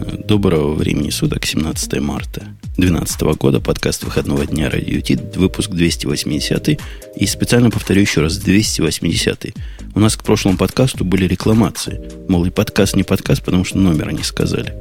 Доброго 0.00 0.74
времени 0.74 1.10
суток, 1.10 1.44
17 1.44 2.00
марта 2.00 2.40
2012 2.78 3.20
года, 3.38 3.60
подкаст 3.60 4.02
выходного 4.04 4.46
дня 4.46 4.70
Радио 4.70 5.00
Ти, 5.00 5.18
выпуск 5.34 5.70
280 5.70 6.80
и 7.16 7.26
специально 7.26 7.70
повторю 7.70 8.00
еще 8.00 8.22
раз, 8.22 8.38
280 8.38 9.54
У 9.94 10.00
нас 10.00 10.16
к 10.16 10.24
прошлому 10.24 10.56
подкасту 10.56 11.04
были 11.04 11.26
рекламации. 11.26 12.00
Мол, 12.28 12.46
и 12.46 12.50
подкаст 12.50 12.96
не 12.96 13.02
подкаст, 13.02 13.44
потому 13.44 13.64
что 13.64 13.76
номера 13.76 14.10
не 14.10 14.22
сказали. 14.22 14.74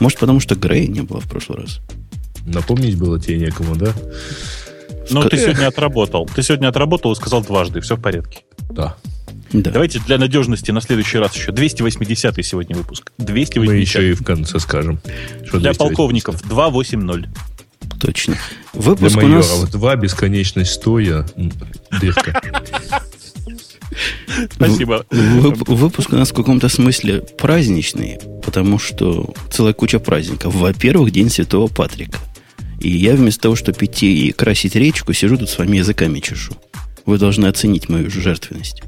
Может, 0.00 0.18
потому 0.18 0.40
что 0.40 0.54
Грея 0.54 0.88
не 0.88 1.02
было 1.02 1.20
в 1.20 1.28
прошлый 1.28 1.58
раз. 1.58 1.80
Напомнить 2.46 2.96
было 2.96 3.20
тебе 3.20 3.38
некому, 3.38 3.76
да? 3.76 3.92
Ну, 5.10 5.22
ты 5.28 5.36
сегодня 5.36 5.66
отработал. 5.66 6.26
Ты 6.34 6.42
сегодня 6.42 6.68
отработал 6.68 7.12
и 7.12 7.16
сказал 7.16 7.42
дважды, 7.42 7.82
все 7.82 7.96
в 7.96 8.00
порядке. 8.00 8.44
Да. 8.70 8.96
Да. 9.52 9.70
Давайте 9.70 10.00
для 10.00 10.18
надежности 10.18 10.70
на 10.70 10.80
следующий 10.80 11.18
раз 11.18 11.36
еще. 11.36 11.52
280 11.52 12.44
сегодня 12.44 12.76
выпуск. 12.76 13.12
280. 13.18 13.66
Мы 13.66 13.80
еще 13.80 14.10
и 14.10 14.14
в 14.14 14.24
конце 14.24 14.58
скажем. 14.58 15.00
Что 15.44 15.58
для 15.58 15.72
280. 15.72 15.78
полковников 15.78 16.42
280. 16.42 17.28
Точно. 18.00 18.36
Выпуск 18.72 19.14
для 19.14 19.22
майоров 19.22 19.58
у 19.58 19.60
нас... 19.62 19.70
2, 19.70 19.96
бесконечность 19.96 20.72
стоя, 20.72 21.26
дырка. 22.00 22.40
Спасибо. 24.50 25.04
Вып- 25.10 25.74
выпуск 25.74 26.12
у 26.12 26.16
нас 26.16 26.30
в 26.30 26.34
каком-то 26.34 26.68
смысле 26.68 27.20
праздничный, 27.20 28.18
потому 28.42 28.78
что 28.78 29.34
целая 29.50 29.74
куча 29.74 29.98
праздников. 29.98 30.54
Во-первых, 30.54 31.10
День 31.10 31.30
Святого 31.30 31.68
Патрика. 31.68 32.18
И 32.80 32.88
я 32.88 33.14
вместо 33.14 33.42
того, 33.42 33.56
чтобы 33.56 33.84
идти 33.84 34.26
и 34.28 34.32
красить 34.32 34.74
речку, 34.74 35.12
сижу 35.12 35.36
тут 35.36 35.50
с 35.50 35.58
вами 35.58 35.76
языками 35.76 36.20
чешу. 36.20 36.54
Вы 37.04 37.18
должны 37.18 37.46
оценить 37.46 37.88
мою 37.88 38.10
жертвенность. 38.10 38.82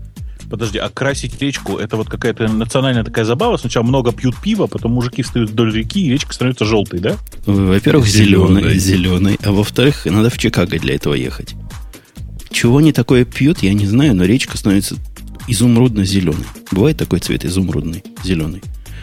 Подожди, 0.50 0.78
а 0.78 0.88
красить 0.88 1.40
речку 1.40 1.78
это 1.78 1.96
вот 1.96 2.08
какая-то 2.08 2.48
национальная 2.48 3.04
такая 3.04 3.24
забава. 3.24 3.56
Сначала 3.56 3.84
много 3.84 4.12
пьют 4.12 4.36
пива, 4.36 4.66
потом 4.66 4.92
мужики 4.92 5.22
встают 5.22 5.50
вдоль 5.50 5.74
реки, 5.74 6.06
и 6.06 6.10
речка 6.10 6.32
становится 6.32 6.64
желтой, 6.64 7.00
да? 7.00 7.16
Во-первых, 7.46 8.06
зеленой, 8.06 8.78
зеленой, 8.78 9.38
а 9.42 9.52
во-вторых, 9.52 10.06
надо 10.06 10.30
в 10.30 10.38
Чикаго 10.38 10.78
для 10.78 10.94
этого 10.94 11.14
ехать. 11.14 11.54
Чего 12.50 12.78
они 12.78 12.92
такое 12.92 13.24
пьют, 13.24 13.62
я 13.62 13.72
не 13.72 13.86
знаю, 13.86 14.14
но 14.14 14.24
речка 14.24 14.56
становится 14.56 14.96
изумрудно-зеленой. 15.48 16.46
Бывает 16.70 16.96
такой 16.96 17.18
цвет 17.18 17.44
изумрудный, 17.44 18.04
зеленый. 18.22 18.62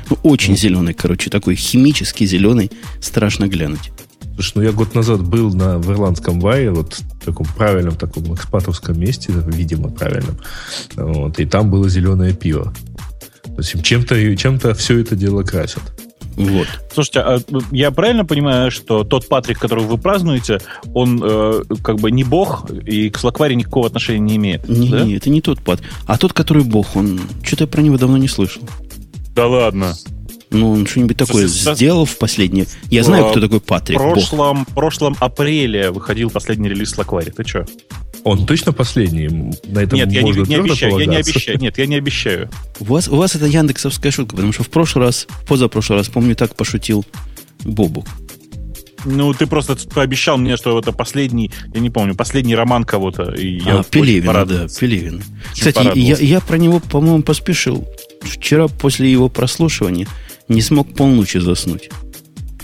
Ну, 0.09 0.17
очень 0.23 0.51
ну. 0.51 0.57
зеленый, 0.57 0.93
короче, 0.93 1.29
такой 1.29 1.55
химически 1.55 2.25
зеленый, 2.25 2.71
страшно 3.01 3.47
глянуть. 3.47 3.91
Слушай, 4.35 4.53
ну 4.55 4.61
я 4.63 4.71
год 4.71 4.95
назад 4.95 5.21
был 5.21 5.53
на, 5.53 5.77
в 5.77 5.91
Ирландском 5.91 6.39
баре, 6.39 6.71
вот 6.71 6.93
в 6.93 7.25
таком 7.25 7.45
правильном 7.45 7.95
таком 7.95 8.33
экспатовском 8.33 8.99
месте, 8.99 9.31
видимо, 9.47 9.89
правильном. 9.89 10.37
Вот, 10.95 11.39
и 11.39 11.45
там 11.45 11.69
было 11.69 11.89
зеленое 11.89 12.33
пиво. 12.33 12.73
То 13.43 13.57
есть 13.57 13.83
чем-то, 13.83 14.37
чем-то 14.37 14.73
все 14.73 14.99
это 14.99 15.15
дело 15.15 15.43
красят. 15.43 15.83
Вот. 16.35 16.67
Слушайте, 16.93 17.19
а 17.19 17.39
я 17.71 17.91
правильно 17.91 18.25
понимаю, 18.25 18.71
что 18.71 19.03
тот 19.03 19.27
Патрик, 19.27 19.59
которого 19.59 19.85
вы 19.85 19.97
празднуете, 19.97 20.59
он 20.93 21.21
э, 21.23 21.63
как 21.83 21.97
бы 21.97 22.09
не 22.09 22.23
бог 22.23 22.69
и 22.69 23.09
к 23.09 23.17
Слакваре 23.17 23.55
никакого 23.55 23.87
отношения 23.87 24.19
не 24.19 24.35
имеет? 24.37 24.67
Не, 24.67 24.89
да? 24.89 25.03
не, 25.03 25.15
это 25.15 25.29
не 25.29 25.41
тот 25.41 25.61
Патрик. 25.61 25.89
А 26.07 26.17
тот, 26.17 26.33
который 26.33 26.63
бог, 26.63 26.95
он... 26.95 27.19
Что-то 27.43 27.65
я 27.65 27.67
про 27.67 27.81
него 27.81 27.97
давно 27.97 28.17
не 28.17 28.27
слышал. 28.27 28.63
Да 29.35 29.47
ладно. 29.47 29.93
Ну, 30.51 30.71
он 30.71 30.85
что-нибудь 30.85 31.17
такое 31.17 31.47
Слушай, 31.47 31.75
сделал 31.75 32.05
в 32.05 32.17
последнее. 32.17 32.67
Я 32.89 33.03
знаю, 33.03 33.31
кто 33.31 33.39
такой 33.39 33.61
Патрик. 33.61 33.97
В 33.97 34.01
прошлом, 34.01 34.65
прошлом 34.65 35.15
апреле 35.19 35.91
выходил 35.91 36.29
последний 36.29 36.69
релиз 36.69 36.91
Слаквари. 36.91 37.31
Ты 37.31 37.47
что? 37.47 37.65
Он 38.23 38.45
точно 38.45 38.73
последний? 38.73 39.27
На 39.65 39.79
этом 39.79 39.97
Нет, 39.97 40.11
я 40.11 40.21
не, 40.21 40.31
не 40.31 40.55
обещаю, 40.55 40.97
я 40.99 41.05
не 41.05 41.15
обещаю. 41.15 41.57
Нет, 41.57 41.77
я 41.77 41.87
не 41.87 41.95
обещаю. 41.95 42.49
У 42.79 42.83
вас, 42.83 43.07
у 43.07 43.15
вас 43.15 43.35
это 43.35 43.45
яндексовская 43.45 44.11
шутка, 44.11 44.35
потому 44.35 44.53
что 44.53 44.63
в 44.63 44.69
прошлый 44.69 45.05
раз, 45.05 45.25
позапрошлый 45.47 45.99
раз, 45.99 46.09
помню, 46.09 46.35
так 46.35 46.55
пошутил 46.55 47.05
Бобук. 47.63 48.05
Ну, 49.05 49.33
ты 49.33 49.47
просто 49.47 49.75
пообещал 49.89 50.37
мне, 50.37 50.57
что 50.57 50.77
это 50.77 50.91
последний, 50.91 51.51
я 51.73 51.79
не 51.79 51.89
помню, 51.89 52.13
последний 52.13 52.55
роман 52.55 52.83
кого-то. 52.83 53.31
И 53.31 53.59
я 53.59 53.79
а, 53.79 53.83
Пелевина, 53.83 54.45
да, 54.45 54.67
Пелевина. 54.67 55.23
Кстати, 55.53 55.97
я, 55.97 56.17
я 56.17 56.39
про 56.39 56.57
него, 56.57 56.79
по-моему, 56.79 57.23
поспешил. 57.23 57.87
Вчера 58.21 58.67
после 58.67 59.11
его 59.11 59.29
прослушивания 59.29 60.07
не 60.47 60.61
смог 60.61 60.93
полночи 60.93 61.37
заснуть. 61.37 61.89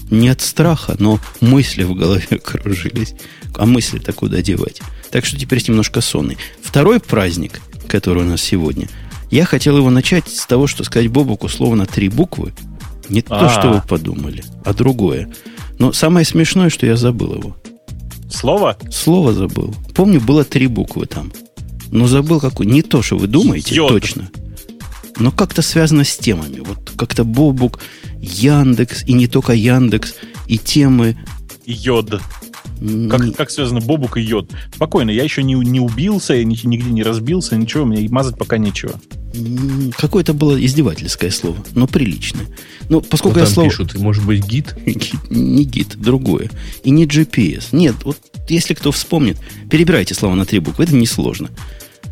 Не 0.10 0.30
от 0.30 0.42
страха, 0.42 0.96
но 1.00 1.20
мысли 1.42 1.84
в 1.84 1.94
голове 1.94 2.38
кружились. 2.44 3.16
А 3.56 3.66
мысли-то 3.66 4.14
куда 4.14 4.42
девать? 4.42 4.82
Так 5.12 5.26
что 5.26 5.38
теперь 5.38 5.64
немножко 5.68 6.02
сонный. 6.02 6.38
Второй 6.62 7.00
праздник, 7.00 7.62
который 7.88 8.24
у 8.24 8.28
нас 8.28 8.42
сегодня, 8.42 8.88
я 9.32 9.46
хотел 9.46 9.78
его 9.78 9.90
начать 9.90 10.30
с 10.30 10.46
того, 10.46 10.68
что 10.68 10.84
сказать 10.84 11.10
Бобук 11.10 11.44
условно 11.44 11.86
три 11.86 12.08
буквы. 12.08 12.54
Не 13.10 13.22
А-а-а. 13.22 13.40
то, 13.40 13.50
что 13.50 13.74
вы 13.74 13.82
подумали, 13.82 14.44
а 14.64 14.74
другое. 14.74 15.30
Но 15.80 15.92
самое 15.92 16.26
смешное, 16.26 16.70
что 16.70 16.86
я 16.86 16.96
забыл 16.98 17.36
его. 17.36 17.58
Слово? 18.30 18.78
Слово 18.92 19.34
забыл. 19.34 19.74
Помню, 19.96 20.20
было 20.22 20.44
три 20.44 20.68
буквы 20.68 21.06
там. 21.06 21.32
Но 21.92 22.08
забыл 22.08 22.40
какую. 22.40 22.70
Не 22.70 22.82
то, 22.82 23.02
что 23.02 23.18
вы 23.18 23.28
думаете, 23.28 23.76
Йод. 23.76 23.90
точно 23.90 24.30
но 25.20 25.32
как-то 25.32 25.62
связано 25.62 26.04
с 26.04 26.18
темами. 26.18 26.60
Вот 26.60 26.92
как-то 26.98 27.24
Бобук, 27.24 27.80
Яндекс, 28.20 29.04
и 29.06 29.14
не 29.14 29.28
только 29.28 29.54
Яндекс, 29.54 30.16
и 30.48 30.58
темы. 30.58 31.18
Йод. 31.66 32.22
Как, 33.10 33.36
как 33.36 33.50
связано 33.50 33.82
Бобук 33.82 34.18
и 34.18 34.22
йод? 34.22 34.52
Спокойно, 34.76 35.10
я 35.10 35.24
еще 35.24 35.42
не, 35.42 35.56
не 35.56 35.80
убился, 35.80 36.36
я 36.36 36.44
нигде 36.44 36.92
не 36.92 37.02
разбился, 37.02 37.56
ничего, 37.56 37.86
мне 37.86 38.08
мазать 38.10 38.38
пока 38.38 38.58
нечего. 38.58 39.00
Какое-то 39.98 40.34
было 40.34 40.64
издевательское 40.64 41.32
слово, 41.32 41.58
но 41.74 41.88
приличное. 41.88 42.48
Но 42.90 43.02
поскольку 43.02 43.40
вот 43.40 43.42
я 43.42 43.46
там 43.46 43.54
слово... 43.54 43.70
пишут, 43.70 43.96
может 43.96 44.26
быть, 44.26 44.46
гид? 44.48 44.76
Не 45.30 45.64
гид, 45.64 45.98
другое. 45.98 46.52
И 46.84 46.92
не 46.92 47.06
GPS. 47.06 47.70
Нет, 47.72 47.96
вот 48.04 48.18
если 48.48 48.74
кто 48.74 48.92
вспомнит, 48.92 49.38
перебирайте 49.70 50.14
слова 50.14 50.36
на 50.36 50.46
три 50.46 50.60
буквы, 50.60 50.84
это 50.84 50.96
несложно. 50.96 51.50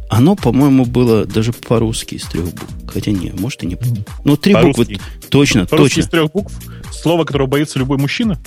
Оно, 0.10 0.36
по-моему, 0.36 0.86
было 0.86 1.26
даже 1.26 1.52
по-русски 1.52 2.16
из 2.16 2.24
трех 2.24 2.46
букв. 2.46 2.74
Хотя 2.88 3.12
не, 3.12 3.32
может 3.32 3.64
и 3.64 3.68
не. 3.68 3.78
Ну, 4.24 4.38
три 4.38 4.54
буквы 4.54 5.00
точно, 5.30 5.66
по 5.66 5.78
точно. 5.78 6.02
из 6.02 6.08
трех 6.08 6.32
букв? 6.32 6.54
Слово, 6.92 7.26
которого 7.26 7.48
боится 7.48 7.80
любой 7.80 7.98
мужчина? 7.98 8.40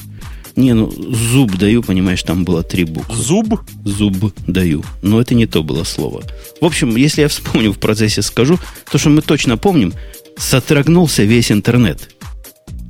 Не, 0.56 0.72
ну, 0.72 0.90
зуб 0.90 1.56
даю, 1.56 1.82
понимаешь, 1.82 2.22
там 2.22 2.44
было 2.44 2.62
три 2.62 2.84
буквы. 2.84 3.14
Зуб? 3.14 3.60
Зуб 3.84 4.34
даю. 4.46 4.84
Но 5.02 5.20
это 5.20 5.34
не 5.34 5.46
то 5.46 5.62
было 5.62 5.84
слово. 5.84 6.22
В 6.60 6.64
общем, 6.64 6.96
если 6.96 7.22
я 7.22 7.28
вспомню 7.28 7.72
в 7.72 7.78
процессе 7.78 8.22
скажу, 8.22 8.58
то, 8.90 8.98
что 8.98 9.10
мы 9.10 9.22
точно 9.22 9.56
помним, 9.56 9.92
сотрагнулся 10.36 11.22
весь 11.22 11.52
интернет 11.52 12.10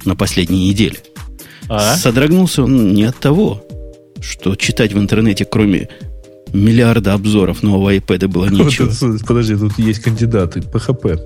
на 0.05 0.17
последней 0.17 0.69
неделе. 0.69 0.97
А? 1.69 1.97
Содрогнулся 1.97 2.63
он 2.63 2.95
не 2.95 3.05
от 3.05 3.19
того, 3.19 3.63
что 4.21 4.55
читать 4.57 4.93
в 4.93 4.99
интернете, 4.99 5.45
кроме 5.45 5.89
миллиарда 6.53 7.15
обзоров 7.15 7.63
нового 7.63 7.95
iPad 7.95 8.29
было 8.29 8.47
нечего. 8.47 8.91
Подожди, 9.27 9.57
тут 9.57 9.79
есть 9.79 10.01
кандидаты. 10.01 10.61
PHP. 10.61 11.19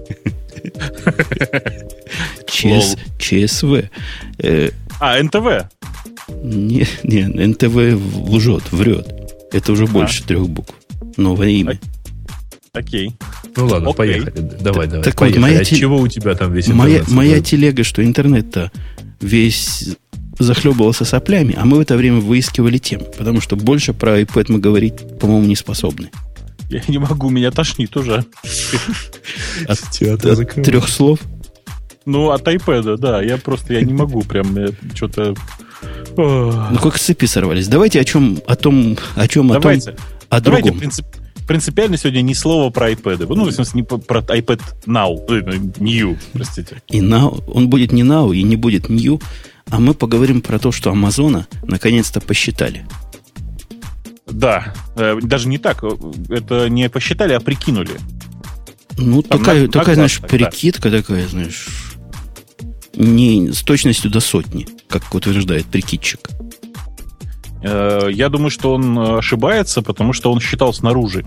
ЧС, 2.46 2.96
ЧСВ. 3.18 3.90
Э, 4.38 4.70
а, 5.00 5.22
НТВ? 5.22 5.68
Не, 6.28 6.86
не, 7.02 7.46
НТВ 7.46 8.28
лжет, 8.28 8.62
врет. 8.70 9.08
Это 9.52 9.72
уже 9.72 9.84
а. 9.84 9.86
больше 9.88 10.22
трех 10.24 10.48
букв. 10.48 10.74
Новое 11.16 11.48
имя. 11.48 11.78
Окей. 12.72 13.14
Ну 13.56 13.66
ладно, 13.66 13.90
Окей. 13.90 13.98
поехали. 13.98 14.32
Давай, 14.60 14.86
давай. 14.86 15.02
Так 15.02 15.16
поехали. 15.16 15.40
вот, 15.40 15.48
моя, 15.48 15.60
От 15.60 15.66
чего 15.66 15.98
у 15.98 16.08
тебя 16.08 16.34
там 16.34 16.52
весь 16.52 16.68
интернет? 16.68 17.08
Моя, 17.08 17.32
моя 17.32 17.42
телега, 17.42 17.84
что 17.84 18.02
интернет-то 18.02 18.70
весь 19.20 19.96
захлебывался 20.38 21.04
соплями, 21.04 21.54
а 21.56 21.64
мы 21.64 21.78
в 21.78 21.80
это 21.80 21.96
время 21.96 22.20
выискивали 22.20 22.78
тем, 22.78 23.02
потому 23.16 23.40
что 23.40 23.56
больше 23.56 23.92
про 23.92 24.20
iPad 24.20 24.46
мы 24.48 24.58
говорить, 24.58 25.18
по-моему, 25.18 25.46
не 25.46 25.56
способны. 25.56 26.10
Я 26.68 26.82
не 26.88 26.98
могу, 26.98 27.28
меня 27.28 27.50
тошнит 27.50 27.96
уже. 27.96 28.24
От, 29.68 30.02
от 30.02 30.54
трех 30.64 30.88
слов? 30.88 31.18
Ну, 32.06 32.30
от 32.30 32.46
iPad, 32.48 32.96
да. 32.96 33.22
Я 33.22 33.36
просто 33.36 33.74
я 33.74 33.82
не 33.82 33.92
могу 33.92 34.22
прям 34.22 34.56
что-то... 34.94 35.34
Ну, 36.16 36.78
как 36.82 36.96
с 36.96 37.02
цепи 37.02 37.26
сорвались. 37.26 37.68
Давайте 37.68 38.00
о 38.00 38.04
чем, 38.04 38.40
о 38.46 38.56
том, 38.56 38.96
о 39.14 39.28
чем, 39.28 39.48
Давайте. 39.48 39.90
о 39.90 39.92
том, 39.92 40.04
о 40.28 40.40
Давайте 40.40 40.68
другом. 40.68 40.80
Принцип, 40.80 41.06
принципиально 41.46 41.96
сегодня 41.96 42.22
ни 42.22 42.32
слова 42.32 42.70
про 42.70 42.90
iPad. 42.90 43.26
Ну, 43.28 43.44
в 43.44 43.52
смысле, 43.52 43.80
не 43.80 43.82
про 43.82 44.20
iPad 44.20 44.60
Now, 44.86 45.20
э, 45.28 45.58
New, 45.78 46.16
простите. 46.32 46.82
И 46.88 47.00
Now, 47.00 47.44
он 47.46 47.68
будет 47.68 47.92
не 47.92 48.02
Now 48.02 48.34
и 48.34 48.42
не 48.42 48.56
будет 48.56 48.88
New, 48.88 49.20
а 49.70 49.80
мы 49.80 49.94
поговорим 49.94 50.40
про 50.40 50.58
то, 50.58 50.72
что 50.72 50.90
Амазона 50.90 51.46
наконец-то 51.62 52.20
посчитали. 52.20 52.86
Да, 54.26 54.72
э, 54.96 55.18
даже 55.22 55.48
не 55.48 55.58
так. 55.58 55.84
Это 56.28 56.68
не 56.68 56.88
посчитали, 56.88 57.32
а 57.32 57.40
прикинули. 57.40 57.92
Ну, 58.98 59.22
Там 59.22 59.38
такая, 59.38 59.62
на, 59.62 59.68
такая 59.68 59.94
знаешь, 59.94 60.20
прикидка 60.20 60.90
да. 60.90 60.98
такая, 60.98 61.26
знаешь, 61.26 61.68
не 62.94 63.52
с 63.52 63.62
точностью 63.62 64.10
до 64.10 64.20
сотни, 64.20 64.66
как 64.88 65.14
утверждает 65.14 65.66
прикидчик. 65.66 66.28
Э, 67.62 68.08
я 68.10 68.28
думаю, 68.28 68.50
что 68.50 68.74
он 68.74 68.98
ошибается, 68.98 69.82
потому 69.82 70.12
что 70.12 70.32
он 70.32 70.40
считал 70.40 70.72
снаружи. 70.72 71.24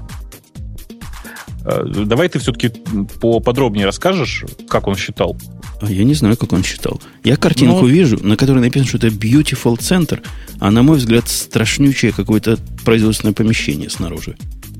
Э, 1.66 1.84
давай 2.06 2.30
ты 2.30 2.40
все-таки 2.40 2.72
поподробнее 3.20 3.86
расскажешь, 3.86 4.46
как 4.70 4.88
он 4.88 4.96
считал. 4.96 5.36
А 5.82 5.92
я 5.92 6.04
не 6.04 6.14
знаю, 6.14 6.38
как 6.38 6.54
он 6.54 6.64
считал. 6.64 7.02
Я 7.24 7.38
картинку 7.38 7.82
ну, 7.82 7.88
вижу, 7.88 8.20
на 8.24 8.38
которой 8.38 8.60
написано, 8.60 8.88
что 8.88 8.98
это 8.98 9.08
Beautiful 9.08 9.78
Center, 9.78 10.22
а 10.60 10.72
на 10.72 10.84
мой 10.84 10.98
взгляд 10.98 11.28
страшнючее 11.28 12.12
какое-то 12.12 12.58
производственное 12.84 13.34
помещение 13.34 13.90
снаружи. 13.90 14.38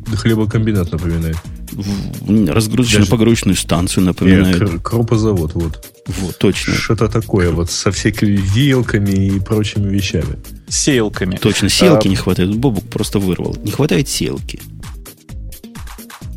Да 0.08 0.18
хлебокомбинат 0.18 0.92
напоминает. 0.92 1.38
Разгрузочно-погрузочную 1.72 3.56
станцию 3.56 4.04
напоминает. 4.04 4.62
Нет, 4.62 4.82
крупозавод, 4.84 5.56
вот. 5.56 5.92
Вот, 6.06 6.38
точно. 6.38 6.76
Что-то 6.76 7.08
такое, 7.08 7.50
вот 7.50 7.72
со 7.72 7.92
всякими 7.92 8.36
вилками 8.36 9.12
и 9.12 9.40
прочими 9.40 9.90
вещами. 9.90 10.38
Сеялками. 10.68 11.38
Точно, 11.38 11.68
сеялки 11.68 12.08
а... 12.08 12.10
не 12.10 12.16
хватает. 12.16 12.56
Бобук 12.56 12.88
просто 12.90 13.18
вырвал. 13.18 13.58
Не 13.64 13.72
хватает 13.72 14.08
сеялки. 14.08 14.60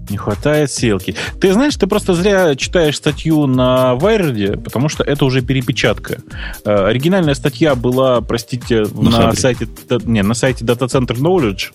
Не 0.09 0.17
хватает 0.17 0.71
ссылки. 0.71 1.15
Ты 1.41 1.53
знаешь, 1.53 1.77
ты 1.77 1.87
просто 1.87 2.15
зря 2.15 2.55
читаешь 2.57 2.97
статью 2.97 3.47
на 3.47 3.95
Wired, 3.95 4.63
потому 4.63 4.89
что 4.89 5.05
это 5.05 5.25
уже 5.25 5.43
перепечатка. 5.43 6.19
Э, 6.65 6.87
оригинальная 6.87 7.35
статья 7.35 7.75
была, 7.75 8.21
простите, 8.21 8.85
на, 8.95 9.27
на 9.27 9.33
сайте, 9.35 9.69
не, 10.05 10.23
на 10.23 10.35
сайте 10.35 10.65
Data 10.65 10.87
Center 10.87 11.17
Knowledge. 11.17 11.73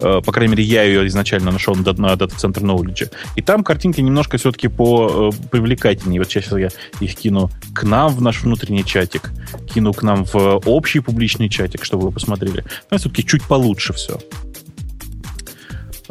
Э, 0.00 0.20
по 0.24 0.32
крайней 0.32 0.52
мере, 0.52 0.64
я 0.64 0.82
ее 0.82 1.06
изначально 1.06 1.50
нашел 1.50 1.74
на 1.74 1.80
Data 1.80 2.28
Center 2.28 2.60
Knowledge. 2.60 3.10
И 3.36 3.42
там 3.42 3.64
картинки 3.64 4.00
немножко 4.00 4.38
все-таки 4.38 4.68
по 4.68 5.32
э, 5.32 5.48
привлекательнее. 5.50 6.20
Вот 6.20 6.30
сейчас 6.30 6.52
я 6.52 6.68
их 7.00 7.14
кину 7.14 7.50
к 7.74 7.84
нам 7.84 8.12
в 8.14 8.22
наш 8.22 8.42
внутренний 8.42 8.84
чатик, 8.84 9.30
кину 9.72 9.92
к 9.92 10.02
нам 10.02 10.24
в 10.24 10.62
общий 10.66 11.00
публичный 11.00 11.48
чатик, 11.48 11.84
чтобы 11.84 12.06
вы 12.06 12.12
посмотрели. 12.12 12.64
Но 12.90 12.98
все-таки 12.98 13.24
чуть 13.24 13.44
получше 13.44 13.92
все. 13.92 14.18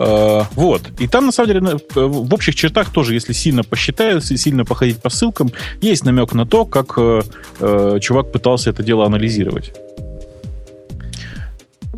Э, 0.02 0.44
вот. 0.56 0.82
И 1.00 1.08
там, 1.08 1.26
на 1.26 1.32
самом 1.32 1.48
деле, 1.48 1.78
в 1.96 2.34
общих 2.34 2.56
чертах 2.56 2.92
тоже, 2.92 3.14
если 3.14 3.34
сильно 3.34 3.64
посчитать, 3.64 4.24
сильно 4.26 4.66
походить 4.66 4.98
по 4.98 5.10
ссылкам, 5.10 5.52
есть 5.82 6.06
намек 6.06 6.34
на 6.34 6.46
то, 6.46 6.66
как 6.66 6.94
э, 6.98 7.22
э, 7.60 8.00
чувак 8.02 8.32
пытался 8.32 8.72
это 8.72 8.84
дело 8.84 9.06
анализировать. 9.06 9.74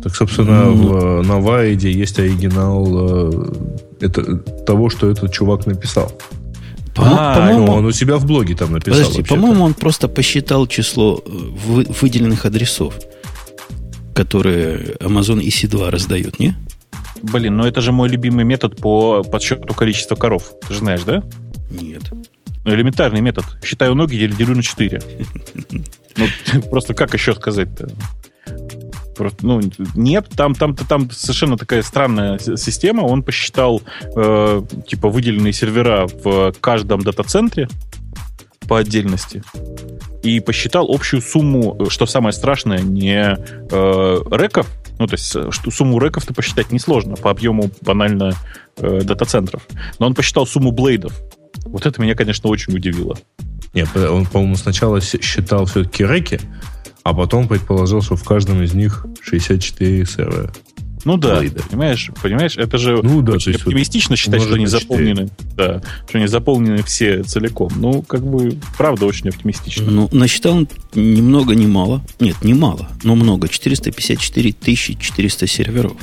Так, 0.02 0.14
собственно, 0.14 0.64
mm-hmm. 0.64 1.22
в, 1.22 1.26
на 1.26 1.40
Вайде 1.40 1.90
есть 1.90 2.18
оригинал 2.18 2.86
э, 2.90 3.52
это, 4.00 4.36
того, 4.66 4.90
что 4.90 5.10
этот 5.10 5.32
чувак 5.32 5.66
написал. 5.66 6.12
По- 6.94 7.02
а, 7.06 7.34
по-моему, 7.36 7.72
он 7.72 7.86
у 7.86 7.92
себя 7.92 8.16
в 8.16 8.26
блоге 8.26 8.54
там 8.54 8.72
написал. 8.72 9.00
Подожди, 9.00 9.22
по-моему, 9.22 9.64
он 9.64 9.74
просто 9.74 10.08
посчитал 10.08 10.66
число 10.66 11.22
вы, 11.24 11.86
выделенных 12.00 12.44
адресов, 12.44 12.94
которые 14.14 14.96
Amazon 15.00 15.40
EC2 15.40 15.90
раздает, 15.90 16.38
не? 16.38 16.54
Блин, 17.32 17.56
ну 17.56 17.64
это 17.64 17.80
же 17.80 17.90
мой 17.90 18.08
любимый 18.08 18.44
метод 18.44 18.76
по 18.76 19.22
подсчету 19.22 19.72
количества 19.74 20.14
коров. 20.14 20.52
Ты 20.66 20.74
же 20.74 20.80
знаешь, 20.80 21.02
да? 21.04 21.22
Нет. 21.70 22.02
Ну, 22.64 22.74
элементарный 22.74 23.20
метод. 23.20 23.44
Считаю 23.62 23.94
ноги, 23.94 24.16
делю 24.26 24.54
на 24.54 24.62
4. 24.62 25.00
Ну, 26.16 26.62
просто 26.70 26.94
как 26.94 27.12
еще 27.12 27.34
сказать-то? 27.34 27.88
Просто, 29.16 29.44
ну, 29.44 29.60
нет, 29.96 30.28
там, 30.36 30.54
там, 30.54 30.76
там 30.76 31.10
совершенно 31.10 31.56
такая 31.56 31.82
странная 31.82 32.38
система. 32.38 33.00
Он 33.00 33.24
посчитал, 33.24 33.82
э, 34.14 34.62
типа, 34.86 35.08
выделенные 35.08 35.52
сервера 35.52 36.06
в 36.06 36.52
каждом 36.60 37.02
дата-центре 37.02 37.66
по 38.68 38.78
отдельности 38.78 39.42
и 40.22 40.38
посчитал 40.38 40.88
общую 40.88 41.20
сумму, 41.20 41.76
что 41.88 42.06
самое 42.06 42.32
страшное, 42.32 42.80
не 42.80 43.36
э, 43.36 44.18
реков, 44.30 44.68
ну, 44.98 45.06
то 45.06 45.14
есть 45.14 45.34
э, 45.34 45.50
что 45.50 45.70
сумму 45.70 45.98
реков-то 45.98 46.32
посчитать 46.32 46.70
несложно 46.72 47.16
по 47.16 47.30
объему 47.30 47.70
банально 47.80 48.34
э, 48.76 49.02
дата-центров. 49.02 49.66
Но 49.98 50.06
он 50.06 50.14
посчитал 50.14 50.46
сумму 50.46 50.70
блейдов. 50.70 51.12
Вот 51.64 51.86
это 51.86 52.00
меня, 52.00 52.14
конечно, 52.14 52.48
очень 52.48 52.74
удивило. 52.74 53.16
Нет, 53.72 53.88
он, 53.96 54.26
по-моему, 54.26 54.56
сначала 54.56 55.00
считал 55.00 55.66
все-таки 55.66 56.04
реки, 56.04 56.40
а 57.02 57.12
потом 57.12 57.48
предположил, 57.48 58.02
что 58.02 58.16
в 58.16 58.24
каждом 58.24 58.62
из 58.62 58.72
них 58.72 59.06
64 59.20 60.06
сервера. 60.06 60.52
Ну 61.04 61.16
да, 61.16 61.38
Блейда. 61.38 61.62
понимаешь, 61.62 62.10
понимаешь, 62.22 62.56
это 62.56 62.78
же 62.78 63.00
ну, 63.02 63.20
да, 63.22 63.32
очень 63.34 63.52
оптимистично 63.52 64.12
вот 64.12 64.18
считать, 64.18 64.42
что 64.42 64.54
они 64.54 64.66
заполнены, 64.66 65.28
да, 65.56 65.82
что 66.08 66.18
они 66.18 66.26
заполнены 66.26 66.82
все 66.82 67.22
целиком. 67.22 67.70
Ну, 67.76 68.02
как 68.02 68.24
бы, 68.24 68.56
правда, 68.78 69.06
очень 69.06 69.28
оптимистично. 69.28 69.90
Ну, 69.90 70.08
насчитал 70.12 70.56
он 70.56 70.68
ни 70.94 71.20
много, 71.20 71.54
ни 71.54 71.66
мало. 71.66 72.02
Нет, 72.20 72.42
не 72.42 72.54
мало, 72.54 72.88
но 73.02 73.14
много. 73.14 73.48
454 73.48 74.54
400 74.98 75.46
серверов. 75.46 75.96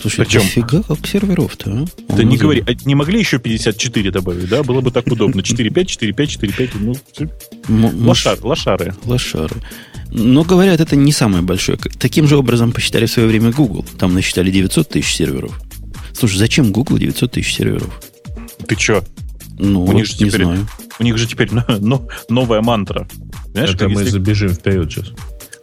Слушай, 0.00 0.26
Причем, 0.26 0.40
дофига 0.40 0.82
как 0.82 1.06
серверов-то, 1.06 1.70
а? 1.70 2.14
Да 2.14 2.24
не 2.24 2.36
говори, 2.36 2.62
а 2.66 2.74
не 2.84 2.94
могли 2.94 3.18
еще 3.18 3.38
54 3.38 4.10
добавить, 4.10 4.48
да? 4.50 4.62
Было 4.62 4.82
бы 4.82 4.90
так 4.90 5.06
удобно. 5.06 5.40
4.5, 5.40 5.70
4.5, 5.72 6.14
4.5, 7.16 7.30
ну, 7.68 7.90
лошары, 8.06 8.40
лошары. 8.42 8.94
Лошары. 9.04 9.56
Но, 10.14 10.44
говорят, 10.44 10.80
это 10.80 10.94
не 10.94 11.10
самое 11.10 11.42
большое. 11.42 11.76
Таким 11.76 12.28
же 12.28 12.36
образом 12.36 12.70
посчитали 12.70 13.06
в 13.06 13.10
свое 13.10 13.28
время 13.28 13.50
Google. 13.50 13.84
Там 13.98 14.14
насчитали 14.14 14.50
900 14.50 14.88
тысяч 14.88 15.16
серверов. 15.16 15.60
Слушай, 16.12 16.38
зачем 16.38 16.70
Google 16.70 16.98
900 16.98 17.32
тысяч 17.32 17.56
серверов? 17.56 18.00
Ты 18.68 18.76
че? 18.76 19.02
Ну, 19.58 19.82
у 19.82 19.86
вот 19.86 19.94
них 19.96 20.06
же 20.06 20.12
не 20.12 20.30
теперь, 20.30 20.44
знаю. 20.44 20.68
У 21.00 21.02
них 21.02 21.18
же 21.18 21.26
теперь 21.26 21.50
но, 21.80 22.06
новая 22.28 22.62
мантра. 22.62 23.08
Знаешь, 23.52 23.74
это 23.74 23.88
мы 23.88 24.02
если... 24.02 24.12
забежим 24.12 24.50
вперед 24.50 24.90
сейчас. 24.90 25.12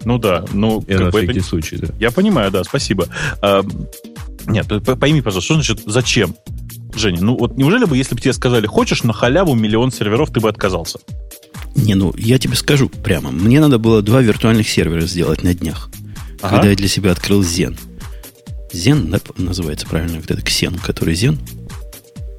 Ну 0.03 0.17
да, 0.17 0.43
ну... 0.51 0.83
Я 0.87 0.99
на 0.99 1.11
всякий 1.11 1.39
это... 1.39 1.43
случай, 1.43 1.77
да. 1.77 1.87
Я 1.97 2.11
понимаю, 2.11 2.51
да, 2.51 2.65
спасибо. 2.65 3.07
А, 3.41 3.63
нет, 4.47 4.67
пойми, 4.99 5.21
пожалуйста, 5.21 5.45
что 5.45 5.53
значит 5.55 5.81
зачем? 5.85 6.35
Женя, 6.95 7.21
ну 7.21 7.37
вот 7.37 7.57
неужели 7.57 7.85
бы, 7.85 7.97
если 7.97 8.15
бы 8.15 8.21
тебе 8.21 8.33
сказали, 8.33 8.65
хочешь 8.67 9.03
на 9.03 9.13
халяву 9.13 9.55
миллион 9.55 9.91
серверов, 9.91 10.31
ты 10.31 10.39
бы 10.39 10.49
отказался? 10.49 10.99
Не, 11.75 11.95
ну, 11.95 12.13
я 12.17 12.37
тебе 12.37 12.55
скажу 12.55 12.89
прямо. 12.89 13.31
Мне 13.31 13.59
надо 13.59 13.77
было 13.77 14.01
два 14.01 14.21
виртуальных 14.21 14.69
сервера 14.69 15.01
сделать 15.01 15.43
на 15.43 15.53
днях. 15.53 15.89
Ага. 16.41 16.55
Когда 16.55 16.69
я 16.69 16.75
для 16.75 16.87
себя 16.87 17.11
открыл 17.11 17.41
Zen. 17.41 17.77
Zen 18.73 19.09
да, 19.09 19.19
называется 19.37 19.87
правильно, 19.87 20.17
вот 20.17 20.29
это 20.29 20.41
Ксен, 20.41 20.75
который 20.75 21.13
Zen. 21.13 21.37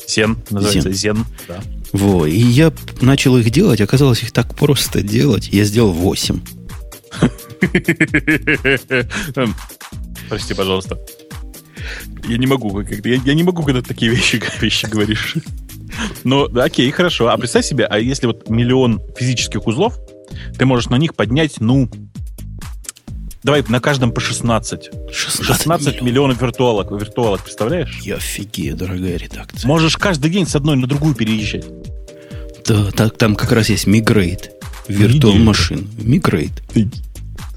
Zen, 0.07 0.37
называется 0.51 0.91
Zen, 0.91 1.15
Zen 1.15 1.25
да. 1.49 1.63
Во, 1.93 2.27
и 2.27 2.39
я 2.39 2.73
начал 3.01 3.37
их 3.37 3.51
делать, 3.51 3.81
оказалось 3.81 4.23
их 4.23 4.33
так 4.33 4.55
просто 4.55 5.03
делать. 5.03 5.49
Я 5.49 5.65
сделал 5.65 5.93
8. 5.93 6.41
Прости, 10.29 10.55
пожалуйста. 10.55 10.99
Я 12.27 12.39
не 12.39 12.47
могу, 12.47 12.81
я, 12.81 13.15
я 13.25 13.35
не 13.35 13.43
могу, 13.43 13.63
когда 13.63 13.83
такие 13.83 14.11
вещи, 14.11 14.43
вещи 14.61 14.87
говоришь. 14.87 15.37
Ну, 16.25 16.45
окей, 16.59 16.91
хорошо. 16.91 17.29
А 17.29 17.37
представь 17.37 17.67
себе, 17.67 17.85
а 17.85 17.99
если 17.99 18.27
вот 18.27 18.49
миллион 18.49 19.01
физических 19.17 19.67
узлов, 19.67 19.99
ты 20.59 20.65
можешь 20.65 20.89
на 20.89 20.97
них 20.97 21.15
поднять, 21.15 21.61
ну, 21.61 21.91
Давай 23.43 23.65
на 23.69 23.81
каждом 23.81 24.13
по 24.13 24.21
16. 24.21 24.91
16, 25.11 25.45
16 25.45 25.87
миллионов. 25.87 26.03
миллионов 26.03 26.43
виртуалок, 26.43 26.93
виртуалок, 26.93 27.43
представляешь? 27.43 27.99
Я 28.03 28.17
офигею, 28.17 28.77
дорогая 28.77 29.17
редакция. 29.17 29.67
Можешь 29.67 29.97
каждый 29.97 30.31
день 30.31 30.47
с 30.47 30.55
одной 30.55 30.77
на 30.77 30.87
другую 30.87 31.17
переезжать. 31.17 31.65
Да, 32.65 32.93
так, 32.93 33.19
там 33.19 33.35
как 33.35 33.51
раз 33.51 33.69
есть 33.69 33.89
мигрейт. 33.89 34.53
Виртуал 34.87 35.35
машин. 35.35 35.89
Мигрейт. 35.99 36.53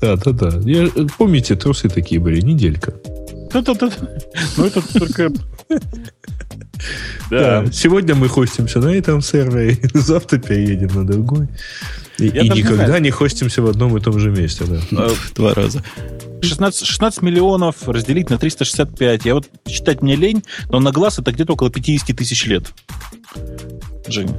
Да, 0.01 0.15
да, 0.15 0.32
да. 0.32 0.60
Я, 0.70 0.89
помните, 1.18 1.56
трусы 1.56 1.88
такие 1.88 2.20
были, 2.20 2.42
неделька. 2.42 2.96
Ну, 4.58 4.66
это 4.66 5.00
только... 5.00 5.32
Да. 7.30 7.66
Сегодня 7.72 8.16
мы 8.16 8.28
хостимся 8.28 8.80
на 8.80 8.90
этом 8.90 9.22
сервере, 9.22 9.80
завтра 9.94 10.38
переедем 10.38 10.90
на 10.94 11.08
другой. 11.08 11.48
И, 12.18 12.28
и 12.28 12.50
никогда 12.50 13.00
не, 13.00 13.06
не 13.06 13.12
хостимся 13.12 13.62
в 13.62 13.68
одном 13.68 13.98
и 13.98 14.02
том 14.02 14.20
же 14.20 14.30
месте. 14.30 14.66
Да. 14.66 14.80
А, 14.92 15.12
Два 15.36 15.54
раза. 15.54 15.84
16, 16.42 16.86
16 16.86 17.22
миллионов 17.22 17.88
разделить 17.88 18.30
на 18.30 18.38
365. 18.38 19.26
Я 19.26 19.36
вот 19.36 19.48
считать 19.68 20.02
мне 20.02 20.16
лень, 20.16 20.44
но 20.70 20.80
на 20.80 20.92
глаз 20.92 21.20
это 21.20 21.32
где-то 21.32 21.54
около 21.54 21.72
50 21.72 22.16
тысяч 22.16 22.46
лет. 22.46 22.72
Женя. 24.08 24.38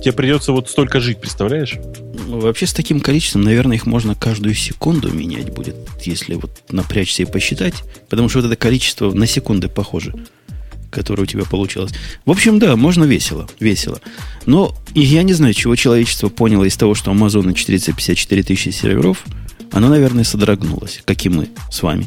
Тебе 0.00 0.12
придется 0.12 0.52
вот 0.52 0.68
столько 0.68 1.00
жить, 1.00 1.20
представляешь? 1.20 1.78
Ну, 2.26 2.40
вообще 2.40 2.66
с 2.66 2.72
таким 2.72 3.00
количеством, 3.00 3.42
наверное, 3.42 3.76
их 3.76 3.86
можно 3.86 4.14
каждую 4.14 4.54
секунду 4.54 5.12
менять 5.12 5.52
будет, 5.52 5.76
если 6.02 6.34
вот 6.34 6.50
напрячься 6.70 7.22
и 7.22 7.26
посчитать, 7.26 7.74
потому 8.08 8.28
что 8.28 8.40
вот 8.40 8.46
это 8.46 8.56
количество 8.56 9.12
на 9.12 9.26
секунды 9.26 9.68
похоже 9.68 10.14
которое 10.92 11.22
у 11.22 11.26
тебя 11.26 11.44
получилось. 11.44 11.92
В 12.26 12.30
общем, 12.30 12.58
да, 12.58 12.76
можно 12.76 13.04
весело, 13.04 13.48
весело. 13.58 14.00
Но 14.44 14.74
я 14.94 15.22
не 15.22 15.32
знаю, 15.32 15.54
чего 15.54 15.74
человечество 15.74 16.28
поняло 16.28 16.64
из 16.64 16.76
того, 16.76 16.94
что 16.94 17.10
Amazon 17.10 17.46
на 17.46 17.54
454 17.54 18.42
тысячи 18.42 18.68
серверов, 18.68 19.24
оно, 19.72 19.88
наверное, 19.88 20.22
содрогнулось, 20.22 21.00
как 21.06 21.24
и 21.24 21.30
мы 21.30 21.48
с 21.70 21.82
вами. 21.82 22.06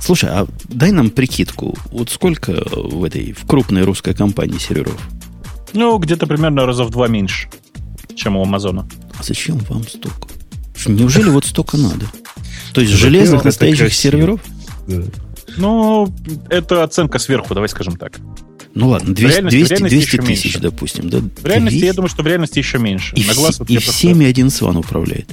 Слушай, 0.00 0.30
а 0.30 0.48
дай 0.64 0.90
нам 0.90 1.10
прикидку. 1.10 1.78
Вот 1.92 2.10
сколько 2.10 2.60
в 2.72 3.04
этой, 3.04 3.32
в 3.32 3.46
крупной 3.46 3.84
русской 3.84 4.14
компании 4.14 4.58
серверов? 4.58 5.00
Ну, 5.72 5.96
где-то 5.98 6.26
примерно 6.26 6.66
раза 6.66 6.84
в 6.84 6.90
два 6.90 7.06
меньше, 7.06 7.48
чем 8.16 8.36
у 8.36 8.42
Амазона. 8.42 8.86
А 9.18 9.22
зачем 9.22 9.58
вам 9.68 9.86
столько? 9.86 10.28
Неужели 10.86 11.28
вот 11.28 11.44
столько 11.44 11.76
надо? 11.76 12.06
То 12.72 12.80
есть 12.80 12.92
железных 12.92 13.44
настоящих 13.44 13.94
серверов? 13.94 14.40
Ну, 15.56 16.12
это 16.50 16.82
оценка 16.82 17.18
сверху, 17.18 17.54
давай 17.54 17.68
скажем 17.68 17.96
так. 17.96 18.18
Ну 18.74 18.88
ладно, 18.88 19.14
200, 19.14 19.42
200, 19.42 19.88
200 19.88 20.16
тысяч, 20.18 20.58
допустим. 20.58 21.08
Да? 21.08 21.18
В 21.18 21.46
реальности, 21.46 21.78
200? 21.78 21.84
я 21.86 21.92
думаю, 21.92 22.08
что 22.08 22.24
в 22.24 22.26
реальности 22.26 22.58
еще 22.58 22.78
меньше. 22.78 23.14
И, 23.14 23.24
На 23.24 23.34
глаз, 23.34 23.60
вот 23.60 23.70
и 23.70 23.78
всеми 23.78 24.26
один 24.26 24.50
сван 24.50 24.76
управляет. 24.76 25.30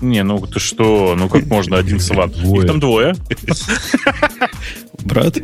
Не, 0.00 0.24
ну 0.24 0.44
ты 0.46 0.58
что? 0.58 1.14
Ну 1.16 1.28
как 1.28 1.46
можно 1.46 1.76
один 1.76 2.00
сван? 2.00 2.30
Их 2.30 2.66
там 2.66 2.80
двое. 2.80 3.14
Брат? 5.04 5.38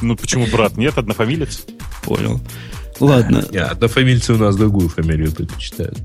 Ну 0.00 0.16
почему 0.16 0.46
брат? 0.46 0.76
Нет, 0.76 0.96
однофамилец. 0.96 1.64
Понял. 2.02 2.40
Ладно. 2.98 3.40
Однофамильцы 3.40 4.32
у 4.32 4.38
нас 4.38 4.56
другую 4.56 4.88
фамилию 4.88 5.32
предпочитают. 5.32 5.98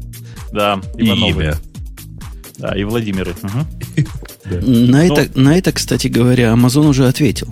Да, 0.53 0.79
Ивановы. 0.97 1.43
имя. 1.43 1.57
Да, 2.57 2.77
и 2.77 2.83
Владимиры. 2.83 3.33
Угу. 3.41 4.61
На, 4.61 5.05
это, 5.05 5.39
на 5.39 5.57
это, 5.57 5.71
кстати 5.71 6.07
говоря, 6.07 6.53
Amazon 6.53 6.87
уже 6.87 7.07
ответил. 7.07 7.47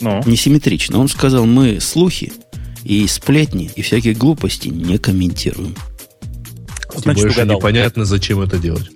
Ну? 0.00 0.22
Несимметрично. 0.26 0.98
Он 0.98 1.08
сказал, 1.08 1.44
мы 1.44 1.80
слухи 1.80 2.32
и 2.84 3.06
сплетни 3.06 3.70
и 3.76 3.82
всякие 3.82 4.14
глупости 4.14 4.68
не 4.68 4.98
комментируем. 4.98 5.74
Значит, 6.96 7.22
больше 7.22 7.40
угадал. 7.40 7.58
непонятно, 7.58 8.04
зачем 8.04 8.40
это 8.40 8.58
делать. 8.58 8.90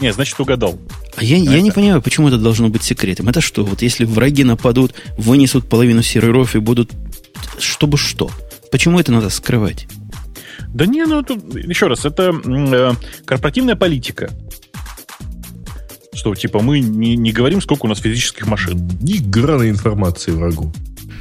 Не, 0.00 0.12
значит, 0.12 0.38
угадал. 0.38 0.78
А 1.16 1.24
я, 1.24 1.36
я 1.36 1.60
не 1.60 1.70
понимаю, 1.70 2.02
почему 2.02 2.28
это 2.28 2.38
должно 2.38 2.68
быть 2.68 2.82
секретом. 2.82 3.28
Это 3.28 3.40
что, 3.40 3.64
вот 3.64 3.82
если 3.82 4.04
враги 4.04 4.44
нападут, 4.44 4.94
вынесут 5.18 5.68
половину 5.68 6.02
серверов 6.02 6.54
и 6.54 6.58
будут... 6.58 6.90
Чтобы 7.58 7.96
что? 7.96 8.30
Почему 8.70 9.00
это 9.00 9.12
надо 9.12 9.30
скрывать? 9.30 9.86
Да 10.74 10.86
не, 10.86 11.04
ну, 11.04 11.22
тут, 11.22 11.54
еще 11.54 11.88
раз, 11.88 12.04
это 12.04 12.32
э, 12.44 12.92
корпоративная 13.24 13.76
политика. 13.76 14.30
Что, 16.12 16.34
типа, 16.34 16.60
мы 16.60 16.80
не, 16.80 17.16
не 17.16 17.32
говорим, 17.32 17.60
сколько 17.60 17.86
у 17.86 17.88
нас 17.88 17.98
физических 17.98 18.46
машин. 18.46 18.90
Ни 19.00 19.18
грана 19.18 19.68
информации 19.68 20.32
врагу. 20.32 20.72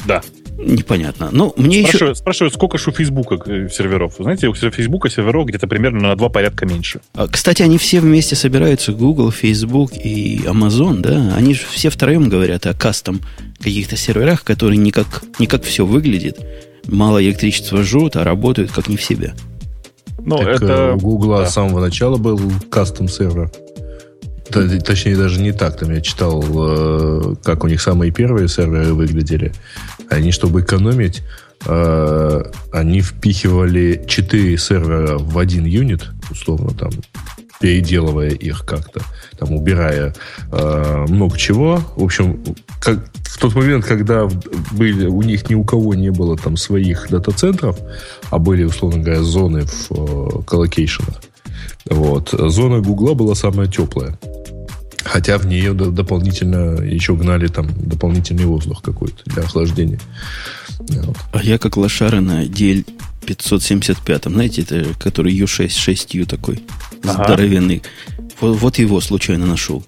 Да. 0.05 0.21
Непонятно. 0.57 1.29
Ну, 1.31 1.53
мне 1.55 1.83
спрашивают, 1.83 2.15
еще... 2.15 2.21
спрашивают, 2.21 2.53
сколько 2.53 2.77
же 2.77 2.89
у 2.89 2.93
Фейсбука 2.93 3.39
э, 3.45 3.69
серверов. 3.69 4.15
Знаете, 4.19 4.49
у 4.49 4.53
Фейсбука 4.53 5.09
серверов 5.09 5.45
где-то 5.45 5.67
примерно 5.67 6.09
на 6.09 6.15
два 6.15 6.27
порядка 6.27 6.65
меньше. 6.65 6.99
А, 7.13 7.27
кстати, 7.27 7.61
они 7.61 7.77
все 7.77 8.01
вместе 8.01 8.35
собираются, 8.35 8.91
Google, 8.91 9.31
Facebook 9.31 9.93
и 9.95 10.41
Amazon, 10.45 10.99
да? 10.99 11.33
Они 11.35 11.53
же 11.53 11.61
все 11.71 11.89
втроем 11.89 12.27
говорят 12.27 12.65
о 12.67 12.73
кастом 12.73 13.21
каких-то 13.59 13.95
серверах, 13.95 14.43
которые 14.43 14.77
не 14.77 14.91
как, 14.91 15.23
не 15.39 15.47
как 15.47 15.63
все 15.63 15.85
выглядит. 15.85 16.39
Мало 16.91 17.23
электричества 17.23 17.83
жжет, 17.83 18.15
а 18.15 18.23
работают 18.23 18.71
как 18.71 18.87
не 18.87 18.97
в 18.97 19.03
себя. 19.03 19.33
Ну, 20.19 20.37
так 20.37 20.47
это... 20.47 20.65
Э, 20.65 20.93
у 20.93 20.97
Google 20.97 21.37
да. 21.37 21.45
с 21.45 21.53
самого 21.53 21.79
начала 21.79 22.17
был 22.17 22.39
кастом 22.69 23.07
сервер. 23.07 23.51
Точнее, 24.49 25.15
даже 25.15 25.39
не 25.39 25.51
так. 25.51 25.77
Там 25.77 25.91
я 25.91 26.01
читал, 26.01 26.43
э, 26.43 27.35
как 27.43 27.63
у 27.63 27.67
них 27.67 27.81
самые 27.81 28.11
первые 28.11 28.47
серверы 28.47 28.93
выглядели. 28.93 29.53
Они, 30.09 30.31
чтобы 30.31 30.61
экономить, 30.61 31.21
э, 31.65 32.43
они 32.71 33.01
впихивали 33.01 34.03
4 34.07 34.57
сервера 34.57 35.17
в 35.19 35.37
один 35.37 35.65
юнит, 35.65 36.07
условно, 36.31 36.71
там, 36.71 36.91
переделывая 37.59 38.29
их 38.29 38.65
как-то, 38.65 39.01
там, 39.37 39.51
убирая 39.53 40.13
э, 40.51 41.05
много 41.09 41.37
чего. 41.37 41.81
В 41.95 42.03
общем, 42.03 42.43
как, 42.81 42.99
в 43.23 43.37
тот 43.37 43.55
момент, 43.55 43.85
когда 43.85 44.27
были, 44.71 45.07
у 45.07 45.21
них 45.21 45.49
ни 45.49 45.55
у 45.55 45.63
кого 45.63 45.93
не 45.93 46.09
было 46.09 46.37
там 46.37 46.57
своих 46.57 47.09
дата-центров, 47.09 47.77
а 48.29 48.39
были, 48.39 48.63
условно 48.63 49.03
говоря, 49.03 49.21
зоны 49.21 49.65
в 49.65 49.91
э, 49.91 50.41
вот, 51.89 52.29
зона 52.31 52.79
Гугла 52.81 53.13
была 53.13 53.35
самая 53.35 53.67
теплая. 53.67 54.17
Хотя 55.03 55.37
в 55.37 55.45
нее 55.45 55.73
дополнительно 55.73 56.81
еще 56.81 57.15
гнали 57.15 57.47
там 57.47 57.67
дополнительный 57.77 58.45
воздух 58.45 58.81
какой-то 58.81 59.23
для 59.25 59.43
охлаждения. 59.43 59.99
Вот. 60.79 61.17
А 61.31 61.41
я 61.41 61.57
как 61.57 61.77
лошара 61.77 62.19
на 62.19 62.45
DL 62.45 62.85
575, 63.35 64.23
знаете, 64.25 64.61
это 64.63 64.93
который 64.99 65.31
U6 65.37 65.67
6U 65.67 66.25
такой 66.25 66.63
ага. 67.03 67.25
здоровенный. 67.25 67.83
Вот, 68.41 68.57
вот 68.57 68.79
его 68.79 68.99
случайно 69.01 69.45
нашел. 69.45 69.83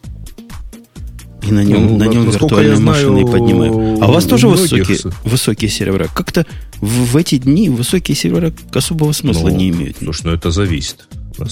И 1.41 1.51
на 1.51 1.63
нем, 1.63 1.87
ну, 1.87 1.97
на 1.97 2.03
нем 2.03 2.29
виртуальные 2.29 2.79
машины 2.79 3.25
поднимаю. 3.25 3.97
А 3.99 4.07
у 4.07 4.11
вас 4.11 4.25
тоже 4.25 4.47
высокие, 4.47 5.11
высокие 5.23 5.71
сервера? 5.71 6.07
Как-то 6.13 6.45
в, 6.79 7.13
в 7.13 7.17
эти 7.17 7.37
дни 7.37 7.69
высокие 7.69 8.15
сервера 8.15 8.53
особого 8.73 9.11
смысла 9.11 9.49
ну, 9.49 9.55
не 9.55 9.69
имеют. 9.69 9.97
Слушай, 9.97 10.27
ну 10.27 10.33
это 10.33 10.51
зависит. 10.51 11.07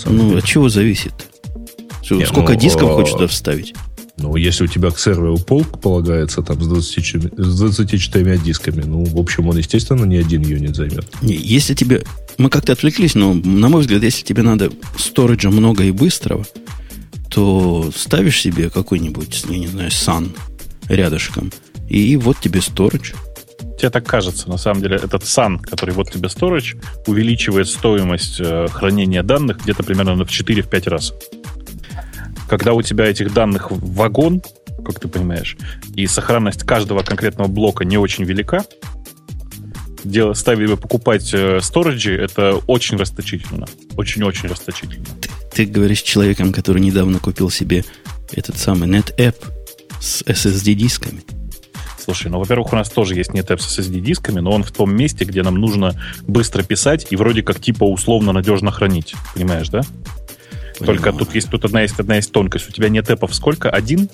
Ну, 0.06 0.38
от 0.38 0.46
чего 0.46 0.70
зависит? 0.70 1.14
Не, 2.12 2.26
Сколько 2.26 2.54
ну, 2.54 2.60
дисков 2.60 2.92
хочешь 2.92 3.14
туда 3.14 3.28
вставить? 3.28 3.74
Ну, 4.20 4.36
если 4.36 4.66
у 4.66 4.68
тебя 4.68 4.92
к 4.92 5.00
серверу 5.00 5.38
полк 5.38 5.82
полагается 5.82 6.42
там 6.42 6.62
с, 6.62 6.68
20, 6.68 7.34
с 7.38 7.60
24 7.60 8.38
дисками, 8.38 8.82
ну, 8.82 9.06
в 9.06 9.18
общем, 9.18 9.48
он, 9.48 9.58
естественно, 9.58 10.04
не 10.06 10.18
один 10.18 10.42
юнит 10.42 10.76
займет. 10.76 11.06
Не, 11.22 11.36
если 11.36 11.74
тебе... 11.74 12.04
Мы 12.38 12.50
как-то 12.50 12.74
отвлеклись, 12.74 13.16
но, 13.16 13.34
на 13.34 13.70
мой 13.70 13.82
взгляд, 13.82 14.04
если 14.04 14.24
тебе 14.24 14.44
надо 14.44 14.72
сториджа 14.98 15.50
много 15.50 15.84
и 15.84 15.92
быстрого, 15.92 16.46
то 17.30 17.92
ставишь 17.96 18.42
себе 18.42 18.70
какой-нибудь, 18.70 19.46
я 19.50 19.58
не 19.58 19.68
знаю, 19.68 19.92
сан 19.92 20.34
рядышком, 20.88 21.52
и 21.88 22.16
вот 22.18 22.40
тебе 22.40 22.62
сторидж. 22.62 23.14
Тебе 23.78 23.90
так 23.90 24.06
кажется. 24.06 24.50
На 24.50 24.58
самом 24.58 24.82
деле, 24.82 24.98
этот 24.98 25.26
сан, 25.26 25.60
который 25.60 25.94
вот 25.94 26.12
тебе 26.12 26.30
сторидж, 26.30 26.76
увеличивает 27.08 27.68
стоимость 27.68 28.40
э, 28.40 28.68
хранения 28.70 29.24
данных 29.24 29.64
где-то 29.64 29.84
примерно 29.84 30.16
в 30.16 30.30
4-5 30.30 30.90
раз 30.90 31.14
когда 32.50 32.74
у 32.74 32.82
тебя 32.82 33.06
этих 33.06 33.34
данных 33.34 33.72
вагон, 33.72 34.42
как 34.84 35.00
ты 35.00 35.08
понимаешь, 35.08 35.56
и 35.96 36.08
сохранность 36.08 36.64
каждого 36.64 37.04
конкретного 37.04 37.48
блока 37.48 37.86
не 37.86 37.98
очень 37.98 38.24
велика, 38.24 38.66
дело, 40.04 40.34
ставить, 40.34 40.80
покупать 40.80 41.30
э, 41.34 41.60
сториджи, 41.62 42.16
это 42.16 42.56
очень 42.68 42.98
расточительно. 42.98 43.68
Очень-очень 43.96 44.50
расточительно. 44.50 45.06
Ты, 45.22 45.30
ты 45.54 45.66
говоришь 45.66 46.02
человеком, 46.02 46.52
который 46.52 46.82
недавно 46.82 47.20
купил 47.20 47.50
себе 47.50 47.86
этот 48.32 48.58
самый 48.58 48.90
NetApp 48.90 49.36
с 50.02 50.24
SSD-дисками. 50.24 51.22
Слушай, 52.04 52.32
ну, 52.32 52.40
во-первых, 52.40 52.74
у 52.74 52.76
нас 52.76 52.90
тоже 52.90 53.14
есть 53.16 53.32
NetApp 53.32 53.60
с 53.60 53.78
SSD-дисками, 53.78 54.40
но 54.40 54.52
он 54.52 54.64
в 54.64 54.72
том 54.72 54.96
месте, 54.96 55.26
где 55.26 55.44
нам 55.44 55.56
нужно 55.56 55.94
быстро 56.22 56.64
писать 56.64 57.08
и 57.12 57.16
вроде 57.16 57.44
как 57.44 57.60
типа 57.60 57.84
условно 57.84 58.32
надежно 58.32 58.72
хранить. 58.72 59.14
Понимаешь, 59.36 59.70
да? 59.70 59.82
Понимаю. 60.80 60.98
Только 60.98 61.18
тут 61.18 61.36
есть 61.36 61.50
тут 61.50 61.66
одна 61.66 61.82
есть 61.82 62.00
одна 62.00 62.16
есть 62.16 62.32
тонкость. 62.32 62.70
У 62.70 62.72
тебя 62.72 62.90
нет 62.90 63.10
эпов 63.10 63.34
сколько? 63.36 63.70
Один? 63.70 64.10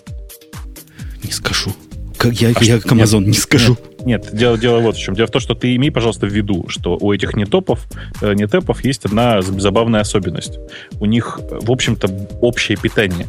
Не 1.24 1.32
скажу. 1.32 1.72
Как 2.18 2.34
я, 2.34 2.50
а 2.56 2.64
я 2.64 2.80
как 2.80 2.92
Amazon 2.92 3.20
нет, 3.20 3.28
не 3.28 3.34
скажу. 3.34 3.78
Нет, 4.06 4.24
нет 4.26 4.36
дело, 4.36 4.58
дело 4.58 4.80
вот 4.80 4.96
в 4.96 5.00
чем. 5.00 5.16
Дело 5.16 5.28
в 5.28 5.32
том, 5.32 5.42
что 5.42 5.54
ты 5.54 5.76
имей, 5.76 5.92
пожалуйста, 5.92 6.28
в 6.28 6.30
виду, 6.34 6.66
что 6.70 6.98
у 7.00 7.12
этих 7.12 7.36
нетопов, 7.36 7.88
э, 8.22 8.34
нетепов 8.34 8.84
есть 8.84 9.06
одна 9.06 9.42
забавная 9.42 10.02
особенность. 10.02 10.60
У 11.00 11.06
них, 11.06 11.40
в 11.40 11.72
общем-то, 11.72 12.08
общее 12.42 12.78
питание. 12.78 13.28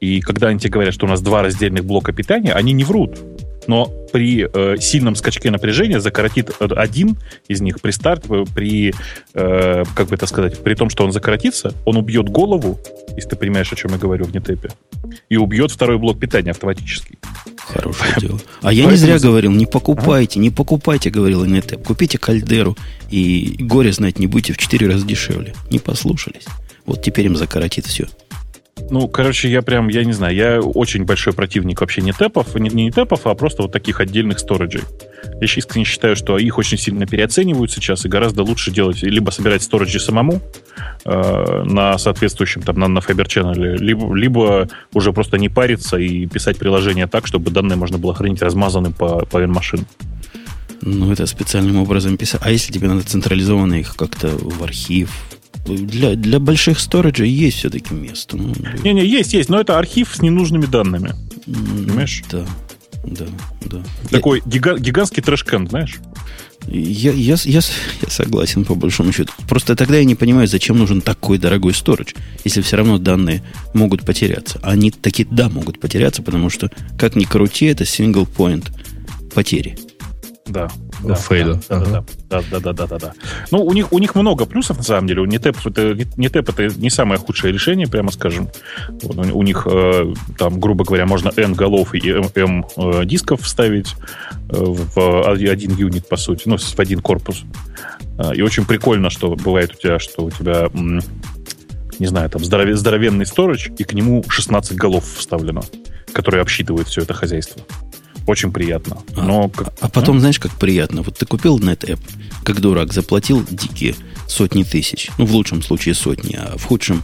И 0.00 0.20
когда 0.20 0.48
они 0.48 0.58
тебе 0.58 0.70
говорят, 0.70 0.94
что 0.94 1.06
у 1.06 1.08
нас 1.08 1.20
два 1.20 1.42
раздельных 1.42 1.84
блока 1.84 2.12
питания, 2.12 2.52
они 2.52 2.72
не 2.72 2.84
врут 2.84 3.18
но 3.66 3.86
при 4.12 4.48
э, 4.52 4.76
сильном 4.80 5.16
скачке 5.16 5.50
напряжения 5.50 6.00
закоротит 6.00 6.50
один 6.60 7.18
из 7.48 7.60
них 7.60 7.80
при 7.80 7.90
старте, 7.90 8.26
э, 8.30 8.44
при, 8.54 8.94
э, 9.34 9.84
как 9.94 10.08
бы 10.08 10.14
это 10.14 10.26
сказать, 10.26 10.62
при 10.62 10.74
том, 10.74 10.90
что 10.90 11.04
он 11.04 11.12
закоротится, 11.12 11.74
он 11.84 11.96
убьет 11.96 12.28
голову, 12.28 12.78
если 13.14 13.30
ты 13.30 13.36
понимаешь, 13.36 13.72
о 13.72 13.76
чем 13.76 13.92
я 13.92 13.98
говорю 13.98 14.24
в 14.24 14.34
нетепе, 14.34 14.70
и 15.28 15.36
убьет 15.36 15.70
второй 15.70 15.98
блок 15.98 16.18
питания 16.18 16.50
автоматически. 16.50 17.18
Хорошее 17.66 18.14
дело. 18.18 18.40
А 18.62 18.72
я 18.72 18.86
не 18.86 18.96
зря 18.96 19.18
говорил, 19.18 19.50
не 19.50 19.66
покупайте, 19.66 20.38
не 20.38 20.50
покупайте, 20.50 21.10
говорил 21.10 21.44
Нетеп. 21.44 21.82
Купите 21.82 22.16
кальдеру 22.16 22.76
и 23.10 23.56
горе 23.58 23.92
знать 23.92 24.18
не 24.18 24.28
будете 24.28 24.52
в 24.52 24.58
4 24.58 24.88
раза 24.88 25.04
дешевле. 25.04 25.54
Не 25.70 25.80
послушались. 25.80 26.46
Вот 26.84 27.02
теперь 27.02 27.26
им 27.26 27.36
закоротит 27.36 27.86
все. 27.86 28.06
Ну, 28.90 29.08
короче, 29.08 29.50
я 29.50 29.62
прям, 29.62 29.88
я 29.88 30.04
не 30.04 30.12
знаю, 30.12 30.34
я 30.34 30.60
очень 30.60 31.04
большой 31.04 31.32
противник 31.32 31.80
вообще 31.80 32.02
не 32.02 32.12
тэпов, 32.12 32.54
не, 32.54 32.68
не 32.68 32.90
тэпов, 32.90 33.26
а 33.26 33.34
просто 33.34 33.62
вот 33.62 33.72
таких 33.72 34.00
отдельных 34.00 34.38
сториджей. 34.38 34.82
Я 35.40 35.46
искренне 35.46 35.84
считаю, 35.84 36.14
что 36.14 36.38
их 36.38 36.56
очень 36.58 36.78
сильно 36.78 37.06
переоценивают 37.06 37.72
сейчас, 37.72 38.04
и 38.04 38.08
гораздо 38.08 38.42
лучше 38.42 38.70
делать, 38.70 39.02
либо 39.02 39.30
собирать 39.30 39.62
сториджи 39.62 39.98
самому 39.98 40.40
э, 41.04 41.62
на 41.64 41.98
соответствующем, 41.98 42.62
там, 42.62 42.78
на, 42.78 42.86
на 42.86 43.00
Fiber 43.00 43.26
Channel, 43.26 43.76
либо, 43.76 44.14
либо 44.14 44.68
уже 44.92 45.12
просто 45.12 45.36
не 45.36 45.48
париться 45.48 45.96
и 45.96 46.26
писать 46.26 46.58
приложение 46.58 47.06
так, 47.08 47.26
чтобы 47.26 47.50
данные 47.50 47.76
можно 47.76 47.98
было 47.98 48.14
хранить 48.14 48.42
размазанным 48.42 48.92
по, 48.92 49.26
по 49.26 49.44
машин. 49.46 49.80
Ну, 50.82 51.10
это 51.10 51.26
специальным 51.26 51.78
образом 51.78 52.16
писать. 52.16 52.40
А 52.44 52.50
если 52.50 52.72
тебе 52.72 52.88
надо 52.88 53.02
централизованно 53.02 53.74
их 53.74 53.96
как-то 53.96 54.28
в 54.28 54.62
архив 54.62 55.10
для, 55.66 56.14
для 56.14 56.38
больших 56.38 56.78
сториджей 56.78 57.30
есть 57.30 57.58
все-таки 57.58 57.94
место. 57.94 58.36
Ну, 58.36 58.54
Не-не, 58.84 59.04
есть, 59.04 59.34
есть, 59.34 59.48
но 59.48 59.60
это 59.60 59.78
архив 59.78 60.14
с 60.14 60.22
ненужными 60.22 60.66
данными. 60.66 61.14
Понимаешь? 61.44 62.22
Да, 62.30 62.46
да, 63.04 63.26
да. 63.64 63.82
Такой 64.10 64.42
я, 64.44 64.50
гига, 64.50 64.78
гигантский 64.78 65.22
трэшкэн, 65.22 65.68
знаешь? 65.68 65.96
Я, 66.68 67.12
я, 67.12 67.36
я, 67.44 67.60
я 67.60 68.08
согласен, 68.08 68.64
по 68.64 68.74
большому 68.74 69.12
счету. 69.12 69.32
Просто 69.48 69.76
тогда 69.76 69.96
я 69.96 70.04
не 70.04 70.16
понимаю, 70.16 70.48
зачем 70.48 70.78
нужен 70.78 71.00
такой 71.00 71.38
дорогой 71.38 71.74
сторож, 71.74 72.08
если 72.44 72.60
все 72.60 72.76
равно 72.76 72.98
данные 72.98 73.42
могут 73.72 74.04
потеряться. 74.04 74.58
Они 74.62 74.90
такие, 74.90 75.28
да, 75.30 75.48
могут 75.48 75.78
потеряться, 75.78 76.22
потому 76.22 76.50
что, 76.50 76.70
как 76.98 77.14
ни 77.14 77.24
крути, 77.24 77.66
это 77.66 77.84
single 77.84 78.26
point 78.26 78.66
потери. 79.32 79.78
Да. 80.46 80.70
Да, 81.02 81.14
фейла. 81.14 81.60
Да, 81.68 81.76
ага. 81.76 82.04
да, 82.30 82.42
да, 82.50 82.60
да, 82.60 82.72
да, 82.72 82.86
да, 82.86 82.98
да. 82.98 83.12
Ну, 83.50 83.64
у 83.64 83.72
них, 83.72 83.92
у 83.92 83.98
них 83.98 84.14
много 84.14 84.46
плюсов, 84.46 84.78
на 84.78 84.82
самом 84.82 85.06
деле. 85.06 85.24
NetApp 85.24 85.56
это, 85.64 85.92
NetApp 85.92 86.52
это 86.52 86.80
не 86.80 86.90
самое 86.90 87.20
худшее 87.20 87.52
решение, 87.52 87.86
прямо 87.86 88.10
скажем. 88.10 88.48
Вот, 89.02 89.16
у, 89.16 89.38
у 89.38 89.42
них, 89.42 89.66
э, 89.70 90.14
там, 90.38 90.60
грубо 90.60 90.84
говоря, 90.84 91.06
можно 91.06 91.32
N 91.36 91.54
голов 91.54 91.94
и 91.94 92.10
M, 92.10 92.30
M 92.34 92.66
э, 92.76 93.04
дисков 93.04 93.42
вставить 93.42 93.94
э, 94.48 94.56
в 94.58 95.30
один 95.30 95.76
юнит, 95.76 96.08
по 96.08 96.16
сути, 96.16 96.42
ну, 96.46 96.56
в 96.56 96.80
один 96.80 97.00
корпус. 97.00 97.44
Э, 98.18 98.34
и 98.34 98.42
очень 98.42 98.64
прикольно, 98.64 99.10
что 99.10 99.34
бывает 99.34 99.74
у 99.74 99.76
тебя, 99.80 99.98
что 99.98 100.24
у 100.24 100.30
тебя 100.30 100.68
не 101.98 102.06
знаю, 102.06 102.28
там 102.28 102.44
здоровенный 102.44 103.26
сторож, 103.26 103.70
и 103.78 103.84
к 103.84 103.92
нему 103.94 104.24
16 104.28 104.76
голов 104.76 105.04
вставлено, 105.16 105.62
которые 106.12 106.42
обсчитывают 106.42 106.88
все 106.88 107.02
это 107.02 107.14
хозяйство. 107.14 107.62
Очень 108.26 108.52
приятно. 108.52 108.98
А, 109.14 109.22
Но 109.22 109.44
а, 109.44 109.48
как, 109.48 109.72
а 109.80 109.88
потом, 109.88 110.16
а? 110.16 110.20
знаешь, 110.20 110.38
как 110.38 110.52
приятно. 110.52 111.02
Вот 111.02 111.16
ты 111.16 111.26
купил 111.26 111.58
NetApp, 111.58 112.00
как 112.44 112.60
дурак, 112.60 112.92
заплатил 112.92 113.44
дикие 113.48 113.94
сотни 114.26 114.64
тысяч. 114.64 115.10
Ну, 115.18 115.26
в 115.26 115.32
лучшем 115.32 115.62
случае 115.62 115.94
сотни, 115.94 116.34
а 116.34 116.56
в 116.56 116.64
худшем 116.64 117.02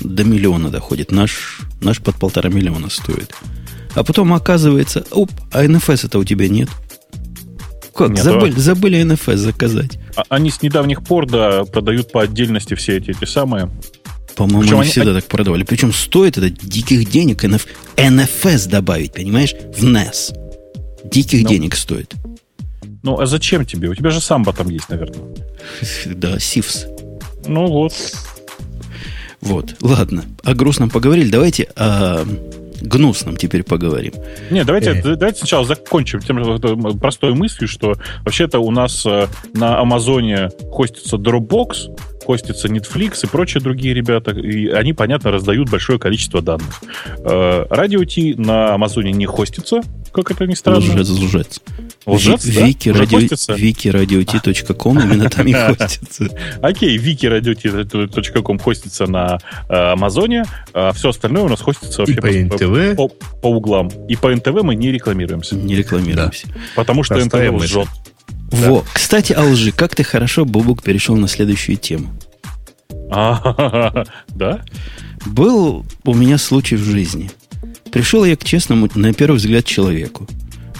до 0.00 0.24
миллиона 0.24 0.70
доходит. 0.70 1.10
Наш, 1.10 1.60
наш 1.80 2.00
под 2.00 2.16
полтора 2.16 2.48
миллиона 2.48 2.90
стоит. 2.90 3.34
А 3.94 4.04
потом 4.04 4.32
оказывается, 4.32 5.04
оп, 5.10 5.30
а 5.52 5.64
NFS 5.64 6.06
это 6.06 6.18
у 6.18 6.24
тебя 6.24 6.48
нет. 6.48 6.68
Как? 7.94 8.10
Нет, 8.10 8.24
забыли, 8.24 8.54
а... 8.56 8.60
забыли 8.60 9.02
NFS 9.02 9.36
заказать. 9.36 9.98
А, 10.16 10.22
они 10.28 10.50
с 10.50 10.62
недавних 10.62 11.02
пор, 11.02 11.26
да, 11.28 11.64
продают 11.64 12.10
по 12.10 12.22
отдельности 12.22 12.74
все 12.74 12.96
эти, 12.96 13.10
эти 13.10 13.24
самые. 13.24 13.70
По-моему, 14.34 14.62
Причем 14.62 14.80
они 14.80 14.90
всегда 14.90 15.10
они... 15.10 15.20
так 15.20 15.28
продавали. 15.28 15.64
Причем 15.64 15.92
стоит 15.92 16.38
это 16.38 16.48
диких 16.48 17.10
денег 17.10 17.44
NF... 17.44 17.66
NFS 17.96 18.70
добавить, 18.70 19.12
понимаешь, 19.12 19.54
в 19.76 19.84
NES. 19.84 20.34
Диких 21.04 21.42
ну, 21.42 21.48
денег 21.48 21.74
стоит. 21.74 22.14
Ну, 23.02 23.18
а 23.18 23.26
зачем 23.26 23.64
тебе? 23.64 23.88
У 23.88 23.94
тебя 23.94 24.10
же 24.10 24.20
самбо 24.20 24.52
там 24.52 24.68
есть, 24.68 24.88
наверное. 24.88 25.20
Да, 26.06 26.38
Сивс. 26.38 26.86
Ну 27.46 27.66
вот. 27.66 27.92
Вот, 29.40 29.74
ладно. 29.80 30.24
О 30.44 30.54
грустном 30.54 30.90
поговорили. 30.90 31.30
Давайте 31.30 31.64
о 31.76 32.24
гнусном 32.82 33.36
теперь 33.36 33.62
поговорим. 33.62 34.12
Не, 34.50 34.64
давайте, 34.64 34.90
э. 34.90 35.16
давайте 35.16 35.38
сначала 35.38 35.64
закончим 35.64 36.20
тем 36.20 36.38
э, 36.38 36.98
простой 36.98 37.34
мыслью, 37.34 37.68
что 37.68 37.94
вообще-то 38.24 38.58
у 38.58 38.70
нас 38.70 39.06
э, 39.06 39.28
на 39.54 39.78
Амазоне 39.78 40.50
хостится 40.70 41.16
Dropbox, 41.16 41.96
хостится 42.32 42.68
Netflix 42.68 43.24
и 43.24 43.26
прочие 43.26 43.62
другие 43.62 43.92
ребята, 43.92 44.30
и 44.30 44.68
они, 44.68 44.94
понятно, 44.94 45.30
раздают 45.30 45.68
большое 45.68 45.98
количество 45.98 46.40
данных. 46.40 46.80
Радио 47.18 48.02
Ти 48.04 48.34
на 48.38 48.72
Амазоне 48.72 49.12
не 49.12 49.26
хостится, 49.26 49.82
как 50.12 50.30
это 50.30 50.46
ни 50.46 50.54
странно. 50.54 50.78
Лжец, 50.78 51.08
лжец. 51.10 51.60
Лжец, 52.06 52.46
да? 52.46 52.66
Вики, 52.66 52.88
радио, 52.88 53.18
вики 53.54 53.88
радио.ком 53.88 54.98
именно 54.98 55.28
там 55.28 55.46
и 55.46 55.52
хостится. 55.76 56.28
Окей, 56.62 56.96
вики 56.96 57.26
радио.ком 57.26 58.58
хостится 58.58 59.06
на 59.06 59.38
Амазоне, 59.68 60.44
а 60.72 60.92
все 60.92 61.10
остальное 61.10 61.42
у 61.42 61.48
нас 61.48 61.60
хостится 61.60 62.00
вообще 62.00 62.16
по 62.16 62.28
НТВ. 62.28 63.12
По 63.42 63.48
углам. 63.50 63.88
И 64.08 64.16
по 64.16 64.34
НТВ 64.34 64.62
мы 64.62 64.74
не 64.74 64.90
рекламируемся. 64.90 65.54
Не 65.54 65.76
рекламируемся. 65.76 66.48
Потому 66.76 67.02
что 67.02 67.22
НТВ 67.22 67.52
лжет. 67.52 67.88
Во, 68.52 68.84
кстати, 68.92 69.32
о 69.32 69.44
лжи. 69.44 69.72
Как 69.72 69.94
ты 69.94 70.04
хорошо, 70.04 70.44
Бубук, 70.44 70.82
перешел 70.82 71.16
на 71.16 71.26
следующую 71.26 71.78
тему. 71.78 72.12
А, 73.10 74.04
да? 74.28 74.62
Был 75.26 75.84
у 76.04 76.14
меня 76.14 76.38
случай 76.38 76.76
в 76.76 76.84
жизни. 76.84 77.30
Пришел 77.90 78.24
я 78.24 78.36
к 78.36 78.44
честному, 78.44 78.88
на 78.94 79.12
первый 79.12 79.36
взгляд, 79.36 79.64
человеку. 79.64 80.28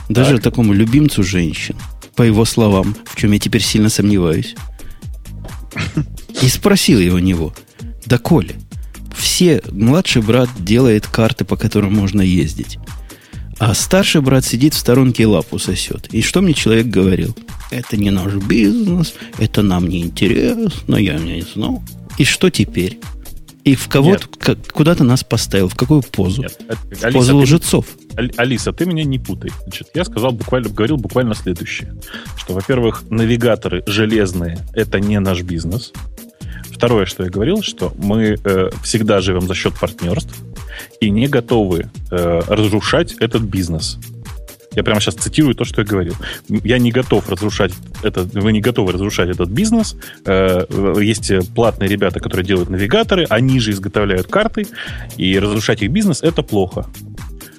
Даже 0.08 0.34
так. 0.34 0.44
такому 0.44 0.72
любимцу 0.72 1.22
женщин. 1.22 1.76
По 2.14 2.22
его 2.22 2.44
словам, 2.44 2.94
в 3.06 3.16
чем 3.16 3.32
я 3.32 3.38
теперь 3.38 3.62
сильно 3.62 3.88
сомневаюсь. 3.88 4.54
И 6.42 6.48
спросил 6.48 6.98
его 7.00 7.18
него. 7.18 7.54
Да, 8.04 8.18
Коля, 8.18 8.54
все, 9.16 9.62
младший 9.70 10.20
брат 10.20 10.50
делает 10.58 11.06
карты, 11.06 11.44
по 11.44 11.56
которым 11.56 11.94
можно 11.94 12.20
ездить. 12.20 12.78
А 13.58 13.74
старший 13.74 14.20
брат 14.20 14.44
сидит 14.44 14.74
в 14.74 14.78
сторонке 14.78 15.22
и 15.22 15.26
лапу 15.26 15.58
сосет. 15.58 16.08
И 16.12 16.20
что 16.20 16.42
мне 16.42 16.52
человек 16.52 16.86
говорил? 16.86 17.36
Это 17.72 17.96
не 17.96 18.10
наш 18.10 18.34
бизнес, 18.34 19.14
это 19.38 19.62
нам 19.62 19.88
не 19.88 20.02
интересно, 20.02 20.96
я 20.96 21.18
не 21.18 21.40
знал. 21.40 21.82
И 22.18 22.24
что 22.24 22.50
теперь? 22.50 22.98
И 23.64 23.76
в 23.76 23.88
кого 23.88 24.18
куда-то 24.72 25.04
нас 25.04 25.24
поставил, 25.24 25.68
в 25.68 25.74
какую 25.74 26.02
позу? 26.02 26.42
Нет. 26.42 26.60
В 26.68 27.04
Алиса, 27.04 27.18
позу 27.18 27.36
лжецов. 27.38 27.86
Ты, 28.14 28.30
Алиса, 28.36 28.72
ты 28.72 28.84
меня 28.84 29.04
не 29.04 29.18
путай. 29.18 29.50
Значит, 29.62 29.88
я 29.94 30.04
сказал 30.04 30.32
буквально, 30.32 30.68
говорил 30.68 30.98
буквально 30.98 31.34
следующее. 31.34 31.94
Что, 32.36 32.52
во-первых, 32.52 33.04
навигаторы 33.08 33.82
железные– 33.86 34.58
это 34.74 35.00
не 35.00 35.18
наш 35.20 35.40
бизнес. 35.40 35.92
Второе, 36.70 37.06
что 37.06 37.22
я 37.24 37.30
говорил, 37.30 37.62
что 37.62 37.94
мы 37.96 38.36
э, 38.44 38.70
всегда 38.82 39.20
живем 39.20 39.46
за 39.46 39.54
счет 39.54 39.72
партнерств 39.78 40.34
и 41.00 41.08
не 41.08 41.28
готовы 41.28 41.88
э, 42.10 42.40
разрушать 42.48 43.14
этот 43.14 43.42
бизнес. 43.42 43.98
Я 44.74 44.82
прямо 44.82 45.00
сейчас 45.00 45.14
цитирую 45.14 45.54
то, 45.54 45.64
что 45.64 45.82
я 45.82 45.86
говорил. 45.86 46.14
Я 46.48 46.78
не 46.78 46.90
готов 46.90 47.28
разрушать 47.28 47.72
этот, 48.02 48.32
вы 48.34 48.52
не 48.52 48.60
готовы 48.60 48.92
разрушать 48.92 49.28
этот 49.28 49.50
бизнес. 49.50 49.96
Э, 50.24 50.64
есть 51.00 51.32
платные 51.54 51.88
ребята, 51.88 52.20
которые 52.20 52.46
делают 52.46 52.70
навигаторы, 52.70 53.26
они 53.28 53.60
же 53.60 53.72
изготовляют 53.72 54.26
карты, 54.26 54.66
и 55.16 55.38
разрушать 55.38 55.82
их 55.82 55.90
бизнес 55.90 56.22
это 56.22 56.42
плохо. 56.42 56.86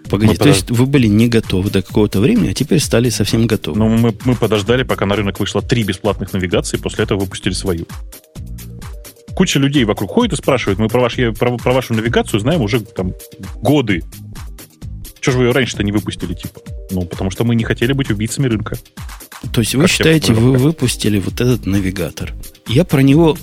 Погоди, 0.09 0.27
мы 0.27 0.33
то 0.33 0.39
подож... 0.39 0.55
есть 0.55 0.71
вы 0.71 0.85
были 0.85 1.07
не 1.07 1.27
готовы 1.27 1.69
до 1.69 1.81
какого-то 1.81 2.19
времени, 2.19 2.49
а 2.49 2.53
теперь 2.53 2.79
стали 2.79 3.09
совсем 3.09 3.47
готовы. 3.47 3.79
Ну, 3.79 3.89
мы, 3.89 4.15
мы 4.25 4.35
подождали, 4.35 4.83
пока 4.83 5.05
на 5.05 5.15
рынок 5.15 5.39
вышло 5.39 5.61
три 5.61 5.83
бесплатных 5.83 6.33
навигации, 6.33 6.77
после 6.77 7.05
этого 7.05 7.21
выпустили 7.21 7.53
свою 7.53 7.85
куча 9.33 9.59
людей 9.59 9.83
вокруг 9.83 10.11
ходит 10.11 10.33
и 10.33 10.35
спрашивают, 10.35 10.79
мы 10.79 10.87
про, 10.87 11.01
ваш, 11.01 11.15
про, 11.15 11.57
про 11.57 11.73
вашу 11.73 11.93
навигацию 11.93 12.39
знаем 12.39 12.61
уже 12.61 12.81
там 12.81 13.13
годы. 13.61 14.03
Чего 15.23 15.31
же 15.31 15.37
вы 15.37 15.45
ее 15.45 15.51
раньше-то 15.53 15.83
не 15.83 15.93
выпустили, 15.93 16.33
типа? 16.33 16.59
Ну, 16.91 17.05
потому 17.05 17.31
что 17.31 17.45
мы 17.45 17.55
не 17.55 17.63
хотели 17.63 17.93
быть 17.93 18.11
убийцами 18.11 18.47
рынка. 18.47 18.77
То 19.53 19.61
есть 19.61 19.73
вы 19.73 19.83
как 19.83 19.91
считаете, 19.91 20.33
вы 20.33 20.57
выпустили 20.57 21.17
вот 21.17 21.39
этот 21.39 21.65
навигатор? 21.65 22.33
Я 22.67 22.83
про 22.83 22.99
него 22.99 23.37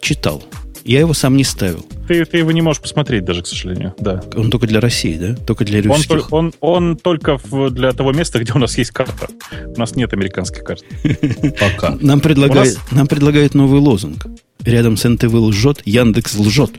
читал. 0.00 0.44
Я 0.84 1.00
его 1.00 1.14
сам 1.14 1.38
не 1.38 1.44
ставил. 1.44 1.86
Ты, 2.06 2.26
ты 2.26 2.36
его 2.36 2.52
не 2.52 2.60
можешь 2.60 2.82
посмотреть 2.82 3.24
даже, 3.24 3.42
к 3.42 3.46
сожалению. 3.46 3.94
Да. 3.98 4.22
Он 4.36 4.50
только 4.50 4.66
для 4.66 4.80
России, 4.80 5.16
да? 5.16 5.34
Только 5.34 5.64
для 5.64 5.80
русских? 5.80 6.30
Он, 6.30 6.52
он, 6.60 6.88
он 6.90 6.96
только 6.98 7.38
в, 7.38 7.70
для 7.70 7.92
того 7.92 8.12
места, 8.12 8.38
где 8.38 8.52
у 8.52 8.58
нас 8.58 8.76
есть 8.76 8.90
карта. 8.90 9.28
У 9.64 9.80
нас 9.80 9.96
нет 9.96 10.12
американских 10.12 10.62
карт. 10.62 10.84
Пока. 11.58 11.96
Нам 12.02 12.20
предлагают, 12.20 12.74
нас... 12.74 12.92
нам 12.92 13.06
предлагают 13.06 13.54
новый 13.54 13.80
лозунг. 13.80 14.26
Рядом 14.60 14.98
с 14.98 15.08
НТВ 15.08 15.32
лжет, 15.32 15.80
Яндекс 15.86 16.34
лжет. 16.34 16.72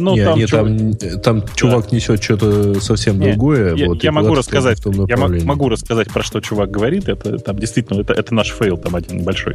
Ну, 0.00 0.14
не, 0.14 0.24
там, 0.24 0.38
не, 0.38 0.46
чувак... 0.46 0.66
там, 0.66 1.20
там 1.20 1.40
да. 1.40 1.46
чувак 1.54 1.92
несет 1.92 2.22
что-то 2.22 2.80
совсем 2.80 3.18
не, 3.18 3.28
другое. 3.28 3.74
Я, 3.74 3.86
вот, 3.86 4.02
я 4.02 4.12
могу 4.12 4.34
рассказать, 4.34 4.80
я 5.08 5.16
могу 5.16 5.68
рассказать, 5.68 6.10
про 6.10 6.22
что 6.22 6.40
чувак 6.40 6.70
говорит. 6.70 7.08
Это 7.08 7.38
там 7.38 7.58
действительно, 7.58 8.00
это, 8.00 8.12
это 8.14 8.34
наш 8.34 8.48
фейл 8.48 8.76
там 8.76 8.96
один 8.96 9.22
большой. 9.22 9.54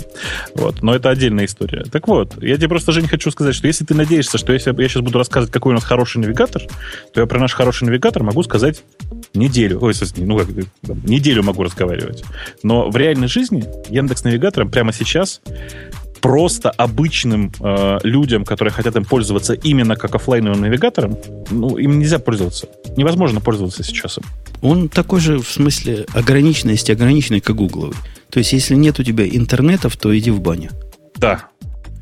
Вот. 0.53 0.81
Но 0.81 0.95
это 0.95 1.09
отдельная 1.09 1.45
история. 1.45 1.83
Так 1.91 2.07
вот, 2.07 2.41
я 2.41 2.57
тебе 2.57 2.69
просто, 2.69 2.91
Жень, 2.91 3.07
хочу 3.07 3.31
сказать, 3.31 3.55
что 3.55 3.67
если 3.67 3.85
ты 3.85 3.95
надеешься, 3.95 4.37
что 4.37 4.53
если 4.53 4.73
я 4.79 4.87
сейчас 4.87 5.01
буду 5.01 5.17
рассказывать, 5.17 5.51
какой 5.51 5.71
у 5.71 5.75
нас 5.75 5.83
хороший 5.83 6.19
навигатор, 6.19 6.63
то 7.13 7.21
я 7.21 7.27
про 7.27 7.39
наш 7.39 7.53
хороший 7.53 7.85
навигатор 7.85 8.23
могу 8.23 8.43
сказать 8.43 8.83
неделю. 9.33 9.79
Ой, 9.81 9.93
ну, 10.17 10.37
как, 10.37 10.47
неделю 11.03 11.43
могу 11.43 11.63
разговаривать. 11.63 12.23
Но 12.63 12.89
в 12.89 12.97
реальной 12.97 13.27
жизни 13.27 13.63
Яндекс 13.89 14.23
Навигатором 14.23 14.69
прямо 14.69 14.93
сейчас 14.93 15.41
просто 16.25 16.71
обычным 16.71 17.51
э, 17.59 17.99
людям, 18.01 18.45
которые 18.45 18.71
хотят 18.73 18.95
им 18.95 19.05
пользоваться 19.05 19.53
именно 19.53 19.95
как 19.95 20.15
офлайновым 20.15 20.59
навигатором, 20.61 21.19
ну, 21.51 21.77
им 21.77 21.99
нельзя 21.99 22.17
пользоваться. 22.17 22.67
Невозможно 22.97 23.41
пользоваться 23.41 23.83
сейчас 23.83 24.17
им. 24.17 24.23
Он 24.63 24.89
такой 24.89 25.19
же, 25.19 25.37
в 25.37 25.47
смысле, 25.47 26.07
ограниченности, 26.15 26.91
ограниченный, 26.91 27.41
как 27.41 27.55
гугловый. 27.55 27.95
То 28.31 28.39
есть, 28.39 28.53
если 28.53 28.73
нет 28.73 28.99
у 28.99 29.03
тебя 29.03 29.27
интернетов, 29.27 29.97
то 29.97 30.17
иди 30.17 30.31
в 30.31 30.41
баню. 30.41 30.71
Да. 31.15 31.45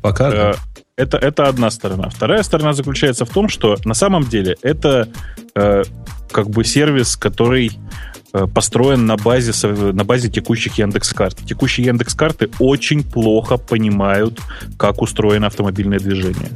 Пока. 0.02 0.32
Э, 0.32 0.54
это, 0.96 1.18
это 1.18 1.46
одна 1.46 1.70
сторона. 1.70 2.08
Вторая 2.08 2.42
сторона 2.44 2.72
заключается 2.72 3.26
в 3.26 3.28
том, 3.28 3.50
что 3.50 3.76
на 3.84 3.94
самом 3.94 4.24
деле 4.24 4.56
это 4.62 5.06
э, 5.54 5.82
как 6.30 6.48
бы 6.48 6.64
сервис, 6.64 7.16
который 7.16 7.72
построен 8.54 9.06
на 9.06 9.16
базе, 9.16 9.52
на 9.66 10.04
базе 10.04 10.28
текущих 10.28 10.78
Яндекс-карт. 10.78 11.38
Текущие 11.46 11.86
Яндекс-карты 11.86 12.50
очень 12.58 13.04
плохо 13.04 13.56
понимают, 13.56 14.40
как 14.76 15.02
устроено 15.02 15.46
автомобильное 15.46 15.98
движение. 15.98 16.50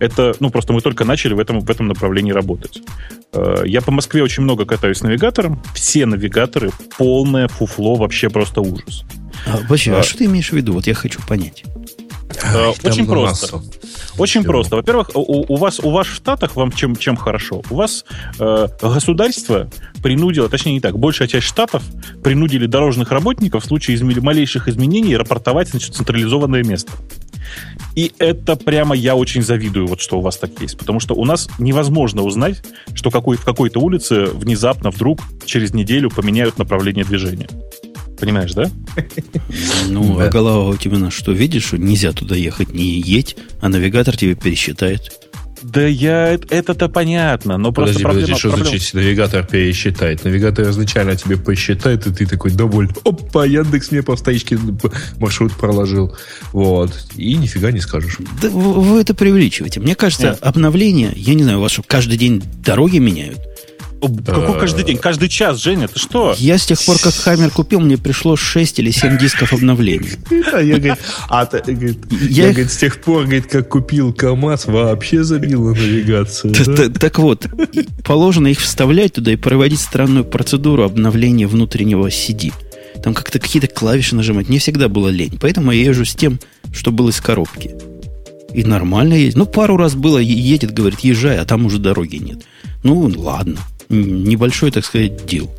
Это, 0.00 0.34
ну, 0.40 0.50
просто 0.50 0.72
мы 0.72 0.80
только 0.80 1.04
начали 1.04 1.34
в 1.34 1.38
этом, 1.38 1.60
в 1.60 1.70
этом 1.70 1.86
направлении 1.86 2.32
работать. 2.32 2.82
Э, 3.32 3.62
я 3.64 3.80
по 3.80 3.92
Москве 3.92 4.22
очень 4.22 4.42
много 4.42 4.64
катаюсь 4.64 4.98
с 4.98 5.02
навигатором. 5.02 5.62
Все 5.74 6.06
навигаторы 6.06 6.70
полное 6.98 7.48
фуфло, 7.48 7.94
вообще 7.94 8.28
просто 8.28 8.60
ужас. 8.60 9.04
А, 9.46 9.58
вообще, 9.68 9.92
а, 9.92 10.00
а 10.00 10.02
что 10.02 10.18
ты 10.18 10.24
имеешь 10.24 10.50
в 10.50 10.54
виду? 10.54 10.72
Вот 10.72 10.86
я 10.86 10.94
хочу 10.94 11.20
понять. 11.26 11.64
Ай, 12.42 12.74
Очень 12.84 13.06
просто. 13.06 13.56
Массу. 13.56 13.70
Очень 14.18 14.44
просто. 14.44 14.76
Во-первых, 14.76 15.10
у, 15.14 15.52
у 15.52 15.56
вас 15.56 15.80
у 15.80 15.90
вас 15.90 16.06
в 16.06 16.14
Штатах 16.14 16.56
вам 16.56 16.72
чем, 16.72 16.96
чем 16.96 17.16
хорошо? 17.16 17.62
У 17.70 17.76
вас 17.76 18.04
э, 18.38 18.68
государство 18.80 19.68
принудило, 20.02 20.48
точнее 20.48 20.74
не 20.74 20.80
так, 20.80 20.98
большая 20.98 21.28
часть 21.28 21.46
штатов 21.46 21.82
принудили 22.22 22.66
дорожных 22.66 23.10
работников 23.10 23.64
в 23.64 23.66
случае 23.66 23.96
изм... 23.96 24.10
малейших 24.22 24.68
изменений 24.68 25.16
рапортовать 25.16 25.68
значит, 25.68 25.94
централизованное 25.94 26.62
место. 26.62 26.92
И 27.96 28.12
это 28.18 28.56
прямо 28.56 28.94
я 28.94 29.16
очень 29.16 29.42
завидую, 29.42 29.86
вот 29.86 30.00
что 30.00 30.18
у 30.18 30.20
вас 30.20 30.36
так 30.36 30.50
есть. 30.60 30.78
Потому 30.78 31.00
что 31.00 31.14
у 31.14 31.24
нас 31.24 31.48
невозможно 31.58 32.22
узнать, 32.22 32.62
что 32.94 33.10
какой, 33.10 33.36
в 33.36 33.44
какой-то 33.44 33.80
улице 33.80 34.26
внезапно 34.26 34.90
вдруг 34.90 35.20
через 35.44 35.74
неделю 35.74 36.10
поменяют 36.10 36.58
направление 36.58 37.04
движения. 37.04 37.48
Понимаешь, 38.20 38.52
да? 38.52 38.70
Ну, 39.88 40.20
а 40.20 40.28
голова 40.28 40.68
у 40.68 40.76
тебя 40.76 40.98
на 40.98 41.10
что? 41.10 41.32
Видишь, 41.32 41.64
что 41.64 41.78
нельзя 41.78 42.12
туда 42.12 42.36
ехать, 42.36 42.74
не 42.74 43.00
едь, 43.00 43.36
а 43.60 43.68
навигатор 43.68 44.16
тебе 44.16 44.34
пересчитает. 44.34 45.12
Да 45.62 45.86
я 45.86 46.38
это-то 46.48 46.88
понятно, 46.88 47.58
но 47.58 47.70
подожди, 47.72 48.02
просто 48.02 48.20
подожди, 48.20 48.38
что 48.38 48.48
проблема... 48.48 48.70
значит 48.70 48.94
навигатор 48.94 49.46
пересчитает? 49.46 50.24
Навигатор 50.24 50.70
изначально 50.70 51.16
тебе 51.16 51.36
посчитает, 51.36 52.06
и 52.06 52.12
ты 52.12 52.26
такой 52.26 52.50
доволен. 52.50 52.92
Опа, 53.04 53.44
Яндекс 53.44 53.90
мне 53.90 54.02
по 54.02 54.16
стоичке 54.16 54.58
маршрут 55.18 55.52
проложил. 55.52 56.16
Вот. 56.52 57.06
И 57.16 57.36
нифига 57.36 57.72
не 57.72 57.80
скажешь. 57.80 58.16
Да 58.40 58.48
вы, 58.48 58.80
вы 58.80 59.00
это 59.00 59.12
преувеличиваете. 59.14 59.80
Мне 59.80 59.94
кажется, 59.94 60.28
Нет. 60.28 60.38
обновление, 60.40 61.12
я 61.14 61.34
не 61.34 61.42
знаю, 61.42 61.58
у 61.58 61.62
вас 61.62 61.72
что, 61.72 61.82
каждый 61.82 62.16
день 62.16 62.42
дороги 62.64 62.98
меняют? 62.98 63.40
Какой 64.00 64.58
каждый 64.58 64.84
день? 64.84 64.96
Каждый 64.96 65.28
час, 65.28 65.62
Женя, 65.62 65.88
ты 65.88 65.98
что? 65.98 66.34
Я 66.38 66.56
с 66.56 66.64
тех 66.64 66.82
пор, 66.84 66.98
как 66.98 67.14
Хаммер 67.14 67.50
купил, 67.50 67.80
мне 67.80 67.98
пришло 67.98 68.36
6 68.36 68.78
или 68.78 68.90
7 68.90 69.18
дисков 69.18 69.52
обновлений. 69.52 70.12
Я, 70.30 70.76
говорит, 70.76 70.98
а, 71.28 71.48
я, 72.28 72.48
говорит, 72.50 72.70
с 72.70 72.76
тех 72.76 73.00
пор, 73.00 73.24
говорит, 73.24 73.46
как 73.46 73.68
купил 73.68 74.12
КАМАЗ, 74.12 74.66
вообще 74.66 75.22
забил 75.22 75.64
на 75.64 75.70
навигацию. 75.74 76.54
Так 76.92 77.18
вот, 77.18 77.46
положено 78.04 78.48
их 78.48 78.60
вставлять 78.60 79.14
туда 79.14 79.32
и 79.32 79.36
проводить 79.36 79.80
странную 79.80 80.24
процедуру 80.24 80.84
обновления 80.84 81.46
внутреннего 81.46 82.08
CD. 82.08 82.52
Там 83.02 83.14
как-то 83.14 83.38
какие-то 83.38 83.68
клавиши 83.68 84.14
нажимать. 84.14 84.48
Не 84.48 84.58
всегда 84.58 84.88
было 84.88 85.08
лень. 85.08 85.38
Поэтому 85.40 85.72
я 85.72 85.84
езжу 85.84 86.04
с 86.04 86.14
тем, 86.14 86.38
что 86.72 86.90
было 86.90 87.10
из 87.10 87.20
коробки. 87.20 87.74
И 88.52 88.64
нормально 88.64 89.14
ездит. 89.14 89.36
Ну, 89.36 89.46
пару 89.46 89.76
раз 89.76 89.94
было, 89.94 90.18
едет, 90.18 90.72
говорит, 90.72 91.00
езжай, 91.00 91.38
а 91.38 91.44
там 91.44 91.66
уже 91.66 91.78
дороги 91.78 92.16
нет. 92.16 92.42
Ну, 92.82 93.10
ладно 93.16 93.58
небольшой, 93.90 94.70
так 94.70 94.84
сказать, 94.84 95.26
дел. 95.26 95.50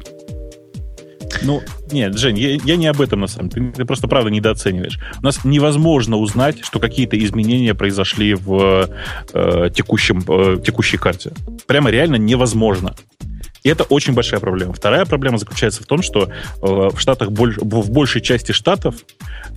Ну, 1.43 1.61
нет, 1.91 2.17
Жень, 2.17 2.37
я, 2.37 2.55
я 2.55 2.75
не 2.75 2.87
об 2.87 3.01
этом 3.01 3.21
на 3.21 3.27
самом 3.27 3.49
деле. 3.49 3.71
Ты, 3.71 3.85
просто 3.85 4.07
правда 4.07 4.29
недооцениваешь. 4.29 4.99
У 5.19 5.23
нас 5.23 5.43
невозможно 5.43 6.17
узнать, 6.17 6.63
что 6.63 6.79
какие-то 6.79 7.17
изменения 7.17 7.73
произошли 7.73 8.33
в 8.33 8.89
э, 9.33 9.69
текущем, 9.73 10.23
э, 10.27 10.57
текущей 10.63 10.97
карте. 10.97 11.31
Прямо 11.67 11.89
реально 11.89 12.15
невозможно. 12.15 12.95
И 13.63 13.69
это 13.69 13.83
очень 13.83 14.13
большая 14.13 14.39
проблема. 14.39 14.73
Вторая 14.73 15.05
проблема 15.05 15.37
заключается 15.37 15.83
в 15.83 15.85
том, 15.85 16.01
что 16.01 16.29
э, 16.29 16.29
в 16.61 16.99
штатах 16.99 17.31
больш, 17.31 17.57
в 17.57 17.91
большей 17.91 18.21
части 18.21 18.51
штатов 18.51 18.95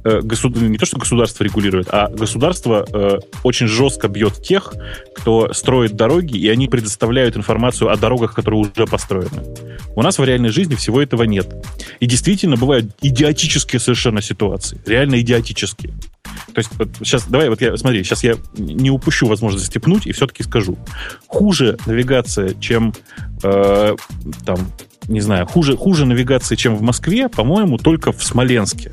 э, 0.05 0.21
государ, 0.21 0.63
не 0.63 0.77
то, 0.77 0.87
что 0.87 0.99
государство 0.99 1.43
регулирует, 1.45 1.89
а 1.91 2.09
государство 2.09 2.87
э, 2.93 3.19
очень 3.43 3.67
жестко 3.67 4.09
бьет 4.09 4.43
тех, 4.43 4.75
кто 5.15 5.53
строит 5.53 5.93
дороги, 5.97 6.37
и 6.37 6.49
они 6.49 6.69
предоставляют 6.69 7.37
информацию 7.37 7.91
о 7.91 7.97
дорогах, 7.97 8.35
которые 8.35 8.61
уже 8.61 8.87
построены. 8.87 9.43
У 9.97 10.03
нас 10.03 10.19
в 10.19 10.25
реальной 10.25 10.51
жизни 10.51 10.75
всего 10.75 11.01
этого 11.01 11.23
нет. 11.23 11.49
И 12.01 12.07
действительно 12.07 12.57
бывают 12.57 12.87
идиотические 13.01 13.81
совершенно 13.81 14.21
ситуации. 14.21 14.81
Реально 14.87 15.21
идиотические. 15.21 15.95
То 16.53 16.59
есть 16.59 16.71
вот 16.79 16.89
сейчас, 16.99 17.25
давай, 17.27 17.49
вот 17.49 17.61
я, 17.61 17.77
смотри, 17.77 18.03
сейчас 18.05 18.25
я 18.25 18.37
не 18.57 18.91
упущу 18.91 19.27
возможность 19.27 19.67
степнуть 19.67 20.07
и 20.07 20.13
все-таки 20.13 20.43
скажу. 20.43 20.79
Хуже 21.27 21.79
навигация, 21.87 22.55
чем 22.61 22.95
э, 23.43 23.97
там, 24.45 24.59
не 25.09 25.21
знаю, 25.21 25.47
хуже, 25.47 25.77
хуже 25.77 26.07
навигации, 26.07 26.57
чем 26.57 26.77
в 26.77 26.83
Москве, 26.83 27.29
по-моему, 27.29 27.79
только 27.79 28.13
в 28.13 28.23
Смоленске 28.23 28.93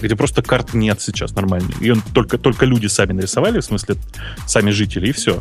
где 0.00 0.16
просто 0.16 0.42
карт 0.42 0.74
нет 0.74 1.00
сейчас 1.00 1.32
нормальной. 1.36 1.72
Ее 1.80 1.94
только, 2.12 2.36
только 2.36 2.66
люди 2.66 2.88
сами 2.88 3.12
нарисовали, 3.12 3.60
в 3.60 3.64
смысле, 3.64 3.94
сами 4.46 4.70
жители, 4.70 5.08
и 5.08 5.12
все. 5.12 5.40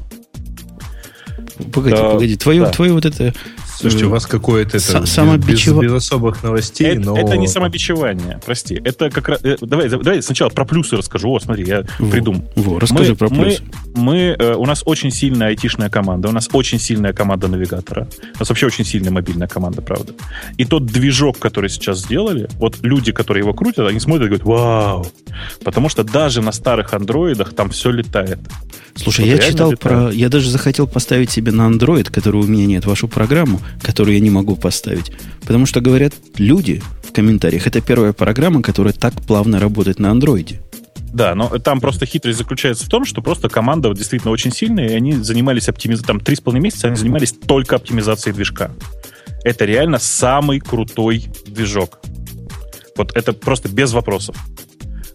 Погоди, 1.74 1.96
да, 1.96 2.10
погоди, 2.12 2.38
твое, 2.38 2.62
да. 2.62 2.70
твое 2.70 2.94
вот 2.94 3.06
это 3.06 3.34
Слушайте, 3.82 4.06
у 4.06 4.10
вас 4.10 4.26
какое-то 4.26 4.78
это 4.78 5.06
самобичев... 5.06 5.76
без, 5.76 5.84
без 5.84 5.94
особых 5.94 6.44
новостей, 6.44 6.88
это, 6.88 7.02
но... 7.02 7.18
Это 7.18 7.38
не 7.38 7.48
самобичевание, 7.48 8.40
прости. 8.46 8.80
Это 8.84 9.10
как 9.10 9.30
раз... 9.30 9.40
Э, 9.44 9.58
давай, 9.62 9.90
давай 9.90 10.22
сначала 10.22 10.50
про 10.50 10.66
плюсы 10.66 10.96
расскажу. 10.96 11.32
О, 11.32 11.40
смотри, 11.40 11.66
я 11.66 11.84
во, 12.00 12.10
придумал. 12.10 12.44
Во, 12.56 12.80
расскажи 12.80 13.12
мы, 13.12 13.18
про 13.18 13.30
плюсы. 13.30 13.64
Мы, 13.96 14.02
мы, 14.04 14.18
э, 14.38 14.54
у 14.56 14.66
нас 14.66 14.84
очень 14.86 15.12
сильная 15.12 15.48
айтишная 15.48 15.90
команда, 15.90 16.30
у 16.30 16.32
нас 16.32 16.50
очень 16.54 16.80
сильная 16.80 17.14
команда 17.14 17.48
навигатора. 17.48 18.08
У 18.36 18.40
нас 18.40 18.50
вообще 18.50 18.68
очень 18.68 18.86
сильная 18.86 19.12
мобильная 19.12 19.48
команда, 19.48 19.82
правда. 19.82 20.14
И 20.58 20.66
тот 20.66 20.86
движок, 20.86 21.40
который 21.40 21.70
сейчас 21.70 22.00
сделали, 22.00 22.48
вот 22.54 22.78
люди, 22.82 23.12
которые 23.12 23.42
его 23.42 23.54
крутят, 23.54 23.88
они 23.88 24.00
смотрят 24.00 24.26
и 24.26 24.30
говорят, 24.30 24.46
вау! 24.46 25.08
Потому 25.64 25.90
что 25.90 26.04
даже 26.04 26.42
на 26.42 26.52
старых 26.52 26.94
андроидах 26.94 27.54
там 27.54 27.70
все 27.70 27.92
летает. 27.92 28.40
Слушай, 28.96 29.26
вот 29.26 29.32
я 29.32 29.38
читал 29.38 29.72
летает. 29.72 29.80
про... 29.80 30.12
Я 30.12 30.30
даже 30.30 30.50
захотел 30.50 30.88
поставить 30.88 31.32
себе 31.32 31.52
на 31.52 31.70
Android, 31.70 32.12
который 32.12 32.42
у 32.42 32.46
меня 32.46 32.66
нет, 32.66 32.86
вашу 32.86 33.08
программу, 33.08 33.62
которую 33.82 34.16
я 34.16 34.20
не 34.20 34.30
могу 34.30 34.56
поставить. 34.56 35.12
Потому 35.42 35.66
что, 35.66 35.82
говорят 35.82 36.14
люди 36.38 36.82
в 37.04 37.12
комментариях, 37.12 37.68
это 37.68 37.82
первая 37.82 38.14
программа, 38.14 38.62
которая 38.62 38.94
так 38.94 39.14
плавно 39.22 39.60
работает 39.60 40.00
на 40.00 40.12
андроиде. 40.12 40.62
Да, 41.14 41.36
но 41.36 41.50
там 41.60 41.82
просто 41.82 42.06
хитрость 42.06 42.38
заключается 42.38 42.86
в 42.86 42.90
том, 42.90 43.04
что 43.06 43.22
просто 43.22 43.50
команда 43.50 43.94
действительно 43.94 44.32
очень 44.32 44.52
сильная, 44.52 44.90
и 44.90 44.94
они 44.94 45.14
занимались 45.14 45.68
оптимизацией, 45.68 46.08
там, 46.08 46.20
три 46.22 46.36
с 46.36 46.42
половиной 46.42 46.64
месяца 46.64 46.88
они 46.88 46.96
занимались 46.96 47.34
только 47.34 47.76
оптимизацией 47.76 48.34
движка. 48.34 48.72
Это 49.44 49.66
реально 49.66 50.00
самый 50.00 50.60
крутой 50.60 51.26
движок. 51.46 52.00
Вот 52.96 53.16
это 53.16 53.34
просто 53.34 53.68
без 53.68 53.92
вопросов. 53.92 54.38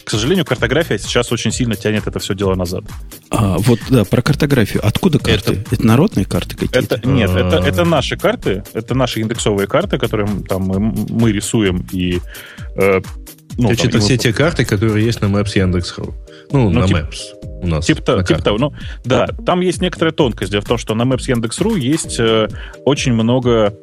К 0.07 0.11
сожалению, 0.11 0.45
картография 0.45 0.99
сейчас 0.99 1.33
очень 1.33 1.51
сильно 1.51 1.75
тянет 1.75 2.07
это 2.07 2.21
все 2.21 2.37
дело 2.37 2.55
назад. 2.55 2.85
А, 3.31 3.59
вот, 3.59 3.81
да, 3.91 4.05
про 4.05 4.23
картографию. 4.23 4.87
Откуда 4.87 5.19
карты? 5.19 5.55
Это, 5.55 5.75
это 5.75 5.85
народные 5.85 6.25
карты 6.25 6.55
какие-то? 6.55 6.79
Это, 6.79 7.09
нет, 7.09 7.29
это, 7.31 7.57
это 7.57 7.85
наши 7.85 8.17
карты. 8.17 8.63
Это 8.73 8.95
наши 8.95 9.21
индексовые 9.21 9.67
карты, 9.67 9.99
которые 9.99 10.29
там 10.49 10.63
мы, 10.63 10.79
мы 10.79 11.33
рисуем 11.33 11.85
и... 11.91 12.21
Э, 12.77 13.01
ну, 13.59 13.67
Значит, 13.67 13.87
это 13.87 13.99
все 13.99 14.17
те 14.17 14.33
карты, 14.33 14.65
которые 14.65 15.05
есть 15.05 15.23
на 15.23 15.27
Maps 15.27 15.59
Яндекс.ру. 15.59 16.15
Ну, 16.53 16.71
ну, 16.71 16.81
на 16.83 16.87
тип, 16.87 16.97
Maps 16.99 17.17
у 17.63 17.67
нас. 17.67 17.85
Типа, 17.85 18.23
типа 18.23 18.41
того. 18.41 18.59
Ну, 18.59 18.75
да, 19.05 19.27
там 19.45 19.61
есть 19.61 19.83
некоторая 19.83 20.13
тонкость. 20.13 20.53
Дело 20.53 20.63
в 20.63 20.69
том, 20.69 20.79
что 20.79 20.95
на 20.95 21.03
Maps 21.03 21.25
Яндекс.ру 21.27 21.75
есть 21.75 22.21
э, 22.21 22.47
очень 22.85 23.13
много 23.13 23.75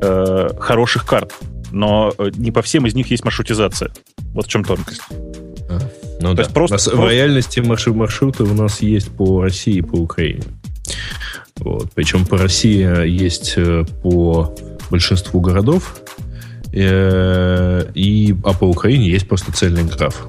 э, 0.00 0.48
хороших 0.60 1.04
карт, 1.04 1.34
но 1.72 2.14
э, 2.16 2.30
не 2.36 2.52
по 2.52 2.62
всем 2.62 2.86
из 2.86 2.94
них 2.94 3.10
есть 3.10 3.24
маршрутизация. 3.24 3.90
Вот 4.34 4.46
в 4.46 4.48
чем 4.48 4.62
тонкость. 4.62 5.02
Ну, 6.20 6.30
То 6.30 6.34
да. 6.34 6.42
есть 6.42 6.54
просто, 6.54 6.74
нас, 6.74 6.84
просто... 6.84 7.00
В 7.00 7.10
реальности 7.10 7.60
маршрут, 7.60 7.96
маршруты 7.96 8.44
у 8.44 8.54
нас 8.54 8.80
есть 8.82 9.10
по 9.10 9.42
России 9.42 9.76
и 9.76 9.82
по 9.82 9.96
Украине. 9.96 10.42
Вот. 11.56 11.92
Причем 11.94 12.26
по 12.26 12.38
России 12.38 13.06
есть 13.08 13.54
э, 13.56 13.84
по 14.02 14.54
большинству 14.90 15.40
городов, 15.40 15.96
э, 16.72 17.86
и, 17.94 18.34
а 18.44 18.52
по 18.52 18.64
Украине 18.64 19.08
есть 19.08 19.28
просто 19.28 19.52
цельный 19.52 19.84
граф. 19.84 20.28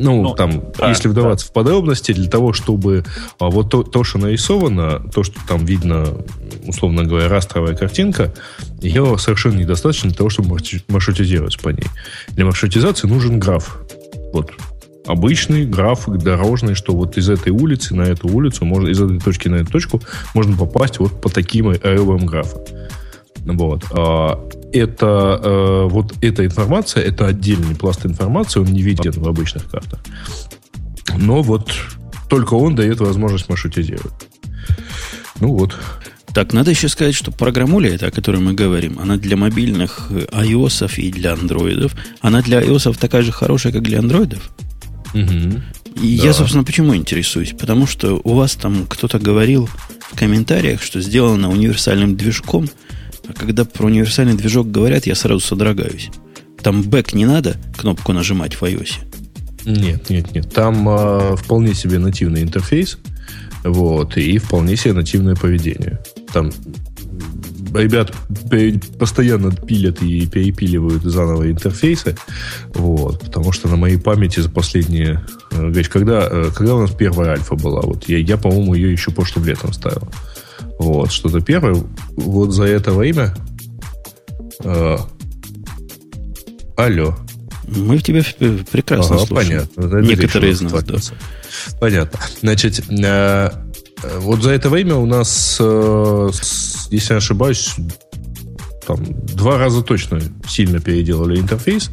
Ну, 0.00 0.22
ну 0.22 0.34
там, 0.34 0.64
да, 0.78 0.88
если 0.88 1.08
вдаваться 1.08 1.46
да. 1.46 1.50
в 1.50 1.52
подробности, 1.52 2.12
для 2.12 2.28
того, 2.28 2.54
чтобы 2.54 3.04
а, 3.38 3.50
вот 3.50 3.70
то, 3.70 3.82
то, 3.82 4.02
что 4.02 4.18
нарисовано, 4.18 5.00
то, 5.12 5.22
что 5.22 5.38
там 5.46 5.66
видно, 5.66 6.08
условно 6.66 7.04
говоря, 7.04 7.28
растровая 7.28 7.76
картинка, 7.76 8.32
ее 8.80 9.18
совершенно 9.18 9.58
недостаточно 9.58 10.08
для 10.08 10.16
того, 10.16 10.30
чтобы 10.30 10.56
маршрутизировать 10.88 11.60
по 11.60 11.68
ней. 11.68 11.86
Для 12.28 12.46
маршрутизации 12.46 13.08
нужен 13.08 13.38
граф. 13.38 13.82
Вот 14.32 14.52
обычный 15.06 15.66
граф 15.66 16.06
дорожный, 16.06 16.74
что 16.74 16.94
вот 16.94 17.16
из 17.16 17.28
этой 17.28 17.50
улицы 17.50 17.94
на 17.94 18.02
эту 18.02 18.28
улицу, 18.28 18.64
можно, 18.64 18.88
из 18.88 19.00
этой 19.00 19.18
точки 19.18 19.48
на 19.48 19.56
эту 19.56 19.72
точку 19.72 20.00
можно 20.34 20.56
попасть 20.56 20.98
вот 20.98 21.20
по 21.20 21.28
таким 21.28 21.68
аэровым 21.68 22.26
графам. 22.26 22.60
Вот. 23.44 23.84
А, 23.92 24.48
это, 24.72 25.40
э, 25.42 25.88
вот 25.90 26.14
эта 26.20 26.44
информация, 26.44 27.02
это 27.02 27.26
отдельный 27.26 27.74
пласт 27.74 28.04
информации, 28.04 28.60
он 28.60 28.66
не 28.66 28.82
виден 28.82 29.12
в 29.12 29.26
обычных 29.26 29.70
картах. 29.70 30.00
Но 31.16 31.42
вот 31.42 31.72
только 32.28 32.54
он 32.54 32.74
дает 32.74 33.00
возможность 33.00 33.48
маршрутизировать. 33.48 34.12
Ну 35.40 35.56
вот. 35.56 35.76
Так, 36.32 36.52
надо 36.52 36.70
еще 36.70 36.88
сказать, 36.88 37.14
что 37.14 37.32
программуля 37.32 37.94
эта, 37.94 38.06
о 38.06 38.10
которой 38.10 38.40
мы 38.40 38.52
говорим, 38.52 38.98
она 39.00 39.16
для 39.16 39.36
мобильных 39.36 40.10
iOS 40.10 40.94
и 40.96 41.10
для 41.10 41.32
андроидов. 41.32 41.94
Она 42.20 42.40
для 42.40 42.60
iOS 42.62 42.96
такая 42.98 43.22
же 43.22 43.32
хорошая, 43.32 43.72
как 43.72 43.82
для 43.82 43.98
андроидов? 43.98 44.50
Угу. 45.12 45.60
И 46.02 46.18
да. 46.18 46.24
я, 46.24 46.32
собственно, 46.32 46.62
почему 46.62 46.94
интересуюсь? 46.94 47.52
Потому 47.58 47.86
что 47.86 48.20
у 48.22 48.34
вас 48.34 48.54
там 48.54 48.86
кто-то 48.88 49.18
говорил 49.18 49.68
в 50.00 50.16
комментариях, 50.16 50.82
что 50.82 51.00
сделано 51.00 51.50
универсальным 51.50 52.16
движком, 52.16 52.68
а 53.28 53.32
когда 53.32 53.64
про 53.64 53.86
универсальный 53.86 54.34
движок 54.34 54.70
говорят, 54.70 55.06
я 55.06 55.14
сразу 55.14 55.40
содрогаюсь. 55.40 56.10
Там 56.62 56.82
бэк 56.82 57.14
не 57.14 57.26
надо 57.26 57.56
кнопку 57.76 58.12
нажимать 58.12 58.54
в 58.54 58.62
iOS. 58.62 58.92
Нет, 59.64 60.08
нет, 60.10 60.32
нет. 60.34 60.52
Там 60.52 60.88
э, 60.88 61.36
вполне 61.36 61.74
себе 61.74 61.98
нативный 61.98 62.42
интерфейс, 62.42 62.98
вот, 63.64 64.16
и 64.16 64.38
вполне 64.38 64.76
себе 64.76 64.94
нативное 64.94 65.34
поведение. 65.34 66.00
Там 66.32 66.50
ребят 67.74 68.12
постоянно 68.98 69.52
пилят 69.52 70.02
и 70.02 70.26
перепиливают 70.26 71.02
заново 71.02 71.50
интерфейсы, 71.50 72.16
вот, 72.74 73.20
потому 73.20 73.52
что 73.52 73.68
на 73.68 73.76
моей 73.76 73.98
памяти 73.98 74.40
за 74.40 74.50
последние... 74.50 75.24
Э, 75.52 75.72
когда, 75.84 76.28
э, 76.30 76.50
когда 76.54 76.74
у 76.76 76.80
нас 76.80 76.90
первая 76.92 77.32
альфа 77.32 77.54
была? 77.54 77.82
Вот 77.82 78.08
я, 78.08 78.18
я 78.18 78.36
по-моему, 78.36 78.74
ее 78.74 78.92
еще 78.92 79.10
прошлым 79.10 79.44
летом 79.44 79.72
ставил. 79.72 80.08
Вот, 80.78 81.12
что-то 81.12 81.40
первое. 81.40 81.82
Вот 82.16 82.52
за 82.52 82.64
это 82.64 82.92
время... 82.92 83.34
Э, 84.64 84.96
алло. 86.76 87.16
Мы 87.68 87.98
в 87.98 88.02
тебя 88.02 88.22
прекрасно 88.72 89.16
ага, 89.16 89.26
слушаем. 89.26 89.68
Понятно. 89.76 90.00
Некоторые 90.00 90.52
из 90.52 90.60
нас, 90.60 90.82
да. 90.82 90.96
Понятно. 91.78 92.18
Значит, 92.40 92.82
э, 92.90 93.50
вот 94.18 94.42
за 94.42 94.50
это 94.50 94.70
время 94.70 94.96
у 94.96 95.06
нас, 95.06 95.58
э, 95.60 96.30
если 96.90 97.12
не 97.12 97.18
ошибаюсь, 97.18 97.74
там, 98.86 98.98
два 99.34 99.58
раза 99.58 99.82
точно 99.82 100.20
сильно 100.48 100.80
переделали 100.80 101.38
интерфейс. 101.38 101.90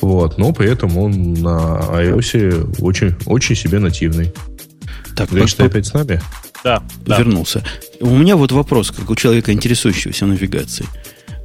Вот, 0.00 0.38
но 0.38 0.52
при 0.52 0.70
этом 0.70 0.98
он 0.98 1.34
на 1.34 1.80
iOS 1.92 2.80
очень, 2.80 3.14
очень 3.26 3.56
себе 3.56 3.78
нативный. 3.78 4.32
Так, 5.16 5.30
Гриш, 5.30 5.54
ты 5.54 5.64
опять 5.64 5.86
с 5.86 5.94
нами? 5.94 6.20
Да, 6.62 6.82
да. 7.06 7.18
Вернулся. 7.18 7.62
У 8.00 8.16
меня 8.16 8.36
вот 8.36 8.52
вопрос, 8.52 8.90
как 8.90 9.08
у 9.08 9.14
человека, 9.14 9.52
интересующегося 9.52 10.26
навигацией. 10.26 10.88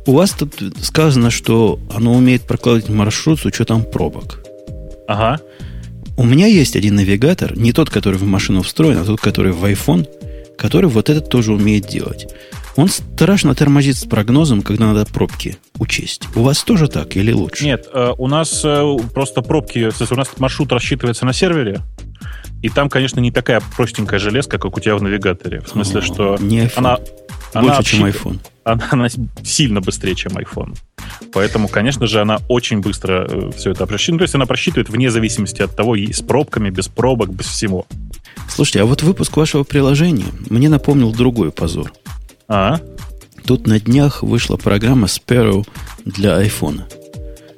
У 0.06 0.14
вас 0.14 0.32
тут 0.32 0.56
сказано, 0.82 1.30
что 1.30 1.80
оно 1.94 2.14
умеет 2.14 2.42
прокладывать 2.42 2.90
маршрут 2.90 3.40
с 3.40 3.46
учетом 3.46 3.84
пробок. 3.84 4.44
Ага. 5.08 5.40
У 6.18 6.24
меня 6.24 6.48
есть 6.48 6.76
один 6.76 6.96
навигатор, 6.96 7.58
не 7.58 7.74
тот, 7.74 7.90
который 7.90 8.18
в 8.18 8.24
машину 8.24 8.62
встроен, 8.62 8.98
а 8.98 9.06
тот, 9.06 9.20
который 9.20 9.52
в 9.54 9.64
iPhone, 9.66 10.08
который 10.58 10.90
вот 10.90 11.10
этот 11.10 11.30
тоже 11.30 11.54
умеет 11.54 11.88
делать. 11.88 12.28
Он 12.76 12.88
страшно 12.88 13.56
тормозит 13.56 13.98
с 13.98 14.06
прогнозом, 14.06 14.62
когда 14.62 14.94
надо 14.94 15.06
пробки 15.12 15.58
учесть. 15.80 16.24
У 16.36 16.42
вас 16.42 16.64
тоже 16.64 16.88
так 16.88 17.18
или 17.18 17.32
лучше? 17.32 17.66
Нет, 17.66 17.88
э, 17.94 18.12
у 18.18 18.28
нас 18.28 18.62
э, 18.64 18.98
просто 19.14 19.42
пробки, 19.42 19.90
у 19.90 20.16
нас 20.16 20.30
маршрут 20.38 20.72
рассчитывается 20.72 21.26
на 21.26 21.34
сервере, 21.34 21.82
и 22.62 22.70
там, 22.70 22.90
конечно, 22.90 23.20
не 23.20 23.32
такая 23.32 23.62
простенькая 23.76 24.20
железка, 24.20 24.60
как 24.60 24.78
у 24.78 24.80
тебя 24.80 24.96
в 24.96 25.02
навигаторе. 25.02 25.62
В 25.62 25.70
смысле, 25.70 26.00
О, 26.00 26.04
что 26.04 26.38
не 26.40 26.62
iPhone. 26.62 26.72
она... 26.76 27.00
Больше, 27.54 27.70
она 27.70 27.84
чем 27.84 28.06
iPhone. 28.06 28.40
Она, 28.64 28.88
она 28.92 29.08
сильно 29.44 29.82
быстрее, 29.82 30.16
чем 30.16 30.34
iPhone. 30.34 30.76
Поэтому, 31.34 31.68
конечно 31.68 32.08
же, 32.08 32.22
она 32.22 32.40
очень 32.48 32.80
быстро 32.80 33.28
э, 33.30 33.52
все 33.58 33.72
это 33.72 33.86
просчитывает. 33.86 34.14
Ну, 34.14 34.18
то 34.20 34.24
есть 34.24 34.36
она 34.36 34.46
просчитывает 34.46 34.90
вне 34.90 35.10
зависимости 35.10 35.62
от 35.62 35.76
того, 35.76 35.96
с 35.96 36.22
пробками, 36.22 36.70
без 36.70 36.88
пробок, 36.88 37.30
без 37.30 37.48
всего. 37.48 37.86
Слушайте, 38.50 38.82
а 38.82 38.86
вот 38.86 39.02
выпуск 39.04 39.36
вашего 39.38 39.64
приложения 39.64 40.28
мне 40.50 40.70
напомнил 40.70 41.12
другой 41.12 41.52
позор. 41.52 41.92
А? 42.48 42.80
Тут 43.46 43.68
на 43.68 43.80
днях 43.80 44.24
вышла 44.24 44.58
программа 44.58 45.08
Sparrow 45.08 45.68
для 46.06 46.42
iPhone. 46.42 46.82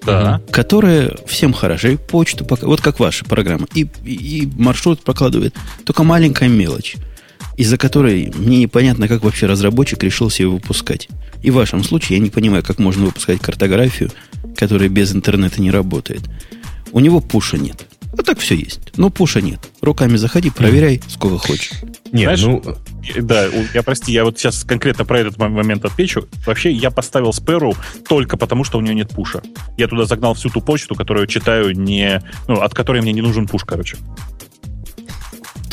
Да. 0.06 0.42
Которая 0.52 1.16
всем 1.26 1.54
хороша. 1.54 1.90
И 1.90 1.98
почту, 1.98 2.46
вот 2.50 2.82
как 2.82 3.00
ваша 3.00 3.26
программа. 3.26 3.68
И, 3.74 3.88
и, 4.04 4.42
и 4.42 4.52
маршрут 4.58 5.04
прокладывает. 5.04 5.56
Только 5.86 6.04
маленькая 6.04 6.50
мелочь 6.50 6.98
из-за 7.58 7.78
которой 7.78 8.32
мне 8.36 8.60
непонятно, 8.60 9.08
как 9.08 9.24
вообще 9.24 9.46
разработчик 9.46 10.04
решил 10.04 10.30
себе 10.30 10.48
выпускать. 10.48 11.08
И 11.42 11.52
в 11.52 11.56
вашем 11.56 11.84
случае 11.84 12.18
я 12.18 12.24
не 12.24 12.30
понимаю, 12.30 12.64
как 12.64 12.80
можно 12.80 13.06
выпускать 13.06 13.40
картографию, 13.40 14.12
которая 14.56 14.90
без 14.90 15.14
интернета 15.14 15.62
не 15.62 15.72
работает. 15.72 16.22
У 16.92 17.00
него 17.00 17.20
пуша 17.20 17.58
нет. 17.58 17.88
А 18.16 18.22
так 18.22 18.38
все 18.40 18.56
есть. 18.56 18.80
Но 18.96 19.10
пуша 19.10 19.42
нет. 19.42 19.60
Руками 19.82 20.18
заходи, 20.18 20.52
проверяй, 20.52 21.02
сколько 21.08 21.40
хочешь. 21.40 21.72
Нет, 22.12 22.38
Знаешь, 22.38 22.42
ну... 22.42 22.76
Да, 23.22 23.48
я 23.74 23.82
прости, 23.82 24.12
я 24.12 24.24
вот 24.24 24.38
сейчас 24.38 24.64
конкретно 24.64 25.04
про 25.04 25.20
этот 25.20 25.38
момент 25.38 25.84
отвечу. 25.84 26.28
Вообще, 26.46 26.72
я 26.72 26.92
поставил 26.92 27.32
Sparrow 27.32 27.76
только 28.08 28.38
потому, 28.38 28.64
что 28.64 28.78
у 28.78 28.82
нее 28.82 28.94
нет 28.94 29.10
пуша. 29.10 29.42
Я 29.78 29.88
туда 29.88 30.06
загнал 30.06 30.36
всю 30.36 30.50
ту 30.50 30.62
почту, 30.62 30.94
которую 30.94 31.26
читаю 31.26 31.76
не... 31.76 32.22
Ну, 32.48 32.62
от 32.62 32.76
которой 32.76 33.02
мне 33.02 33.14
не 33.14 33.22
нужен 33.22 33.48
пуш, 33.48 33.66
короче. 33.66 33.98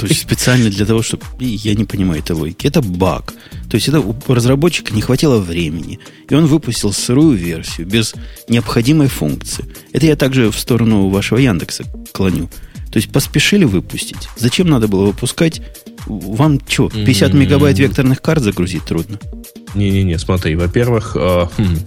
То 0.00 0.06
есть 0.06 0.22
специально 0.22 0.70
для 0.70 0.86
того, 0.86 1.02
чтобы... 1.02 1.24
Я 1.38 1.74
не 1.74 1.84
понимаю 1.84 2.20
этой 2.20 2.32
логики. 2.32 2.66
Это 2.66 2.80
баг. 2.80 3.34
То 3.68 3.74
есть 3.74 3.88
это 3.88 4.00
у 4.00 4.16
разработчика 4.28 4.94
не 4.94 5.02
хватило 5.02 5.38
времени. 5.38 5.98
И 6.28 6.34
он 6.34 6.46
выпустил 6.46 6.92
сырую 6.92 7.36
версию 7.36 7.86
без 7.86 8.14
необходимой 8.48 9.08
функции. 9.08 9.66
Это 9.92 10.06
я 10.06 10.16
также 10.16 10.50
в 10.50 10.58
сторону 10.58 11.08
вашего 11.08 11.38
Яндекса 11.38 11.84
клоню. 12.12 12.48
То 12.90 12.96
есть 12.96 13.12
поспешили 13.12 13.64
выпустить. 13.64 14.28
Зачем 14.36 14.68
надо 14.68 14.88
было 14.88 15.04
выпускать? 15.04 15.60
Вам 16.06 16.60
что, 16.66 16.88
50 16.88 17.34
мегабайт 17.34 17.78
векторных 17.78 18.22
карт 18.22 18.42
загрузить 18.42 18.84
трудно? 18.84 19.18
Не-не-не, 19.74 20.18
смотри, 20.18 20.56
во-первых, 20.56 21.14
э, 21.14 21.46
хм, 21.56 21.78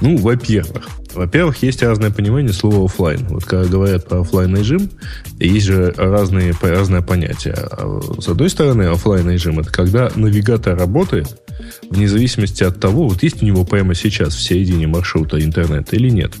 ну, 0.00 0.16
во-первых, 0.16 0.88
во-первых, 1.14 1.62
есть 1.62 1.82
разное 1.82 2.10
понимание 2.10 2.52
слова 2.52 2.84
офлайн. 2.84 3.26
Вот 3.28 3.44
когда 3.44 3.68
говорят 3.68 4.08
про 4.08 4.20
офлайн 4.20 4.56
режим, 4.56 4.90
есть 5.38 5.66
же 5.66 5.92
разные, 5.96 6.54
разные 6.60 7.02
понятия. 7.02 7.54
А, 7.56 8.00
с 8.18 8.28
одной 8.28 8.50
стороны, 8.50 8.84
офлайн 8.84 9.28
режим 9.28 9.60
это 9.60 9.70
когда 9.70 10.10
навигатор 10.14 10.78
работает, 10.78 11.40
вне 11.90 12.08
зависимости 12.08 12.62
от 12.62 12.80
того, 12.80 13.08
вот 13.08 13.22
есть 13.22 13.42
у 13.42 13.46
него 13.46 13.64
прямо 13.64 13.94
сейчас 13.94 14.34
в 14.34 14.42
середине 14.42 14.86
маршрута 14.86 15.42
интернет 15.42 15.92
или 15.92 16.10
нет. 16.10 16.32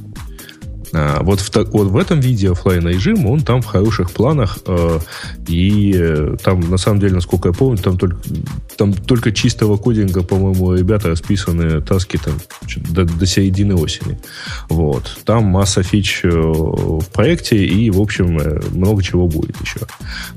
А, 0.92 1.22
вот, 1.22 1.40
в, 1.40 1.54
вот 1.54 1.88
в 1.88 1.96
этом 1.96 2.20
виде 2.20 2.50
офлайн 2.50 2.86
режим 2.88 3.26
он 3.26 3.40
там 3.40 3.62
в 3.62 3.66
хороших 3.66 4.10
планах, 4.10 4.58
э, 4.66 4.98
и 5.46 5.92
э, 5.94 6.36
там, 6.42 6.60
на 6.60 6.78
самом 6.78 7.00
деле, 7.00 7.14
насколько 7.14 7.48
я 7.48 7.54
помню, 7.54 7.78
там 7.78 7.96
только, 7.96 8.16
там 8.76 8.92
только 8.92 9.32
чистого 9.32 9.76
кодинга, 9.76 10.22
по-моему, 10.22 10.74
ребята 10.74 11.08
расписаны 11.08 11.80
таски 11.80 12.18
там 12.18 12.34
до, 12.90 13.04
до 13.04 13.26
середины 13.26 13.74
осени. 13.74 14.18
Вот. 14.68 15.18
Там 15.24 15.44
масса 15.44 15.82
фич 15.82 16.20
э, 16.24 16.28
в 16.30 17.04
проекте, 17.12 17.64
и, 17.64 17.90
в 17.90 18.00
общем, 18.00 18.38
э, 18.38 18.60
много 18.72 19.02
чего 19.02 19.28
будет 19.28 19.60
еще. 19.60 19.80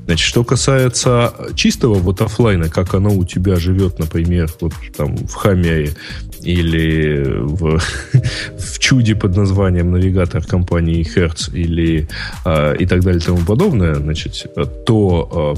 Значит, 0.05 0.27
что 0.27 0.43
касается 0.43 1.33
чистого 1.55 1.95
вот 1.95 2.21
офлайна, 2.21 2.69
как 2.69 2.93
оно 2.93 3.11
у 3.11 3.25
тебя 3.25 3.55
живет, 3.55 3.97
например, 3.97 4.51
вот 4.59 4.73
там 4.95 5.15
в 5.17 5.33
Хаммере 5.33 5.95
или 6.43 7.23
в, 7.25 7.79
в 8.58 8.79
чуде 8.79 9.15
под 9.15 9.36
названием 9.36 9.91
навигатор 9.91 10.43
компании 10.43 11.06
Hertz 11.06 11.53
или 11.53 12.08
э, 12.45 12.75
и 12.77 12.86
так 12.86 13.01
далее 13.01 13.21
и 13.21 13.25
тому 13.25 13.39
подобное, 13.39 13.95
значит, 13.95 14.45
то 14.86 15.56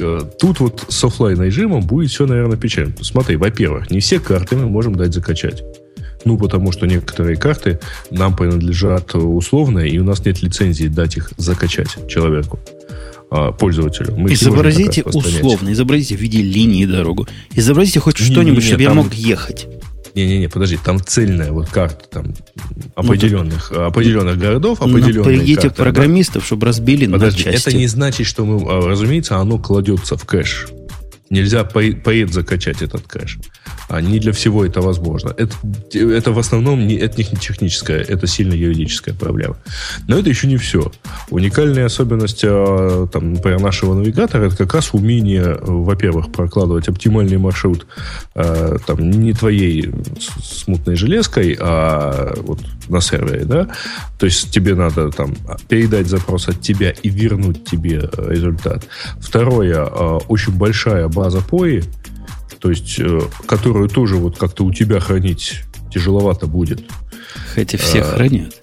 э, 0.00 0.20
тут 0.38 0.60
вот 0.60 0.86
с 0.88 1.04
офлайн 1.04 1.42
режимом 1.42 1.82
будет 1.82 2.10
все, 2.10 2.26
наверное, 2.26 2.56
печально. 2.56 2.94
Смотри, 3.00 3.36
во-первых, 3.36 3.90
не 3.90 4.00
все 4.00 4.18
карты 4.18 4.56
мы 4.56 4.68
можем 4.68 4.94
дать 4.94 5.12
закачать. 5.12 5.62
Ну, 6.24 6.38
потому 6.38 6.70
что 6.70 6.86
некоторые 6.86 7.36
карты 7.36 7.80
нам 8.10 8.36
принадлежат 8.36 9.14
условно, 9.14 9.80
и 9.80 9.98
у 9.98 10.04
нас 10.04 10.24
нет 10.24 10.40
лицензии 10.40 10.86
дать 10.86 11.16
их 11.16 11.32
закачать 11.36 11.98
человеку 12.08 12.60
пользователю. 13.58 14.14
Мы 14.16 14.34
изобразите 14.34 15.02
условно, 15.02 15.72
изобразите 15.72 16.16
в 16.16 16.20
виде 16.20 16.42
линии 16.42 16.84
дорогу. 16.84 17.26
Изобразите 17.54 17.98
хоть 17.98 18.18
что-нибудь, 18.18 18.62
чтобы 18.62 18.84
там... 18.84 18.96
я 18.96 19.02
мог 19.02 19.14
ехать. 19.14 19.66
Не-не-не, 20.14 20.48
подожди, 20.48 20.78
там 20.82 21.00
цельная 21.00 21.52
вот 21.52 21.68
карта 21.70 22.04
там 22.08 22.34
определенных, 22.94 23.70
ну, 23.70 23.84
определенных 23.84 24.38
городов, 24.38 24.82
определенных 24.82 25.26
Напрягите 25.26 25.62
карты, 25.62 25.82
программистов, 25.82 26.42
да? 26.42 26.46
чтобы 26.46 26.66
разбили 26.66 27.06
подожди, 27.06 27.44
на 27.44 27.52
части. 27.52 27.68
Это 27.68 27.76
не 27.78 27.86
значит, 27.86 28.26
что 28.26 28.44
мы, 28.44 28.62
а, 28.70 28.86
разумеется, 28.86 29.36
оно 29.36 29.58
кладется 29.58 30.16
в 30.16 30.24
кэш. 30.26 30.68
Нельзя 31.32 31.64
поед 31.64 32.30
закачать 32.30 32.82
этот 32.82 33.06
кэш. 33.06 33.38
А 33.88 34.02
не 34.02 34.18
для 34.18 34.32
всего 34.32 34.66
это 34.66 34.82
возможно. 34.82 35.34
Это, 35.34 35.56
это 35.98 36.32
в 36.32 36.38
основном 36.38 36.86
не, 36.86 36.96
это 36.96 37.16
не 37.16 37.24
техническая, 37.24 38.00
это 38.00 38.26
сильно 38.26 38.52
юридическая 38.52 39.14
проблема. 39.14 39.56
Но 40.08 40.18
это 40.18 40.28
еще 40.28 40.46
не 40.46 40.58
все. 40.58 40.92
Уникальная 41.30 41.86
особенность, 41.86 42.42
а, 42.44 43.06
там, 43.06 43.32
например, 43.32 43.60
нашего 43.60 43.94
навигатора, 43.94 44.48
это 44.48 44.56
как 44.56 44.74
раз 44.74 44.92
умение, 44.92 45.56
во-первых, 45.62 46.30
прокладывать 46.32 46.88
оптимальный 46.88 47.38
маршрут 47.38 47.86
а, 48.34 48.76
там, 48.86 49.10
не 49.10 49.32
твоей 49.32 49.90
смутной 50.42 50.96
железкой, 50.96 51.56
а 51.58 52.34
вот 52.42 52.60
на 52.90 53.00
сервере, 53.00 53.46
да? 53.46 53.68
То 54.18 54.26
есть 54.26 54.50
тебе 54.50 54.74
надо 54.74 55.10
там 55.10 55.34
передать 55.68 56.08
запрос 56.08 56.48
от 56.48 56.60
тебя 56.60 56.90
и 56.90 57.08
вернуть 57.08 57.64
тебе 57.64 58.10
результат. 58.28 58.86
Второе, 59.18 59.76
а, 59.78 60.18
очень 60.28 60.52
большая 60.52 61.08
база 61.08 61.21
база 61.22 61.38
POI, 61.38 61.84
то 62.58 62.70
есть, 62.70 62.98
э, 62.98 63.20
которую 63.46 63.88
тоже 63.88 64.16
вот 64.16 64.36
как-то 64.36 64.64
у 64.64 64.72
тебя 64.72 64.98
хранить 64.98 65.62
тяжеловато 65.92 66.46
будет. 66.46 66.82
Хотя 67.54 67.78
все 67.78 68.00
а, 68.00 68.04
хранят. 68.04 68.54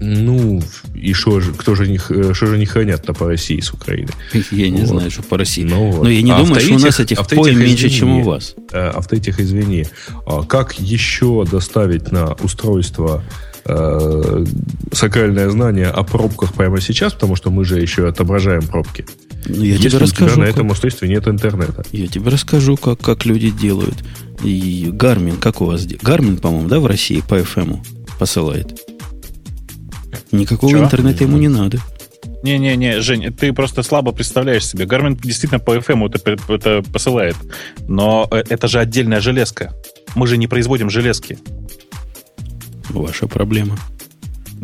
Ну, 0.00 0.60
и 0.92 1.12
что 1.12 1.38
же, 1.38 1.52
кто 1.52 1.76
же 1.76 1.86
них, 1.86 2.10
что 2.32 2.46
же 2.46 2.58
не 2.58 2.66
хранят-то 2.66 3.14
по 3.14 3.28
России 3.28 3.60
с 3.60 3.72
Украины? 3.72 4.10
Я 4.50 4.70
не 4.70 4.80
вот. 4.80 4.88
знаю, 4.88 5.10
что 5.12 5.22
по 5.22 5.38
России. 5.38 5.62
Ну, 5.62 5.92
вот. 5.92 6.02
Но 6.02 6.10
я 6.10 6.22
не 6.22 6.32
а 6.32 6.38
думаю, 6.38 6.60
что 6.60 6.74
у 6.74 6.78
нас 6.78 6.98
этих 6.98 7.24
поем 7.28 7.60
меньше, 7.60 7.88
чем 7.88 8.18
у 8.18 8.22
вас. 8.24 8.56
Автоэтих, 8.72 9.38
извини. 9.38 9.86
А 10.26 10.42
как 10.42 10.80
еще 10.80 11.44
доставить 11.48 12.10
на 12.10 12.32
устройство 12.42 13.22
э, 13.64 14.44
сакральное 14.92 15.48
знание 15.48 15.88
о 15.88 16.02
пробках 16.02 16.54
прямо 16.54 16.80
сейчас, 16.80 17.12
потому 17.12 17.36
что 17.36 17.50
мы 17.50 17.64
же 17.64 17.80
еще 17.80 18.08
отображаем 18.08 18.62
пробки. 18.62 19.06
Ну, 19.46 19.62
я 19.62 19.74
Если 19.74 19.88
тебе 19.90 19.98
расскажу, 19.98 20.32
у 20.32 20.34
тебя 20.34 20.44
на 20.44 20.48
этом 20.48 20.70
устройстве 20.70 21.08
нет 21.08 21.28
интернета. 21.28 21.84
Я 21.92 22.06
тебе 22.06 22.30
расскажу, 22.30 22.76
как, 22.76 23.00
как 23.00 23.26
люди 23.26 23.50
делают. 23.50 23.96
И 24.42 24.88
Garmin, 24.92 25.36
как 25.36 25.60
у 25.60 25.66
вас? 25.66 25.86
Garmin, 25.86 26.38
по-моему, 26.38 26.68
да, 26.68 26.80
в 26.80 26.86
России 26.86 27.22
по 27.26 27.38
FM 27.38 27.78
посылает? 28.18 28.80
Никакого 30.32 30.72
Че? 30.72 30.78
интернета 30.84 31.24
ему 31.24 31.36
не 31.38 31.48
надо. 31.48 31.78
Не-не-не, 32.42 33.00
Жень, 33.00 33.32
ты 33.32 33.52
просто 33.52 33.82
слабо 33.82 34.12
представляешь 34.12 34.66
себе. 34.66 34.84
Garmin 34.84 35.16
действительно 35.16 35.60
по 35.60 35.76
FM 35.76 36.10
это, 36.12 36.52
это 36.52 36.82
посылает. 36.92 37.36
Но 37.88 38.28
э, 38.30 38.42
это 38.48 38.68
же 38.68 38.80
отдельная 38.80 39.20
железка. 39.20 39.72
Мы 40.14 40.26
же 40.26 40.36
не 40.36 40.46
производим 40.46 40.90
железки. 40.90 41.38
Ваша 42.90 43.26
проблема. 43.28 43.78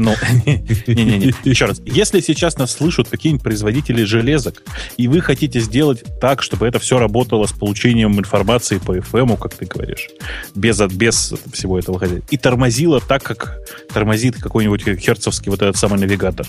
Ну, 0.01 0.15
не-не-не. 0.47 1.35
Еще 1.45 1.67
раз. 1.67 1.83
Если 1.85 2.21
сейчас 2.21 2.57
нас 2.57 2.73
слышат 2.73 3.09
какие-нибудь 3.09 3.43
производители 3.43 4.05
железок, 4.05 4.63
и 4.97 5.09
вы 5.09 5.21
хотите 5.21 5.61
сделать 5.61 6.03
так, 6.23 6.43
чтобы 6.43 6.67
это 6.67 6.79
все 6.79 6.99
работало 6.99 7.45
с 7.47 7.53
получением 7.53 8.19
информации 8.19 8.79
по 8.79 8.97
FM, 8.97 9.37
как 9.39 9.55
ты 9.55 9.67
говоришь, 9.67 10.09
без, 10.55 10.81
без 10.81 11.35
всего 11.53 11.79
этого 11.79 12.01
и 12.31 12.37
тормозило 12.39 13.01
так, 13.03 13.23
как 13.23 13.59
тормозит 13.93 14.37
какой-нибудь 14.37 14.83
херцовский 14.99 15.51
вот 15.51 15.61
этот 15.61 15.77
самый 15.77 16.01
навигатор, 16.01 16.47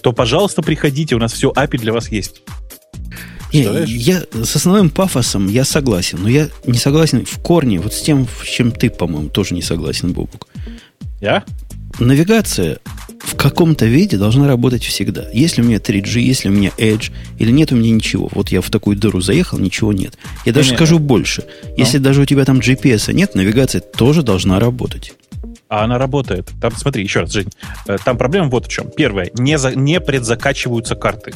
то, 0.00 0.12
пожалуйста, 0.12 0.62
приходите, 0.62 1.14
у 1.14 1.18
нас 1.18 1.34
все 1.34 1.50
API 1.50 1.78
для 1.78 1.92
вас 1.92 2.08
есть. 2.08 2.40
Не, 3.52 3.84
я 3.86 4.22
с 4.32 4.56
основным 4.56 4.88
пафосом 4.88 5.46
я 5.48 5.64
согласен, 5.64 6.20
но 6.22 6.28
я 6.30 6.48
не 6.66 6.78
согласен 6.78 7.26
в 7.26 7.38
корне 7.42 7.78
вот 7.78 7.92
с 7.92 8.00
тем, 8.00 8.26
с 8.42 8.48
чем 8.48 8.72
ты, 8.72 8.88
по-моему, 8.88 9.28
тоже 9.28 9.54
не 9.54 9.62
согласен, 9.62 10.12
Бобук. 10.12 10.48
Я? 11.20 11.44
Навигация 11.98 12.78
в 13.20 13.36
каком-то 13.36 13.86
виде 13.86 14.16
должна 14.16 14.46
работать 14.46 14.84
всегда. 14.84 15.24
Если 15.32 15.62
у 15.62 15.64
меня 15.64 15.78
3G, 15.78 16.20
если 16.20 16.48
у 16.48 16.52
меня 16.52 16.70
Edge, 16.76 17.10
или 17.38 17.50
нет 17.50 17.72
у 17.72 17.76
меня 17.76 17.90
ничего. 17.90 18.28
Вот 18.32 18.50
я 18.50 18.60
в 18.60 18.70
такую 18.70 18.96
дыру 18.96 19.20
заехал, 19.20 19.58
ничего 19.58 19.92
нет. 19.92 20.18
Я 20.44 20.52
даже 20.52 20.70
не, 20.70 20.76
скажу 20.76 20.98
больше. 20.98 21.44
Если 21.76 21.98
ну? 21.98 22.04
даже 22.04 22.20
у 22.20 22.24
тебя 22.26 22.44
там 22.44 22.58
GPS 22.58 23.12
нет, 23.12 23.34
навигация 23.34 23.80
тоже 23.80 24.22
должна 24.22 24.60
работать. 24.60 25.14
А 25.68 25.84
она 25.84 25.98
работает. 25.98 26.50
Там, 26.60 26.72
смотри, 26.72 27.02
еще 27.02 27.20
раз, 27.20 27.32
Жень. 27.32 27.48
Э, 27.88 27.96
там 28.04 28.18
проблема 28.18 28.48
вот 28.48 28.66
в 28.66 28.68
чем. 28.68 28.90
Первое, 28.90 29.30
не, 29.34 29.58
за, 29.58 29.74
не 29.74 30.00
предзакачиваются 30.00 30.94
карты. 30.94 31.32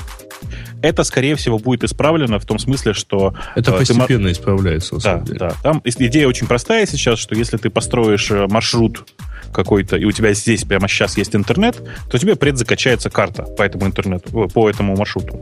Это, 0.82 1.02
скорее 1.02 1.34
всего, 1.34 1.58
будет 1.58 1.82
исправлено 1.82 2.38
в 2.38 2.44
том 2.44 2.58
смысле, 2.58 2.92
что... 2.92 3.34
Это 3.56 3.72
э, 3.72 3.78
постепенно 3.78 4.28
ты... 4.28 4.32
исправляется, 4.32 4.94
на 4.94 5.00
да, 5.00 5.02
самом 5.02 5.24
деле. 5.24 5.38
Да, 5.38 5.54
там 5.62 5.82
идея 5.84 6.28
очень 6.28 6.46
простая 6.46 6.86
сейчас, 6.86 7.18
что 7.18 7.34
если 7.34 7.56
ты 7.56 7.70
построишь 7.70 8.30
э, 8.30 8.46
маршрут 8.48 9.06
какой-то, 9.52 9.96
и 9.96 10.04
у 10.04 10.12
тебя 10.12 10.32
здесь 10.34 10.64
прямо 10.64 10.88
сейчас 10.88 11.16
есть 11.16 11.34
интернет, 11.34 11.82
то 12.10 12.18
тебе 12.18 12.36
предзакачается 12.36 13.10
карта 13.10 13.42
по 13.42 13.62
этому 13.62 13.86
интернету, 13.86 14.48
по 14.48 14.68
этому 14.68 14.96
маршруту, 14.96 15.40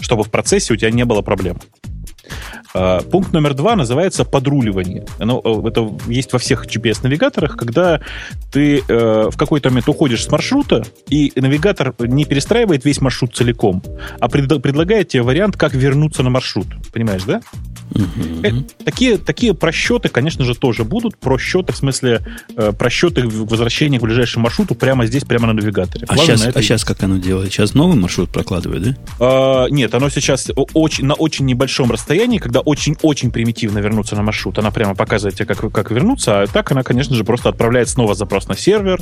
чтобы 0.00 0.24
в 0.24 0.30
процессе 0.30 0.72
у 0.72 0.76
тебя 0.76 0.90
не 0.90 1.04
было 1.04 1.22
проблем. 1.22 1.58
А, 2.74 3.00
пункт 3.00 3.32
номер 3.32 3.54
два 3.54 3.76
называется 3.76 4.24
подруливание. 4.24 5.06
Оно, 5.18 5.40
э, 5.42 5.68
это 5.68 5.90
есть 6.08 6.32
во 6.32 6.38
всех 6.38 6.66
GPS-навигаторах, 6.66 7.56
когда 7.56 8.00
ты 8.52 8.82
э, 8.86 9.30
в 9.30 9.36
какой-то 9.36 9.70
момент 9.70 9.88
уходишь 9.88 10.24
с 10.24 10.30
маршрута, 10.30 10.84
и 11.08 11.32
навигатор 11.36 11.94
не 11.98 12.24
перестраивает 12.24 12.84
весь 12.84 13.00
маршрут 13.00 13.34
целиком, 13.34 13.82
а 14.20 14.28
пред, 14.28 14.62
предлагает 14.62 15.08
тебе 15.08 15.22
вариант, 15.22 15.56
как 15.56 15.74
вернуться 15.74 16.22
на 16.22 16.30
маршрут. 16.30 16.66
Понимаешь, 16.92 17.22
да? 17.24 17.40
Угу. 17.90 18.64
Такие, 18.84 19.18
такие 19.18 19.54
просчеты, 19.54 20.08
конечно 20.08 20.44
же, 20.44 20.54
тоже 20.54 20.84
будут. 20.84 21.16
Просчеты, 21.16 21.72
в 21.72 21.76
смысле, 21.76 22.22
э, 22.56 22.72
просчеты 22.72 23.26
возвращения 23.26 23.98
к 23.98 24.02
ближайшему 24.02 24.44
маршруту 24.44 24.74
прямо 24.74 25.06
здесь, 25.06 25.24
прямо 25.24 25.46
на 25.46 25.52
навигаторе. 25.54 26.06
А, 26.08 26.16
сейчас, 26.16 26.46
а 26.46 26.62
сейчас 26.62 26.84
как 26.84 27.02
оно 27.02 27.18
делает? 27.18 27.52
Сейчас 27.52 27.74
новый 27.74 27.96
маршрут 27.96 28.30
прокладывает, 28.30 28.82
да? 28.82 28.96
А, 29.20 29.66
нет, 29.68 29.94
оно 29.94 30.08
сейчас 30.10 30.50
очень, 30.74 31.04
на 31.06 31.14
очень 31.14 31.46
небольшом 31.46 31.90
расстоянии, 31.90 32.38
когда 32.38 32.60
очень-очень 32.60 33.30
примитивно 33.30 33.78
вернуться 33.78 34.16
на 34.16 34.22
маршрут. 34.22 34.58
Она 34.58 34.70
прямо 34.70 34.94
показывает 34.94 35.36
тебе, 35.36 35.46
как, 35.46 35.72
как 35.72 35.90
вернуться, 35.90 36.42
а 36.42 36.46
так 36.46 36.70
она, 36.72 36.82
конечно 36.82 37.14
же, 37.14 37.24
просто 37.24 37.48
отправляет 37.48 37.88
снова 37.88 38.14
запрос 38.14 38.48
на 38.48 38.56
сервер, 38.56 39.00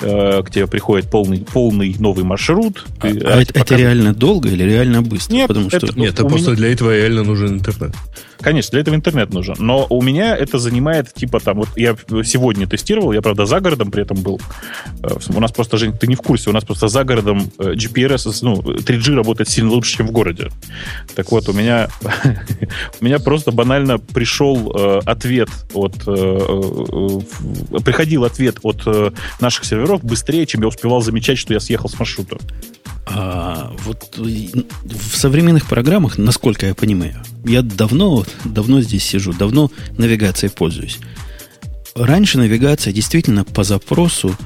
э, 0.00 0.42
к 0.42 0.50
тебе 0.50 0.66
приходит 0.66 1.10
полный, 1.10 1.40
полный 1.40 1.94
новый 1.98 2.24
маршрут. 2.24 2.84
А, 3.00 3.06
а 3.06 3.42
это, 3.42 3.58
это 3.58 3.76
реально 3.76 4.14
долго 4.14 4.48
или 4.48 4.64
реально 4.64 5.02
быстро? 5.02 5.34
Нет, 5.34 5.48
Потому 5.48 5.68
это, 5.68 5.86
что... 5.86 5.98
нет, 5.98 6.14
это 6.14 6.24
просто 6.24 6.50
меня... 6.50 6.56
для 6.56 6.72
этого 6.72 6.96
реально 6.96 7.22
нужен 7.22 7.54
интернет. 7.54 7.94
Конечно, 8.40 8.72
для 8.72 8.80
этого 8.80 8.94
интернет 8.94 9.32
нужен. 9.32 9.56
Но 9.58 9.86
у 9.88 10.02
меня 10.02 10.36
это 10.36 10.58
занимает, 10.58 11.12
типа, 11.12 11.40
там, 11.40 11.58
вот 11.58 11.68
я 11.76 11.96
сегодня 12.24 12.66
тестировал, 12.66 13.12
я, 13.12 13.22
правда, 13.22 13.46
за 13.46 13.60
городом 13.60 13.90
при 13.90 14.02
этом 14.02 14.22
был. 14.22 14.40
Э, 15.02 15.16
у 15.34 15.40
нас 15.40 15.52
просто, 15.52 15.76
Жень, 15.76 15.92
ты 15.92 16.06
не 16.06 16.14
в 16.14 16.20
курсе, 16.20 16.50
у 16.50 16.52
нас 16.52 16.64
просто 16.64 16.88
за 16.88 17.04
городом 17.04 17.50
э, 17.58 17.72
GPRS, 17.72 18.38
ну, 18.42 18.56
3G 18.56 19.14
работает 19.14 19.48
сильно 19.48 19.70
лучше, 19.70 19.96
чем 19.96 20.06
в 20.06 20.12
городе. 20.12 20.50
Так 21.14 21.32
вот, 21.32 21.48
у 21.48 21.52
меня, 21.52 21.88
у 23.00 23.04
меня 23.04 23.18
просто 23.18 23.52
банально 23.52 23.98
пришел 23.98 24.72
э, 24.76 25.00
ответ 25.04 25.48
от... 25.74 25.96
приходил 27.84 28.24
ответ 28.24 28.58
от 28.62 28.86
наших 29.40 29.64
серверов 29.64 30.04
быстрее, 30.04 30.46
чем 30.46 30.62
я 30.62 30.68
успевал 30.68 31.00
замечать, 31.00 31.38
что 31.38 31.52
я 31.52 31.60
съехал 31.60 31.88
с 31.88 31.98
маршрута. 31.98 32.38
А, 33.06 33.72
вот 33.84 34.18
в 34.18 35.16
современных 35.16 35.66
программах, 35.66 36.18
насколько 36.18 36.66
я 36.66 36.74
понимаю, 36.74 37.22
я 37.44 37.62
давно, 37.62 38.24
давно 38.44 38.80
здесь 38.80 39.04
сижу, 39.04 39.32
давно 39.32 39.70
навигацией 39.96 40.50
пользуюсь. 40.50 40.98
Раньше 41.94 42.38
навигация 42.38 42.92
действительно 42.92 43.44
по 43.44 43.62
запросу, 43.62 44.36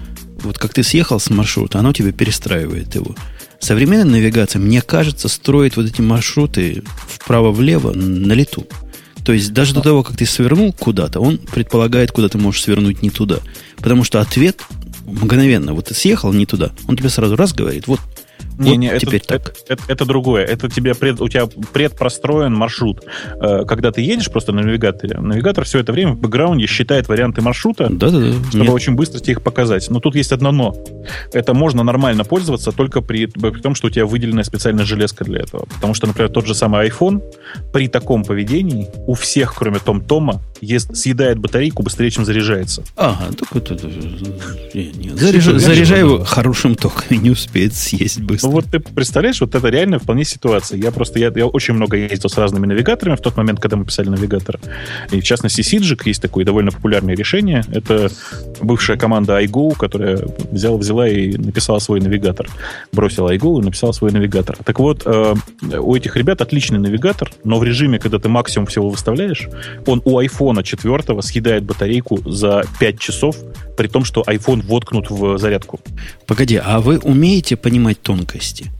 вот 0.42 0.58
как 0.58 0.74
ты 0.74 0.82
съехал 0.82 1.18
с 1.18 1.30
маршрута, 1.30 1.78
оно 1.78 1.92
тебе 1.92 2.12
перестраивает 2.12 2.94
его. 2.94 3.16
Современная 3.60 4.04
навигация, 4.04 4.60
мне 4.60 4.82
кажется, 4.82 5.28
строит 5.28 5.76
вот 5.76 5.86
эти 5.86 6.00
маршруты 6.02 6.82
вправо-влево 7.08 7.92
на 7.92 8.32
лету. 8.34 8.66
То 9.24 9.32
есть 9.32 9.52
даже 9.52 9.74
до 9.74 9.80
того, 9.80 10.02
как 10.02 10.16
ты 10.16 10.26
свернул 10.26 10.72
куда-то, 10.72 11.20
он 11.20 11.38
предполагает, 11.38 12.12
куда 12.12 12.28
ты 12.28 12.38
можешь 12.38 12.62
свернуть 12.62 13.02
не 13.02 13.10
туда. 13.10 13.38
Потому 13.76 14.04
что 14.04 14.20
ответ 14.20 14.62
мгновенно, 15.04 15.74
вот 15.74 15.86
ты 15.86 15.94
съехал 15.94 16.32
не 16.32 16.46
туда, 16.46 16.72
он 16.86 16.96
тебе 16.96 17.08
сразу 17.08 17.36
раз 17.36 17.52
говорит, 17.52 17.86
вот 17.86 18.00
не, 18.60 18.70
вот 18.70 18.78
не, 18.78 18.98
теперь 18.98 19.20
это, 19.20 19.26
так. 19.26 19.40
Это, 19.40 19.72
это, 19.74 19.82
это 19.88 20.04
другое. 20.04 20.44
Это 20.44 20.68
тебе 20.68 20.94
пред, 20.94 21.20
у 21.20 21.28
тебя 21.28 21.46
предпростроен 21.46 22.54
маршрут. 22.54 23.02
Э, 23.40 23.64
когда 23.64 23.90
ты 23.90 24.02
едешь 24.02 24.30
просто 24.30 24.52
на 24.52 24.62
навигаторе, 24.62 25.18
навигатор 25.18 25.64
все 25.64 25.78
это 25.78 25.92
время 25.92 26.12
в 26.12 26.18
бэкграунде 26.18 26.66
считает 26.66 27.08
варианты 27.08 27.40
маршрута, 27.40 27.88
да, 27.90 28.10
да, 28.10 28.20
да. 28.20 28.32
чтобы 28.48 28.64
Нет. 28.64 28.74
очень 28.74 28.94
быстро 28.94 29.18
тебе 29.18 29.32
их 29.32 29.42
показать. 29.42 29.88
Но 29.90 30.00
тут 30.00 30.14
есть 30.14 30.32
одно 30.32 30.52
но. 30.52 30.76
Это 31.32 31.54
можно 31.54 31.82
нормально 31.82 32.24
пользоваться 32.24 32.72
только 32.72 33.00
при, 33.00 33.26
при 33.26 33.60
том, 33.60 33.74
что 33.74 33.86
у 33.86 33.90
тебя 33.90 34.06
выделенная 34.06 34.44
специальная 34.44 34.84
железка 34.84 35.24
для 35.24 35.40
этого. 35.40 35.66
Потому 35.66 35.94
что, 35.94 36.06
например, 36.06 36.30
тот 36.30 36.46
же 36.46 36.54
самый 36.54 36.86
iPhone 36.88 37.22
при 37.72 37.88
таком 37.88 38.24
поведении 38.24 38.88
у 39.06 39.14
всех, 39.14 39.54
кроме 39.54 39.78
Том 39.78 40.00
Тома, 40.00 40.42
ест, 40.60 40.94
съедает 40.94 41.38
батарейку 41.38 41.82
быстрее, 41.82 42.10
чем 42.10 42.24
заряжается. 42.24 42.82
Ага, 42.96 43.32
так 43.38 43.56
это... 43.56 43.78
Заряжай, 45.14 45.58
заряжай 45.58 46.00
его 46.00 46.24
хорошим 46.24 46.74
током 46.74 47.04
и 47.10 47.16
не 47.16 47.30
успеет 47.30 47.74
съесть 47.74 48.20
быстро. 48.20 48.49
Вот 48.50 48.66
ты 48.66 48.80
представляешь, 48.80 49.40
вот 49.40 49.54
это 49.54 49.68
реально 49.68 49.98
вполне 49.98 50.24
ситуация. 50.24 50.78
Я 50.78 50.90
просто, 50.90 51.18
я, 51.18 51.32
я 51.34 51.46
очень 51.46 51.74
много 51.74 51.96
ездил 51.96 52.28
с 52.28 52.36
разными 52.36 52.66
навигаторами 52.66 53.16
в 53.16 53.20
тот 53.20 53.36
момент, 53.36 53.60
когда 53.60 53.76
мы 53.76 53.84
писали 53.84 54.08
навигатор. 54.08 54.58
И 55.10 55.20
в 55.20 55.24
частности, 55.24 55.62
Сиджик 55.62 56.06
есть 56.06 56.22
такое 56.22 56.44
довольно 56.44 56.70
популярное 56.70 57.14
решение. 57.14 57.64
Это 57.72 58.10
бывшая 58.60 58.96
команда 58.96 59.42
iGo, 59.42 59.76
которая 59.76 60.18
взяла, 60.50 60.76
взяла 60.76 61.08
и 61.08 61.36
написала 61.36 61.78
свой 61.78 62.00
навигатор. 62.00 62.48
Бросила 62.92 63.34
iGo 63.34 63.60
и 63.60 63.64
написала 63.64 63.92
свой 63.92 64.10
навигатор. 64.12 64.56
Так 64.64 64.78
вот, 64.78 65.02
э, 65.06 65.34
у 65.78 65.94
этих 65.94 66.16
ребят 66.16 66.40
отличный 66.40 66.78
навигатор, 66.78 67.30
но 67.44 67.58
в 67.58 67.64
режиме, 67.64 67.98
когда 67.98 68.18
ты 68.18 68.28
максимум 68.28 68.66
всего 68.66 68.88
выставляешь, 68.88 69.48
он 69.86 70.02
у 70.04 70.20
iPhone 70.20 70.62
4 70.62 71.22
съедает 71.22 71.64
батарейку 71.64 72.18
за 72.30 72.64
5 72.78 72.98
часов, 72.98 73.36
при 73.80 73.88
том, 73.88 74.04
что 74.04 74.20
iPhone 74.26 74.62
воткнут 74.66 75.08
в 75.08 75.38
зарядку. 75.38 75.80
Погоди, 76.26 76.60
а 76.62 76.80
вы 76.80 76.98
умеете 76.98 77.56
понимать 77.56 78.02
тонкости? 78.02 78.70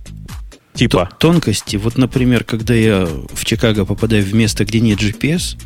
Типа? 0.75 1.09
Тонкости. 1.19 1.77
Вот, 1.77 1.97
например, 1.97 2.45
когда 2.45 2.75
я 2.75 3.09
в 3.33 3.47
Чикаго 3.47 3.87
попадаю 3.87 4.23
в 4.23 4.35
место, 4.35 4.67
где 4.67 4.79
нет 4.81 5.01
GPS, 5.01 5.57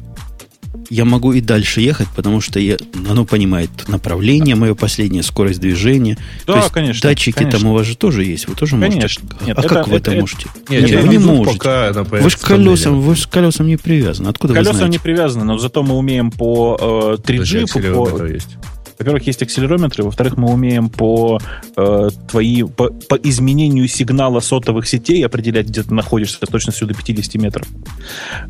я 0.88 1.04
могу 1.04 1.32
и 1.32 1.40
дальше 1.40 1.80
ехать, 1.80 2.06
потому 2.14 2.40
что 2.40 2.60
я, 2.60 2.76
оно 3.10 3.24
понимает 3.24 3.70
направление, 3.88 4.54
мое 4.54 4.76
последнее, 4.76 5.24
скорость 5.24 5.58
движения. 5.58 6.16
Да, 6.46 6.52
То 6.52 6.58
есть 6.60 6.70
конечно. 6.70 7.08
Датчики 7.08 7.34
конечно. 7.34 7.58
там 7.58 7.70
у 7.70 7.74
вас 7.74 7.86
же 7.88 7.96
тоже 7.96 8.22
есть. 8.22 8.46
Вы 8.46 8.54
тоже 8.54 8.78
конечно. 8.78 9.00
можете. 9.00 9.46
Нет, 9.46 9.58
а 9.58 9.60
это, 9.60 9.68
как 9.68 9.88
вы 9.88 9.96
это, 9.96 10.12
это 10.12 10.20
можете? 10.20 10.46
Нет, 10.68 10.90
нет 10.90 11.02
вы 11.02 11.08
не 11.08 11.18
можете. 11.18 11.58
Пока 11.58 11.92
вы 11.92 12.30
же 12.30 12.36
колесом, 12.36 13.00
вы 13.00 13.16
же 13.16 13.26
колесом 13.28 13.66
не 13.66 13.78
привязаны. 13.78 14.28
Откуда 14.28 14.54
колесом 14.54 14.74
вы 14.74 14.78
знаете? 14.78 14.92
не 14.92 14.98
привязаны, 15.00 15.44
но 15.44 15.58
зато 15.58 15.82
мы 15.82 15.96
умеем 15.96 16.30
по 16.30 17.16
э, 17.18 17.22
3G, 17.22 17.94
по, 17.94 18.06
по, 18.06 18.24
есть. 18.26 18.58
Во-первых, 19.04 19.26
есть 19.26 19.42
акселерометры, 19.42 20.02
во-вторых, 20.02 20.38
мы 20.38 20.50
умеем 20.50 20.88
по 20.88 21.38
э, 21.76 22.08
твои 22.26 22.62
по, 22.62 22.88
по 22.88 23.16
изменению 23.16 23.86
сигнала 23.86 24.40
сотовых 24.40 24.88
сетей 24.88 25.24
определять, 25.26 25.66
где 25.66 25.82
ты 25.82 25.92
находишься 25.92 26.38
с 26.44 26.48
точностью 26.48 26.88
до 26.88 26.94
50 26.94 27.34
метров. 27.34 27.68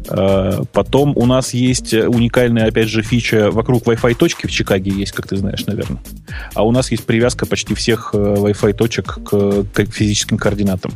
Э, 0.08 0.62
потом 0.72 1.16
у 1.16 1.26
нас 1.26 1.54
есть 1.54 1.92
уникальная, 1.92 2.68
опять 2.68 2.88
же, 2.88 3.02
фича 3.02 3.50
вокруг 3.50 3.82
Wi-Fi 3.82 4.14
точки 4.14 4.46
в 4.46 4.52
Чикаге 4.52 4.92
есть, 4.92 5.10
как 5.10 5.26
ты 5.26 5.36
знаешь, 5.36 5.66
наверное. 5.66 6.00
А 6.54 6.64
у 6.64 6.70
нас 6.70 6.92
есть 6.92 7.04
привязка 7.04 7.46
почти 7.46 7.74
всех 7.74 8.10
э, 8.14 8.16
Wi-Fi 8.16 8.74
точек 8.74 9.18
к, 9.24 9.64
к 9.64 9.92
физическим 9.92 10.38
координатам. 10.38 10.92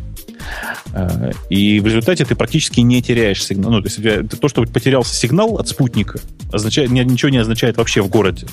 Э, 0.93 1.33
и 1.51 1.81
в 1.81 1.87
результате 1.87 2.25
ты 2.25 2.35
практически 2.35 2.81
не 2.81 3.03
теряешь 3.03 3.45
сигнал. 3.45 3.71
Ну, 3.71 3.83
то 3.83 3.89
есть 3.89 4.41
то, 4.41 4.49
что 4.49 4.63
потерялся 4.65 5.15
сигнал 5.15 5.59
от 5.59 5.69
спутника, 5.69 6.21
означает, 6.53 6.91
ничего 6.91 7.29
не 7.29 7.39
означает 7.39 7.77
вообще 7.77 8.03
в 8.03 8.09
городе. 8.09 8.47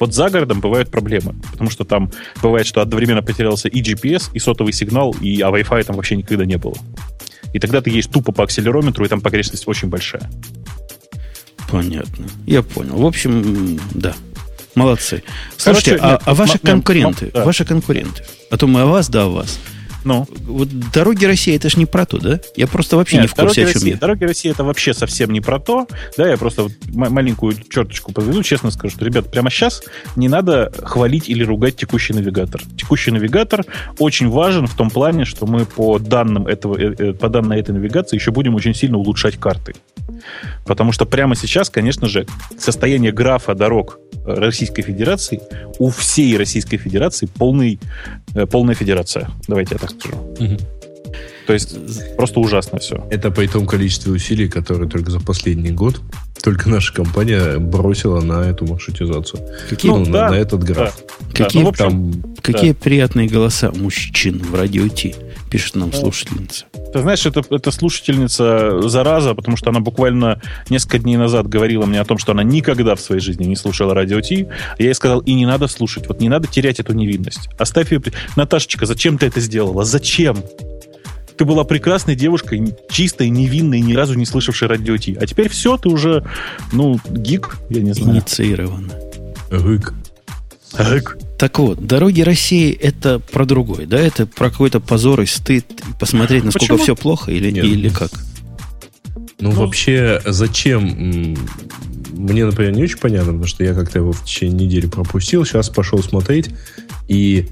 Вот 0.00 0.14
за 0.14 0.30
городом 0.30 0.60
бывают 0.60 0.90
проблемы, 0.90 1.34
потому 1.52 1.70
что 1.70 1.84
там 1.84 2.10
бывает, 2.42 2.66
что 2.66 2.80
одновременно 2.80 3.22
потерялся 3.22 3.68
и 3.68 3.82
GPS, 3.82 4.30
и 4.32 4.38
сотовый 4.38 4.72
сигнал, 4.72 5.14
и, 5.20 5.40
а 5.40 5.50
Wi-Fi 5.50 5.84
там 5.84 5.96
вообще 5.96 6.16
никогда 6.16 6.44
не 6.44 6.56
было. 6.56 6.76
И 7.52 7.58
тогда 7.58 7.80
ты 7.80 7.90
едешь 7.90 8.06
тупо 8.06 8.32
по 8.32 8.44
акселерометру, 8.44 9.04
и 9.04 9.08
там 9.08 9.20
погрешность 9.20 9.66
очень 9.66 9.88
большая. 9.88 10.30
Понятно. 11.70 12.26
Я 12.46 12.62
понял. 12.62 12.96
В 12.96 13.06
общем, 13.06 13.78
да. 13.94 14.14
Молодцы. 14.74 15.22
Слушайте, 15.56 15.96
Короче, 15.96 16.04
а, 16.04 16.12
нет, 16.12 16.22
а 16.26 16.34
ваши 16.34 16.58
конкуренты, 16.58 17.30
да. 17.32 17.44
ваши 17.44 17.64
конкуренты, 17.64 18.22
а 18.50 18.58
то 18.58 18.66
мы 18.66 18.82
о 18.82 18.86
вас, 18.86 19.08
да 19.08 19.22
о 19.22 19.28
вас. 19.28 19.58
Ну. 20.06 20.24
Вот 20.46 20.68
дороги 20.92 21.24
России 21.24 21.56
это 21.56 21.68
ж 21.68 21.76
не 21.76 21.84
про 21.84 22.06
то, 22.06 22.18
да? 22.18 22.38
Я 22.54 22.68
просто 22.68 22.96
вообще 22.96 23.16
Нет, 23.16 23.24
не 23.24 23.28
в 23.28 23.34
курсе, 23.34 23.64
о 23.64 23.66
чем 23.66 23.74
России, 23.74 23.90
я. 23.90 23.96
Дороги 23.96 24.22
России 24.22 24.50
это 24.52 24.62
вообще 24.62 24.94
совсем 24.94 25.32
не 25.32 25.40
про 25.40 25.58
то. 25.58 25.88
Да, 26.16 26.28
я 26.28 26.36
просто 26.36 26.62
вот 26.62 26.72
маленькую 26.94 27.54
черточку 27.68 28.12
подведу, 28.12 28.44
честно 28.44 28.70
скажу, 28.70 28.94
что, 28.94 29.04
ребят, 29.04 29.32
прямо 29.32 29.50
сейчас 29.50 29.82
не 30.14 30.28
надо 30.28 30.72
хвалить 30.84 31.28
или 31.28 31.42
ругать 31.42 31.74
текущий 31.74 32.12
навигатор. 32.12 32.62
Текущий 32.78 33.10
навигатор 33.10 33.64
очень 33.98 34.28
важен 34.28 34.68
в 34.68 34.76
том 34.76 34.90
плане, 34.90 35.24
что 35.24 35.44
мы 35.44 35.66
по 35.66 35.98
данным 35.98 36.46
этого, 36.46 36.78
э, 36.78 36.94
э, 36.96 37.12
по 37.12 37.28
данной 37.28 37.58
этой 37.58 37.72
навигации 37.72 38.14
еще 38.14 38.30
будем 38.30 38.54
очень 38.54 38.74
сильно 38.74 38.98
улучшать 38.98 39.36
карты. 39.38 39.74
Потому 40.66 40.92
что 40.92 41.04
прямо 41.04 41.34
сейчас, 41.34 41.68
конечно 41.68 42.06
же, 42.06 42.28
состояние 42.56 43.10
графа 43.10 43.56
дорог 43.56 43.98
Российской 44.26 44.82
Федерации 44.82 45.40
у 45.78 45.90
всей 45.90 46.36
Российской 46.36 46.76
Федерации 46.76 47.26
полный, 47.26 47.78
э, 48.34 48.46
полная 48.46 48.74
федерация. 48.74 49.28
Давайте 49.48 49.74
я 49.74 49.78
так 49.78 49.90
скажу. 49.90 50.16
Угу. 50.16 50.56
То 51.46 51.52
есть 51.52 52.16
просто 52.16 52.40
ужасно 52.40 52.78
все. 52.78 53.06
Это 53.10 53.30
при 53.30 53.46
том 53.46 53.66
количестве 53.66 54.12
усилий, 54.12 54.48
которые 54.48 54.90
только 54.90 55.10
за 55.10 55.20
последний 55.20 55.70
год 55.70 56.00
только 56.42 56.68
наша 56.68 56.92
компания 56.92 57.58
бросила 57.58 58.20
на 58.20 58.48
эту 58.48 58.66
маршрутизацию. 58.66 59.42
Какие, 59.68 59.90
ну, 59.90 60.04
да, 60.04 60.26
на, 60.26 60.30
на 60.30 60.34
этот 60.34 60.62
граф. 60.62 60.96
Да. 60.96 61.44
Какие, 61.44 61.62
да, 61.62 61.64
ну, 61.64 61.68
общем, 61.70 62.12
там, 62.22 62.34
какие 62.40 62.70
да. 62.70 62.78
приятные 62.80 63.28
голоса 63.28 63.72
мужчин 63.72 64.38
в 64.38 64.54
радио 64.54 64.86
Ти, 64.86 65.16
пишет 65.50 65.74
нам 65.74 65.92
слушательница. 65.92 66.66
Ты 66.96 67.02
знаешь, 67.02 67.26
это, 67.26 67.42
это 67.50 67.70
слушательница 67.70 68.88
зараза, 68.88 69.34
потому 69.34 69.58
что 69.58 69.68
она 69.68 69.80
буквально 69.80 70.40
несколько 70.70 70.98
дней 70.98 71.18
назад 71.18 71.46
говорила 71.46 71.84
мне 71.84 72.00
о 72.00 72.06
том, 72.06 72.16
что 72.16 72.32
она 72.32 72.42
никогда 72.42 72.94
в 72.94 73.00
своей 73.00 73.20
жизни 73.20 73.44
не 73.44 73.54
слушала 73.54 73.92
радио 73.92 74.18
Ти. 74.22 74.46
Я 74.78 74.86
ей 74.86 74.94
сказал, 74.94 75.20
и 75.20 75.34
не 75.34 75.44
надо 75.44 75.66
слушать, 75.68 76.08
вот 76.08 76.20
не 76.20 76.30
надо 76.30 76.48
терять 76.48 76.80
эту 76.80 76.94
невинность. 76.94 77.50
Оставь 77.58 77.92
ее... 77.92 78.00
Наташечка, 78.34 78.86
зачем 78.86 79.18
ты 79.18 79.26
это 79.26 79.40
сделала? 79.40 79.84
Зачем? 79.84 80.38
ты 81.36 81.44
была 81.44 81.64
прекрасной 81.64 82.14
девушкой, 82.14 82.74
чистой, 82.88 83.28
невинной, 83.28 83.80
ни 83.80 83.92
разу 83.92 84.14
не 84.14 84.24
слышавшей 84.24 84.68
радио 84.68 84.96
Ти. 84.96 85.18
А 85.20 85.26
теперь 85.26 85.50
все, 85.50 85.76
ты 85.76 85.90
уже, 85.90 86.24
ну, 86.72 86.98
гик, 87.10 87.58
я 87.68 87.82
не 87.82 87.92
знаю. 87.92 88.14
Инициирован. 88.14 88.90
Гик. 89.50 89.92
Гик. 90.78 91.18
Так 91.38 91.58
вот, 91.58 91.86
дороги 91.86 92.22
России 92.22 92.72
это 92.72 93.18
про 93.18 93.44
другое, 93.44 93.86
да? 93.86 93.98
Это 93.98 94.26
про 94.26 94.50
какой-то 94.50 94.80
позор 94.80 95.20
и 95.20 95.26
стыд, 95.26 95.66
посмотреть, 96.00 96.44
насколько 96.44 96.74
Почему? 96.74 96.82
все 96.82 96.96
плохо 96.96 97.30
или, 97.30 97.50
Нет. 97.50 97.64
или 97.64 97.88
как? 97.88 98.10
Ну, 99.38 99.50
ну, 99.50 99.50
вообще, 99.50 100.22
зачем? 100.24 101.36
Мне, 102.12 102.46
например, 102.46 102.72
не 102.72 102.84
очень 102.84 102.98
понятно, 102.98 103.32
потому 103.32 103.46
что 103.46 103.64
я 103.64 103.74
как-то 103.74 103.98
его 103.98 104.12
в 104.12 104.24
течение 104.24 104.66
недели 104.66 104.86
пропустил, 104.86 105.44
сейчас 105.44 105.68
пошел 105.68 106.02
смотреть, 106.02 106.48
и 107.08 107.48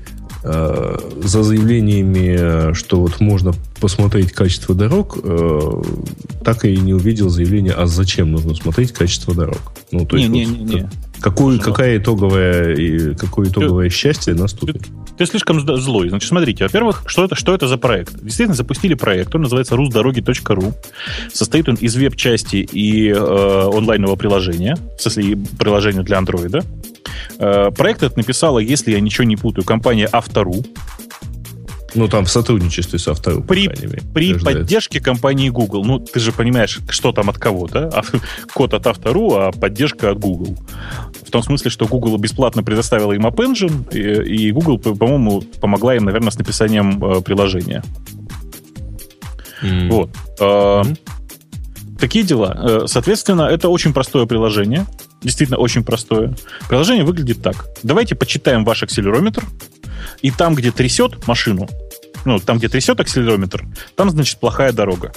Э, 0.47 0.99
за 1.23 1.43
заявлениями, 1.43 2.75
что 2.75 3.01
вот 3.01 3.19
можно 3.19 3.55
посмотреть 3.81 4.33
качество 4.33 4.75
дорог, 4.75 5.17
э, 5.23 5.83
так 6.45 6.67
и 6.67 6.77
не 6.77 6.93
увидел 6.93 7.31
заявление, 7.31 7.73
а 7.73 7.87
зачем 7.87 8.31
нужно 8.31 8.55
смотреть 8.55 8.93
качество 8.93 9.35
дорог. 9.35 9.73
Ну, 9.91 10.05
то 10.05 10.19
есть, 10.19 10.29
не, 10.29 10.45
вот, 10.45 10.53
не, 10.53 10.65
не, 10.65 10.75
не. 10.75 10.91
Какую, 11.25 11.59
какая 11.59 11.97
итоговая, 11.97 13.15
какое 13.15 13.49
итоговое 13.49 13.89
ты, 13.89 13.95
счастье 13.95 14.35
наступит? 14.35 14.83
Ты, 14.83 14.91
ты 15.17 15.25
слишком 15.25 15.59
злой. 15.59 16.11
Значит, 16.11 16.29
смотрите, 16.29 16.65
во-первых, 16.65 17.05
что 17.07 17.25
это, 17.25 17.35
что 17.35 17.55
это 17.55 17.67
за 17.67 17.79
проект? 17.79 18.13
Действительно, 18.23 18.55
запустили 18.55 18.93
проект, 18.93 19.35
он 19.35 19.41
называется 19.41 19.75
rusdороги.ru. 19.75 20.75
Состоит 21.33 21.67
он 21.71 21.77
из 21.77 21.97
веб-части 21.97 22.57
и 22.57 23.09
э, 23.09 23.17
онлайнового 23.17 24.17
приложения, 24.17 24.77
в 24.99 25.01
смысле, 25.01 25.39
приложения 25.59 26.03
для 26.03 26.19
андроида. 26.19 26.63
Э, 27.39 27.71
проект 27.71 28.03
этот 28.03 28.19
написала, 28.19 28.59
если 28.59 28.93
я 28.93 29.01
ничего 29.01 29.25
не 29.25 29.37
путаю, 29.37 29.65
компания 29.65 30.07
Автору. 30.13 30.57
Ну, 31.95 32.09
там 32.09 32.25
в 32.25 32.31
сотрудничестве 32.31 32.99
с 32.99 33.07
Автору. 33.09 33.43
При, 33.43 33.69
при 34.13 34.35
поддержке 34.39 35.01
компании 35.01 35.49
Google. 35.49 35.85
Ну, 35.85 36.01
ты 36.01 36.19
же 36.19 36.33
понимаешь, 36.33 36.81
что 36.89 37.13
там 37.13 37.31
от 37.31 37.39
кого, 37.39 37.69
да? 37.69 37.89
А, 37.93 38.03
код 38.53 38.75
от 38.75 38.87
Автору, 38.87 39.35
а 39.35 39.53
поддержка 39.53 40.11
от 40.11 40.19
Google. 40.19 40.57
В 41.27 41.31
том 41.31 41.43
смысле, 41.43 41.71
что 41.71 41.87
Google 41.87 42.17
бесплатно 42.19 42.63
предоставила 42.63 43.13
им 43.13 43.27
App 43.27 43.37
Engine, 43.37 43.93
и, 43.95 44.49
и 44.49 44.51
Google, 44.51 44.79
по-моему, 44.79 45.43
помогла 45.61 45.95
им, 45.95 46.05
наверное, 46.05 46.31
с 46.31 46.39
написанием 46.39 47.03
э, 47.05 47.21
приложения. 47.21 47.83
Mm. 49.63 49.89
Вот. 49.89 50.11
Mm-hmm. 50.39 50.99
Такие 51.99 52.25
дела. 52.25 52.57
Э, 52.61 52.87
соответственно, 52.87 53.43
это 53.43 53.69
очень 53.69 53.93
простое 53.93 54.27
приложение. 54.27 54.87
Действительно, 55.23 55.59
очень 55.59 55.85
простое. 55.85 56.35
Приложение 56.69 57.05
выглядит 57.05 57.43
так. 57.43 57.67
Давайте 57.83 58.15
почитаем 58.15 58.65
ваш 58.65 58.83
акселерометр. 58.83 59.45
И 60.21 60.31
там, 60.31 60.55
где 60.55 60.71
трясет 60.71 61.27
машину, 61.27 61.69
ну, 62.25 62.39
там, 62.39 62.59
где 62.59 62.69
трясет 62.69 63.01
акселерометр, 63.01 63.65
там, 63.97 64.11
значит, 64.11 64.39
плохая 64.39 64.73
дорога. 64.73 65.13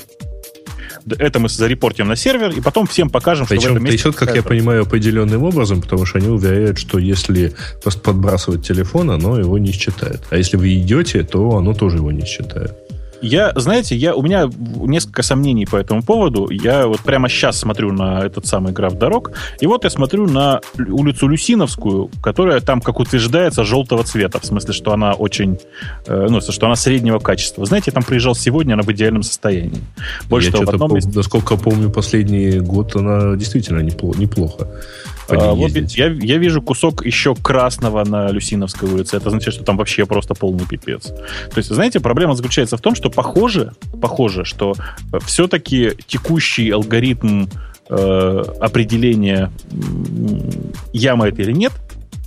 Это 1.18 1.40
мы 1.40 1.48
зарепортим 1.48 2.08
на 2.08 2.18
сервер, 2.18 2.52
и 2.52 2.60
потом 2.60 2.86
всем 2.86 3.10
покажем, 3.10 3.48
Причем 3.48 3.62
что 3.62 3.70
в 3.70 3.72
этом 3.74 3.84
месте... 3.86 4.04
трясет, 4.04 4.16
как 4.16 4.36
я 4.36 4.44
понимаю, 4.44 4.82
определенным 4.82 5.44
образом, 5.44 5.82
потому 5.82 6.06
что 6.06 6.18
они 6.18 6.28
уверяют, 6.28 6.78
что 6.78 7.00
если 7.00 7.56
подбрасывать 8.04 8.68
телефон, 8.68 9.12
оно 9.12 9.40
его 9.40 9.58
не 9.58 9.72
считает. 9.72 10.22
А 10.30 10.38
если 10.38 10.58
вы 10.58 10.76
идете, 10.76 11.24
то 11.24 11.56
оно 11.56 11.74
тоже 11.74 11.98
его 11.98 12.12
не 12.12 12.26
считает. 12.26 12.74
Я, 13.22 13.52
знаете, 13.56 13.96
я, 13.96 14.16
у 14.16 14.22
меня 14.22 14.50
несколько 14.58 15.24
сомнений 15.24 15.66
по 15.66 15.76
этому 15.76 16.04
поводу. 16.04 16.50
Я 16.50 16.88
вот 16.88 17.02
прямо 17.02 17.30
сейчас 17.30 17.60
смотрю 17.60 17.92
на 17.92 18.26
этот 18.26 18.46
самый 18.46 18.74
граф 18.74 18.94
дорог, 18.94 19.32
и 19.60 19.68
вот 19.68 19.84
я 19.84 19.90
смотрю 19.90 20.28
на 20.28 20.62
улицу 20.78 21.28
Люсиновскую, 21.28 22.10
которая 22.22 22.60
там, 22.62 22.82
как 22.82 23.00
утверждается, 23.00 23.64
желтого 23.64 24.04
цвета, 24.04 24.40
в 24.40 24.46
смысле, 24.46 24.74
что 24.74 24.94
она 24.94 25.14
очень, 25.14 25.58
э, 26.06 26.28
ну, 26.30 26.42
что 26.42 26.66
она 26.66 26.76
среднего 26.76 27.20
качества. 27.20 27.66
Знаете, 27.66 27.86
я 27.88 27.94
там 27.94 28.04
приезжал 28.04 28.36
сегодня, 28.36 28.74
она 28.74 28.84
в 28.84 28.92
идеальном 28.92 29.24
состоянии. 29.24 29.82
Больше 30.30 30.48
я 30.48 30.54
того, 30.54 30.66
в 30.66 30.70
одном 30.70 30.94
месте... 30.94 31.12
Насколько 31.14 31.58
помню, 31.58 31.90
последний 31.90 32.60
год 32.60 32.96
она 32.96 33.36
действительно 33.36 33.80
неплохо 33.80 34.68
а, 35.30 35.54
вот 35.54 35.72
я, 35.72 36.08
я 36.08 36.38
вижу 36.38 36.62
кусок 36.62 37.06
еще 37.06 37.36
красного 37.36 38.04
на 38.06 38.30
Люсиновской 38.30 38.90
улице. 38.90 39.18
Это 39.18 39.30
значит, 39.30 39.54
что 39.54 39.64
там 39.64 39.78
вообще 39.78 40.06
просто 40.06 40.34
полный 40.34 40.66
пипец. 40.66 41.08
То 41.08 41.58
есть, 41.58 41.70
знаете, 41.70 42.00
проблема 42.00 42.36
заключается 42.36 42.78
в 42.78 42.82
том, 42.82 42.96
что 42.96 43.10
похоже, 43.10 43.74
похоже, 44.02 44.46
что 44.46 44.74
э, 45.14 45.20
все-таки 45.26 45.92
текущий 46.08 46.70
алгоритм 46.72 47.48
э, 47.90 48.44
определения 48.60 49.52
яма 50.94 51.28
это 51.28 51.42
или 51.42 51.52
нет, 51.52 51.74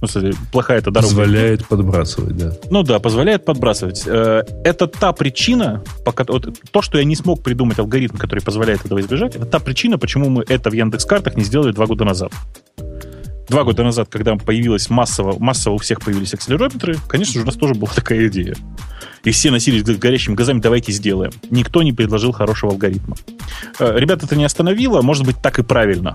ну, 0.01 0.07
кстати, 0.07 0.35
плохая 0.51 0.79
эта 0.79 0.91
дорога. 0.91 1.09
Позволяет 1.09 1.67
подбрасывать, 1.67 2.37
да. 2.37 2.53
Ну 2.71 2.83
да, 2.83 2.99
позволяет 3.01 3.45
подбрасывать. 3.45 4.05
Э, 4.07 4.45
это 4.65 4.87
та 4.87 5.13
причина, 5.13 5.83
пока, 6.05 6.25
вот, 6.27 6.59
то, 6.71 6.81
что 6.81 6.99
я 6.99 7.05
не 7.05 7.17
смог 7.17 7.43
придумать 7.43 7.79
алгоритм, 7.79 8.17
который 8.17 8.41
позволяет 8.41 8.85
этого 8.85 9.01
избежать, 9.01 9.37
это 9.37 9.45
та 9.45 9.59
причина, 9.59 9.99
почему 9.99 10.31
мы 10.31 10.45
это 10.49 10.71
в 10.71 10.73
Яндекс-картах 10.73 11.37
не 11.37 11.45
сделали 11.45 11.73
два 11.73 11.87
года 11.87 12.05
назад 12.05 12.33
два 13.51 13.65
года 13.65 13.83
назад, 13.83 14.09
когда 14.11 14.37
появилась 14.37 14.89
массово, 14.89 15.39
массово 15.39 15.75
у 15.75 15.79
всех 15.79 16.01
появились 16.01 16.33
акселерометры, 16.33 16.97
конечно 17.09 17.35
же, 17.35 17.43
у 17.43 17.47
нас 17.47 17.57
тоже 17.57 17.75
была 17.75 17.91
такая 17.95 18.29
идея. 18.29 18.55
И 19.25 19.33
все 19.33 19.51
носились 19.51 19.83
горящими 19.83 20.35
глазами, 20.35 20.61
давайте 20.61 20.93
сделаем. 20.93 21.33
Никто 21.51 21.83
не 21.83 21.93
предложил 21.93 22.33
хорошего 22.33 22.73
алгоритма. 22.73 23.17
Э, 23.79 23.99
ребята 23.99 24.25
это 24.25 24.37
не 24.37 24.45
остановило, 24.45 25.03
может 25.03 25.27
быть, 25.27 25.37
так 25.43 25.59
и 25.59 25.63
правильно. 25.63 26.15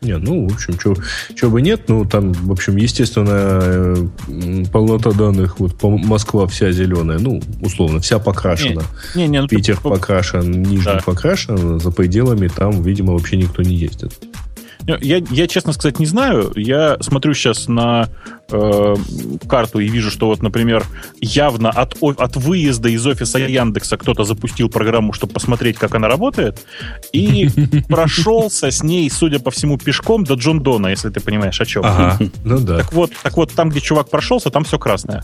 Не, 0.00 0.16
ну, 0.16 0.48
в 0.48 0.54
общем, 0.54 0.78
чего 0.78 1.50
бы 1.50 1.60
нет, 1.60 1.88
ну, 1.88 2.04
там, 2.04 2.32
в 2.32 2.52
общем, 2.52 2.76
естественно, 2.76 3.28
э, 3.32 4.64
полнота 4.72 5.10
данных, 5.10 5.58
вот 5.58 5.82
Москва 5.82 6.46
вся 6.46 6.70
зеленая, 6.70 7.18
ну, 7.18 7.42
условно, 7.60 7.98
вся 7.98 8.20
покрашена. 8.20 8.82
Не, 9.16 9.22
не, 9.22 9.28
не, 9.28 9.40
ну, 9.42 9.48
Питер 9.48 9.76
ты... 9.76 9.82
покрашен, 9.82 10.62
Нижний 10.62 10.84
да. 10.84 11.02
покрашен, 11.04 11.80
за 11.80 11.90
пределами 11.90 12.46
там, 12.46 12.80
видимо, 12.82 13.14
вообще 13.14 13.36
никто 13.36 13.62
не 13.62 13.74
ездит. 13.74 14.12
Я, 15.00 15.22
я, 15.30 15.46
честно 15.46 15.72
сказать, 15.72 15.98
не 15.98 16.06
знаю. 16.06 16.52
Я 16.56 16.96
смотрю 17.00 17.34
сейчас 17.34 17.68
на 17.68 18.08
э, 18.50 18.96
карту 19.46 19.80
и 19.80 19.88
вижу, 19.88 20.10
что 20.10 20.26
вот, 20.28 20.42
например, 20.42 20.84
явно 21.20 21.68
от, 21.68 21.96
от 22.00 22.36
выезда 22.36 22.88
из 22.88 23.06
офиса 23.06 23.38
Яндекса 23.38 23.98
кто-то 23.98 24.24
запустил 24.24 24.70
программу, 24.70 25.12
чтобы 25.12 25.34
посмотреть, 25.34 25.76
как 25.76 25.94
она 25.94 26.08
работает, 26.08 26.64
и 27.12 27.50
прошелся 27.88 28.70
с 28.70 28.82
ней, 28.82 29.10
судя 29.10 29.40
по 29.40 29.50
всему, 29.50 29.76
пешком 29.76 30.24
до 30.24 30.34
Джон 30.34 30.62
Дона, 30.62 30.88
если 30.88 31.10
ты 31.10 31.20
понимаешь, 31.20 31.60
о 31.60 31.66
чем. 31.66 31.84
Ага, 31.84 32.18
ну 32.44 32.58
да. 32.58 32.78
Так 32.78 32.92
вот, 32.92 33.12
так 33.22 33.36
вот, 33.36 33.52
там, 33.52 33.68
где 33.68 33.80
чувак 33.80 34.08
прошелся, 34.08 34.50
там 34.50 34.64
все 34.64 34.78
красное. 34.78 35.22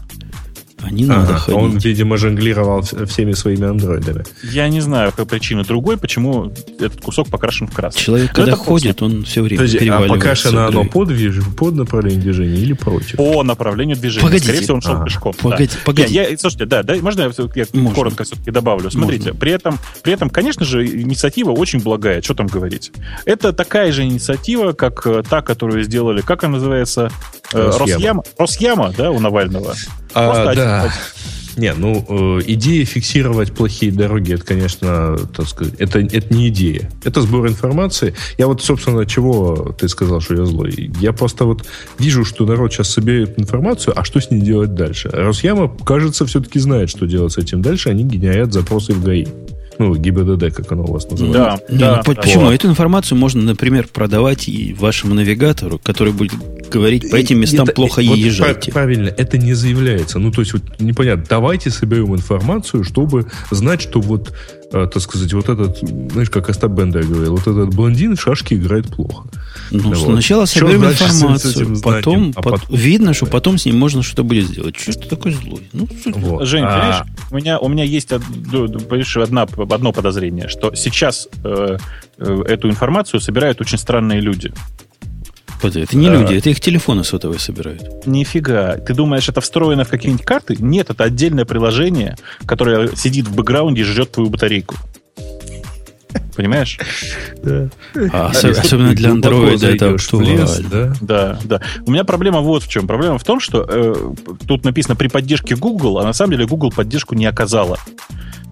А 0.85 0.91
не 0.91 1.07
надо 1.07 1.31
ага, 1.31 1.39
ходить. 1.39 1.61
Он, 1.61 1.79
видимо, 1.79 2.17
жонглировал 2.17 2.83
всеми 2.83 3.33
своими 3.33 3.67
андроидами. 3.67 4.25
Я 4.43 4.69
не 4.69 4.81
знаю, 4.81 5.11
какая 5.11 5.27
причина 5.27 5.65
другой, 5.65 5.97
почему 5.97 6.53
этот 6.79 7.01
кусок 7.01 7.29
покрашен 7.29 7.69
в 7.69 7.73
красный. 7.73 8.03
Человек, 8.03 8.31
Но 8.31 8.35
когда 8.35 8.53
это 8.53 8.61
ходит, 8.61 9.03
он 9.03 9.25
все 9.25 9.43
время 9.43 9.63
Подожди, 9.63 9.89
а 9.89 10.01
покрашено 10.03 10.67
оно 10.67 10.85
под, 10.85 11.09
под 11.57 11.75
направлением 11.75 12.21
движения 12.21 12.59
или 12.59 12.75
против? 12.75 13.17
По 13.17 13.43
направлению 13.43 13.97
движения. 13.97 14.25
Погодите. 14.25 14.49
Скорее 14.49 14.63
всего, 14.63 14.75
он 14.75 14.83
шел 14.83 15.01
а, 15.01 15.05
пешком. 15.05 15.33
Погодите, 15.41 15.75
да. 15.75 15.81
погодите. 15.85 16.15
Я, 16.15 16.29
я, 16.29 16.39
слушайте, 16.39 16.67
да, 16.67 16.83
да, 16.83 16.97
можно 16.97 17.23
я, 17.23 17.31
я 17.55 17.67
можно. 17.73 17.95
коротко 17.95 18.25
все-таки 18.25 18.51
добавлю? 18.51 18.91
Смотрите, 18.91 19.33
при 19.33 19.53
этом, 19.53 19.79
при 20.03 20.13
этом, 20.13 20.29
конечно 20.29 20.65
же, 20.65 20.87
инициатива 20.87 21.53
очень 21.53 21.81
благая. 21.81 22.21
Что 22.21 22.35
там 22.35 22.47
говорить? 22.47 22.93
Это 23.25 23.53
такая 23.53 23.93
же 23.93 24.03
инициатива, 24.03 24.73
как 24.73 25.07
э, 25.07 25.23
та, 25.29 25.41
которую 25.41 25.83
сделали, 25.85 26.21
как 26.21 26.45
она 26.45 26.55
называется? 26.55 27.11
Э, 27.55 27.71
Росяма. 27.79 28.23
Росяма, 28.39 28.95
да, 28.97 29.11
у 29.11 29.21
Навального. 29.21 29.75
А, 30.13 30.55
да. 30.55 30.93
Не, 31.57 31.73
ну, 31.73 32.05
э, 32.09 32.43
идея 32.49 32.85
фиксировать 32.85 33.53
плохие 33.53 33.93
дороги, 33.93 34.35
это, 34.35 34.45
конечно, 34.45 35.17
так 35.37 35.47
сказать, 35.47 35.75
это, 35.79 36.01
это 36.01 36.35
не 36.35 36.49
идея. 36.49 36.91
Это 37.05 37.21
сбор 37.21 37.47
информации. 37.47 38.15
Я 38.39 38.49
вот, 38.49 38.63
собственно, 38.63 39.07
чего 39.07 39.75
ты 39.79 39.89
сказал, 39.89 40.21
что 40.21 40.35
я 40.35 40.45
злой? 40.47 40.91
Я 41.01 41.13
просто 41.13 41.45
вот 41.45 41.65
вижу, 41.99 42.25
что 42.25 42.45
народ 42.45 42.73
сейчас 42.73 42.91
собирает 42.91 43.39
информацию, 43.39 43.95
а 43.97 44.05
что 44.05 44.21
с 44.21 44.31
ней 44.31 44.41
делать 44.41 44.75
дальше? 44.75 45.11
Росяма, 45.13 45.69
кажется, 45.85 46.27
все-таки 46.27 46.59
знает, 46.59 46.91
что 46.91 47.07
делать 47.07 47.33
с 47.33 47.39
этим 47.39 47.63
дальше. 47.63 47.89
Они 47.89 48.03
генерят 48.03 48.53
запросы 48.53 48.93
в 48.93 49.05
ГАИ. 49.05 49.27
Ну, 49.79 49.95
ГИБДД, 49.95 50.55
как 50.55 50.71
оно 50.73 50.85
у 50.85 50.93
вас 50.93 51.09
называется. 51.09 51.63
Да, 51.69 51.77
да, 51.77 51.97
ну, 52.07 52.15
да. 52.15 52.15
Почему? 52.23 52.51
Эту 52.51 52.69
информацию 52.69 53.19
можно, 53.19 53.43
например, 53.43 53.89
продавать 53.93 54.49
и 54.49 54.75
вашему 54.75 55.15
навигатору, 55.15 55.81
который 55.83 56.13
будет 56.13 56.33
говорить, 56.71 57.11
по 57.11 57.17
этим 57.17 57.41
местам 57.41 57.65
это, 57.65 57.75
плохо 57.75 58.03
вот 58.05 58.17
езжайте. 58.17 58.73
Правильно, 58.73 59.09
это 59.09 59.39
не 59.39 59.55
заявляется. 59.55 60.19
Ну, 60.19 60.31
то 60.31 60.41
есть, 60.41 60.53
вот 60.53 60.63
непонятно, 60.79 61.25
давайте 61.29 61.71
соберем 61.71 62.15
информацию, 62.15 62.85
чтобы 62.85 63.27
знать, 63.51 63.83
что 63.83 64.01
вот 64.01 64.33
так 64.71 65.01
сказать, 65.01 65.33
вот 65.33 65.49
этот, 65.49 65.79
знаешь, 65.79 66.31
как 66.31 66.49
Остап 66.49 66.73
Бендер 66.73 67.05
говорил, 67.05 67.37
вот 67.37 67.43
этот 67.43 67.75
блондин 67.75 68.17
в 68.17 68.21
шашки 68.21 68.55
играет 68.55 68.87
плохо. 68.89 69.29
Ну, 69.71 69.91
вот. 69.91 69.99
сначала 69.99 70.45
соберем 70.47 70.85
информацию, 70.85 71.81
потом, 71.83 72.33
а 72.37 72.43
потом, 72.43 72.77
видно, 72.77 73.15
что 73.15 73.27
потом 73.27 73.59
с 73.59 73.67
ним 73.67 73.79
можно 73.79 74.03
что-то 74.03 74.25
будет 74.25 74.47
сделать. 74.47 74.77
Что 74.77 74.93
ты 74.93 75.09
такой 75.09 75.33
злой? 75.33 75.63
Ну, 75.73 75.89
вот. 76.07 76.47
Жень, 76.47 76.65
а... 76.65 77.07
у 77.31 77.37
меня, 77.37 77.59
у 77.59 77.69
меня 77.69 77.85
есть 77.85 78.13
одна, 78.13 79.43
одно 79.43 79.93
подозрение, 79.93 80.49
что 80.49 80.75
сейчас 80.75 81.29
э, 81.43 81.79
э, 82.19 82.43
эту 82.47 82.69
информацию 82.69 83.21
собирают 83.21 83.61
очень 83.61 83.79
странные 83.79 84.21
люди. 84.21 84.53
Это 85.69 85.97
не 85.97 86.09
люди, 86.09 86.35
это 86.35 86.51
их 86.51 86.61
телефоны 86.61 87.05
сотовые 87.05 87.39
собирают. 87.39 88.07
Нифига. 88.07 88.77
Ты 88.77 88.95
думаешь, 88.95 89.29
это 89.29 89.41
встроено 89.41 89.85
в 89.85 89.89
какие-нибудь 89.89 90.25
карты? 90.25 90.57
Нет, 90.59 90.91
это 90.91 91.05
отдельное 91.05 91.45
приложение, 91.45 92.17
которое 92.47 92.95
сидит 92.97 93.27
в 93.29 93.35
бэкграунде 93.35 93.83
и 93.83 93.85
ждет 93.85 94.13
твою 94.13 94.31
батарейку. 94.31 94.75
Понимаешь? 96.37 96.79
Да. 97.43 97.69
А, 98.13 98.31
ос- 98.31 98.45
особенно 98.45 98.95
для 98.95 99.11
андроида 99.13 99.69
это 99.69 99.91
актуально. 99.91 100.47
Да? 100.71 100.93
да, 101.01 101.39
да. 101.45 101.61
У 101.87 101.91
меня 101.93 102.05
проблема 102.05 102.41
вот 102.41 102.65
в 102.65 102.69
чем. 102.69 102.87
Проблема 102.87 103.19
в 103.19 103.25
том, 103.25 103.39
что 103.41 103.65
э, 103.69 103.95
тут 104.47 104.65
написано 104.65 104.97
при 104.97 105.09
поддержке 105.09 105.55
Google, 105.55 105.99
а 105.99 106.05
на 106.05 106.13
самом 106.13 106.33
деле 106.33 106.47
Google 106.47 106.71
поддержку 106.73 107.15
не 107.15 107.27
оказала. 107.27 107.79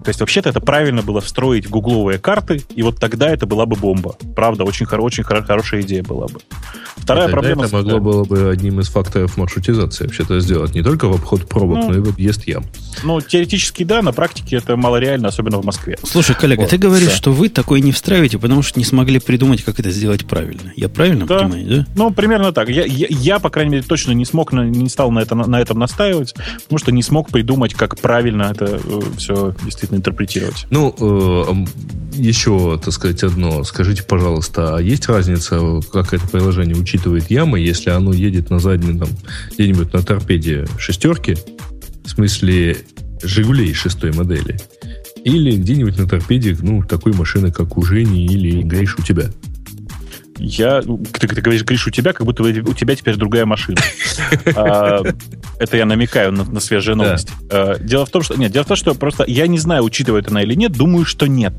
То 0.03 0.09
есть, 0.09 0.19
вообще-то 0.19 0.49
это 0.49 0.59
правильно 0.59 1.01
было 1.01 1.21
встроить 1.21 1.65
в 1.65 1.69
гугловые 1.69 2.19
карты, 2.19 2.61
и 2.75 2.83
вот 2.83 2.99
тогда 2.99 3.29
это 3.29 3.45
была 3.45 3.65
бы 3.65 3.75
бомба. 3.75 4.15
Правда, 4.35 4.63
очень, 4.63 4.85
хоро- 4.85 5.01
очень 5.01 5.23
хоро- 5.23 5.43
хорошая 5.43 5.81
идея 5.81 6.03
была 6.03 6.27
бы. 6.27 6.39
Вторая 6.97 7.27
проблема... 7.27 7.65
Это 7.65 7.75
могло 7.75 7.99
было 7.99 8.23
бы 8.23 8.49
одним 8.49 8.79
из 8.79 8.87
факторов 8.87 9.37
маршрутизации 9.37 10.05
вообще-то 10.05 10.39
сделать. 10.39 10.73
Не 10.75 10.83
только 10.83 11.07
в 11.07 11.13
обход 11.13 11.47
пробок, 11.47 11.79
ну, 11.79 11.89
но 11.89 11.95
и 11.95 11.99
в 11.99 12.09
объезд 12.09 12.47
ям. 12.47 12.63
Ну, 13.03 13.19
теоретически 13.19 13.83
да, 13.83 14.01
на 14.01 14.13
практике 14.13 14.57
это 14.57 14.77
малореально, 14.77 15.27
особенно 15.27 15.57
в 15.57 15.65
Москве. 15.65 15.97
Слушай, 16.03 16.35
коллега, 16.35 16.61
вот. 16.61 16.69
ты 16.69 16.77
говоришь, 16.77 17.09
да. 17.09 17.15
что 17.15 17.31
вы 17.31 17.49
такое 17.49 17.81
не 17.81 17.91
встраиваете, 17.91 18.37
потому 18.37 18.61
что 18.61 18.79
не 18.79 18.85
смогли 18.85 19.19
придумать, 19.19 19.63
как 19.63 19.79
это 19.79 19.89
сделать 19.89 20.25
правильно. 20.25 20.71
Я 20.75 20.89
правильно 20.89 21.25
да. 21.25 21.39
понимаю, 21.39 21.67
да? 21.67 21.87
Ну, 21.95 22.11
примерно 22.11 22.51
так. 22.51 22.69
Я, 22.69 22.85
я, 22.85 23.07
я, 23.09 23.39
по 23.39 23.49
крайней 23.49 23.71
мере, 23.71 23.83
точно 23.83 24.11
не 24.11 24.25
смог, 24.25 24.53
не 24.53 24.89
стал 24.89 25.11
на, 25.11 25.19
это, 25.19 25.35
на 25.35 25.59
этом 25.59 25.79
настаивать, 25.79 26.33
потому 26.63 26.79
что 26.79 26.91
не 26.91 27.03
смог 27.03 27.29
придумать, 27.29 27.73
как 27.73 27.97
правильно 27.99 28.51
это 28.53 28.79
э, 28.83 29.01
все 29.17 29.55
действительно 29.63 29.92
интерпретировать. 29.95 30.65
Ну, 30.69 30.93
э, 30.99 31.65
еще, 32.15 32.79
так 32.83 32.93
сказать, 32.93 33.23
одно. 33.23 33.63
Скажите, 33.63 34.03
пожалуйста, 34.03 34.77
а 34.77 34.81
есть 34.81 35.07
разница, 35.07 35.79
как 35.91 36.13
это 36.13 36.27
приложение 36.27 36.75
учитывает 36.75 37.29
ямы, 37.29 37.59
если 37.59 37.89
оно 37.89 38.13
едет 38.13 38.49
на 38.49 38.59
заднем, 38.59 38.99
там, 38.99 39.09
где-нибудь 39.53 39.93
на 39.93 40.01
торпеде 40.01 40.65
шестерки, 40.77 41.37
в 42.03 42.09
смысле 42.09 42.77
Жигулей 43.23 43.73
шестой 43.73 44.11
модели, 44.11 44.59
или 45.23 45.55
где-нибудь 45.55 45.97
на 45.97 46.07
торпеде, 46.07 46.57
ну, 46.61 46.83
такой 46.83 47.13
машины, 47.13 47.51
как 47.51 47.77
у 47.77 47.83
Жени 47.83 48.25
или 48.25 48.61
Гриш 48.61 48.97
у 48.99 49.01
тебя? 49.01 49.29
Я, 50.37 50.81
ты, 50.81 51.27
ты 51.27 51.41
говоришь, 51.41 51.63
Гриш, 51.63 51.87
у 51.87 51.91
тебя, 51.91 52.13
как 52.13 52.25
будто 52.25 52.43
у 52.43 52.73
тебя 52.73 52.95
теперь 52.95 53.15
другая 53.15 53.45
машина. 53.45 53.79
А, 54.55 55.01
это 55.59 55.77
я 55.77 55.85
намекаю 55.85 56.31
на, 56.31 56.59
свежие 56.59 56.95
новости. 56.95 57.31
А, 57.49 57.77
дело 57.79 58.05
в 58.05 58.09
том, 58.09 58.21
что 58.21 58.35
нет, 58.35 58.51
дело 58.51 58.63
в 58.63 58.67
том, 58.67 58.77
что 58.77 58.93
просто 58.93 59.23
я 59.27 59.47
не 59.47 59.57
знаю, 59.57 59.83
учитывает 59.83 60.27
она 60.29 60.43
или 60.43 60.53
нет, 60.53 60.71
думаю, 60.71 61.05
что 61.05 61.27
нет. 61.27 61.53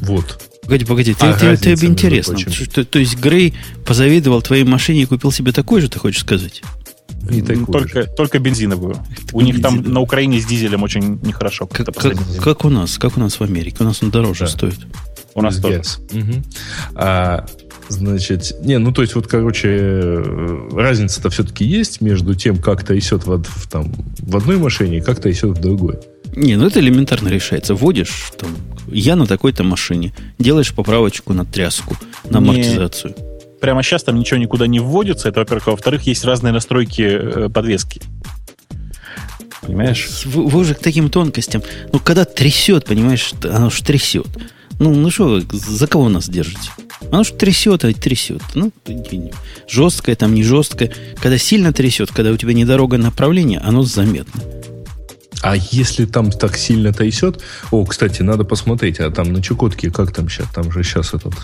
Вот. 0.00 0.40
Погоди, 0.62 0.84
погоди, 0.84 1.14
ты, 1.14 1.26
а 1.26 1.32
ты, 1.32 1.56
ты, 1.56 1.76
тебе 1.76 1.88
интересно. 1.88 2.36
То, 2.74 2.84
то 2.84 2.98
есть 2.98 3.18
Грей 3.18 3.54
позавидовал 3.86 4.42
твоей 4.42 4.64
машине 4.64 5.02
и 5.02 5.06
купил 5.06 5.32
себе 5.32 5.52
такой 5.52 5.80
же, 5.80 5.88
ты 5.88 5.98
хочешь 5.98 6.20
сказать? 6.20 6.62
Не 7.22 7.42
только, 7.42 7.88
же. 7.88 8.06
только 8.16 8.38
бензиновую. 8.38 8.96
Это 9.24 9.36
у 9.36 9.40
них 9.40 9.60
там 9.60 9.82
на 9.82 10.00
Украине 10.00 10.40
с 10.40 10.46
дизелем 10.46 10.82
очень 10.82 11.18
нехорошо. 11.22 11.66
Как, 11.66 11.86
как, 11.94 12.14
как 12.40 12.64
у 12.64 12.68
нас, 12.68 12.98
как 12.98 13.16
у 13.16 13.20
нас 13.20 13.40
в 13.40 13.42
Америке. 13.42 13.78
У 13.80 13.84
нас 13.84 14.02
он 14.02 14.10
дороже 14.10 14.44
да. 14.44 14.50
стоит. 14.50 14.78
У 15.38 15.42
нас 15.42 15.56
тоже. 15.58 15.82
Угу. 16.12 16.42
А, 16.94 17.46
значит, 17.88 18.56
не, 18.60 18.78
ну 18.78 18.92
то 18.92 19.02
есть 19.02 19.14
вот, 19.14 19.26
короче, 19.26 19.68
э, 19.68 20.68
разница-то 20.72 21.30
все-таки 21.30 21.64
есть 21.64 22.00
между 22.00 22.34
тем, 22.34 22.58
как 22.58 22.84
трясет 22.84 23.26
в, 23.26 23.42
в, 23.42 23.68
там, 23.68 23.92
в 24.18 24.36
одной 24.36 24.58
машине 24.58 24.98
и 24.98 25.00
как 25.00 25.20
трясет 25.20 25.50
в 25.50 25.60
другой. 25.60 25.98
Не, 26.36 26.56
ну 26.56 26.66
это 26.66 26.80
элементарно 26.80 27.28
решается. 27.28 27.74
Вводишь 27.74 28.32
там, 28.38 28.50
я 28.88 29.16
на 29.16 29.26
такой-то 29.26 29.64
машине, 29.64 30.14
делаешь 30.38 30.74
поправочку 30.74 31.32
на 31.32 31.44
тряску, 31.44 31.96
на 32.28 32.38
амортизацию. 32.38 33.14
Не, 33.16 33.60
прямо 33.60 33.82
сейчас 33.82 34.04
там 34.04 34.18
ничего 34.18 34.38
никуда 34.38 34.66
не 34.66 34.80
вводится. 34.80 35.28
Это, 35.28 35.40
во-первых. 35.40 35.68
А 35.68 35.70
во-вторых, 35.72 36.02
есть 36.02 36.24
разные 36.24 36.52
настройки 36.52 37.02
э, 37.02 37.48
подвески. 37.48 38.00
Понимаешь? 39.62 40.22
Вы, 40.24 40.46
вы 40.46 40.60
уже 40.60 40.74
к 40.74 40.78
таким 40.78 41.10
тонкостям. 41.10 41.62
Ну, 41.92 41.98
когда 41.98 42.24
трясет, 42.24 42.86
понимаешь, 42.86 43.32
оно 43.44 43.70
же 43.70 43.82
трясет. 43.82 44.28
Ну, 44.78 44.94
ну 44.94 45.10
что 45.10 45.40
за 45.50 45.86
кого 45.86 46.08
нас 46.08 46.28
держите? 46.28 46.70
Оно 47.10 47.24
же 47.24 47.32
трясет, 47.32 47.84
а 47.84 47.92
трясет. 47.92 48.42
Ну, 48.54 48.72
жесткое, 49.68 50.14
там 50.14 50.34
не 50.34 50.42
жесткое. 50.42 50.92
Когда 51.20 51.38
сильно 51.38 51.72
трясет, 51.72 52.10
когда 52.12 52.30
у 52.30 52.36
тебя 52.36 52.52
не 52.52 52.64
дорога 52.64 52.98
направления, 52.98 53.58
оно 53.58 53.82
заметно. 53.82 54.42
А 55.42 55.56
если 55.56 56.04
там 56.04 56.30
так 56.30 56.56
сильно 56.56 56.92
трясет... 56.92 57.42
О, 57.70 57.84
кстати, 57.84 58.22
надо 58.22 58.44
посмотреть, 58.44 58.98
а 59.00 59.10
там 59.10 59.32
на 59.32 59.42
Чукотке 59.42 59.90
как 59.90 60.12
там 60.12 60.28
сейчас? 60.28 60.48
Там 60.52 60.72
же 60.72 60.82
сейчас 60.82 61.14
этот... 61.14 61.34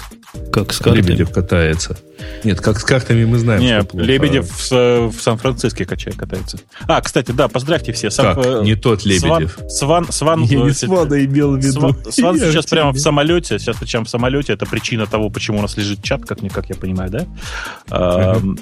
Как 0.52 0.72
с 0.72 0.78
картами? 0.78 1.06
Лебедев 1.06 1.30
катается. 1.30 1.96
Нет, 2.42 2.60
как 2.60 2.80
с 2.80 2.84
картами 2.84 3.24
мы 3.24 3.38
знаем. 3.38 3.62
Нет, 3.62 3.94
Лебедев 3.94 4.50
в, 4.50 5.10
в 5.10 5.20
Сан-Франциско 5.20 5.84
катается. 5.84 6.58
А, 6.88 7.00
кстати, 7.00 7.30
да, 7.30 7.48
поздравьте 7.48 7.92
все. 7.92 8.10
Сан, 8.10 8.34
как? 8.34 8.44
Э, 8.44 8.62
не 8.64 8.74
тот 8.74 9.04
Лебедев. 9.04 9.58
Сван, 9.68 10.10
Сван, 10.10 10.42
Я 10.42 10.58
не 10.60 10.72
Свана 10.72 11.24
имел 11.24 11.56
в 11.56 11.58
виду. 11.58 11.80
Сван, 11.80 11.96
Сван 12.10 12.38
сейчас 12.38 12.66
прямо 12.66 12.92
в 12.92 12.98
самолете. 12.98 13.58
Сейчас 13.58 13.76
причем 13.76 14.04
в 14.04 14.10
самолете. 14.10 14.52
Это 14.52 14.66
причина 14.66 15.06
того, 15.06 15.30
почему 15.30 15.58
у 15.58 15.62
нас 15.62 15.76
лежит 15.76 16.02
чат, 16.02 16.24
как, 16.24 16.38
как 16.52 16.68
я 16.68 16.74
понимаю, 16.74 17.10
да? 17.10 17.26
Uh-huh. 17.88 18.58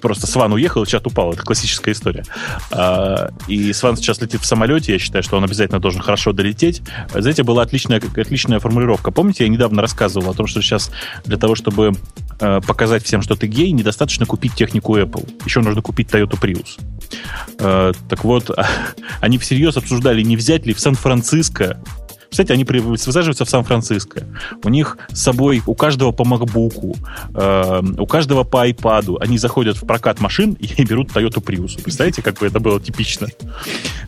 Просто 0.00 0.26
Сван 0.26 0.52
уехал, 0.52 0.84
чат 0.86 1.06
упал. 1.06 1.32
Это 1.32 1.42
классическая 1.42 1.92
история. 1.92 2.24
А, 2.70 3.30
и 3.46 3.72
Сван 3.72 3.96
сейчас 3.96 4.20
летит 4.20 4.40
в 4.40 4.46
самолете. 4.46 4.92
Я 4.92 4.98
считаю, 4.98 5.22
что 5.22 5.36
он 5.36 5.44
обязательно 5.44 5.80
должен 5.80 6.00
хорошо 6.00 6.32
долететь. 6.32 6.82
Знаете, 7.12 7.42
была 7.42 7.62
отличная, 7.62 7.98
отличная 7.98 8.58
формулировка. 8.60 9.10
Помните, 9.10 9.44
я 9.44 9.50
недавно 9.50 9.82
рассказывал 9.82 10.30
о 10.30 10.34
том, 10.34 10.46
что 10.46 10.62
сейчас 10.62 10.90
для 11.24 11.36
того, 11.36 11.54
чтобы 11.54 11.92
э, 12.40 12.60
показать 12.66 13.04
всем, 13.04 13.22
что 13.22 13.34
ты 13.34 13.46
гей, 13.46 13.70
недостаточно 13.72 14.26
купить 14.26 14.54
технику 14.54 14.96
Apple. 14.96 15.28
Еще 15.44 15.60
нужно 15.60 15.82
купить 15.82 16.08
Toyota 16.08 16.38
Prius. 16.40 16.78
Э, 17.58 17.92
так 18.08 18.24
вот, 18.24 18.50
они 19.20 19.38
всерьез 19.38 19.76
обсуждали, 19.76 20.22
не 20.22 20.36
взять 20.36 20.66
ли 20.66 20.72
в 20.72 20.80
Сан-Франциско 20.80 21.80
Кстати, 22.30 22.52
они 22.52 22.64
высаживаются 22.64 23.44
в 23.44 23.50
Сан-Франциско. 23.50 24.24
У 24.62 24.68
них 24.68 24.98
с 25.08 25.22
собой 25.22 25.62
у 25.66 25.74
каждого 25.74 26.12
по 26.12 26.22
MacBook, 26.22 26.96
э, 27.34 27.82
у 27.98 28.06
каждого 28.06 28.44
по 28.44 28.68
iPad. 28.68 29.16
Они 29.20 29.38
заходят 29.38 29.76
в 29.76 29.86
прокат 29.86 30.20
машин 30.20 30.52
и 30.52 30.84
берут 30.84 31.10
Toyota 31.10 31.42
Prius. 31.42 31.82
Представляете, 31.82 32.22
как 32.22 32.38
бы 32.38 32.46
это 32.46 32.60
было 32.60 32.80
типично? 32.80 33.28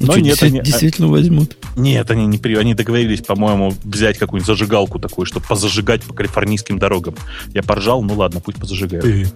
Но 0.00 0.14
ну, 0.14 0.16
нет, 0.16 0.24
действительно, 0.24 0.60
они, 0.60 0.70
действительно 0.70 1.08
возьмут. 1.08 1.56
Нет, 1.76 2.10
они 2.10 2.26
не 2.26 2.38
они 2.56 2.74
договорились, 2.74 3.20
по-моему, 3.20 3.74
взять 3.84 4.18
какую-нибудь 4.18 4.46
зажигалку 4.46 4.98
такую, 4.98 5.26
чтобы 5.26 5.46
позажигать 5.46 6.02
по 6.02 6.14
калифорнийским 6.14 6.78
дорогам. 6.78 7.14
Я 7.54 7.62
поржал, 7.62 8.02
ну 8.02 8.14
ладно, 8.14 8.40
пусть 8.40 8.58
позажигают. 8.58 9.32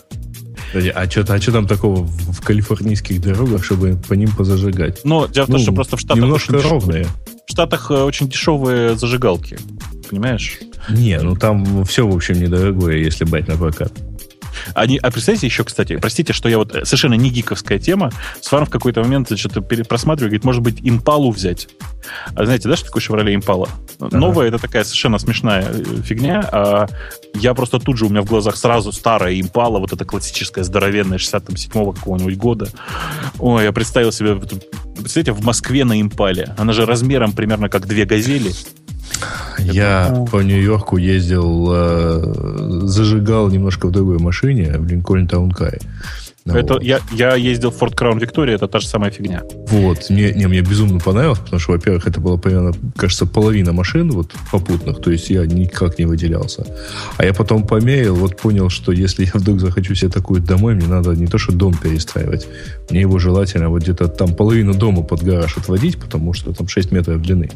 А 0.95 1.09
что 1.09 1.21
а 1.21 1.39
там 1.39 1.67
такого 1.67 2.05
в 2.05 2.41
калифорнийских 2.41 3.21
дорогах, 3.21 3.65
чтобы 3.65 3.97
по 4.09 4.15
ним 4.15 4.31
позажигать? 4.31 5.05
Но 5.05 5.27
дело 5.27 5.45
в 5.45 5.49
том, 5.49 5.57
ну, 5.57 5.63
что 5.63 5.73
просто 5.73 5.97
в 5.97 6.01
Штатах 6.01 6.23
немножко 6.23 6.61
ровные. 6.61 7.05
В 7.05 7.34
Штатах 7.55 7.89
э, 7.93 8.03
очень 8.03 8.29
дешевые 8.29 8.97
зажигалки, 8.97 9.57
понимаешь? 10.11 10.59
Не, 10.89 11.21
ну 11.21 11.37
там 11.37 11.85
все, 11.85 12.05
в 12.05 12.13
общем, 12.13 12.41
недорогое, 12.41 12.97
если 12.97 13.25
брать 13.25 13.47
на 13.47 13.57
прокат. 13.57 13.93
Они, 14.75 14.99
а 14.99 15.11
представьте 15.11 15.47
еще, 15.47 15.65
кстати, 15.65 15.97
простите, 15.97 16.33
что 16.33 16.49
я 16.49 16.59
вот 16.59 16.75
э, 16.75 16.85
совершенно 16.85 17.15
не 17.15 17.31
гиковская 17.31 17.79
тема. 17.79 18.11
Сварм 18.41 18.67
в 18.67 18.71
какой-то 18.71 19.03
момент 19.03 19.37
что-то 19.39 19.63
просматриваю, 19.63 20.31
говорит, 20.31 20.45
может 20.45 20.63
быть, 20.63 20.81
импалу 20.83 21.31
взять. 21.31 21.69
А 22.35 22.45
знаете, 22.45 22.69
да, 22.69 22.77
что 22.77 22.87
такое 22.87 23.03
Chevrolet 23.03 23.35
импала? 23.35 23.69
Ага. 24.01 24.17
Новая 24.17 24.49
это 24.49 24.59
такая 24.59 24.85
совершенно 24.85 25.19
смешная 25.19 25.65
э, 25.69 26.03
фигня. 26.03 26.49
А 26.53 26.87
я 27.35 27.55
просто 27.55 27.79
тут 27.79 27.99
же 27.99 28.07
у 28.07 28.09
меня 28.09 28.23
в 28.23 28.27
глазах 28.27 28.57
сразу 28.57 28.93
старая 28.93 29.41
импала, 29.41 29.79
вот 29.79 29.93
эта 29.93 30.05
классическая 30.05 30.65
здоровенная 30.65 31.19
67-го 31.19 31.93
какого-нибудь 31.93 32.37
года. 32.37 32.69
Ой, 33.39 33.65
я 33.65 33.73
представил 33.73 34.13
себе, 34.13 34.37
представляете, 34.37 35.33
в 35.33 35.45
Москве 35.45 35.85
на 35.85 36.01
импале. 36.01 36.55
Она 36.57 36.73
же 36.73 36.87
размером 36.87 37.33
примерно 37.33 37.69
как 37.69 37.87
две 37.87 38.05
газели. 38.05 38.53
Я 39.59 40.09
Это... 40.11 40.25
по 40.31 40.43
Нью-Йорку 40.43 40.97
ездил, 40.97 41.69
э, 41.73 42.87
зажигал 42.87 43.49
немножко 43.51 43.87
в 43.87 43.91
другой 43.91 44.19
машине, 44.19 44.75
в 44.79 44.87
Линкольн 44.87 45.27
Таункай. 45.27 45.79
Ну, 46.47 46.55
это, 46.55 46.75
вот. 46.75 46.83
я, 46.83 47.01
я 47.11 47.37
ездил 47.37 47.71
в 47.71 47.83
Ford 47.83 47.95
Crown 47.95 48.21
Victoria, 48.21 48.53
это 48.53 48.69
та 48.69 48.79
же 48.79 48.87
самая 48.87 49.11
фигня. 49.11 49.43
Вот, 49.69 50.11
мне, 50.11 50.31
не, 50.33 50.47
мне 50.47 50.61
безумно 50.61 51.01
понравилось, 51.01 51.39
потому 51.39 51.59
что, 51.59 51.73
во-первых, 51.73 52.07
это 52.07 52.21
была 52.21 52.37
примерно, 52.37 52.73
кажется, 52.97 53.25
половина 53.25 53.73
машин 53.73 54.11
вот 54.11 54.33
попутных, 54.53 55.01
то 55.01 55.11
есть 55.11 55.31
я 55.31 55.47
никак 55.47 55.99
не 55.99 56.05
выделялся. 56.05 56.67
А 57.17 57.25
я 57.25 57.33
потом 57.33 57.67
померил, 57.67 58.15
вот 58.15 58.37
понял, 58.37 58.69
что 58.69 58.93
если 58.93 59.25
я 59.25 59.31
вдруг 59.35 59.59
захочу 59.59 59.95
себе 59.95 60.11
такую 60.11 60.43
домой, 60.43 60.75
мне 60.75 60.87
надо 60.87 61.13
не 61.13 61.27
то, 61.27 61.39
что 61.39 61.53
дом 61.53 61.75
перестраивать, 61.75 62.47
мне 62.91 63.01
его 63.01 63.19
желательно 63.19 63.71
вот 63.71 63.81
где-то 63.81 64.09
там 64.09 64.35
половину 64.35 64.75
дома 64.75 65.03
под 65.03 65.23
гараж 65.23 65.57
отводить, 65.57 65.99
потому 65.99 66.35
что 66.35 66.53
там 66.53 66.69
6 66.69 66.93
метров 66.93 67.23
длины. 67.23 67.51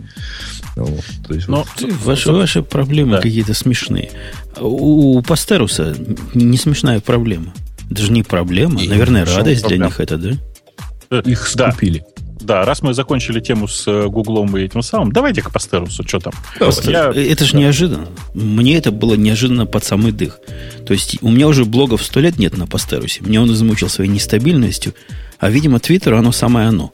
Ну, 0.76 0.84
вот, 0.84 1.04
то 1.26 1.34
есть, 1.34 1.46
Но 1.46 1.66
вот, 1.78 1.92
ваши, 2.04 2.32
ваши 2.32 2.62
проблемы 2.62 3.16
да. 3.16 3.20
какие-то 3.20 3.52
смешные. 3.52 4.10
У, 4.58 5.18
у 5.18 5.22
Пастеруса 5.22 5.94
не 6.32 6.56
смешная 6.56 7.00
проблема. 7.00 7.52
Это 7.90 8.02
же 8.02 8.12
не 8.12 8.22
проблема. 8.22 8.80
И 8.80 8.88
Наверное, 8.88 9.24
радость 9.24 9.66
для 9.66 9.78
них 9.78 10.00
это, 10.00 10.16
да? 10.16 10.30
Э, 11.10 11.22
Их 11.24 11.46
скупили. 11.46 12.04
Да, 12.40 12.64
раз 12.64 12.82
мы 12.82 12.94
закончили 12.94 13.40
тему 13.40 13.66
с 13.66 13.86
э, 13.88 14.06
Гуглом 14.06 14.56
и 14.56 14.62
этим 14.62 14.82
самым, 14.82 15.12
давайте 15.12 15.42
к 15.42 15.50
Пастерусу, 15.50 16.06
что 16.06 16.20
там. 16.20 16.32
Пастер, 16.58 16.90
я... 16.90 17.12
Э, 17.14 17.30
это 17.30 17.44
же 17.44 17.54
да. 17.54 17.58
неожиданно. 17.58 18.08
Мне 18.32 18.76
это 18.76 18.92
было 18.92 19.14
неожиданно 19.14 19.66
под 19.66 19.84
самый 19.84 20.12
дых. 20.12 20.38
То 20.86 20.92
есть 20.92 21.18
у 21.20 21.30
меня 21.30 21.48
уже 21.48 21.64
блогов 21.64 22.02
сто 22.02 22.20
лет 22.20 22.38
нет 22.38 22.56
на 22.56 22.66
Пастерусе. 22.66 23.22
Меня 23.24 23.42
он 23.42 23.52
измучил 23.52 23.88
своей 23.88 24.10
нестабильностью, 24.10 24.94
а, 25.38 25.50
видимо, 25.50 25.80
Твиттер, 25.80 26.14
оно 26.14 26.30
самое 26.32 26.68
оно. 26.68 26.92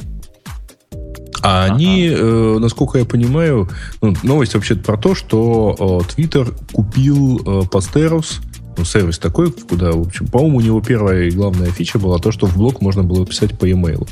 А 1.42 1.64
ага. 1.64 1.74
они, 1.74 2.08
э, 2.08 2.58
насколько 2.58 2.98
я 2.98 3.04
понимаю, 3.04 3.68
ну, 4.00 4.14
новость 4.22 4.54
вообще 4.54 4.76
про 4.76 4.96
то, 4.96 5.14
что 5.14 6.02
Твиттер 6.14 6.48
э, 6.48 6.72
купил 6.72 7.64
э, 7.64 7.68
Пастерус– 7.68 8.40
ну, 8.78 8.84
сервис 8.84 9.18
такой, 9.18 9.52
куда, 9.52 9.92
в 9.92 10.02
общем, 10.02 10.26
по-моему, 10.26 10.58
у 10.58 10.60
него 10.60 10.80
первая 10.80 11.24
и 11.24 11.30
главная 11.30 11.70
фича 11.70 11.98
была 11.98 12.18
то, 12.18 12.32
что 12.32 12.46
в 12.46 12.56
блог 12.56 12.80
можно 12.80 13.02
было 13.02 13.26
писать 13.26 13.58
по 13.58 13.64
e-mail. 13.64 14.08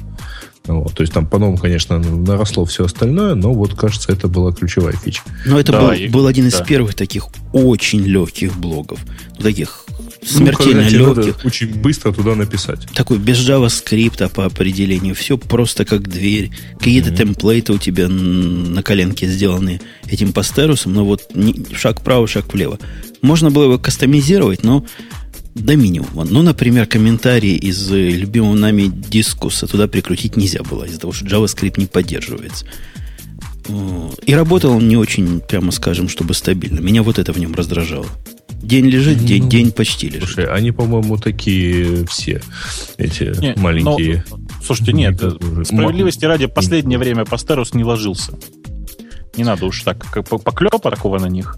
Вот, 0.65 0.95
то 0.95 1.03
есть 1.03 1.13
там 1.13 1.27
по-новому, 1.27 1.59
конечно, 1.59 1.99
наросло 1.99 2.65
все 2.65 2.85
остальное, 2.85 3.35
но 3.35 3.53
вот, 3.53 3.75
кажется, 3.75 4.13
это 4.13 4.29
была 4.29 4.53
ключевая 4.53 4.95
фича. 4.95 5.23
Но 5.45 5.59
это 5.59 5.73
да, 5.73 5.81
был, 5.81 5.93
и, 5.93 6.09
был 6.09 6.27
один 6.27 6.47
из 6.47 6.53
да. 6.53 6.65
первых 6.65 6.95
таких 6.95 7.27
очень 7.53 8.03
легких 8.03 8.57
блогов. 8.57 9.01
Ну, 9.39 9.43
таких 9.43 9.87
смертельно 10.25 10.83
ну, 10.83 11.15
легких. 11.15 11.45
Очень 11.45 11.75
быстро 11.75 12.13
туда 12.13 12.37
написать. 12.37 12.87
Такой 12.95 13.19
без 13.19 13.39
JavaScript 13.39 14.29
по 14.31 14.45
определению. 14.45 15.17
Все 15.17 15.37
просто 15.37 15.85
как 15.85 16.09
дверь. 16.09 16.53
Какие-то 16.79 17.11
mm-hmm. 17.11 17.17
темплейты 17.17 17.73
у 17.73 17.79
тебя 17.79 18.09
на 18.09 18.83
коленке 18.85 19.27
сделаны 19.27 19.81
этим 20.07 20.33
пастерусом, 20.33 20.95
но 20.95 21.05
вот 21.05 21.29
шаг 21.75 22.01
вправо, 22.01 22.29
шаг 22.29 22.53
влево. 22.53 22.79
Можно 23.23 23.51
было 23.51 23.65
его 23.65 23.79
кастомизировать, 23.79 24.63
но 24.63 24.85
до 25.55 25.77
минимума. 25.77 26.25
Ну, 26.25 26.43
например, 26.43 26.87
комментарии 26.87 27.55
из 27.55 27.91
э, 27.93 28.11
любимого 28.11 28.55
нами 28.55 28.87
дискуса 28.87 29.67
туда 29.67 29.87
прикрутить 29.87 30.37
нельзя 30.37 30.63
было, 30.63 30.85
из-за 30.85 31.01
того, 31.01 31.13
что 31.13 31.27
JavaScript 31.27 31.75
не 31.77 31.87
поддерживается. 31.87 32.67
И 34.27 34.35
работал 34.35 34.73
он 34.73 34.89
не 34.89 34.97
очень, 34.97 35.41
прямо 35.41 35.71
скажем, 35.71 36.09
чтобы 36.09 36.35
стабильно. 36.35 36.81
Меня 36.81 37.03
вот 37.03 37.19
это 37.19 37.33
в 37.33 37.39
нем 37.39 37.55
раздражало. 37.55 38.07
День 38.63 38.87
лежит, 38.87 39.21
ну, 39.21 39.27
день, 39.27 39.49
день 39.49 39.73
почти 39.73 40.09
лежит. 40.09 40.29
Слушай, 40.29 40.47
они, 40.47 40.71
по-моему, 40.71 41.17
такие 41.17 42.07
все, 42.07 42.43
эти 42.97 43.39
не, 43.41 43.55
маленькие. 43.57 44.25
Но, 44.31 44.39
слушайте, 44.65 44.93
нет, 44.93 45.21
справедливости 45.65 46.25
ради, 46.25 46.47
последнее 46.47 46.99
время 46.99 47.25
Пастерус 47.25 47.75
не 47.75 47.85
ложился. 47.85 48.35
Не 49.37 49.45
надо 49.45 49.67
уж 49.67 49.83
так, 49.83 49.99
как 49.99 50.29
поклепа 50.29 50.91
такого 50.91 51.19
на 51.19 51.27
них. 51.27 51.57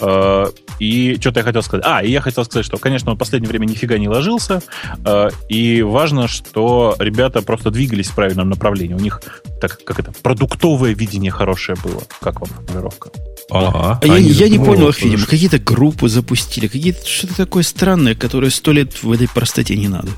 Э, 0.00 0.46
и 0.78 1.18
что-то 1.20 1.40
я 1.40 1.44
хотел 1.44 1.62
сказать. 1.62 1.84
А, 1.86 2.02
и 2.02 2.10
я 2.10 2.22
хотел 2.22 2.44
сказать, 2.44 2.64
что, 2.64 2.78
конечно, 2.78 3.10
он 3.10 3.16
в 3.16 3.18
последнее 3.18 3.48
время 3.48 3.66
нифига 3.66 3.98
не 3.98 4.08
ложился. 4.08 4.62
Э, 5.04 5.28
и 5.48 5.82
важно, 5.82 6.28
что 6.28 6.96
ребята 6.98 7.42
просто 7.42 7.70
двигались 7.70 8.08
в 8.08 8.14
правильном 8.14 8.48
направлении. 8.48 8.94
У 8.94 9.00
них, 9.00 9.20
так 9.60 9.84
как 9.84 10.00
это, 10.00 10.12
продуктовое 10.22 10.94
видение 10.94 11.30
хорошее 11.30 11.76
было. 11.84 12.02
Как 12.20 12.40
вам 12.40 12.48
формулировка? 12.48 13.10
Ага. 13.50 13.98
А 14.02 14.06
я, 14.06 14.16
я 14.16 14.48
не 14.48 14.58
понял 14.58 14.88
их, 14.88 15.02
видимо. 15.02 15.26
Какие-то 15.26 15.58
группы 15.58 16.08
запустили, 16.08 16.68
какие-то 16.68 17.06
что-то 17.06 17.36
такое 17.36 17.64
странное, 17.64 18.14
которое 18.14 18.50
сто 18.50 18.72
лет 18.72 19.02
в 19.02 19.12
этой 19.12 19.28
простоте 19.28 19.76
не 19.76 19.88
надо. 19.88 20.08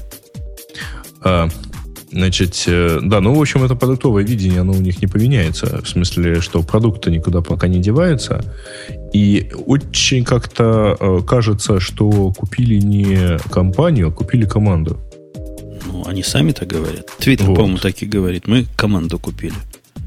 Значит, 2.12 2.64
э, 2.66 2.98
да, 3.02 3.20
ну, 3.20 3.34
в 3.34 3.40
общем, 3.40 3.64
это 3.64 3.74
продуктовое 3.74 4.22
видение, 4.22 4.60
оно 4.60 4.72
у 4.72 4.80
них 4.80 5.00
не 5.00 5.08
поменяется. 5.08 5.80
В 5.82 5.88
смысле, 5.88 6.42
что 6.42 6.62
продукты 6.62 7.10
никуда 7.10 7.40
пока 7.40 7.68
не 7.68 7.80
деваются. 7.80 8.44
И 9.14 9.50
очень 9.66 10.22
как-то 10.22 10.96
э, 11.00 11.20
кажется, 11.26 11.80
что 11.80 12.32
купили 12.32 12.76
не 12.76 13.38
компанию, 13.50 14.08
а 14.08 14.10
купили 14.12 14.44
команду. 14.44 15.00
Ну, 15.86 16.04
они 16.06 16.22
сами 16.22 16.52
так 16.52 16.68
говорят. 16.68 17.06
Твиттер, 17.18 17.46
вот. 17.46 17.56
по-моему, 17.56 17.78
так 17.78 18.02
и 18.02 18.06
говорит. 18.06 18.46
Мы 18.46 18.66
команду 18.76 19.18
купили. 19.18 19.54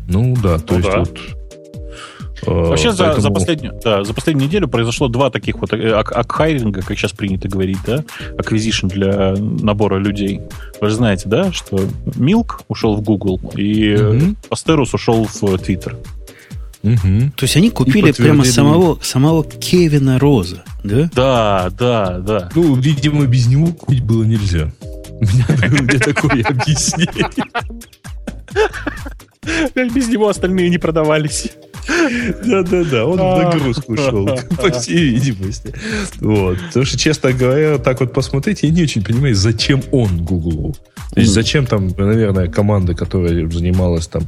Ну 0.08 0.36
да, 0.41 0.60
то 0.60 0.78
ну, 0.78 0.80
есть 0.80 0.91
да. 0.91 0.99
вот 0.99 1.20
Э, 2.44 2.52
Вообще 2.52 2.90
Поэтому... 2.90 3.14
за, 3.16 3.22
за, 3.22 3.30
последнюю, 3.30 3.80
да, 3.84 4.04
за 4.04 4.14
последнюю 4.14 4.48
неделю 4.48 4.68
произошло 4.68 5.08
два 5.08 5.30
таких 5.30 5.56
вот 5.58 5.74
э, 5.74 5.92
акхайринга, 5.92 6.82
как 6.82 6.98
сейчас 6.98 7.12
принято 7.12 7.48
говорить, 7.48 7.78
да, 7.86 8.04
acquisition 8.38 8.88
для 8.88 9.36
набора 9.38 9.98
людей. 9.98 10.42
Вы 10.82 10.90
же 10.90 10.96
знаете, 10.96 11.30
да, 11.30 11.52
что 11.52 11.78
Milk 12.06 12.62
ушел 12.68 12.96
в 12.96 13.02
Google 13.02 13.40
и 13.56 13.96
угу. 13.96 14.36
Пастерус 14.50 14.94
ушел 14.94 15.26
в 15.26 15.44
Twitter. 15.44 15.96
Угу. 16.84 17.32
То 17.36 17.44
есть 17.44 17.58
они 17.58 17.72
купили 17.72 18.12
прямо 18.12 18.44
самого, 18.44 19.00
самого 19.02 19.44
Кевина 19.44 20.20
Роза, 20.20 20.64
да? 20.84 21.10
Да, 21.16 21.70
да, 21.78 22.20
да. 22.20 22.50
Ну, 22.54 22.76
видимо, 22.76 23.26
без 23.26 23.48
него 23.48 23.68
купить 23.68 24.04
было 24.04 24.24
нельзя. 24.24 24.72
У 25.20 25.24
меня 25.24 26.00
такое 26.00 26.44
объяснение. 26.44 27.30
Без 29.94 30.08
него 30.08 30.30
остальные 30.30 30.70
не 30.70 30.78
продавались. 30.78 31.52
Да-да-да, 31.88 33.06
он 33.06 33.18
в 33.18 33.44
нагрузку 33.44 33.94
ушел, 33.94 34.26
по 34.58 34.72
всей 34.72 35.12
видимости. 35.12 35.74
Вот. 36.20 36.58
Потому 36.68 36.86
что, 36.86 36.98
честно 36.98 37.34
говоря, 37.34 37.78
так 37.78 38.00
вот 38.00 38.14
посмотреть, 38.14 38.64
я 38.64 38.70
не 38.70 38.84
очень 38.84 39.04
понимаю, 39.04 39.36
зачем 39.36 39.84
он 39.92 40.24
Google. 40.24 40.76
То 41.12 41.20
есть 41.20 41.32
зачем 41.32 41.66
там, 41.66 41.88
наверное, 41.88 42.48
команда, 42.48 42.94
которая 42.94 43.50
занималась 43.50 44.08
там, 44.08 44.24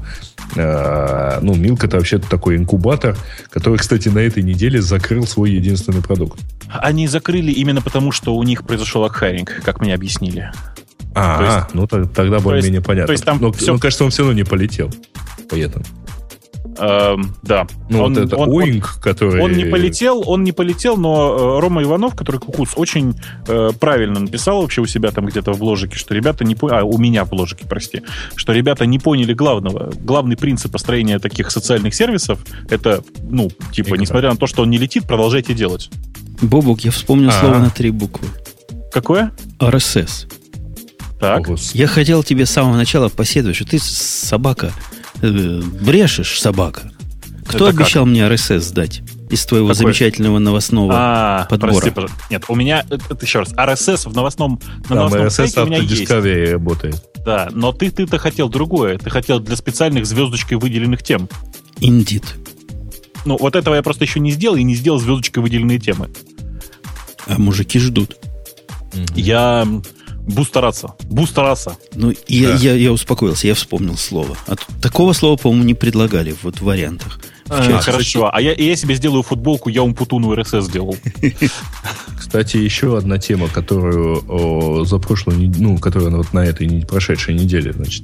э, 0.56 1.40
ну, 1.42 1.54
Milk 1.56 1.86
это 1.86 1.98
вообще 1.98 2.20
такой 2.20 2.56
инкубатор, 2.56 3.18
который, 3.50 3.78
кстати, 3.78 4.10
на 4.10 4.20
этой 4.20 4.44
неделе 4.44 4.82
закрыл 4.82 5.26
свой 5.26 5.52
единственный 5.52 6.02
продукт. 6.02 6.40
Они 6.70 7.08
закрыли 7.08 7.52
именно 7.52 7.82
потому, 7.82 8.12
что 8.12 8.36
у 8.36 8.44
них 8.44 8.64
произошел 8.64 9.04
акхайринг, 9.04 9.62
как 9.64 9.82
мне 9.82 9.94
объяснили. 9.94 10.52
А, 11.14 11.66
есть, 11.66 11.74
ну 11.74 11.88
тогда 11.88 12.40
более-менее 12.40 12.82
понятно. 12.82 13.08
То 13.08 13.14
есть 13.14 13.26
там 13.26 13.40
но, 13.42 13.52
все... 13.52 13.74
но, 13.74 13.80
кажется, 13.80 14.04
он 14.04 14.12
все 14.12 14.22
равно 14.22 14.38
не 14.38 14.44
полетел. 14.44 14.94
Поэтому. 15.50 15.84
Эм, 16.78 17.36
да. 17.42 17.68
Ну, 17.90 18.04
он, 18.04 18.14
вот 18.14 18.24
это 18.24 18.36
он, 18.36 18.50
Оинг, 18.50 18.94
он, 18.96 19.02
который... 19.02 19.42
Он 19.42 19.52
не 19.52 19.66
полетел, 19.66 20.24
он 20.26 20.44
не 20.44 20.52
полетел, 20.52 20.98
но 20.98 21.58
э, 21.58 21.60
Рома 21.60 21.84
Иванов, 21.84 22.16
который 22.16 22.38
Кукуц, 22.40 22.72
очень 22.76 23.16
э, 23.48 23.70
правильно 23.80 24.20
написал 24.20 24.62
вообще 24.62 24.82
у 24.82 24.86
себя 24.86 25.12
там 25.12 25.26
где-то 25.26 25.54
в 25.54 25.60
бложике, 25.60 25.98
что 25.98 26.14
ребята 26.14 26.44
не 26.44 26.56
поняли, 26.56 26.80
а, 26.80 26.84
у 26.84 26.98
меня 26.98 27.26
в 27.26 27.30
бложике, 27.30 27.66
прости, 27.68 28.04
что 28.36 28.54
ребята 28.54 28.86
не 28.86 29.00
поняли 29.00 29.34
главного. 29.34 29.92
Главный 30.02 30.38
принцип 30.38 30.72
построения 30.72 31.20
таких 31.20 31.52
социальных 31.52 31.96
сервисов, 31.96 32.40
это, 32.70 33.04
ну, 33.22 33.50
типа, 33.72 33.90
Игра. 33.90 33.98
несмотря 33.98 34.30
на 34.32 34.38
то, 34.38 34.48
что 34.48 34.64
он 34.64 34.70
не 34.70 34.78
летит, 34.78 35.06
продолжайте 35.06 35.54
делать. 35.54 35.90
Бобук, 36.42 36.82
я 36.82 36.92
вспомнил 36.92 37.30
А. 37.30 37.32
слово 37.32 37.58
на 37.58 37.70
три 37.70 37.90
буквы. 37.90 38.28
Какое? 38.92 39.32
RSS. 39.60 40.32
Так. 41.20 41.50
О. 41.50 41.56
Я 41.74 41.88
хотел 41.88 42.24
тебе 42.24 42.46
с 42.46 42.52
самого 42.52 42.76
начала 42.76 43.10
поседовать, 43.10 43.56
что 43.56 43.66
ты 43.66 43.80
собака, 43.80 44.72
брешешь 45.22 46.40
собака. 46.40 46.92
Кто 47.46 47.68
Это 47.68 47.78
как? 47.78 47.82
обещал 47.82 48.06
мне 48.06 48.22
RSS 48.22 48.60
сдать 48.60 49.02
из 49.30 49.46
твоего 49.46 49.70
Какой? 49.70 49.78
замечательного 49.84 50.40
новостного 50.40 50.94
А, 50.96 51.48
подбора? 51.50 51.72
прости, 51.72 51.90
пожалуйста. 51.92 52.18
Нет, 52.30 52.44
у 52.50 52.56
меня, 52.56 52.82
это, 52.90 53.02
это 53.10 53.26
еще 53.26 53.40
раз, 53.40 53.54
RSS 53.54 54.10
в 54.10 54.14
новостном, 54.14 54.60
на 54.82 54.88
Там 54.88 54.98
новостном 54.98 55.26
RSS 55.28 55.30
сайте 55.32 55.62
у 55.62 55.66
меня 55.66 55.78
есть. 55.78 56.04
Discovery 56.04 56.52
работает. 56.52 57.04
Да, 57.26 57.50
но 57.54 57.72
ты, 57.72 57.90
ты-то 57.92 58.18
хотел 58.18 58.50
другое. 58.50 58.98
Ты 58.98 59.10
хотел 59.10 59.40
для 59.40 59.56
специальных 59.56 60.06
звездочкой 60.06 60.58
выделенных 60.58 61.04
тем. 61.04 61.30
Indeed. 61.80 62.24
Ну, 63.26 63.38
вот 63.38 63.56
этого 63.56 63.76
я 63.76 63.84
просто 63.84 64.04
еще 64.06 64.20
не 64.20 64.32
сделал 64.32 64.56
и 64.58 64.64
не 64.64 64.76
сделал 64.76 65.00
звездочкой 65.00 65.44
выделенные 65.44 65.80
темы. 65.80 66.10
А 67.28 67.38
мужики 67.38 67.80
ждут. 67.80 68.18
Я 69.16 69.68
м, 70.28 70.34
буду 70.34 70.46
стараться. 70.46 70.94
Буду 71.06 71.28
стараться. 71.28 71.78
Ну, 71.96 72.14
я, 72.28 72.50
Да. 72.50 72.56
я, 72.58 72.74
я 72.74 72.92
успокоился, 72.92 73.48
я 73.48 73.54
вспомнил 73.56 73.98
слово. 73.98 74.36
А 74.48 74.56
тут 74.56 74.68
такого 74.82 75.14
слова, 75.14 75.38
по-моему, 75.38 75.64
не 75.64 75.74
предлагали 75.74 76.36
вот 76.44 76.60
в 76.60 76.64
вариантах. 76.64 77.20
В 77.46 77.52
А, 77.52 77.80
хорошо. 77.80 78.30
А 78.34 78.42
я, 78.42 78.54
я 78.54 78.76
себе 78.76 78.96
сделаю 78.96 79.24
футболку, 79.24 79.70
я 79.70 79.82
Умпутуну 79.82 80.36
РСС 80.36 80.66
сделал. 80.66 80.98
Кстати, 82.20 82.58
еще 82.58 82.98
одна 82.98 83.18
тема, 83.18 83.48
которую 83.48 84.24
о, 84.28 84.84
за 84.86 84.98
прошлую, 84.98 85.54
ну, 85.58 85.78
которая 85.78 86.10
вот 86.10 86.34
на 86.34 86.40
этой 86.46 86.68
не 86.68 86.86
прошедшей 86.86 87.36
неделе, 87.36 87.72
значит, 87.72 88.04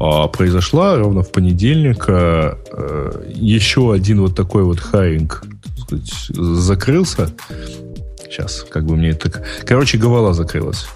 а, 0.00 0.26
произошла 0.26 0.96
ровно 0.96 1.22
в 1.22 1.30
понедельник. 1.30 2.06
а, 2.08 2.58
э, 2.72 3.24
еще 3.34 3.92
один 3.92 4.20
вот 4.20 4.34
такой 4.34 4.64
вот 4.64 4.80
хайинг 4.80 5.44
так 5.76 6.00
сказать, 6.00 6.12
закрылся. 6.36 7.30
Сейчас, 8.24 8.64
как 8.68 8.84
бы 8.86 8.96
мне 8.96 9.10
это... 9.10 9.30
Короче, 9.64 9.98
Гавала 9.98 10.32
закрылась. 10.34 10.86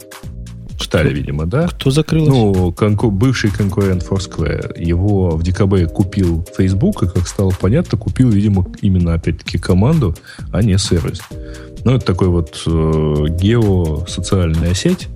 Читали, 0.87 1.13
видимо, 1.13 1.47
да? 1.47 1.67
Кто 1.67 1.91
закрылся? 1.91 2.31
Ну, 2.31 2.71
конку- 2.71 3.11
бывший 3.11 3.51
конкурент 3.51 4.07
Foursquare. 4.09 4.81
Его 4.81 5.31
в 5.31 5.43
декабре 5.43 5.89
купил 5.89 6.47
Facebook, 6.57 7.03
и, 7.03 7.09
как 7.09 7.27
стало 7.27 7.51
понятно, 7.61 7.99
купил, 7.99 8.31
видимо, 8.31 8.65
именно, 8.83 9.15
опять-таки, 9.15 9.59
команду, 9.59 10.15
а 10.53 10.63
не 10.63 10.79
сервис. 10.79 11.23
Ну, 11.85 11.97
это 11.97 12.07
такой 12.07 12.29
вот 12.29 12.63
э, 12.67 13.15
геосоциальная 13.31 14.75
сеть, 14.75 15.09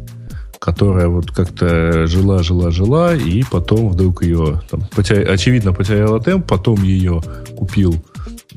которая 0.58 1.06
вот 1.06 1.30
как-то 1.30 2.08
жила, 2.08 2.42
жила, 2.42 2.72
жила, 2.72 3.14
и 3.14 3.44
потом 3.48 3.90
вдруг 3.90 4.24
ее, 4.24 4.60
там, 4.68 4.80
потеря- 4.96 5.30
очевидно, 5.32 5.72
потеряла 5.72 6.20
темп, 6.20 6.48
потом 6.48 6.82
ее 6.82 7.22
купил 7.56 7.94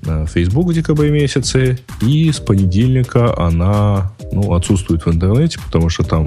э, 0.08 0.26
Facebook 0.28 0.68
в 0.68 0.74
декабре 0.74 1.12
месяце, 1.12 1.78
и 2.02 2.32
с 2.32 2.40
понедельника 2.40 3.38
она 3.40 4.14
ну, 4.32 4.56
отсутствует 4.56 5.06
в 5.06 5.12
интернете, 5.14 5.60
потому 5.64 5.90
что 5.90 6.04
там 6.04 6.26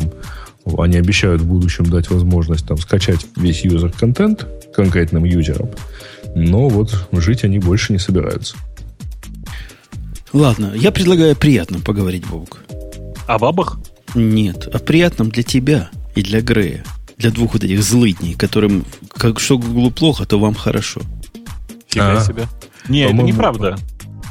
они 0.78 0.96
обещают 0.96 1.42
в 1.42 1.46
будущем 1.46 1.86
дать 1.86 2.10
возможность 2.10 2.66
там, 2.66 2.76
скачать 2.78 3.26
весь 3.36 3.64
юзер-контент 3.64 4.46
конкретным 4.74 5.24
юзерам, 5.24 5.70
но 6.34 6.68
вот 6.68 7.08
жить 7.12 7.44
они 7.44 7.58
больше 7.58 7.92
не 7.92 7.98
собираются. 7.98 8.56
Ладно, 10.32 10.72
я 10.74 10.92
предлагаю 10.92 11.34
приятно 11.36 11.80
поговорить, 11.80 12.26
Бобук. 12.26 12.58
А 13.26 13.38
бабах? 13.38 13.78
Нет, 14.14 14.66
о 14.74 14.78
приятном 14.78 15.30
для 15.30 15.42
тебя 15.42 15.90
и 16.14 16.22
для 16.22 16.40
Грея. 16.40 16.84
Для 17.16 17.30
двух 17.30 17.54
вот 17.54 17.64
этих 17.64 17.82
злыдней, 17.82 18.34
которым, 18.34 18.84
как 19.14 19.40
что 19.40 19.56
Гуглу 19.58 19.90
плохо, 19.90 20.26
то 20.26 20.38
вам 20.38 20.54
хорошо. 20.54 21.00
Фига 21.88 22.18
А. 22.18 22.20
себе. 22.20 22.46
Не, 22.88 23.04
это 23.04 23.14
неправда. 23.14 23.76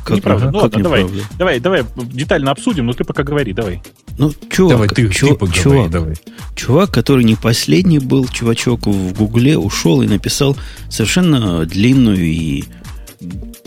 Как, 0.05 0.17
неправда. 0.17 0.45
ага, 0.49 0.51
Ну 0.51 0.59
как 0.61 0.73
ладно, 0.73 0.83
давай. 0.83 1.03
неправда? 1.03 1.23
Давай, 1.39 1.59
давай 1.59 1.83
детально 1.95 2.51
обсудим, 2.51 2.86
но 2.86 2.93
ты 2.93 3.03
пока 3.03 3.23
говори, 3.23 3.53
давай. 3.53 3.81
Ну, 4.18 4.32
чувак, 4.49 4.72
давай, 4.72 4.88
ты, 4.89 5.09
чу- 5.09 5.28
ты 5.28 5.34
поговори, 5.36 5.61
чувак, 5.61 5.89
давай. 5.91 6.16
чувак, 6.55 6.91
который 6.91 7.26
не 7.26 7.36
последний 7.36 7.99
был, 7.99 8.28
чувачок 8.28 8.88
в 8.88 9.13
Гугле, 9.13 9.57
ушел 9.57 10.01
и 10.01 10.07
написал 10.07 10.55
совершенно 10.89 11.66
длинную 11.66 12.24
и, 12.24 12.63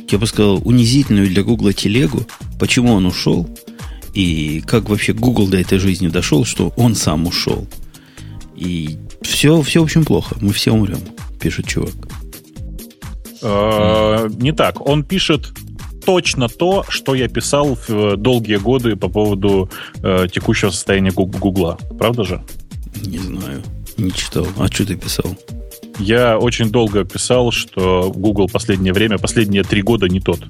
я 0.08 0.18
бы 0.18 0.26
сказал, 0.26 0.62
унизительную 0.64 1.28
для 1.28 1.42
Гугла 1.42 1.72
телегу, 1.74 2.22
почему 2.58 2.94
он 2.94 3.04
ушел, 3.04 3.46
и 4.14 4.62
как 4.66 4.88
вообще 4.88 5.12
Google 5.12 5.48
до 5.48 5.58
этой 5.60 5.78
жизни 5.78 6.08
дошел, 6.08 6.46
что 6.46 6.72
он 6.76 6.94
сам 6.94 7.26
ушел. 7.26 7.66
И 8.56 8.96
все, 9.22 9.60
все, 9.62 9.80
в 9.80 9.84
общем, 9.84 10.04
плохо. 10.04 10.34
Мы 10.40 10.52
все 10.54 10.72
умрем, 10.72 11.00
пишет 11.40 11.66
чувак. 11.68 11.92
Э, 13.42 14.28
Не 14.38 14.52
так. 14.52 14.84
Он 14.86 15.04
пишет 15.04 15.52
точно 16.08 16.48
то, 16.48 16.86
что 16.88 17.14
я 17.14 17.28
писал 17.28 17.74
в 17.74 17.90
э, 17.90 18.16
долгие 18.16 18.56
годы 18.56 18.96
по 18.96 19.08
поводу 19.10 19.68
э, 20.02 20.26
текущего 20.32 20.70
состояния 20.70 21.10
Гу- 21.10 21.26
Гугла. 21.26 21.76
Правда 21.98 22.24
же? 22.24 22.42
Не 23.04 23.18
знаю, 23.18 23.62
не 23.98 24.10
читал. 24.10 24.46
А 24.58 24.68
что 24.68 24.86
ты 24.86 24.96
писал? 24.96 25.36
Я 25.98 26.38
очень 26.38 26.70
долго 26.70 27.04
писал, 27.04 27.52
что 27.52 28.10
Google 28.16 28.48
последнее 28.48 28.94
время, 28.94 29.18
последние 29.18 29.64
три 29.64 29.82
года 29.82 30.08
не 30.08 30.20
тот. 30.20 30.40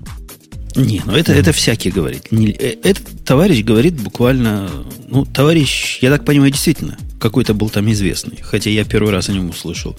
Не, 0.76 1.02
ну 1.04 1.14
это, 1.16 1.32
это 1.32 1.50
всякий 1.50 1.90
говорит. 1.90 2.30
Не- 2.30 2.52
э, 2.52 2.76
этот 2.84 3.24
товарищ 3.24 3.64
говорит 3.64 4.00
буквально... 4.00 4.70
Ну, 5.08 5.24
товарищ, 5.24 5.98
я 6.02 6.10
так 6.10 6.24
понимаю, 6.24 6.52
действительно, 6.52 6.96
какой-то 7.18 7.52
был 7.52 7.68
там 7.68 7.90
известный. 7.90 8.38
Хотя 8.42 8.70
я 8.70 8.84
первый 8.84 9.10
раз 9.12 9.28
о 9.28 9.32
нем 9.32 9.50
услышал. 9.50 9.96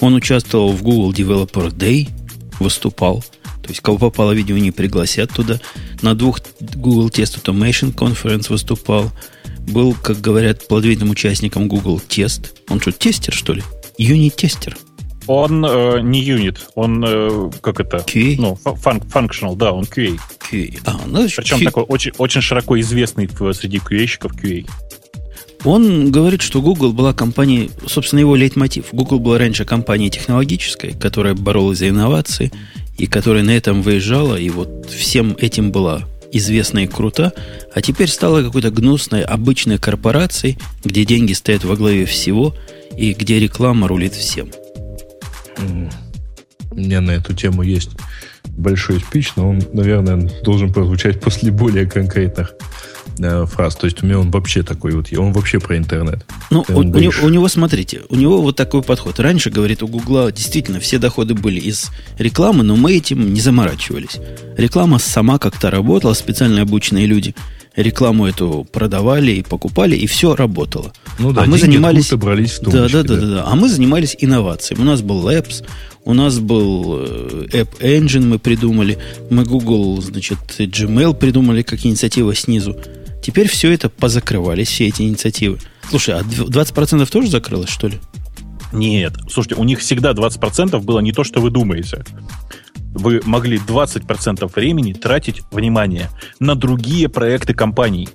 Он 0.00 0.14
участвовал 0.14 0.72
в 0.72 0.82
Google 0.82 1.12
Developer 1.12 1.70
Day, 1.70 2.08
выступал. 2.60 3.22
То 3.72 3.74
есть, 3.74 3.80
кого 3.80 3.96
попало 3.96 4.32
видео, 4.32 4.58
не 4.58 4.70
пригласят 4.70 5.30
туда. 5.32 5.58
На 6.02 6.14
двух 6.14 6.40
Google 6.60 7.08
Test 7.08 7.42
Automation 7.42 7.94
Conference 7.94 8.50
выступал. 8.50 9.10
Был, 9.60 9.94
как 9.94 10.20
говорят, 10.20 10.68
плодовитым 10.68 11.08
участником 11.08 11.68
Google 11.68 11.98
Test. 12.06 12.50
Он 12.68 12.82
что, 12.82 12.92
тестер, 12.92 13.32
что 13.32 13.54
ли? 13.54 13.62
Юнит-тестер. 13.96 14.76
Он 15.26 15.64
э, 15.64 16.00
не 16.02 16.20
юнит, 16.22 16.66
он 16.74 17.02
э, 17.06 17.50
как 17.62 17.80
это? 17.80 17.98
QA? 18.06 18.34
Ну, 18.38 18.56
фа- 18.56 18.74
фан- 18.74 19.00
functional, 19.08 19.56
да, 19.56 19.72
он 19.72 19.84
QA. 19.84 20.18
QA. 20.50 20.78
А, 20.84 21.00
ну, 21.06 21.20
значит, 21.20 21.36
Причем 21.36 21.58
Q- 21.60 21.64
такой 21.64 21.82
очень, 21.84 22.12
очень 22.18 22.42
широко 22.42 22.78
известный 22.78 23.26
в- 23.26 23.52
среди 23.54 23.78
QA-щиков 23.78 24.32
QA. 24.34 24.68
Он 25.64 26.10
говорит, 26.10 26.42
что 26.42 26.60
Google 26.60 26.92
была 26.92 27.14
компанией, 27.14 27.70
собственно, 27.86 28.20
его 28.20 28.34
лейтмотив. 28.34 28.86
Google 28.92 29.20
была 29.20 29.38
раньше 29.38 29.64
компанией 29.64 30.10
технологической, 30.10 30.92
которая 30.92 31.34
боролась 31.34 31.78
за 31.78 31.88
инновации, 31.88 32.52
и 32.98 33.06
которая 33.06 33.42
на 33.42 33.50
этом 33.50 33.82
выезжала, 33.82 34.36
и 34.36 34.50
вот 34.50 34.90
всем 34.90 35.36
этим 35.38 35.72
была 35.72 36.04
известна 36.32 36.80
и 36.80 36.86
крута, 36.86 37.32
а 37.74 37.82
теперь 37.82 38.08
стала 38.08 38.42
какой-то 38.42 38.70
гнусной, 38.70 39.22
обычной 39.22 39.78
корпорацией, 39.78 40.58
где 40.84 41.04
деньги 41.04 41.32
стоят 41.32 41.64
во 41.64 41.76
главе 41.76 42.06
всего, 42.06 42.54
и 42.96 43.12
где 43.12 43.38
реклама 43.38 43.88
рулит 43.88 44.14
всем. 44.14 44.50
У 46.70 46.74
меня 46.74 47.00
на 47.00 47.12
эту 47.12 47.34
тему 47.34 47.62
есть 47.62 47.90
большой 48.44 49.00
спич, 49.00 49.32
но 49.36 49.50
он, 49.50 49.62
наверное, 49.72 50.30
должен 50.42 50.72
прозвучать 50.72 51.20
после 51.20 51.50
более 51.50 51.86
конкретных 51.86 52.54
э, 53.18 53.46
фраз. 53.46 53.76
То 53.76 53.86
есть 53.86 54.02
у 54.02 54.06
меня 54.06 54.18
он 54.18 54.30
вообще 54.30 54.62
такой 54.62 54.92
вот, 54.92 55.12
он 55.12 55.32
вообще 55.32 55.60
про 55.60 55.76
интернет. 55.76 56.24
Ну, 56.50 56.64
Ты 56.64 56.74
у, 56.74 56.78
у 56.78 56.82
него, 56.82 57.12
у 57.22 57.28
него, 57.28 57.48
смотрите, 57.48 58.02
у 58.08 58.16
него 58.16 58.42
вот 58.42 58.56
такой 58.56 58.82
подход. 58.82 59.20
Раньше, 59.20 59.50
говорит, 59.50 59.82
у 59.82 59.88
Гугла 59.88 60.32
действительно 60.32 60.80
все 60.80 60.98
доходы 60.98 61.34
были 61.34 61.60
из 61.60 61.90
рекламы, 62.18 62.62
но 62.62 62.76
мы 62.76 62.94
этим 62.94 63.32
не 63.32 63.40
заморачивались. 63.40 64.18
Реклама 64.56 64.98
сама 64.98 65.38
как-то 65.38 65.70
работала, 65.70 66.14
специально 66.14 66.62
обученные 66.62 67.06
люди 67.06 67.34
рекламу 67.76 68.26
эту 68.26 68.66
продавали 68.70 69.32
и 69.32 69.42
покупали, 69.42 69.96
и 69.96 70.06
все 70.06 70.34
работало. 70.34 70.92
Ну 71.18 71.32
да, 71.32 71.42
а 71.42 71.46
мы 71.46 71.58
занимались... 71.58 72.12
брались 72.12 72.52
в 72.52 72.64
том 72.64 72.72
да, 72.72 72.88
да, 72.88 73.02
да, 73.02 73.16
да, 73.16 73.26
да. 73.26 73.44
А 73.46 73.54
мы 73.54 73.68
занимались 73.68 74.16
инновациями. 74.18 74.82
У 74.82 74.84
нас 74.84 75.02
был 75.02 75.26
Labs, 75.28 75.64
у 76.04 76.14
нас 76.14 76.38
был 76.40 76.98
э, 76.98 77.46
App 77.52 77.78
Engine 77.80 78.26
мы 78.26 78.38
придумали, 78.38 78.98
мы 79.30 79.44
Google, 79.44 80.00
значит, 80.00 80.38
Gmail 80.58 81.14
придумали 81.14 81.62
как 81.62 81.84
инициатива 81.86 82.34
снизу. 82.34 82.76
Теперь 83.22 83.48
все 83.48 83.72
это 83.72 83.88
позакрывались, 83.88 84.68
все 84.68 84.88
эти 84.88 85.02
инициативы. 85.02 85.58
Слушай, 85.88 86.16
а 86.16 86.22
20% 86.22 87.08
тоже 87.10 87.28
закрылось, 87.28 87.70
что 87.70 87.86
ли? 87.86 88.00
Нет, 88.72 89.14
слушайте, 89.30 89.54
у 89.56 89.64
них 89.64 89.78
всегда 89.80 90.12
20% 90.12 90.80
было 90.80 91.00
не 91.00 91.12
то, 91.12 91.22
что 91.24 91.40
вы 91.40 91.50
думаете. 91.50 92.04
Вы 92.94 93.20
могли 93.24 93.58
20% 93.58 94.50
времени 94.54 94.92
тратить, 94.92 95.42
внимание, 95.50 96.10
на 96.40 96.54
другие 96.54 97.08
проекты 97.08 97.54
компаний. 97.54 98.08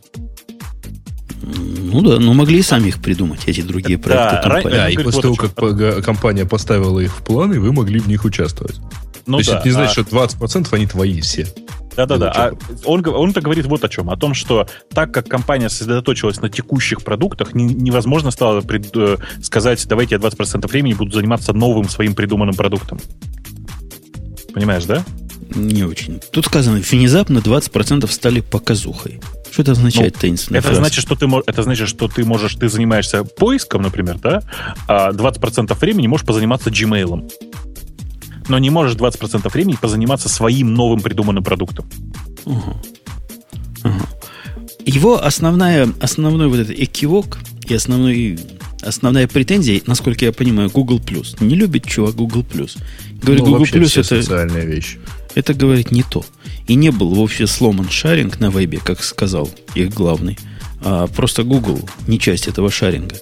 Ну 1.92 2.02
да, 2.02 2.20
но 2.20 2.34
могли 2.34 2.60
и 2.60 2.62
сами 2.62 2.90
их 2.90 3.02
придумать, 3.02 3.48
эти 3.48 3.62
другие 3.62 3.98
проекты 3.98 4.36
Да, 4.36 4.42
компании. 4.42 4.78
Да, 4.78 4.90
и 4.90 4.96
говорит, 4.96 5.16
после 5.16 5.30
вот 5.30 5.56
того, 5.56 5.76
как 5.76 6.06
компания 6.06 6.46
поставила 6.46 7.00
их 7.00 7.16
в 7.16 7.24
планы, 7.24 7.60
вы 7.60 7.72
могли 7.72 8.00
в 8.00 8.08
них 8.08 8.26
участвовать. 8.26 8.80
Ну, 9.26 9.38
То 9.38 9.40
есть 9.40 9.50
да, 9.52 9.58
это 9.60 9.68
не 9.68 9.74
значит, 9.74 10.08
а... 10.14 10.28
что 10.28 10.48
20% 10.48 10.68
они 10.72 10.88
твои 10.88 11.22
все. 11.22 11.48
Да-да-да. 11.98 12.32
А 12.32 12.52
он, 12.86 13.06
он-то 13.08 13.42
говорит 13.42 13.66
вот 13.66 13.84
о 13.84 13.90
чем. 13.90 14.10
О 14.12 14.16
том, 14.16 14.36
что 14.36 14.68
так 14.94 15.12
как 15.12 15.28
компания 15.28 15.68
сосредоточилась 15.68 16.40
на 16.40 16.50
текущих 16.50 17.02
продуктах, 17.04 17.56
не, 17.56 17.66
невозможно 17.66 18.30
стало 18.30 18.62
пред, 18.62 18.96
э, 18.96 19.18
сказать, 19.42 19.84
давайте 19.88 20.16
я 20.16 20.22
20% 20.22 20.68
времени 20.68 20.94
буду 20.94 21.12
заниматься 21.12 21.54
новым 21.54 21.90
своим 21.90 22.14
придуманным 22.14 22.56
продуктом. 22.56 23.00
Понимаешь, 24.54 24.86
да? 24.86 25.04
Не 25.56 25.84
очень. 25.84 26.22
Тут 26.32 26.46
сказано, 26.46 26.78
внезапно 26.78 27.40
20% 27.40 28.08
стали 28.12 28.42
показухой. 28.42 29.20
Что 29.58 29.64
это 29.64 29.72
означает 29.72 30.14
ну, 30.14 30.22
таинственная 30.22 30.60
это 30.60 30.76
значит, 30.76 31.01
что 31.01 31.16
ты, 31.16 31.28
это 31.47 31.64
значит, 31.64 31.89
что 31.89 32.08
ты 32.08 32.24
можешь, 32.24 32.53
ты 32.53 32.70
занимаешься 32.70 33.24
поиском, 33.24 33.82
например, 33.82 34.20
да, 34.20 34.43
а 34.88 35.12
20% 35.12 35.76
времени 35.80 36.05
можешь 36.05 36.28
позаниматься 36.28 36.70
Gmail 36.70 37.28
но 38.49 38.60
не 38.60 38.70
можешь 38.70 38.95
20% 38.95 39.51
времени 39.51 39.78
позаниматься 39.82 40.30
своим 40.30 40.76
новым 40.76 41.01
придуманным 41.01 41.43
продуктом. 41.43 41.89
Угу. 42.45 42.78
Угу. 43.84 44.01
Его 44.86 45.24
основная, 45.24 45.89
основной 45.99 46.47
вот 46.47 46.60
этот 46.60 46.80
экивок 46.80 47.39
и 47.68 47.74
основной, 47.74 48.39
основная 48.84 49.28
претензия, 49.28 49.82
насколько 49.88 50.24
я 50.24 50.32
понимаю, 50.32 50.70
Google+. 50.70 51.01
Не 51.39 51.55
любит 51.55 51.86
чувак 51.86 52.14
Google+. 52.14 52.43
Говорит, 52.43 53.43
ну, 53.43 53.45
Google 53.45 53.64
Plus 53.64 53.99
это 53.99 54.03
социальная 54.03 54.66
вещь. 54.66 54.97
Это, 55.38 55.54
говорит, 55.54 55.92
не 55.92 56.02
то. 56.02 56.26
И 56.66 56.74
не 56.74 56.90
был 56.90 57.14
вовсе 57.14 57.46
сломан 57.46 57.92
шаринг 57.92 58.40
на 58.40 58.50
вебе, 58.50 58.80
как 58.80 59.04
сказал 59.04 59.48
их 59.76 59.94
главный. 59.94 60.36
А 60.82 61.06
просто 61.06 61.44
Google 61.44 61.88
не 62.08 62.20
часть 62.20 62.48
этого 62.48 62.72
шаринга. 62.72 63.18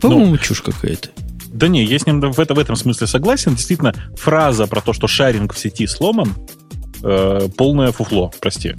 По-моему, 0.00 0.26
ну, 0.26 0.38
чушь 0.38 0.62
какая-то. 0.62 1.08
Да 1.48 1.66
не, 1.66 1.82
я 1.82 1.98
с 1.98 2.06
ним 2.06 2.20
в, 2.20 2.38
это, 2.38 2.54
в 2.54 2.58
этом 2.60 2.76
смысле 2.76 3.08
согласен. 3.08 3.56
Действительно, 3.56 3.96
фраза 4.16 4.68
про 4.68 4.80
то, 4.80 4.92
что 4.92 5.08
шаринг 5.08 5.54
в 5.54 5.58
сети 5.58 5.88
сломан, 5.88 6.32
э, 7.02 7.48
полное 7.56 7.90
фуфло, 7.90 8.30
прости. 8.40 8.76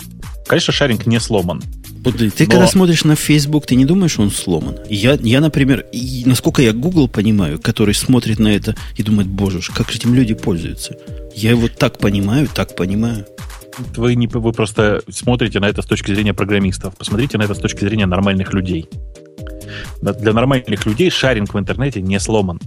Конечно, 0.47 0.71
шаринг 0.71 1.07
не 1.07 1.19
сломан. 1.19 1.61
Ты 2.03 2.45
но... 2.45 2.51
когда 2.51 2.67
смотришь 2.67 3.03
на 3.03 3.15
Facebook, 3.15 3.65
ты 3.65 3.75
не 3.75 3.85
думаешь, 3.85 4.19
он 4.19 4.31
сломан? 4.31 4.77
Я, 4.89 5.13
я 5.21 5.41
например, 5.41 5.85
и, 5.91 6.23
насколько 6.25 6.61
я 6.61 6.73
Google 6.73 7.07
понимаю, 7.07 7.59
который 7.59 7.93
смотрит 7.93 8.39
на 8.39 8.49
это 8.49 8.75
и 8.95 9.03
думает, 9.03 9.27
боже, 9.27 9.59
как 9.73 9.91
же 9.91 9.97
этим 9.97 10.13
люди 10.13 10.33
пользуются. 10.33 10.95
Я 11.35 11.51
его 11.51 11.67
так 11.67 11.97
понимаю, 11.97 12.47
так 12.53 12.75
понимаю. 12.75 13.25
Вы, 13.95 14.15
не, 14.15 14.27
вы 14.27 14.51
просто 14.53 15.01
смотрите 15.09 15.59
на 15.59 15.65
это 15.65 15.81
с 15.81 15.85
точки 15.85 16.13
зрения 16.13 16.33
программистов. 16.33 16.95
Посмотрите 16.97 17.37
на 17.37 17.43
это 17.43 17.53
с 17.53 17.59
точки 17.59 17.81
зрения 17.81 18.05
нормальных 18.05 18.53
людей. 18.53 18.89
Для 20.01 20.33
нормальных 20.33 20.85
людей 20.85 21.09
шаринг 21.09 21.53
в 21.53 21.59
интернете 21.59 22.01
не 22.01 22.19
сломан. 22.19 22.59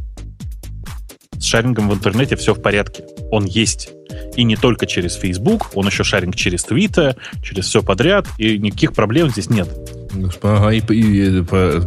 С 1.41 1.45
шарингом 1.45 1.88
в 1.88 1.95
интернете 1.95 2.36
все 2.36 2.55
в 2.55 2.61
порядке. 2.61 3.05
Он 3.30 3.45
есть. 3.47 3.91
И 4.36 4.45
не 4.45 4.57
только 4.57 4.86
через 4.86 5.14
Facebook, 5.14 5.70
он 5.74 5.86
еще 5.86 6.05
шаринг 6.05 6.36
через 6.36 6.64
Twitter, 6.64 7.16
через 7.43 7.64
все 7.66 7.82
подряд, 7.82 8.26
и 8.38 8.59
никаких 8.59 8.93
проблем 8.93 9.30
здесь 9.30 9.49
нет. 9.49 9.68
Ага, 10.43 10.70
и, 10.72 10.80
и, 10.93 11.38
и 11.38 11.43
по, 11.43 11.80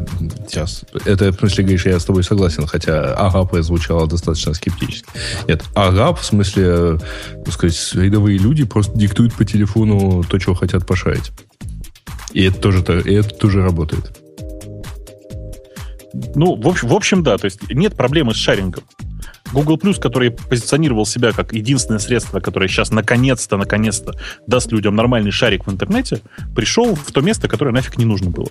сейчас. 0.48 0.86
Это, 1.06 1.32
в 1.32 1.38
смысле, 1.38 1.64
говоришь, 1.66 1.86
я 1.86 2.00
с 2.00 2.06
тобой 2.06 2.24
согласен, 2.24 2.66
хотя 2.66 3.14
ага 3.14 3.44
прозвучало 3.44 4.08
достаточно 4.08 4.54
скептически. 4.54 5.08
Нет, 5.48 5.64
ага, 5.76 6.14
в 6.14 6.24
смысле, 6.24 7.00
так 7.46 7.54
сказать, 7.54 7.78
рядовые 7.94 8.40
люди 8.40 8.64
просто 8.64 8.98
диктуют 8.98 9.34
по 9.34 9.46
телефону 9.46 10.24
то, 10.24 10.40
чего 10.40 10.56
хотят 10.56 10.88
пошарить. 10.88 11.32
И 12.32 12.44
это 12.46 12.60
тоже, 12.60 12.82
и 13.06 13.14
это 13.14 13.30
тоже 13.30 13.62
работает. 13.62 14.18
Ну, 16.36 16.56
в 16.56 16.68
общем, 16.68 16.88
в 16.88 16.94
общем, 16.94 17.24
да, 17.24 17.38
то 17.38 17.46
есть 17.46 17.70
нет 17.70 17.96
проблемы 17.96 18.34
с 18.34 18.38
шарингом. 18.38 18.84
Google 19.54 19.78
который 20.00 20.32
позиционировал 20.32 21.06
себя 21.06 21.32
как 21.32 21.54
единственное 21.54 22.00
средство, 22.00 22.40
которое 22.40 22.68
сейчас 22.68 22.92
наконец-то, 22.92 23.58
наконец-то 23.58 24.20
даст 24.48 24.72
людям 24.72 24.96
нормальный 24.96 25.32
шарик 25.32 25.68
в 25.68 25.72
интернете, 25.72 26.22
пришел 26.56 26.96
в 26.96 27.12
то 27.12 27.22
место, 27.22 27.48
которое 27.48 27.72
нафиг 27.72 27.98
не 27.98 28.06
нужно 28.06 28.30
было. 28.30 28.48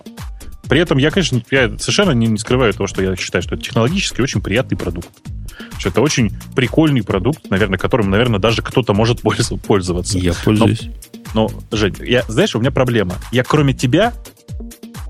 При 0.68 0.80
этом 0.80 0.98
я, 0.98 1.10
конечно, 1.10 1.42
я 1.50 1.68
совершенно 1.78 2.12
не, 2.12 2.26
не 2.28 2.38
скрываю 2.38 2.72
того, 2.72 2.86
что 2.86 3.02
я 3.02 3.14
считаю, 3.16 3.42
что 3.42 3.56
это 3.56 3.64
технологически 3.64 4.20
очень 4.20 4.40
приятный 4.40 4.78
продукт. 4.78 5.10
Что 5.78 5.90
это 5.90 6.00
очень 6.00 6.32
прикольный 6.54 7.02
продукт, 7.02 7.50
наверное, 7.50 7.78
которым, 7.78 8.10
наверное, 8.10 8.40
даже 8.40 8.62
кто-то 8.62 8.94
может 8.94 9.20
пользоваться. 9.20 10.18
Я 10.18 10.32
пользуюсь. 10.32 10.88
Но, 11.34 11.48
но 11.70 11.76
Жень, 11.76 11.96
я, 12.00 12.22
знаешь, 12.28 12.54
у 12.54 12.60
меня 12.60 12.70
проблема. 12.70 13.16
Я 13.32 13.42
кроме 13.44 13.74
тебя 13.74 14.12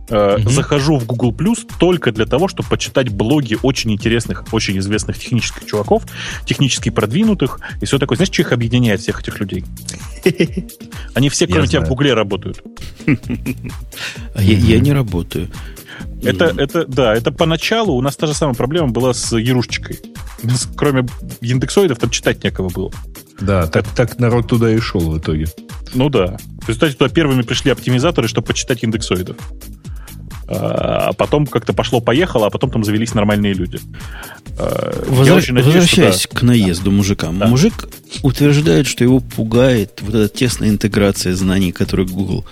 э, 0.08 0.36
угу. 0.36 0.50
захожу 0.50 0.98
в 0.98 1.06
Google 1.06 1.32
Plus 1.32 1.66
только 1.78 2.12
для 2.12 2.26
того, 2.26 2.48
чтобы 2.48 2.68
почитать 2.68 3.08
блоги 3.08 3.58
очень 3.62 3.92
интересных, 3.92 4.44
очень 4.52 4.78
известных 4.78 5.18
технических 5.18 5.66
чуваков, 5.66 6.04
технически 6.46 6.90
продвинутых 6.90 7.60
и 7.80 7.86
все 7.86 7.98
такое. 7.98 8.16
Знаешь, 8.16 8.32
что 8.32 8.42
их 8.42 8.52
объединяет, 8.52 9.00
всех 9.00 9.20
этих 9.20 9.40
людей? 9.40 9.64
Они 11.14 11.28
все, 11.28 11.46
кроме 11.46 11.66
тебя, 11.66 11.80
в 11.80 11.88
Гугле 11.88 12.14
работают. 12.14 12.62
А 14.34 14.42
я 14.42 14.80
не 14.80 14.92
работаю. 14.92 15.48
Это, 16.22 16.54
это, 16.56 16.86
да, 16.86 17.14
это 17.14 17.32
поначалу 17.32 17.94
у 17.94 18.00
нас 18.00 18.16
та 18.16 18.26
же 18.26 18.34
самая 18.34 18.54
проблема 18.54 18.88
была 18.88 19.12
с 19.12 19.36
Ярушечкой. 19.36 19.98
Кроме 20.76 21.06
индексоидов 21.40 21.98
там 21.98 22.10
читать 22.10 22.44
некого 22.44 22.68
было. 22.68 22.92
Да, 23.40 23.66
так, 23.66 23.88
так 23.88 24.18
народ 24.18 24.46
туда 24.46 24.70
и 24.70 24.78
шел 24.78 25.00
в 25.00 25.18
итоге. 25.18 25.46
Ну 25.94 26.08
да. 26.08 26.36
В 26.62 26.68
результате 26.68 26.94
туда 26.94 27.10
первыми 27.10 27.42
пришли 27.42 27.70
оптимизаторы, 27.70 28.28
чтобы 28.28 28.46
почитать 28.46 28.84
индексоидов. 28.84 29.36
А, 30.54 31.12
потом 31.14 31.46
как-то 31.46 31.72
пошло-поехало, 31.72 32.46
а 32.46 32.50
потом 32.50 32.70
там 32.70 32.84
завелись 32.84 33.14
нормальные 33.14 33.54
люди. 33.54 33.80
А, 34.58 34.92
Возра... 35.08 35.34
надеюсь, 35.34 35.66
Возвращаясь 35.66 36.20
что, 36.20 36.32
да. 36.32 36.40
к 36.40 36.42
наезду 36.42 36.90
мужика. 36.90 37.28
Да. 37.32 37.46
Мужик 37.46 37.88
утверждает, 38.22 38.86
что 38.86 39.04
его 39.04 39.20
пугает 39.20 40.00
вот 40.02 40.14
эта 40.14 40.28
тесная 40.34 40.68
интеграция 40.68 41.34
знаний, 41.34 41.72
которые 41.72 42.06
Google 42.06 42.44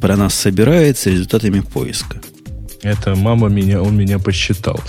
про 0.00 0.16
нас 0.16 0.34
собирает 0.34 0.98
с 0.98 1.06
результатами 1.06 1.60
поиска. 1.60 2.20
Это 2.82 3.14
мама 3.14 3.48
меня, 3.48 3.82
он 3.82 3.96
меня 3.96 4.18
посчитал. 4.18 4.80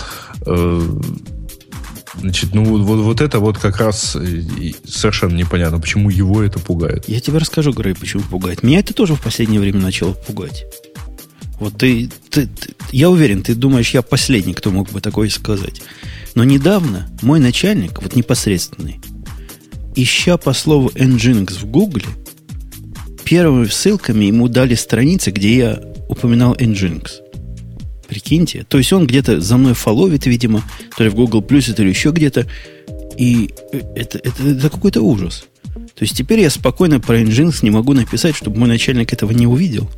Э, 0.46 0.82
значит, 2.20 2.54
ну 2.54 2.64
вот, 2.64 3.00
вот 3.00 3.22
это 3.22 3.40
вот 3.40 3.58
как 3.58 3.78
раз 3.78 4.18
совершенно 4.86 5.36
непонятно, 5.36 5.80
почему 5.80 6.10
его 6.10 6.44
это 6.44 6.60
пугает. 6.60 7.06
Я 7.08 7.20
тебе 7.20 7.38
расскажу, 7.38 7.72
Грей, 7.72 7.96
почему 7.96 8.24
пугает. 8.24 8.64
Меня 8.64 8.80
это 8.80 8.94
тоже 8.94 9.16
в 9.16 9.22
последнее 9.22 9.60
время 9.60 9.80
начало 9.80 10.14
пугать. 10.14 10.66
Вот 11.60 11.78
ты, 11.78 12.10
ты, 12.30 12.48
ты, 12.48 12.74
я 12.92 13.10
уверен, 13.10 13.42
ты 13.42 13.56
думаешь, 13.56 13.92
я 13.92 14.02
последний, 14.02 14.54
кто 14.54 14.72
мог 14.72 14.92
бы 14.92 15.02
такое 15.02 15.30
сказать. 15.30 15.82
Но 16.34 16.44
недавно 16.44 17.10
мой 17.22 17.40
начальник, 17.40 18.02
вот 18.02 18.16
непосредственный, 18.16 19.00
ища 19.96 20.38
по 20.38 20.54
слову 20.54 20.90
Nginx 20.90 21.60
в 21.60 21.66
Гугле, 21.66 22.06
первыми 23.24 23.66
ссылками 23.68 24.26
ему 24.26 24.48
дали 24.48 24.76
страницы, 24.76 25.32
где 25.32 25.58
я 25.58 25.84
упоминал 26.10 26.56
Nginx. 26.56 27.10
Прикиньте. 28.08 28.66
То 28.68 28.78
есть 28.78 28.94
он 28.94 29.08
где-то 29.08 29.42
за 29.42 29.58
мной 29.58 29.74
фоловит, 29.74 30.26
видимо, 30.26 30.64
то 30.96 31.04
ли 31.04 31.10
в 31.10 31.16
Google 31.16 31.42
Plus, 31.42 31.74
то 31.74 31.84
ли 31.84 31.90
еще 31.90 32.12
где-то. 32.12 32.48
И 33.18 33.50
это, 33.96 34.20
это, 34.20 34.44
это 34.44 34.70
какой-то 34.70 35.02
ужас. 35.02 35.46
То 35.74 36.04
есть 36.04 36.16
теперь 36.16 36.42
я 36.42 36.50
спокойно 36.50 37.00
про 37.00 37.20
Nginx 37.22 37.60
не 37.62 37.72
могу 37.72 37.94
написать, 37.94 38.36
чтобы 38.36 38.60
мой 38.60 38.68
начальник 38.68 39.12
этого 39.14 39.32
не 39.32 39.48
увидел. 39.48 39.90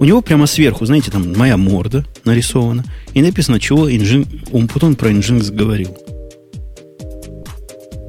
У 0.00 0.04
него 0.06 0.22
прямо 0.22 0.46
сверху, 0.46 0.86
знаете, 0.86 1.10
там 1.10 1.30
моя 1.36 1.58
морда 1.58 2.06
нарисована. 2.24 2.84
И 3.12 3.20
написано, 3.20 3.60
чего 3.60 3.94
инжин, 3.94 4.26
потом 4.72 4.94
про 4.96 5.10
Nginx 5.10 5.52
говорил. 5.52 5.94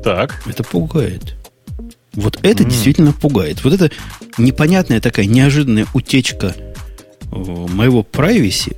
Так. 0.02 0.42
Это 0.48 0.64
пугает. 0.64 1.36
Вот 2.14 2.40
это 2.44 2.64
mm. 2.64 2.70
действительно 2.70 3.12
пугает. 3.12 3.66
Вот 3.66 3.74
это 3.74 3.92
непонятная 4.38 5.02
такая 5.02 5.26
неожиданная 5.26 5.86
утечка 5.94 6.56
э, 7.30 7.36
моего 7.36 8.08
privacy. 8.10 8.74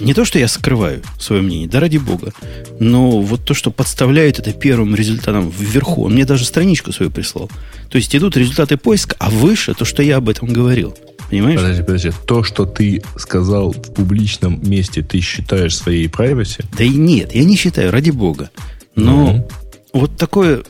Не 0.00 0.14
то, 0.14 0.24
что 0.24 0.38
я 0.38 0.48
скрываю 0.48 1.02
свое 1.18 1.42
мнение, 1.42 1.68
да 1.68 1.78
ради 1.78 1.98
бога, 1.98 2.32
но 2.78 3.20
вот 3.20 3.44
то, 3.44 3.54
что 3.54 3.70
подставляют 3.70 4.38
это 4.38 4.52
первым 4.52 4.94
результатом 4.94 5.50
вверху. 5.50 6.04
Он 6.04 6.14
мне 6.14 6.24
даже 6.24 6.44
страничку 6.44 6.92
свою 6.92 7.10
прислал. 7.10 7.50
То 7.90 7.98
есть 7.98 8.14
идут 8.16 8.36
результаты 8.36 8.76
поиска, 8.76 9.14
а 9.18 9.30
выше 9.30 9.74
то, 9.74 9.84
что 9.84 10.02
я 10.02 10.16
об 10.16 10.28
этом 10.28 10.48
говорил. 10.48 10.96
Понимаешь? 11.28 11.60
Подожди, 11.60 11.82
подожди. 11.82 12.12
То, 12.26 12.42
что 12.42 12.66
ты 12.66 13.02
сказал 13.16 13.72
в 13.72 13.94
публичном 13.94 14.60
месте, 14.68 15.02
ты 15.02 15.20
считаешь 15.20 15.76
своей 15.76 16.08
privacy? 16.08 16.64
Да 16.76 16.82
и 16.82 16.90
нет, 16.90 17.34
я 17.34 17.44
не 17.44 17.56
считаю, 17.56 17.92
ради 17.92 18.10
бога. 18.10 18.50
Но 18.96 19.34
mm 19.34 19.52
вот 19.92 20.16
такое... 20.16 20.62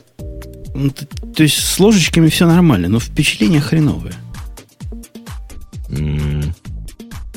Ну, 0.73 0.89
то 0.89 1.43
есть 1.43 1.59
с 1.59 1.79
ложечками 1.79 2.27
все 2.29 2.47
нормально, 2.47 2.87
но 2.87 2.99
впечатление 2.99 3.61
хреновое. 3.61 4.13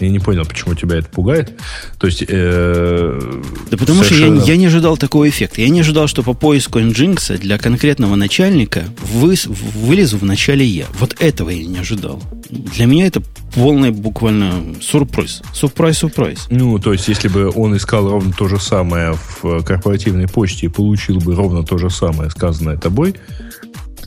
Я 0.04 0.10
не 0.10 0.18
понял, 0.18 0.44
почему 0.44 0.74
тебя 0.74 0.96
это 0.98 1.08
пугает. 1.08 1.58
То 1.98 2.06
есть, 2.06 2.22
э, 2.26 3.42
да 3.70 3.76
потому 3.76 4.02
совершенно... 4.02 4.40
что 4.40 4.46
я, 4.46 4.52
я 4.52 4.58
не 4.58 4.66
ожидал 4.66 4.96
такого 4.96 5.28
эффекта. 5.28 5.62
Я 5.62 5.68
не 5.70 5.80
ожидал, 5.80 6.06
что 6.08 6.22
по 6.22 6.34
поиску 6.34 6.78
Nginx 6.78 7.38
для 7.38 7.58
конкретного 7.58 8.14
начальника 8.16 8.84
вы, 9.12 9.34
вылезу 9.46 10.18
в 10.18 10.24
начале 10.24 10.66
я. 10.66 10.86
Вот 10.98 11.16
этого 11.20 11.50
я 11.50 11.64
не 11.64 11.78
ожидал. 11.78 12.22
Для 12.50 12.86
меня 12.86 13.06
это 13.06 13.22
полный 13.54 13.90
буквально 13.90 14.52
сюрприз. 14.80 15.42
Сюрприз, 15.52 15.98
сюрприз. 15.98 16.46
Ну, 16.50 16.78
то 16.78 16.92
есть, 16.92 17.08
если 17.08 17.28
бы 17.28 17.50
он 17.54 17.76
искал 17.76 18.08
ровно 18.08 18.32
то 18.32 18.48
же 18.48 18.60
самое 18.60 19.16
в 19.40 19.62
корпоративной 19.62 20.28
почте 20.28 20.66
и 20.66 20.68
получил 20.68 21.18
бы 21.18 21.34
ровно 21.34 21.64
то 21.64 21.78
же 21.78 21.88
самое, 21.90 22.30
сказанное 22.30 22.76
тобой, 22.76 23.14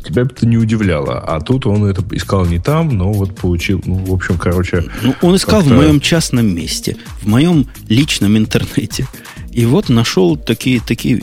тебя 0.03 0.25
бы 0.25 0.31
это 0.31 0.45
не 0.45 0.57
удивляло. 0.57 1.19
А 1.19 1.39
тут 1.41 1.65
он 1.65 1.85
это 1.85 2.03
искал 2.11 2.45
не 2.45 2.59
там, 2.59 2.89
но 2.89 3.11
вот 3.11 3.35
получил, 3.35 3.81
ну, 3.85 3.95
в 3.95 4.13
общем, 4.13 4.37
короче... 4.37 4.83
Ну, 5.01 5.15
он 5.21 5.35
искал 5.35 5.61
в 5.61 5.67
моем 5.67 5.99
частном 5.99 6.53
месте, 6.53 6.97
в 7.21 7.27
моем 7.27 7.67
личном 7.87 8.37
интернете. 8.37 9.07
И 9.51 9.65
вот 9.65 9.89
нашел 9.89 10.37
такие, 10.37 10.79
такие 10.79 11.19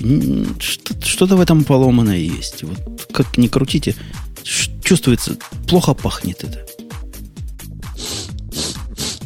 что-то 0.58 1.36
в 1.36 1.40
этом 1.40 1.64
поломанное 1.64 2.18
есть. 2.18 2.64
Вот 2.64 3.06
как 3.12 3.38
ни 3.38 3.46
крутите, 3.46 3.94
чувствуется, 4.42 5.36
плохо 5.68 5.94
пахнет 5.94 6.42
это. 6.42 6.66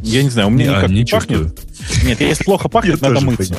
Я 0.03 0.23
не 0.23 0.31
знаю, 0.31 0.49
у 0.49 0.51
меня 0.51 0.79
никак 0.79 0.91
не 0.91 1.05
пахнет. 1.05 1.59
Нет, 2.05 2.21
если 2.21 2.45
плохо 2.45 2.69
пахнет, 2.71 3.01
надо 3.01 3.21
мыться. 3.21 3.59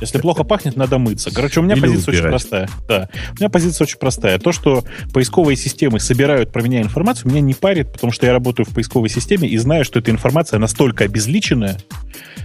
Если 0.00 0.18
плохо 0.18 0.44
пахнет, 0.44 0.76
надо 0.76 0.98
мыться. 0.98 1.30
Короче, 1.32 1.60
у 1.60 1.62
меня 1.62 1.74
Или 1.74 1.82
позиция 1.82 2.12
убирать. 2.12 2.18
очень 2.18 2.30
простая. 2.30 2.70
Да. 2.88 3.08
У 3.32 3.34
меня 3.40 3.48
позиция 3.48 3.84
очень 3.84 3.98
простая. 3.98 4.38
То, 4.38 4.52
что 4.52 4.84
поисковые 5.12 5.56
системы 5.56 6.00
собирают 6.00 6.52
про 6.52 6.62
меня 6.62 6.82
информацию, 6.82 7.30
меня 7.30 7.40
не 7.40 7.54
парит, 7.54 7.92
потому 7.92 8.12
что 8.12 8.26
я 8.26 8.32
работаю 8.32 8.66
в 8.66 8.74
поисковой 8.74 9.08
системе 9.08 9.48
и 9.48 9.56
знаю, 9.58 9.84
что 9.84 9.98
эта 9.98 10.10
информация 10.10 10.58
настолько 10.58 11.04
обезличенная, 11.04 11.78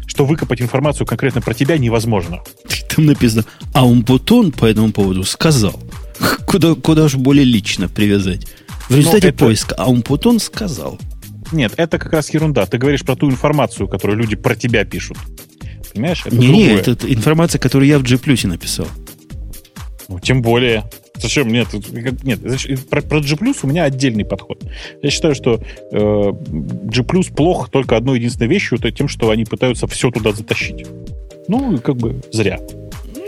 что 0.08 0.26
выкопать 0.26 0.62
информацию 0.62 1.06
конкретно 1.06 1.42
про 1.42 1.54
тебя 1.54 1.78
невозможно. 1.78 2.42
Там 2.96 3.06
написано, 3.06 3.46
а 3.74 3.86
Умпутон 3.86 4.52
по 4.52 4.66
этому 4.66 4.92
поводу 4.92 5.24
сказал. 5.24 5.80
Куда, 6.48 6.76
куда 6.76 7.06
уж 7.06 7.16
более 7.16 7.46
лично 7.46 7.90
привязать. 7.90 8.48
В 8.90 8.96
результате 8.96 9.30
это... 9.30 9.46
поиска 9.46 9.76
Аумпутон 9.76 10.40
сказал. 10.40 11.00
Нет, 11.52 11.74
это 11.78 11.98
как 12.00 12.14
раз 12.14 12.34
ерунда. 12.34 12.66
Ты 12.66 12.78
говоришь 12.78 13.04
про 13.04 13.16
ту 13.16 13.30
информацию, 13.30 13.88
которую 13.88 14.18
люди 14.20 14.36
про 14.36 14.56
тебя 14.56 14.86
пишут. 14.86 15.18
Понимаешь? 15.94 16.24
Это 16.26 16.36
не, 16.36 16.48
не, 16.48 16.68
это 16.76 17.12
информация, 17.12 17.60
которую 17.60 17.88
я 17.88 18.00
в 18.00 18.04
G 18.04 18.16
Plus 18.16 18.48
написал. 18.48 18.88
Ну, 20.08 20.20
тем 20.20 20.42
более. 20.42 20.84
Зачем? 21.16 21.48
Нет, 21.48 21.68
нет 22.24 22.40
про, 22.90 23.02
про 23.02 23.22
G 23.22 23.38
у 23.64 23.68
меня 23.68 23.84
отдельный 23.84 24.26
подход. 24.26 24.64
Я 25.02 25.10
считаю, 25.10 25.36
что 25.36 25.62
э, 25.92 26.34
G 26.52 27.04
плохо 27.36 27.70
только 27.72 27.96
одной 27.96 28.18
единственной 28.18 28.48
вещью, 28.48 28.78
это 28.78 28.92
тем, 28.92 29.08
что 29.08 29.30
они 29.30 29.46
пытаются 29.46 29.88
все 29.88 30.12
туда 30.12 30.32
затащить. 30.32 30.86
Ну, 31.48 31.78
как 31.80 31.98
бы 31.98 32.22
зря. 32.32 32.60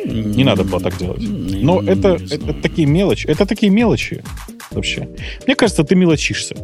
Не 0.06 0.44
надо 0.44 0.64
было 0.64 0.80
так 0.80 0.98
делать. 0.98 1.22
Но 1.22 1.82
это, 1.82 2.18
это 2.30 2.54
такие 2.54 2.88
мелочи. 2.88 3.28
Это 3.28 3.46
такие 3.46 3.72
мелочи 3.72 4.24
вообще. 4.72 5.08
Мне 5.46 5.56
кажется, 5.56 5.84
ты 5.84 5.96
мелочишься. 5.96 6.56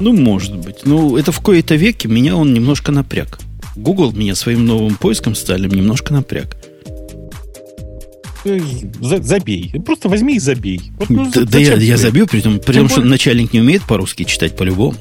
Ну, 0.00 0.12
может 0.12 0.56
быть. 0.56 0.84
Ну, 0.84 1.16
это 1.16 1.32
в 1.32 1.40
кои-то 1.40 1.74
веке 1.74 2.08
меня 2.08 2.36
он 2.36 2.52
немножко 2.54 2.92
напряг. 2.92 3.38
Google 3.76 4.12
меня 4.12 4.34
своим 4.34 4.64
новым 4.66 4.96
поиском 4.96 5.34
стали 5.34 5.68
немножко 5.68 6.12
напряг. 6.12 6.56
Забей. 9.00 9.72
Просто 9.84 10.08
возьми 10.08 10.36
и 10.36 10.38
забей. 10.38 10.80
Вот, 10.98 11.10
ну, 11.10 11.30
да, 11.34 11.42
да 11.42 11.58
я, 11.58 11.74
я 11.74 11.96
забью, 11.96 12.26
при 12.26 12.40
том, 12.40 12.60
при 12.60 12.74
том 12.74 12.88
что 12.88 13.00
начальник 13.02 13.52
не 13.52 13.60
умеет 13.60 13.82
по-русски 13.82 14.24
читать 14.24 14.56
по-любому. 14.56 14.96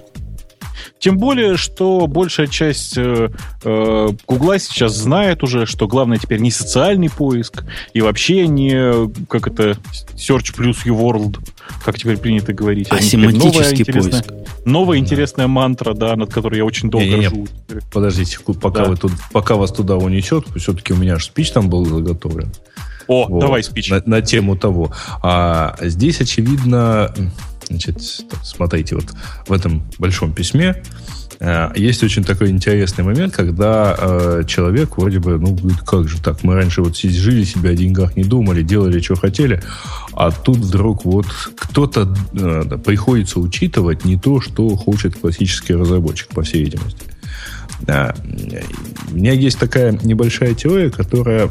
Тем 1.00 1.18
более, 1.18 1.58
что 1.58 2.08
большая 2.08 2.48
часть 2.48 2.98
э, 2.98 3.30
э, 3.64 4.10
Гугла 4.28 4.58
сейчас 4.58 4.96
знает 4.96 5.44
уже, 5.44 5.66
что 5.66 5.88
главное 5.88 6.18
теперь 6.18 6.40
не 6.40 6.52
социальный 6.52 7.10
поиск 7.10 7.64
и 7.94 8.02
вообще 8.02 8.48
не, 8.48 9.10
как 9.28 9.48
это, 9.48 9.78
Search 10.16 10.56
plus 10.58 10.78
UWorld, 10.86 11.38
как 11.84 11.98
теперь 11.98 12.18
принято 12.18 12.54
говорить. 12.54 12.88
А, 12.92 12.96
а 12.96 13.02
семантический 13.02 13.86
поиск. 13.86 14.26
Новая 14.66 14.98
интересная 14.98 15.48
мантра, 15.48 15.94
да, 15.94 16.16
над 16.16 16.34
которой 16.34 16.58
я 16.58 16.66
очень 16.66 16.90
долго 16.90 17.06
не, 17.06 17.28
не, 17.28 17.82
Подождите, 17.92 18.40
пока, 18.60 18.84
да. 18.84 18.90
вы 18.90 18.98
тут, 18.98 19.12
пока 19.32 19.56
вас 19.56 19.72
туда 19.72 19.98
унесет, 19.98 20.46
все-таки 20.56 20.94
у 20.94 20.96
меня 20.96 21.20
же 21.20 21.26
спич 21.26 21.52
там 21.52 21.70
был 21.70 21.86
заготовлен. 21.86 22.52
О, 23.08 23.28
вот, 23.28 23.40
давай 23.40 23.64
спич. 23.64 23.90
На, 23.90 24.02
на 24.06 24.22
тему 24.22 24.58
того. 24.58 24.92
А 25.22 25.76
здесь, 25.82 26.22
очевидно, 26.22 27.14
Значит, 27.70 28.02
смотрите, 28.44 28.96
вот 28.96 29.06
в 29.48 29.52
этом 29.52 29.84
большом 29.98 30.34
письме 30.34 30.84
э, 31.40 31.70
есть 31.76 32.04
очень 32.04 32.24
такой 32.24 32.50
интересный 32.50 33.04
момент, 33.04 33.34
когда 33.34 33.96
э, 33.98 34.44
человек 34.48 34.98
вроде 34.98 35.20
бы, 35.20 35.40
ну, 35.40 35.56
говорит, 35.56 35.82
как 35.82 36.08
же 36.08 36.22
так, 36.22 36.44
мы 36.44 36.56
раньше 36.56 36.82
вот 36.82 36.96
жили 36.98 37.44
себе 37.44 37.72
о 37.72 37.76
деньгах, 37.76 38.16
не 38.16 38.24
думали, 38.24 38.62
делали, 38.62 39.00
что 39.00 39.16
хотели, 39.16 39.62
а 40.14 40.32
тут 40.32 40.58
вдруг 40.58 41.06
вот 41.06 41.28
кто-то 41.58 42.16
э, 42.34 42.78
приходится 42.78 43.40
учитывать 43.40 44.06
не 44.06 44.18
то, 44.18 44.42
что 44.42 44.76
хочет 44.76 45.18
классический 45.18 45.74
разработчик, 45.74 46.30
по 46.30 46.44
всей 46.44 46.64
видимости. 46.64 47.02
Э, 47.88 48.12
у 49.12 49.16
меня 49.16 49.34
есть 49.34 49.60
такая 49.60 49.92
небольшая 50.04 50.54
теория, 50.54 50.92
которая 50.92 51.50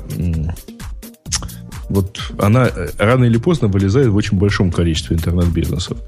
вот 1.88 2.20
она 2.38 2.66
э, 2.66 2.90
рано 2.98 3.24
или 3.24 3.36
поздно 3.36 3.68
вылезает 3.68 4.08
в 4.08 4.16
очень 4.16 4.38
большом 4.38 4.72
количестве 4.72 5.16
интернет-бизнесов. 5.16 5.98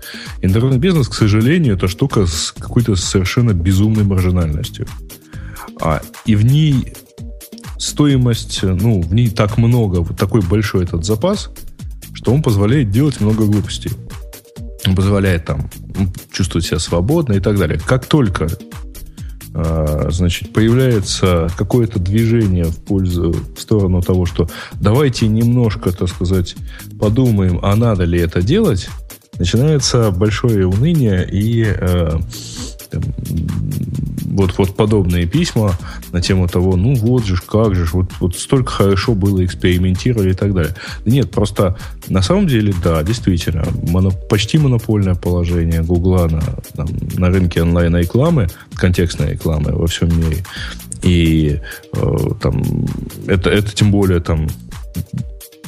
Интернет-бизнес, 0.42 1.08
к 1.08 1.14
сожалению, 1.14 1.76
это 1.76 1.88
штука 1.88 2.26
с 2.26 2.52
какой-то 2.52 2.96
совершенно 2.96 3.52
безумной 3.52 4.04
маржинальностью. 4.04 4.86
А, 5.80 6.00
и 6.24 6.36
в 6.36 6.44
ней 6.44 6.94
стоимость, 7.78 8.62
ну, 8.62 9.02
в 9.02 9.14
ней 9.14 9.28
так 9.28 9.58
много, 9.58 10.00
вот 10.00 10.16
такой 10.16 10.40
большой 10.40 10.84
этот 10.84 11.04
запас, 11.04 11.50
что 12.14 12.32
он 12.32 12.42
позволяет 12.42 12.90
делать 12.90 13.20
много 13.20 13.44
глупостей. 13.44 13.92
Он 14.86 14.94
позволяет 14.94 15.44
там 15.44 15.68
чувствовать 16.30 16.66
себя 16.66 16.78
свободно 16.78 17.34
и 17.34 17.40
так 17.40 17.58
далее. 17.58 17.80
Как 17.84 18.06
только 18.06 18.48
значит, 20.10 20.52
появляется 20.52 21.48
какое-то 21.56 21.98
движение 21.98 22.64
в 22.64 22.76
пользу, 22.76 23.34
в 23.56 23.60
сторону 23.60 24.02
того, 24.02 24.26
что 24.26 24.48
давайте 24.74 25.28
немножко, 25.28 25.92
так 25.92 26.08
сказать, 26.08 26.56
подумаем, 26.98 27.60
а 27.62 27.74
надо 27.76 28.04
ли 28.04 28.18
это 28.20 28.42
делать, 28.42 28.88
начинается 29.38 30.10
большое 30.10 30.66
уныние 30.66 31.28
и 31.30 31.64
э, 31.66 32.18
там, 33.00 33.12
вот, 34.36 34.58
вот 34.58 34.76
подобные 34.76 35.26
письма 35.26 35.76
на 36.12 36.20
тему 36.20 36.48
того, 36.48 36.76
ну 36.76 36.94
вот 36.94 37.24
же, 37.24 37.36
как 37.36 37.74
же, 37.74 37.86
вот, 37.92 38.06
вот 38.20 38.36
столько 38.36 38.72
хорошо 38.72 39.14
было 39.14 39.44
экспериментировали 39.44 40.30
и 40.30 40.34
так 40.34 40.54
далее. 40.54 40.74
Да 41.04 41.10
нет, 41.10 41.30
просто 41.30 41.76
на 42.08 42.22
самом 42.22 42.46
деле, 42.46 42.74
да, 42.82 43.02
действительно, 43.02 43.64
моно, 43.88 44.10
почти 44.10 44.58
монопольное 44.58 45.14
положение 45.14 45.82
Гугла 45.82 46.28
на, 46.28 46.42
там, 46.74 46.88
на 47.16 47.28
рынке 47.28 47.62
онлайн-рекламы, 47.62 48.48
контекстной 48.74 49.32
рекламы 49.32 49.72
во 49.72 49.86
всем 49.86 50.08
мире. 50.08 50.44
И 51.02 51.60
э, 51.94 52.16
там, 52.40 52.62
это, 53.26 53.50
это 53.50 53.74
тем 53.74 53.90
более 53.90 54.20
там 54.20 54.48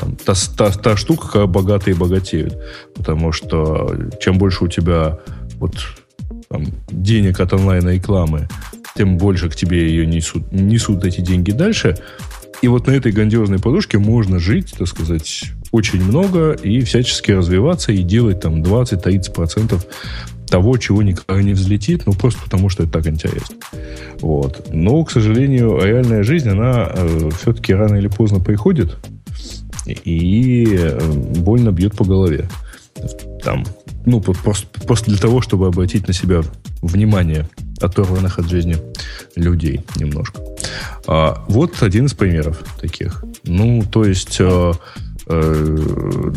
там, 0.00 0.16
та, 0.16 0.34
та, 0.56 0.70
та 0.70 0.96
штука, 0.96 1.28
как 1.28 1.48
богатые 1.48 1.94
богатеют. 1.94 2.56
Потому 2.94 3.32
что 3.32 3.94
чем 4.20 4.38
больше 4.38 4.64
у 4.64 4.68
тебя 4.68 5.18
вот 5.58 5.74
там, 6.48 6.66
денег 6.90 7.40
от 7.40 7.52
онлайн-рекламы, 7.52 8.48
тем 8.96 9.16
больше 9.16 9.48
к 9.48 9.56
тебе 9.56 9.88
ее 9.88 10.06
несут, 10.06 10.50
несут 10.52 11.04
эти 11.04 11.20
деньги 11.20 11.52
дальше. 11.52 11.96
И 12.60 12.68
вот 12.68 12.86
на 12.86 12.92
этой 12.92 13.12
грандиозной 13.12 13.60
подушке 13.60 13.98
можно 13.98 14.38
жить, 14.38 14.74
так 14.76 14.88
сказать, 14.88 15.44
очень 15.70 16.02
много 16.02 16.52
и 16.52 16.80
всячески 16.80 17.30
развиваться 17.30 17.92
и 17.92 18.02
делать 18.02 18.40
там 18.40 18.62
20-30% 18.62 19.80
того, 20.48 20.76
чего 20.78 21.02
никогда 21.02 21.42
не 21.42 21.52
взлетит, 21.52 22.06
ну, 22.06 22.14
просто 22.14 22.42
потому, 22.42 22.68
что 22.68 22.82
это 22.82 22.92
так 22.92 23.06
интересно. 23.06 23.56
Вот. 24.20 24.70
Но, 24.72 25.04
к 25.04 25.10
сожалению, 25.10 25.78
реальная 25.80 26.22
жизнь, 26.22 26.48
она 26.48 26.90
э, 26.92 27.30
все-таки 27.38 27.74
рано 27.74 27.96
или 27.96 28.08
поздно 28.08 28.40
приходит 28.40 28.96
и 29.86 30.66
э, 30.70 30.98
больно 31.36 31.70
бьет 31.70 31.96
по 31.96 32.04
голове. 32.04 32.48
Там 33.42 33.64
ну, 34.08 34.20
просто, 34.20 34.66
просто 34.86 35.10
для 35.10 35.18
того, 35.18 35.40
чтобы 35.40 35.66
обратить 35.66 36.08
на 36.08 36.14
себя 36.14 36.40
внимание 36.82 37.48
оторванных 37.80 38.38
от 38.38 38.48
жизни 38.48 38.76
людей 39.36 39.82
немножко. 39.96 40.40
А, 41.06 41.44
вот 41.48 41.82
один 41.82 42.06
из 42.06 42.14
примеров 42.14 42.58
таких. 42.80 43.24
Ну, 43.44 43.84
то 43.84 44.04
есть, 44.04 44.36
э, 44.40 44.72
э, 45.26 45.78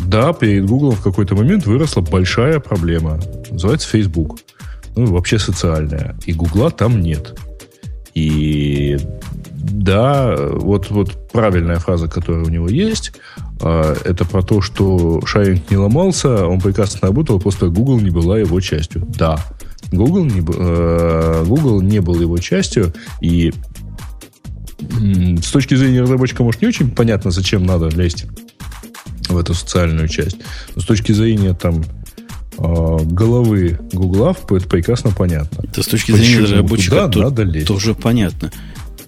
да, 0.06 0.32
перед 0.32 0.66
Google 0.66 0.92
в 0.92 1.02
какой-то 1.02 1.34
момент 1.34 1.66
выросла 1.66 2.02
большая 2.02 2.60
проблема. 2.60 3.18
Называется 3.50 3.88
Facebook. 3.88 4.38
Ну, 4.94 5.06
вообще 5.06 5.38
социальная. 5.38 6.14
И 6.26 6.34
Гугла 6.34 6.70
там 6.70 7.00
нет. 7.00 7.38
И 8.14 8.71
да, 9.82 10.36
вот, 10.36 10.90
вот 10.90 11.30
правильная 11.32 11.78
фраза, 11.78 12.06
которая 12.08 12.44
у 12.44 12.48
него 12.48 12.68
есть, 12.68 13.12
а, 13.60 13.96
это 14.04 14.24
про 14.24 14.42
то, 14.42 14.60
что 14.60 15.20
шаринг 15.26 15.70
не 15.70 15.76
ломался, 15.76 16.46
он 16.46 16.60
прекрасно 16.60 17.08
работал, 17.08 17.40
просто 17.40 17.68
Google 17.68 18.00
не 18.00 18.10
была 18.10 18.38
его 18.38 18.60
частью. 18.60 19.04
Да, 19.16 19.44
Google 19.90 20.24
не, 20.24 20.40
э, 20.40 21.44
Google 21.46 21.80
не 21.80 22.00
был 22.00 22.20
его 22.20 22.38
частью, 22.38 22.92
и 23.20 23.52
с 24.80 25.50
точки 25.50 25.74
зрения 25.74 26.02
разработчика, 26.02 26.42
может, 26.42 26.62
не 26.62 26.68
очень 26.68 26.90
понятно, 26.90 27.30
зачем 27.30 27.64
надо 27.64 27.88
лезть 27.88 28.26
в 29.28 29.36
эту 29.36 29.54
социальную 29.54 30.08
часть. 30.08 30.36
Но 30.74 30.82
с 30.82 30.84
точки 30.84 31.12
зрения 31.12 31.54
там 31.54 31.82
э, 32.58 32.98
головы 33.04 33.78
Гугла 33.92 34.36
это 34.50 34.68
прекрасно 34.68 35.10
понятно. 35.10 35.64
Это 35.64 35.82
с 35.82 35.86
точки 35.86 36.12
зрения 36.12 36.40
даже 36.40 36.58
обучика 36.58 37.08
то, 37.08 37.20
надо 37.20 37.42
лезть? 37.42 37.66
тоже 37.66 37.94
понятно. 37.94 38.50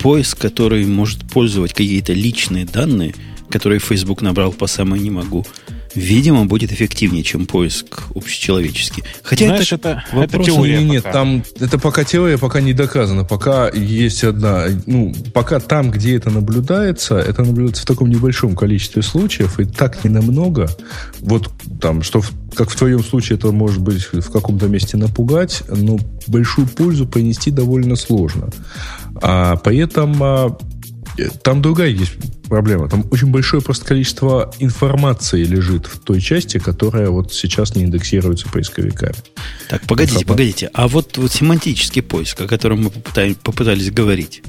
Поиск, 0.05 0.37
который 0.37 0.85
может 0.85 1.21
пользовать 1.31 1.73
какие-то 1.73 2.13
личные 2.13 2.67
данные, 2.67 3.15
которые 3.49 3.81
Facebook 3.81 4.21
набрал 4.21 4.53
по 4.53 4.67
самой 4.67 5.01
не 5.01 5.09
могу, 5.09 5.47
видимо, 5.95 6.47
будет 6.47 6.73
эффективнее, 6.73 7.23
чем 7.23 7.47
поиск 7.47 8.03
общечеловеческий. 8.15 9.05
Хотя 9.23 9.47
Знаешь, 9.47 9.73
это, 9.73 10.05
это, 10.13 10.23
это 10.23 10.45
теория. 10.45 10.83
Нет, 10.83 11.05
пока. 11.05 11.13
там 11.13 11.45
это 11.61 11.79
пока 11.79 12.05
теория, 12.05 12.39
пока 12.39 12.61
не 12.61 12.73
доказано. 12.73 13.25
Пока 13.25 13.69
есть 13.71 14.25
одна, 14.25 14.67
ну, 14.87 15.15
пока 15.33 15.61
там, 15.61 15.91
где 15.91 16.17
это 16.17 16.31
наблюдается, 16.31 17.19
это 17.19 17.43
наблюдается 17.43 17.83
в 17.83 17.87
таком 17.87 18.11
небольшом 18.11 18.57
количестве 18.57 19.03
случаев, 19.03 19.61
и 19.61 19.65
так 19.65 20.05
не 20.05 20.11
намного. 20.11 20.69
Вот 21.21 21.51
там, 21.81 22.03
что 22.03 22.21
в, 22.21 22.33
как 22.55 22.71
в 22.71 22.77
твоем 22.77 23.03
случае 23.03 23.39
это 23.39 23.53
может 23.53 23.81
быть 23.81 24.05
в 24.13 24.31
каком-то 24.31 24.67
месте 24.69 24.97
напугать, 24.97 25.63
но 25.69 25.99
большую 26.27 26.67
пользу 26.67 27.07
принести 27.07 27.51
довольно 27.51 27.97
сложно. 27.97 28.51
А, 29.23 29.57
поэтому 29.57 30.25
а, 30.25 30.59
там 31.43 31.63
другая 31.63 31.91
есть 31.91 32.13
проблема. 32.49 32.89
Там 32.89 33.05
очень 33.11 33.29
большое 33.29 33.63
просто 33.63 33.85
количество 33.85 34.53
информации 34.59 35.45
лежит 35.45 35.87
в 35.87 36.01
той 36.01 36.21
части, 36.21 36.59
которая 36.59 37.11
вот 37.11 37.33
сейчас 37.33 37.75
не 37.75 37.85
индексируется 37.85 38.49
поисковиками. 38.49 39.15
Так, 39.69 39.83
погодите, 39.83 40.17
Информация. 40.17 40.27
погодите. 40.27 40.71
А 40.73 40.89
вот, 40.89 41.17
вот 41.17 41.33
семантический 41.33 42.03
поиск, 42.03 42.41
о 42.41 42.49
котором 42.49 42.85
мы 42.85 42.91
попытались, 42.91 43.37
попытались 43.37 43.91
говорить, 43.91 44.43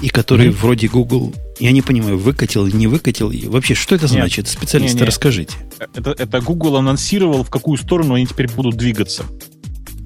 и 0.00 0.08
который 0.08 0.48
mm-hmm. 0.48 0.60
вроде 0.60 0.88
Google, 0.88 1.34
я 1.58 1.72
не 1.72 1.82
понимаю, 1.82 2.18
выкатил 2.18 2.66
или 2.66 2.76
не 2.76 2.86
выкатил. 2.86 3.30
И 3.30 3.46
вообще, 3.46 3.74
что 3.74 3.94
это 3.94 4.04
нет, 4.04 4.14
значит? 4.14 4.48
Специалисты, 4.48 4.94
нет, 4.94 5.00
нет. 5.02 5.08
расскажите. 5.08 5.56
Это, 5.94 6.10
это 6.10 6.40
Google 6.40 6.76
анонсировал, 6.76 7.44
в 7.44 7.50
какую 7.50 7.78
сторону 7.78 8.14
они 8.14 8.26
теперь 8.26 8.50
будут 8.50 8.76
двигаться. 8.76 9.24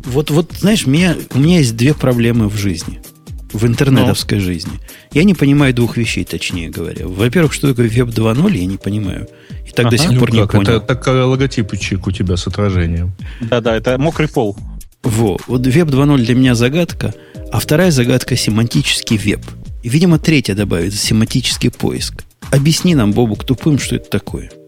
Вот, 0.04 0.30
вот 0.30 0.52
знаешь, 0.58 0.86
меня, 0.86 1.16
у 1.32 1.38
меня 1.38 1.58
есть 1.58 1.76
две 1.76 1.94
проблемы 1.94 2.48
в 2.48 2.56
жизни– 2.56 3.00
в 3.52 3.66
интернетовской 3.66 4.38
Но. 4.38 4.44
жизни. 4.44 4.72
Я 5.12 5.24
не 5.24 5.34
понимаю 5.34 5.74
двух 5.74 5.96
вещей, 5.96 6.24
точнее 6.24 6.68
говоря. 6.70 7.06
Во-первых, 7.06 7.52
что 7.52 7.68
такое 7.68 7.88
Web 7.88 8.14
2.0, 8.14 8.56
я 8.56 8.66
не 8.66 8.76
понимаю. 8.76 9.28
И 9.66 9.70
так 9.70 9.86
ага. 9.86 9.96
до 9.96 9.98
сих 9.98 10.12
ну 10.12 10.20
пор 10.20 10.30
как? 10.30 10.40
не 10.40 10.46
понял. 10.46 10.76
Это 10.78 10.80
так 10.80 11.06
логотипчик 11.06 12.06
у 12.06 12.10
тебя 12.10 12.36
с 12.36 12.46
отражением. 12.46 13.12
Да-да, 13.40 13.76
это 13.76 13.98
мокрый 13.98 14.28
пол. 14.28 14.56
Во, 15.02 15.38
вот 15.46 15.66
Web 15.66 15.86
2.0 15.86 16.18
для 16.18 16.34
меня 16.34 16.54
загадка, 16.54 17.14
а 17.50 17.58
вторая 17.58 17.90
загадка– 17.90 18.36
семантический 18.36 19.16
веб. 19.16 19.40
И, 19.82 19.88
видимо, 19.88 20.18
третья 20.18 20.54
добавится– 20.54 20.98
семантический 20.98 21.70
поиск. 21.70 22.24
Объясни 22.50 22.94
нам, 22.94 23.12
Бобук, 23.12 23.44
тупым, 23.44 23.78
что 23.78 23.96
это 23.96 24.08
такое– 24.08 24.50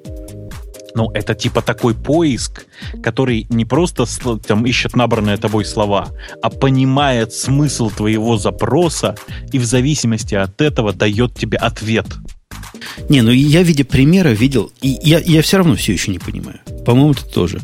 ну, 0.95 1.11
это 1.13 1.35
типа 1.35 1.61
такой 1.61 1.95
поиск, 1.95 2.67
который 3.03 3.47
не 3.51 3.65
просто 3.65 4.05
там 4.47 4.65
ищет 4.65 4.95
набранные 4.95 5.37
тобой 5.37 5.65
слова, 5.65 6.09
а 6.43 6.51
понимает 6.51 7.33
смысл 7.33 7.91
твоего 7.91 8.37
запроса 8.37 9.17
и 9.53 9.59
в 9.59 9.65
зависимости 9.65 10.35
от 10.35 10.61
этого 10.61 10.93
дает 10.93 11.35
тебе 11.35 11.59
ответ. 11.59 12.07
Не, 13.09 13.23
ну 13.23 13.31
я 13.31 13.63
в 13.63 13.67
виде 13.67 13.85
примера 13.85 14.29
видел, 14.29 14.71
и 14.83 14.97
я, 15.03 15.19
я 15.19 15.43
все 15.43 15.59
равно 15.59 15.75
все 15.75 15.93
еще 15.93 16.13
не 16.13 16.19
понимаю. 16.19 16.61
По-моему, 16.87 17.15
ты 17.15 17.25
тоже. 17.29 17.61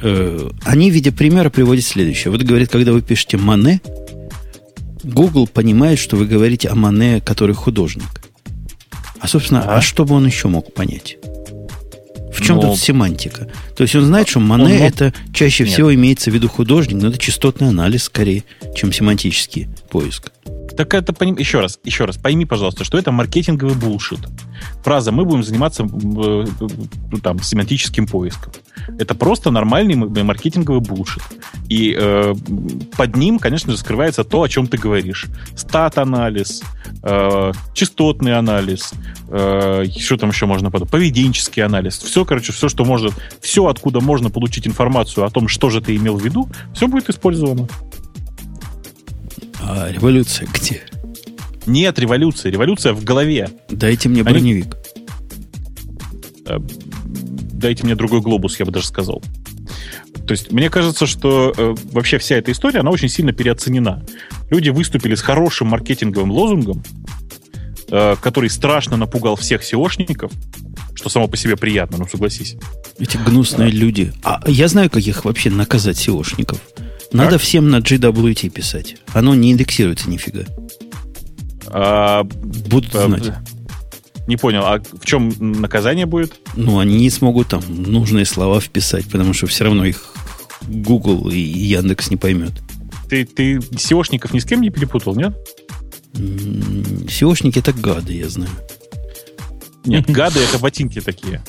Э, 0.00 0.50
они 0.64 0.90
в 0.90 0.94
виде 0.94 1.12
примера 1.12 1.50
приводят 1.50 1.84
следующее. 1.84 2.32
Вот 2.32 2.42
говорит, 2.42 2.70
когда 2.70 2.92
вы 2.92 3.02
пишете 3.02 3.36
Мане, 3.36 3.80
Google 5.04 5.46
понимает, 5.46 5.98
что 5.98 6.16
вы 6.16 6.26
говорите 6.26 6.68
о 6.68 6.74
Мане, 6.74 7.20
который 7.20 7.54
художник. 7.54 8.08
А, 9.20 9.28
собственно, 9.28 9.62
а, 9.62 9.78
а 9.78 9.80
что 9.80 10.04
бы 10.04 10.14
он 10.14 10.26
еще 10.26 10.48
мог 10.48 10.72
понять? 10.74 11.18
В 12.38 12.46
чем 12.46 12.56
но... 12.56 12.62
тут 12.62 12.78
семантика? 12.78 13.48
То 13.76 13.82
есть 13.82 13.94
он 13.96 14.04
знает, 14.04 14.28
что 14.28 14.40
Мане 14.40 14.64
он... 14.64 14.82
это 14.82 15.12
чаще 15.32 15.64
Нет. 15.64 15.72
всего 15.72 15.92
имеется 15.94 16.30
в 16.30 16.34
виду 16.34 16.48
художник, 16.48 17.02
но 17.02 17.08
это 17.08 17.18
частотный 17.18 17.68
анализ 17.68 18.04
скорее, 18.04 18.44
чем 18.74 18.92
семантический 18.92 19.68
поиск. 19.90 20.30
Так 20.78 20.94
это, 20.94 21.12
еще 21.24 21.58
раз, 21.58 21.80
еще 21.82 22.04
раз, 22.04 22.18
пойми, 22.18 22.44
пожалуйста, 22.44 22.84
что 22.84 22.98
это 22.98 23.10
маркетинговый 23.10 23.74
булшит. 23.74 24.20
Фраза 24.84 25.10
«мы 25.10 25.24
будем 25.24 25.42
заниматься 25.42 25.82
э, 25.84 26.44
там, 27.20 27.42
семантическим 27.42 28.06
поиском». 28.06 28.52
Это 28.96 29.16
просто 29.16 29.50
нормальный 29.50 29.96
маркетинговый 29.96 30.80
булшит. 30.80 31.24
И 31.68 31.96
э, 31.98 32.32
под 32.96 33.16
ним, 33.16 33.40
конечно 33.40 33.72
же, 33.72 33.78
скрывается 33.78 34.22
то, 34.22 34.40
о 34.40 34.48
чем 34.48 34.68
ты 34.68 34.78
говоришь. 34.78 35.26
Стат-анализ, 35.56 36.62
э, 37.02 37.52
частотный 37.74 38.38
анализ, 38.38 38.92
э, 39.30 39.84
что 39.98 40.16
там 40.16 40.30
еще 40.30 40.46
можно 40.46 40.70
подумать, 40.70 40.92
поведенческий 40.92 41.64
анализ. 41.64 41.98
Все, 41.98 42.24
короче, 42.24 42.52
все, 42.52 42.68
что 42.68 42.84
может, 42.84 43.14
все, 43.40 43.66
откуда 43.66 44.00
можно 44.00 44.30
получить 44.30 44.68
информацию 44.68 45.26
о 45.26 45.30
том, 45.30 45.48
что 45.48 45.70
же 45.70 45.80
ты 45.80 45.96
имел 45.96 46.16
в 46.18 46.24
виду, 46.24 46.48
все 46.72 46.86
будет 46.86 47.10
использовано. 47.10 47.66
А 49.60 49.90
революция 49.90 50.48
где? 50.52 50.82
Нет 51.66 51.98
революции. 51.98 52.50
Революция 52.50 52.92
в 52.92 53.04
голове. 53.04 53.50
Дайте 53.68 54.08
мне 54.08 54.22
броневик. 54.22 54.76
Они... 56.46 56.56
Э, 56.56 56.58
дайте 57.52 57.84
мне 57.84 57.94
другой 57.94 58.20
глобус, 58.20 58.58
я 58.58 58.64
бы 58.64 58.72
даже 58.72 58.86
сказал. 58.86 59.22
То 60.26 60.32
есть 60.32 60.52
мне 60.52 60.70
кажется, 60.70 61.06
что 61.06 61.52
э, 61.56 61.74
вообще 61.92 62.18
вся 62.18 62.36
эта 62.36 62.52
история, 62.52 62.80
она 62.80 62.90
очень 62.90 63.08
сильно 63.08 63.32
переоценена. 63.32 64.04
Люди 64.50 64.70
выступили 64.70 65.14
с 65.14 65.22
хорошим 65.22 65.68
маркетинговым 65.68 66.30
лозунгом, 66.30 66.82
э, 67.90 68.16
который 68.20 68.50
страшно 68.50 68.96
напугал 68.96 69.36
всех 69.36 69.62
SEOшников, 69.62 70.32
что 70.94 71.08
само 71.08 71.28
по 71.28 71.36
себе 71.36 71.56
приятно, 71.56 71.98
ну 71.98 72.06
согласись. 72.06 72.56
Эти 72.98 73.16
гнусные 73.16 73.68
а. 73.68 73.72
люди. 73.72 74.12
А 74.22 74.42
я 74.46 74.68
знаю, 74.68 74.90
как 74.90 75.02
их 75.02 75.24
вообще 75.24 75.50
наказать 75.50 75.96
SEOшников. 75.96 76.58
Надо 77.12 77.32
как? 77.32 77.40
всем 77.40 77.70
на 77.70 77.78
GWT 77.78 78.50
писать. 78.50 78.96
Оно 79.14 79.34
не 79.34 79.52
индексируется 79.52 80.10
нифига. 80.10 80.44
А, 81.66 82.24
Будут 82.24 82.94
а, 82.94 83.06
знать. 83.06 83.32
Не 84.26 84.36
понял, 84.36 84.62
а 84.64 84.80
в 84.80 85.04
чем 85.04 85.32
наказание 85.38 86.04
будет? 86.04 86.34
Ну, 86.54 86.78
они 86.78 86.98
не 86.98 87.10
смогут 87.10 87.48
там 87.48 87.62
нужные 87.68 88.26
слова 88.26 88.60
вписать, 88.60 89.06
потому 89.10 89.32
что 89.32 89.46
все 89.46 89.64
равно 89.64 89.86
их 89.86 90.12
Google 90.62 91.30
и 91.30 91.38
Яндекс 91.38 92.10
не 92.10 92.16
поймет. 92.16 92.52
Ты, 93.08 93.24
ты 93.24 93.56
SEOшников 93.56 94.34
ни 94.34 94.38
с 94.38 94.44
кем 94.44 94.60
не 94.60 94.68
перепутал, 94.68 95.16
нет? 95.16 95.34
SEOшники 96.12 97.58
это 97.58 97.72
гады, 97.72 98.12
я 98.12 98.28
знаю. 98.28 98.50
Нет, 99.86 100.10
гады 100.10 100.40
это 100.40 100.58
ботинки 100.58 101.00
такие. 101.00 101.42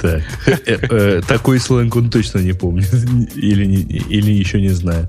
Так. 0.00 0.22
Э, 0.46 0.78
э, 0.80 1.22
такой 1.26 1.58
сленг 1.58 1.94
он 1.96 2.10
точно 2.10 2.38
не 2.38 2.52
помнит. 2.52 2.92
Или, 3.34 3.64
или 3.64 4.30
еще 4.30 4.60
не 4.60 4.68
знает. 4.68 5.06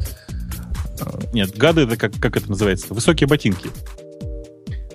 Нет, 1.34 1.56
гады 1.58 1.82
это 1.82 1.96
как, 1.96 2.14
как 2.20 2.38
это 2.38 2.50
называется? 2.50 2.94
Высокие 2.94 3.28
ботинки. 3.28 3.70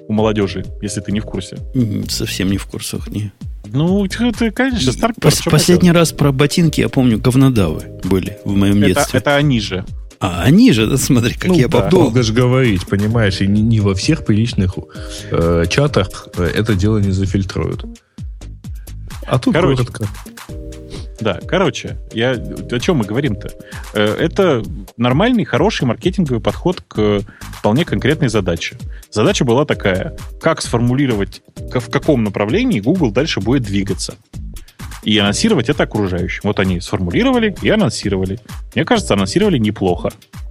У 0.07 0.13
молодежи, 0.13 0.65
если 0.83 1.01
ты 1.01 1.13
не 1.13 1.21
в 1.21 1.25
курсе. 1.25 1.59
Совсем 2.09 2.51
не 2.51 2.59
в 2.59 2.67
курсах, 2.67 3.09
не. 3.09 3.33
Ну, 3.67 4.07
ты, 4.07 4.51
конечно, 4.51 4.93
Старк 4.93 5.17
Пос- 5.19 5.51
Последний 5.51 5.91
раз 5.91 6.13
про 6.13 6.33
ботинки, 6.33 6.81
я 6.81 6.89
помню, 6.89 7.19
говнодавы 7.19 7.85
были 8.05 8.39
в 8.45 8.55
моем 8.55 8.79
это, 8.79 8.87
детстве. 8.87 9.21
Это 9.21 9.37
они 9.37 9.61
же. 9.61 9.85
А, 10.21 10.43
они 10.43 10.73
же, 10.73 10.87
да, 10.87 10.97
смотри, 10.97 11.35
как 11.35 11.49
ну, 11.49 11.55
я 11.55 11.69
да. 11.69 11.79
попал. 11.79 11.91
Долго 11.91 12.23
же 12.23 12.33
говорить, 12.33 12.87
понимаешь, 12.87 13.41
и 13.41 13.47
не, 13.47 13.63
не 13.63 13.81
во 13.81 13.95
всех 13.95 14.25
приличных 14.25 14.77
э, 15.31 15.65
чатах 15.69 16.29
это 16.37 16.75
дело 16.75 16.99
не 16.99 17.11
зафильтруют. 17.11 17.85
А 19.27 19.39
тут 19.39 19.55
короче, 19.55 19.85
коротко. 19.85 20.09
Да, 21.21 21.41
короче, 21.47 21.97
я, 22.13 22.33
о 22.33 22.81
чем 22.81 22.99
мы 22.99 23.05
говорим-то? 23.05 23.51
Э, 23.95 24.05
это 24.19 24.63
нормальный, 24.97 25.45
хороший 25.45 25.85
маркетинговый 25.85 26.41
подход 26.41 26.83
к 26.87 27.23
вполне 27.59 27.85
конкретной 27.85 28.29
задаче. 28.29 28.77
Задача 29.11 29.45
была 29.45 29.65
такая, 29.65 30.17
как 30.41 30.61
сформулировать, 30.61 31.43
в 31.57 31.91
каком 31.91 32.25
направлении 32.25 32.81
Google 32.81 33.11
дальше 33.11 33.41
будет 33.41 33.63
двигаться. 33.63 34.17
И 35.03 35.17
анонсировать 35.19 35.69
это 35.69 35.85
окружающим. 35.85 36.43
Вот 36.45 36.59
они 36.59 36.81
сформулировали 36.81 37.55
и 37.63 37.69
анонсировали. 37.69 38.39
Мне 38.75 38.85
кажется, 38.85 39.15
анонсировали 39.15 39.59
неплохо. 39.59 40.11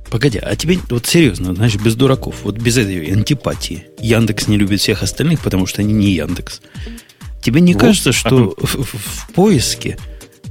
Погоди, 0.10 0.38
а 0.38 0.56
тебе 0.56 0.78
вот 0.90 1.08
серьезно, 1.08 1.56
значит, 1.56 1.82
без 1.82 1.96
дураков, 1.96 2.44
вот 2.44 2.58
без 2.58 2.78
этой 2.78 3.12
антипатии. 3.12 3.88
Яндекс 4.00 4.48
не 4.48 4.58
любит 4.58 4.80
всех 4.80 5.02
остальных, 5.02 5.42
потому 5.42 5.66
что 5.66 5.82
они 5.82 5.92
не 5.92 6.12
Яндекс. 6.12 6.62
Тебе 7.44 7.62
не 7.62 7.74
вот. 7.74 7.82
кажется, 7.82 8.12
что 8.12 8.56
в, 8.58 8.76
в, 8.76 8.98
в 8.98 9.28
поиске 9.34 9.98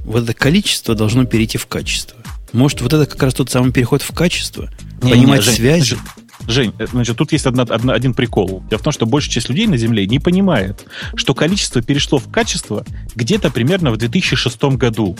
вот 0.05 0.23
это 0.23 0.33
количество 0.33 0.95
должно 0.95 1.25
перейти 1.25 1.57
в 1.57 1.65
качество? 1.65 2.17
Может, 2.53 2.81
вот 2.81 2.93
это 2.93 3.07
как 3.07 3.21
раз 3.23 3.33
тот 3.33 3.49
самый 3.49 3.71
переход 3.71 4.03
в 4.03 4.13
качество? 4.13 4.69
Не, 5.01 5.11
понимать 5.11 5.39
не, 5.39 5.45
Жень, 5.45 5.55
связи? 5.55 5.85
Жень, 5.85 5.99
Жень, 6.47 6.73
э, 6.77 6.87
значит, 6.87 7.17
тут 7.17 7.31
есть 7.31 7.47
одна, 7.47 7.63
одна, 7.63 7.93
один 7.93 8.13
прикол. 8.13 8.63
Дело 8.69 8.79
в 8.79 8.83
том, 8.83 8.93
что 8.93 9.07
большая 9.07 9.33
часть 9.33 9.49
людей 9.49 9.65
на 9.65 9.75
Земле 9.75 10.05
не 10.05 10.19
понимает, 10.19 10.85
что 11.15 11.33
количество 11.33 11.81
перешло 11.81 12.19
в 12.19 12.29
качество 12.29 12.85
где-то 13.15 13.49
примерно 13.49 13.91
в 13.91 13.97
2006 13.97 14.63
году. 14.75 15.17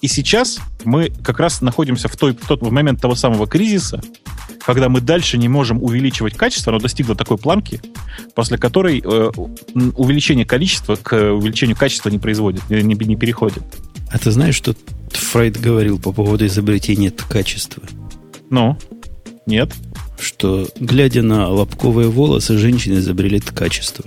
И 0.00 0.08
сейчас 0.08 0.60
мы 0.84 1.10
как 1.10 1.40
раз 1.40 1.60
находимся 1.60 2.08
в, 2.08 2.16
той, 2.16 2.32
в 2.32 2.46
тот 2.46 2.62
в 2.62 2.70
момент 2.70 3.00
того 3.00 3.16
самого 3.16 3.46
кризиса, 3.46 4.00
когда 4.68 4.90
мы 4.90 5.00
дальше 5.00 5.38
не 5.38 5.48
можем 5.48 5.82
увеличивать 5.82 6.34
качество, 6.34 6.70
оно 6.70 6.78
достигло 6.78 7.14
такой 7.14 7.38
планки, 7.38 7.80
после 8.34 8.58
которой 8.58 9.00
э, 9.02 9.30
увеличение 9.96 10.44
количества 10.44 10.96
к 10.96 11.32
увеличению 11.32 11.74
качества 11.74 12.10
не 12.10 12.18
производит, 12.18 12.68
не, 12.68 12.82
не 12.82 13.16
переходит. 13.16 13.62
А 14.12 14.18
ты 14.18 14.30
знаешь, 14.30 14.54
что 14.54 14.76
Фрейд 15.10 15.58
говорил 15.58 15.98
по 15.98 16.12
поводу 16.12 16.44
изобретения 16.44 17.10
ткачества? 17.10 17.82
Ну, 18.50 18.76
нет. 19.46 19.72
Что, 20.20 20.68
глядя 20.78 21.22
на 21.22 21.48
лобковые 21.48 22.10
волосы, 22.10 22.58
женщины 22.58 22.98
изобрели 22.98 23.40
ткачество. 23.40 24.04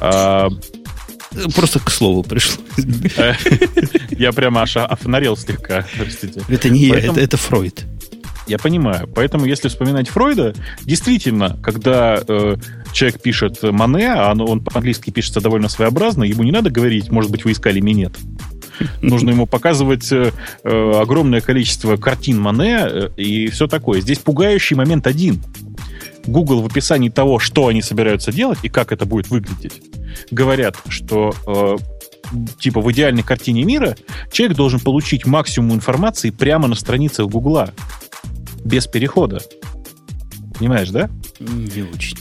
А... 0.00 0.48
Просто 1.54 1.80
к 1.80 1.90
слову 1.90 2.22
пришло. 2.22 2.62
Я 4.10 4.32
прямо 4.32 4.62
аж 4.62 4.78
офонарел 4.78 5.36
слегка, 5.36 5.86
простите. 5.98 6.40
Это 6.48 6.70
не 6.70 6.86
я, 6.86 6.96
это, 6.96 7.36
Фройд. 7.36 7.84
Я 8.46 8.58
понимаю. 8.58 9.08
Поэтому, 9.14 9.44
если 9.44 9.68
вспоминать 9.68 10.08
Фройда, 10.08 10.54
действительно, 10.82 11.56
когда 11.62 12.20
э, 12.26 12.56
человек 12.92 13.20
пишет 13.20 13.62
Мане, 13.62 14.12
а 14.12 14.32
он 14.32 14.62
по-английски 14.64 15.10
пишется 15.10 15.40
довольно 15.40 15.68
своеобразно, 15.68 16.24
ему 16.24 16.42
не 16.42 16.50
надо 16.50 16.70
говорить, 16.70 17.10
может 17.10 17.30
быть, 17.30 17.44
вы 17.44 17.52
искали 17.52 17.80
минет. 17.80 18.16
Нужно 19.00 19.30
ему 19.30 19.46
показывать 19.46 20.10
э, 20.12 20.32
э, 20.64 20.92
огромное 21.00 21.40
количество 21.40 21.96
картин 21.96 22.40
Мане 22.40 22.78
э, 22.80 23.08
и 23.16 23.48
все 23.48 23.66
такое. 23.66 24.00
Здесь 24.00 24.18
пугающий 24.18 24.76
момент 24.76 25.06
один. 25.06 25.42
Google 26.26 26.62
в 26.62 26.66
описании 26.66 27.08
того, 27.08 27.38
что 27.38 27.66
они 27.66 27.82
собираются 27.82 28.32
делать 28.32 28.58
и 28.62 28.68
как 28.68 28.92
это 28.92 29.06
будет 29.06 29.28
выглядеть, 29.28 29.82
говорят, 30.30 30.76
что 30.88 31.34
э, 31.46 31.76
типа 32.58 32.80
в 32.80 32.90
идеальной 32.92 33.22
картине 33.22 33.64
мира 33.64 33.96
человек 34.30 34.56
должен 34.56 34.80
получить 34.80 35.26
максимум 35.26 35.74
информации 35.74 36.30
прямо 36.30 36.68
на 36.68 36.74
страницах 36.74 37.26
Гугла 37.26 37.72
без 38.64 38.86
перехода. 38.86 39.40
Понимаешь, 40.58 40.90
да? 40.90 41.10
Не 41.40 41.82
очень. 41.82 42.18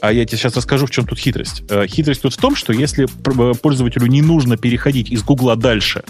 А 0.00 0.12
я 0.12 0.26
тебе 0.26 0.36
сейчас 0.36 0.54
расскажу, 0.56 0.86
в 0.86 0.90
чем 0.90 1.06
тут 1.06 1.18
хитрость. 1.18 1.62
Э, 1.70 1.86
хитрость 1.86 2.22
тут 2.22 2.34
в 2.34 2.36
том, 2.36 2.56
что 2.56 2.72
если 2.72 3.06
э, 3.06 3.54
пользователю 3.54 4.06
не 4.06 4.20
нужно 4.20 4.56
переходить 4.56 5.10
из 5.10 5.22
Гугла 5.22 5.56
дальше 5.56 6.02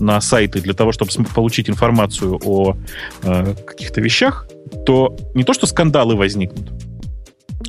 на 0.00 0.20
сайты 0.20 0.60
для 0.60 0.74
того, 0.74 0.92
чтобы 0.92 1.10
получить 1.34 1.70
информацию 1.70 2.40
о 2.44 2.76
э, 3.22 3.54
каких-то 3.64 4.00
вещах, 4.00 4.48
то 4.84 5.16
не 5.34 5.44
то, 5.44 5.54
что 5.54 5.66
скандалы 5.66 6.16
возникнут, 6.16 6.72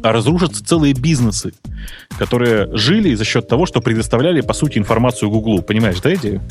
а 0.02 0.12
разрушатся 0.12 0.66
целые 0.66 0.94
бизнесы, 0.94 1.54
которые 2.18 2.76
жили 2.76 3.14
за 3.14 3.26
счет 3.26 3.48
того, 3.48 3.66
что 3.66 3.82
предоставляли, 3.82 4.42
по 4.42 4.54
сути, 4.54 4.80
информацию 4.80 5.30
Гуглу. 5.30 5.62
Понимаешь, 5.62 6.02
да, 6.02 6.14
идею? 6.16 6.42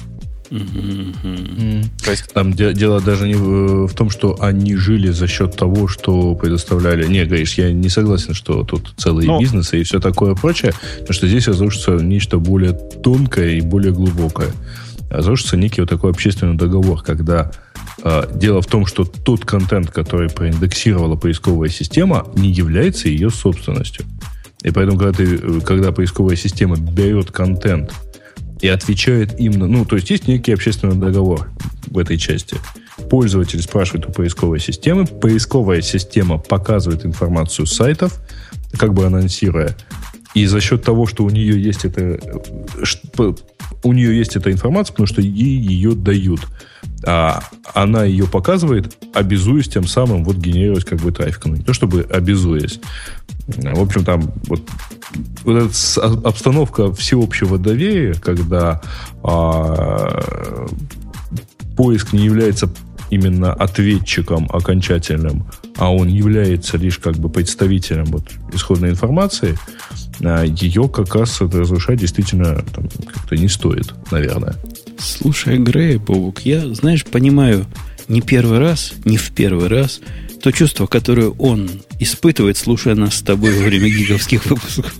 То 0.50 2.10
есть 2.10 2.32
там 2.32 2.52
де- 2.52 2.72
дело 2.72 3.00
даже 3.00 3.26
не 3.26 3.34
в, 3.34 3.86
в 3.86 3.94
том, 3.94 4.10
что 4.10 4.36
они 4.40 4.76
жили 4.76 5.10
за 5.10 5.26
счет 5.26 5.56
того, 5.56 5.88
что 5.88 6.34
предоставляли. 6.34 7.06
Не, 7.06 7.24
говоришь, 7.24 7.54
я 7.54 7.72
не 7.72 7.88
согласен, 7.88 8.34
что 8.34 8.64
тут 8.64 8.94
целые 8.96 9.26
Но... 9.26 9.40
бизнесы 9.40 9.80
и 9.80 9.84
все 9.84 10.00
такое 10.00 10.34
прочее, 10.34 10.72
потому 11.00 11.12
что 11.12 11.28
здесь 11.28 11.48
разрушится 11.48 11.92
нечто 11.92 12.38
более 12.38 12.72
тонкое 12.72 13.58
и 13.58 13.60
более 13.60 13.92
глубокое. 13.92 14.50
Разрушится 15.10 15.56
некий 15.56 15.80
вот 15.80 15.90
такой 15.90 16.10
общественный 16.10 16.56
договор, 16.56 17.02
когда 17.02 17.50
э, 18.02 18.24
дело 18.34 18.60
в 18.62 18.66
том, 18.66 18.86
что 18.86 19.04
тот 19.04 19.44
контент, 19.44 19.90
который 19.90 20.28
проиндексировала 20.28 21.16
поисковая 21.16 21.70
система, 21.70 22.26
не 22.34 22.50
является 22.50 23.08
ее 23.08 23.30
собственностью. 23.30 24.04
И 24.62 24.70
поэтому, 24.70 24.98
когда, 24.98 25.12
ты, 25.12 25.60
когда 25.60 25.92
поисковая 25.92 26.36
система 26.36 26.76
берет 26.76 27.30
контент, 27.30 27.92
и 28.60 28.68
отвечает 28.68 29.38
им. 29.40 29.52
Ну, 29.52 29.84
то 29.84 29.96
есть 29.96 30.10
есть 30.10 30.28
некий 30.28 30.52
общественный 30.52 30.96
договор 30.96 31.50
в 31.86 31.98
этой 31.98 32.18
части. 32.18 32.56
Пользователь 33.10 33.62
спрашивает 33.62 34.08
у 34.08 34.12
поисковой 34.12 34.60
системы, 34.60 35.06
поисковая 35.06 35.82
система 35.82 36.38
показывает 36.38 37.06
информацию 37.06 37.66
сайтов, 37.66 38.20
как 38.76 38.92
бы 38.94 39.06
анонсируя. 39.06 39.76
И 40.34 40.46
за 40.46 40.60
счет 40.60 40.82
того, 40.82 41.06
что 41.06 41.24
у 41.24 41.30
нее 41.30 41.60
есть 41.60 41.84
это, 41.84 42.20
у 43.82 43.92
нее 43.92 44.16
есть 44.16 44.36
эта 44.36 44.52
информация, 44.52 44.92
потому 44.92 45.06
что 45.06 45.22
ей 45.22 45.58
ее 45.58 45.92
дают. 45.92 46.40
А 47.04 47.42
она 47.74 48.04
ее 48.04 48.26
показывает, 48.26 48.96
обязуясь 49.14 49.68
тем 49.68 49.86
самым 49.86 50.24
вот 50.24 50.36
генерировать 50.36 50.84
как 50.84 51.00
бы 51.00 51.12
трафик. 51.12 51.46
Ну, 51.46 51.56
не 51.56 51.62
то 51.62 51.72
чтобы 51.72 52.02
обязуясь. 52.02 52.80
В 53.46 53.80
общем, 53.80 54.04
там 54.04 54.32
вот, 54.46 54.68
вот 55.44 55.56
эта 55.56 56.02
обстановка 56.24 56.92
всеобщего 56.92 57.58
доверия, 57.58 58.14
когда 58.14 58.80
а, 59.22 60.66
поиск 61.76 62.12
не 62.12 62.24
является 62.24 62.70
именно 63.10 63.52
ответчиком 63.52 64.48
окончательным, 64.52 65.46
а 65.76 65.92
он 65.92 66.08
является 66.08 66.76
лишь 66.76 66.98
как 66.98 67.16
бы 67.16 67.28
представителем 67.28 68.04
вот 68.06 68.24
исходной 68.52 68.90
информации, 68.90 69.56
а 70.20 70.44
ее 70.44 70.88
как 70.88 71.14
раз 71.14 71.40
разрушать 71.40 72.00
действительно 72.00 72.62
как-то 73.14 73.36
не 73.36 73.48
стоит, 73.48 73.94
наверное. 74.10 74.56
Слушай, 74.98 75.58
Грея, 75.58 75.98
Бобук, 75.98 76.40
я, 76.40 76.74
знаешь, 76.74 77.04
понимаю 77.04 77.64
не 78.08 78.20
первый 78.20 78.58
раз, 78.58 78.92
не 79.04 79.16
в 79.16 79.30
первый 79.30 79.68
раз 79.68 80.00
то 80.42 80.52
чувство, 80.52 80.86
которое 80.86 81.28
он 81.30 81.68
испытывает, 81.98 82.56
слушая 82.56 82.94
нас 82.94 83.16
с 83.16 83.22
тобой 83.22 83.52
во 83.58 83.64
время 83.64 83.88
гиговских 83.88 84.46
выпусков. 84.46 84.94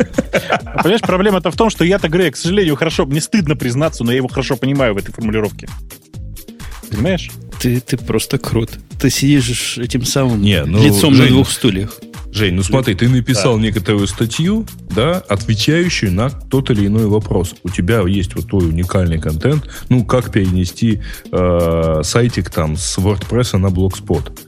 Понимаешь, 0.82 1.00
проблема-то 1.00 1.50
в 1.50 1.56
том, 1.56 1.70
что 1.70 1.84
я-то, 1.84 2.08
Грея, 2.08 2.30
к 2.30 2.36
сожалению, 2.36 2.76
хорошо, 2.76 3.06
мне 3.06 3.20
стыдно 3.20 3.56
признаться, 3.56 4.04
но 4.04 4.10
я 4.10 4.18
его 4.18 4.28
хорошо 4.28 4.56
понимаю 4.56 4.94
в 4.94 4.98
этой 4.98 5.12
формулировке. 5.12 5.68
Понимаешь? 6.90 7.30
Ты, 7.60 7.80
ты 7.80 7.96
просто 7.96 8.38
крут. 8.38 8.70
Ты 9.00 9.10
сидишь 9.10 9.78
этим 9.78 10.04
самым 10.04 10.42
Не, 10.42 10.64
ну, 10.64 10.82
лицом 10.82 11.14
Жень, 11.14 11.24
на 11.24 11.28
двух 11.30 11.50
стульях. 11.50 11.98
Жень, 12.32 12.54
ну 12.54 12.62
смотри, 12.62 12.94
ты 12.94 13.08
написал 13.08 13.56
да. 13.56 13.62
некоторую 13.62 14.06
статью, 14.06 14.66
да, 14.90 15.18
отвечающую 15.28 16.12
на 16.12 16.30
тот 16.30 16.70
или 16.70 16.86
иной 16.86 17.06
вопрос. 17.06 17.54
У 17.62 17.68
тебя 17.68 18.00
есть 18.06 18.34
вот 18.34 18.48
твой 18.48 18.68
уникальный 18.68 19.20
контент. 19.20 19.68
Ну, 19.88 20.04
как 20.04 20.30
перенести 20.30 21.00
э, 21.32 22.00
сайтик 22.04 22.50
там 22.50 22.76
с 22.76 22.98
WordPress 22.98 23.56
на 23.56 23.68
Blogspot. 23.68 24.38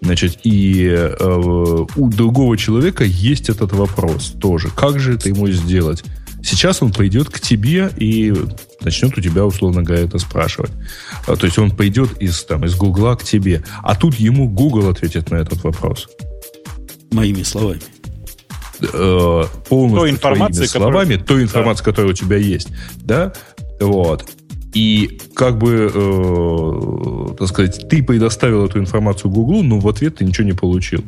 Значит, 0.00 0.40
и 0.44 0.86
э, 0.88 1.84
у 1.96 2.08
другого 2.10 2.56
человека 2.56 3.04
есть 3.04 3.48
этот 3.48 3.72
вопрос 3.72 4.34
тоже. 4.40 4.68
Как 4.68 5.00
же 5.00 5.14
это 5.14 5.28
ему 5.28 5.48
сделать? 5.48 6.04
Сейчас 6.42 6.82
он 6.82 6.92
пойдет 6.92 7.28
к 7.28 7.40
тебе 7.40 7.90
и 7.96 8.32
начнет 8.80 9.16
у 9.18 9.20
тебя, 9.20 9.44
условно 9.44 9.82
говоря, 9.82 10.04
это 10.04 10.18
спрашивать. 10.18 10.70
А, 11.26 11.34
то 11.34 11.46
есть 11.46 11.58
он 11.58 11.70
пойдет 11.70 12.20
из, 12.20 12.44
там, 12.44 12.64
из 12.64 12.76
Гугла 12.76 13.16
к 13.16 13.24
тебе. 13.24 13.64
А 13.82 13.96
тут 13.96 14.14
ему 14.16 14.48
Google 14.48 14.88
ответит 14.88 15.30
на 15.30 15.36
этот 15.36 15.64
вопрос. 15.64 16.08
Моими 17.10 17.42
словами. 17.42 17.80
Э, 18.80 19.44
полностью 19.68 20.00
той 20.00 20.10
информации, 20.10 20.66
словами, 20.66 21.14
которая... 21.14 21.24
той 21.24 21.42
информации, 21.42 21.84
да. 21.84 21.90
которая 21.90 22.12
у 22.12 22.14
тебя 22.14 22.36
есть. 22.36 22.68
Да? 22.98 23.32
Вот. 23.80 24.24
И 24.74 25.18
как 25.34 25.58
бы, 25.58 25.90
э, 25.92 27.34
так 27.38 27.48
сказать, 27.48 27.88
ты 27.88 28.02
предоставил 28.02 28.66
эту 28.66 28.78
информацию 28.78 29.30
Гуглу, 29.30 29.62
но 29.62 29.78
в 29.78 29.88
ответ 29.88 30.16
ты 30.16 30.24
ничего 30.24 30.46
не 30.46 30.52
получил. 30.52 31.02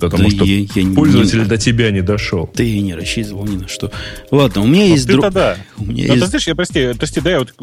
Потому 0.00 0.24
да 0.24 0.30
что 0.30 0.44
я, 0.44 0.66
я 0.74 0.94
пользователь 0.94 1.40
не, 1.40 1.44
до 1.44 1.56
тебя 1.56 1.90
не 1.90 2.00
дошел. 2.00 2.46
Ты 2.46 2.68
и 2.68 2.80
не 2.80 2.94
рассчитывал 2.94 3.46
ни 3.46 3.56
на 3.56 3.68
что. 3.68 3.90
Ладно, 4.30 4.62
у 4.62 4.66
меня 4.66 4.84
ну, 4.84 4.90
есть... 4.92 5.06
Друг... 5.06 5.30
да. 5.30 5.56
У 5.76 5.84
меня 5.84 6.08
Но, 6.08 6.08
ну, 6.08 6.14
есть... 6.14 6.24
Ты 6.24 6.26
знаешь, 6.26 6.46
я, 6.46 6.54
прости, 6.54 6.92
прости, 6.98 7.20
да, 7.20 7.30
я 7.30 7.38
вот 7.38 7.54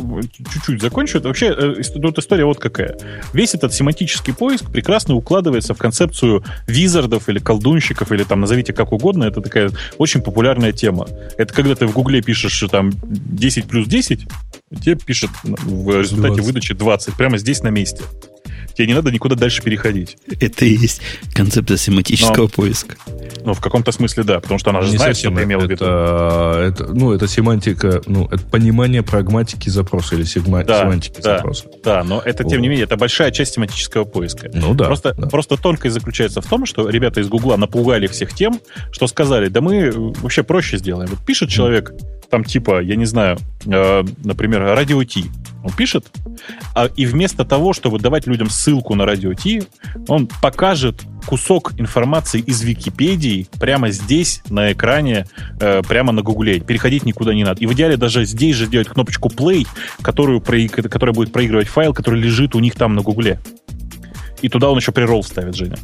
чуть-чуть 0.53 0.81
закончу. 0.81 1.17
Это 1.17 1.27
вообще 1.27 1.47
э, 1.47 1.81
тут 1.83 2.17
история 2.19 2.45
вот 2.45 2.59
какая. 2.59 2.97
Весь 3.33 3.53
этот 3.53 3.73
семантический 3.73 4.33
поиск 4.33 4.71
прекрасно 4.71 5.15
укладывается 5.15 5.73
в 5.73 5.77
концепцию 5.77 6.43
визардов 6.67 7.29
или 7.29 7.39
колдунщиков, 7.39 8.11
или 8.11 8.23
там 8.23 8.41
назовите 8.41 8.73
как 8.73 8.91
угодно. 8.91 9.25
Это 9.25 9.41
такая 9.41 9.71
очень 9.97 10.21
популярная 10.21 10.71
тема. 10.71 11.07
Это 11.37 11.53
когда 11.53 11.75
ты 11.75 11.87
в 11.87 11.93
Гугле 11.93 12.21
пишешь 12.21 12.63
там 12.71 12.91
10 13.03 13.65
плюс 13.65 13.87
10, 13.87 14.27
тебе 14.83 14.95
пишет 14.95 15.29
в 15.43 15.99
результате 15.99 16.35
20. 16.35 16.45
выдачи 16.45 16.73
20, 16.73 17.13
прямо 17.15 17.37
здесь 17.37 17.61
на 17.61 17.69
месте. 17.69 18.03
Тебе 18.75 18.87
не 18.87 18.93
надо 18.93 19.11
никуда 19.11 19.35
дальше 19.35 19.61
переходить. 19.61 20.17
Это 20.39 20.65
и 20.65 20.75
есть 20.75 21.01
концепция 21.33 21.77
семантического 21.77 22.43
Но, 22.43 22.47
поиска. 22.49 22.95
Ну, 23.43 23.53
в 23.53 23.61
каком-то 23.61 23.91
смысле 23.91 24.23
да, 24.23 24.39
потому 24.39 24.59
что 24.59 24.71
она 24.71 24.81
же 24.81 24.91
не 24.91 24.97
знает, 24.97 25.17
что 25.17 25.31
ты 25.31 25.43
имел 25.43 25.59
в 25.61 25.69
виду. 25.69 25.85
Это, 25.85 26.87
ну, 26.93 27.13
это 27.13 27.27
семантика, 27.27 28.01
ну, 28.05 28.27
это 28.27 28.43
понимание 28.45 29.01
прагматики 29.01 29.69
запроса 29.69 30.15
или 30.15 30.23
сегма, 30.23 30.63
да, 30.63 30.81
семантики 30.81 31.21
да, 31.21 31.37
запроса. 31.37 31.65
Да, 31.83 32.03
но 32.03 32.21
это, 32.23 32.43
тем 32.43 32.61
не 32.61 32.67
менее, 32.67 32.85
это 32.85 32.97
большая 32.97 33.31
часть 33.31 33.53
семантического 33.53 34.03
поиска. 34.03 34.49
Ну 34.53 34.73
да. 34.73 34.85
Просто, 34.85 35.13
да. 35.13 35.27
просто 35.27 35.57
тонкость 35.57 35.93
заключается 35.93 36.41
в 36.41 36.45
том, 36.45 36.65
что 36.65 36.89
ребята 36.89 37.21
из 37.21 37.27
Гугла 37.27 37.55
напугали 37.57 38.07
всех 38.07 38.33
тем, 38.33 38.59
что 38.91 39.07
сказали, 39.07 39.47
да 39.47 39.61
мы 39.61 39.91
вообще 39.91 40.43
проще 40.43 40.77
сделаем. 40.77 41.09
Вот 41.09 41.25
пишет 41.25 41.49
человек, 41.49 41.93
там 42.29 42.43
типа, 42.43 42.81
я 42.81 42.95
не 42.95 43.05
знаю, 43.05 43.37
э, 43.65 44.03
например, 44.23 44.61
радио 44.63 45.03
Ти. 45.03 45.25
Он 45.63 45.71
пишет, 45.71 46.05
а, 46.75 46.85
и 46.85 47.05
вместо 47.07 47.43
того, 47.43 47.73
чтобы 47.73 47.97
давать 47.97 48.27
людям 48.27 48.49
ссылку 48.49 48.93
на 48.93 49.05
радио 49.05 49.33
Ти, 49.33 49.63
он 50.07 50.27
покажет 50.41 51.01
кусок 51.25 51.73
информации 51.79 52.39
из 52.39 52.61
Википедии 52.61 53.47
прямо 53.59 53.89
здесь, 53.89 54.43
на 54.49 54.71
экране, 54.71 55.25
э, 55.59 55.81
прямо 55.81 56.11
на 56.11 56.21
Гугле. 56.21 56.59
Переходить 56.59 57.03
никуда 57.03 57.33
не 57.33 57.43
надо. 57.43 57.61
И 57.61 57.65
в 57.65 57.73
идеале 57.73 57.97
даже 57.97 58.25
здесь 58.25 58.55
же 58.55 58.67
сделать 58.67 58.87
кнопочку 58.87 59.29
play, 59.29 59.67
которую, 60.01 60.39
которая 60.39 61.13
будет 61.13 61.31
проигрывать 61.31 61.67
файл, 61.67 61.93
который 61.93 62.21
лежит 62.21 62.55
у 62.55 62.59
них 62.59 62.75
там 62.75 62.93
на 62.93 63.01
Гугле. 63.01 63.39
И 64.41 64.49
туда 64.49 64.69
он 64.69 64.77
еще 64.77 64.91
прирол 64.91 65.23
вставит, 65.23 65.55
Женя. 65.55 65.77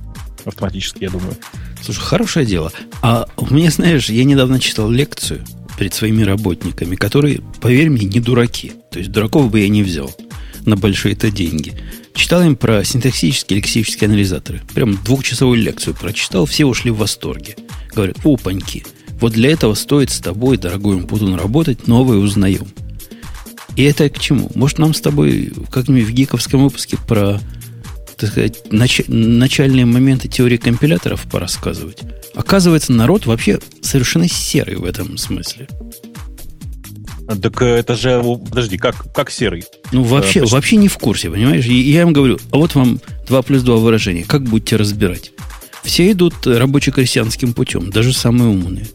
Автоматически, 0.46 1.04
я 1.04 1.10
думаю. 1.10 1.36
Слушай, 1.82 2.02
хорошее 2.02 2.46
дело. 2.46 2.72
А 3.02 3.26
меня, 3.50 3.72
знаешь, 3.72 4.10
я 4.10 4.24
недавно 4.24 4.60
читал 4.60 4.90
лекцию 4.90 5.44
перед 5.78 5.94
своими 5.94 6.24
работниками, 6.24 6.96
которые, 6.96 7.42
поверь 7.62 7.90
мне, 7.90 8.06
не 8.06 8.20
дураки. 8.20 8.74
То 8.92 9.00
есть 9.00 9.12
дураков 9.12 9.52
бы 9.52 9.60
я 9.60 9.70
не 9.70 9.84
взял 9.84 10.14
на 10.66 10.76
большие-то 10.76 11.32
деньги. 11.32 11.74
Читал 12.14 12.44
им 12.44 12.56
про 12.56 12.84
синтаксические 12.84 13.58
лексические 13.58 14.08
анализаторы. 14.08 14.62
Прям 14.74 14.98
двухчасовую 15.04 15.60
лекцию 15.60 15.96
прочитал, 15.96 16.46
все 16.46 16.66
ушли 16.66 16.92
в 16.92 16.98
восторге. 16.98 17.56
Говорят, 17.94 18.18
опаньки, 18.24 18.84
вот 19.20 19.34
для 19.34 19.52
этого 19.52 19.76
стоит 19.76 20.10
с 20.10 20.20
тобой, 20.20 20.58
дорогой 20.58 20.96
Умпутун, 20.96 21.36
работать, 21.36 21.88
новое 21.88 22.18
узнаем. 22.18 22.68
И 23.76 23.84
это 23.84 24.10
к 24.10 24.20
чему? 24.20 24.52
Может, 24.56 24.80
нам 24.80 24.94
с 24.94 25.02
тобой 25.02 25.54
как-нибудь 25.72 26.04
в 26.04 26.12
гиковском 26.12 26.64
выпуске 26.64 26.98
про 27.08 27.40
так 28.22 28.30
сказать, 28.30 28.62
нач- 28.70 29.06
начальные 29.08 29.86
моменты 29.86 30.28
теории 30.28 30.58
компиляторов 30.58 31.24
порассказывать. 31.24 31.98
Оказывается, 32.36 32.94
народ 32.94 33.26
вообще 33.26 33.60
совершенно 33.82 34.30
серый 34.30 34.76
в 34.76 34.86
этом 34.86 35.18
смысле. 35.18 35.68
Так 37.42 37.62
э, 37.64 37.66
это 37.66 37.96
же, 37.96 38.22
подожди, 38.22 38.78
как, 38.78 39.12
как 39.12 39.32
серый? 39.32 39.64
Ну, 39.92 40.04
вообще, 40.04 40.44
а, 40.44 40.46
вообще 40.46 40.76
не 40.76 40.88
в 40.88 40.98
курсе, 41.00 41.32
понимаешь? 41.32 41.66
И 41.66 41.74
я 41.74 42.04
им 42.04 42.14
говорю, 42.14 42.40
а 42.52 42.58
вот 42.58 42.76
вам 42.76 43.00
2 43.28 43.42
плюс 43.42 43.64
2 43.64 43.78
выражения, 43.78 44.24
как 44.24 44.44
будете 44.44 44.76
разбирать? 44.76 45.32
Все 45.84 46.12
идут 46.12 46.46
рабоче-крестьянским 46.46 47.54
путем, 47.54 47.90
даже 47.90 48.14
самые 48.14 48.50
умные. 48.50 48.88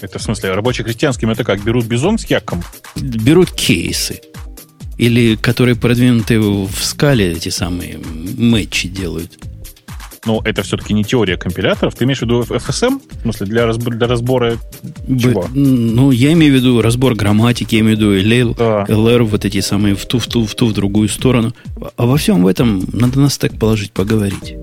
Это 0.00 0.18
в 0.18 0.22
смысле, 0.22 0.52
рабоче-крестьянским 0.52 1.30
это 1.30 1.44
как, 1.44 1.62
берут 1.62 1.84
бизон 1.84 2.18
с 2.18 2.26
яком? 2.26 2.64
Берут 2.96 3.52
кейсы. 3.52 4.20
Или 4.98 5.36
которые 5.36 5.76
продвинуты 5.76 6.40
в 6.40 6.70
скале, 6.82 7.32
эти 7.32 7.48
самые 7.48 7.98
мэтчи 8.36 8.88
делают. 8.88 9.38
Но 10.26 10.40
это 10.44 10.62
все-таки 10.62 10.94
не 10.94 11.04
теория 11.04 11.36
компиляторов. 11.36 11.94
Ты 11.94 12.04
имеешь 12.04 12.20
в 12.20 12.22
виду 12.22 12.42
FSM? 12.42 13.00
В 13.10 13.22
смысле, 13.22 13.46
для, 13.46 13.66
разбора, 13.66 13.96
для 13.96 14.06
разбора 14.06 14.56
чего? 15.06 15.46
Ну, 15.52 16.10
я 16.10 16.32
имею 16.32 16.52
в 16.52 16.56
виду 16.56 16.80
разбор 16.80 17.14
грамматики, 17.14 17.74
я 17.74 17.80
имею 17.82 17.96
в 17.96 18.00
виду 18.00 18.16
LL, 18.16 18.56
да. 18.56 18.84
LR, 18.88 19.24
вот 19.24 19.44
эти 19.44 19.60
самые 19.60 19.94
в 19.94 20.06
ту, 20.06 20.18
в 20.18 20.26
ту, 20.26 20.46
в 20.46 20.54
ту, 20.54 20.66
в 20.66 20.72
другую 20.72 21.08
сторону. 21.08 21.52
А 21.96 22.06
во 22.06 22.16
всем 22.16 22.46
этом 22.46 22.84
надо 22.92 23.20
на 23.20 23.28
стек 23.28 23.58
положить, 23.58 23.92
поговорить. 23.92 24.54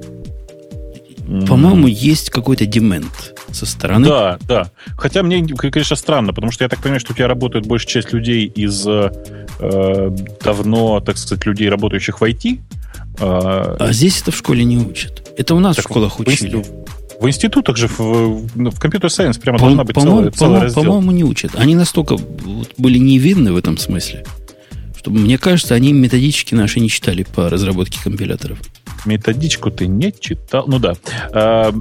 По-моему, 1.47 1.87
есть 1.87 2.29
какой-то 2.29 2.65
демент 2.65 3.39
со 3.51 3.65
стороны. 3.65 4.07
Да, 4.07 4.39
да. 4.47 4.71
Хотя 4.97 5.23
мне, 5.23 5.45
конечно, 5.47 5.95
странно, 5.95 6.33
потому 6.33 6.51
что 6.51 6.63
я 6.63 6.69
так 6.69 6.79
понимаю, 6.79 6.99
что 6.99 7.13
у 7.13 7.15
тебя 7.15 7.27
работает 7.27 7.65
большая 7.65 7.89
часть 7.89 8.13
людей 8.13 8.45
из 8.45 8.85
э, 8.87 10.11
давно, 10.43 10.99
так 10.99 11.17
сказать, 11.17 11.45
людей, 11.45 11.69
работающих 11.69 12.21
в 12.21 12.23
IT. 12.23 12.59
Э, 13.19 13.75
а 13.79 13.89
здесь 13.91 14.21
это 14.21 14.31
в 14.31 14.37
школе 14.37 14.63
не 14.63 14.77
учат. 14.77 15.31
Это 15.37 15.55
у 15.55 15.59
нас 15.59 15.75
так 15.75 15.85
в 15.85 15.89
школах 15.89 16.19
учили. 16.19 16.63
В 17.19 17.27
институтах 17.27 17.77
же, 17.77 17.87
в, 17.87 18.47
в 18.55 18.79
компьютер-сайенс 18.79 19.37
прямо 19.37 19.59
по, 19.59 19.65
должна 19.65 19.83
быть 19.83 19.93
по 19.93 20.01
целая, 20.01 20.31
целый 20.31 20.57
по 20.57 20.63
раздел. 20.63 20.83
По-моему, 20.83 21.11
не 21.11 21.23
учат. 21.23 21.51
Они 21.55 21.75
настолько 21.75 22.17
вот, 22.17 22.71
были 22.77 22.97
невинны 22.97 23.53
в 23.53 23.57
этом 23.57 23.77
смысле, 23.77 24.25
что, 24.97 25.11
мне 25.11 25.37
кажется, 25.37 25.75
они 25.75 25.93
методички 25.93 26.55
наши 26.55 26.79
не 26.79 26.89
читали 26.89 27.23
по 27.23 27.47
разработке 27.49 27.99
компиляторов. 28.03 28.59
Методичку 29.05 29.71
ты 29.71 29.87
не 29.87 30.13
читал? 30.17 30.65
Ну 30.67 30.79
да. 30.79 30.93
А, 31.33 31.73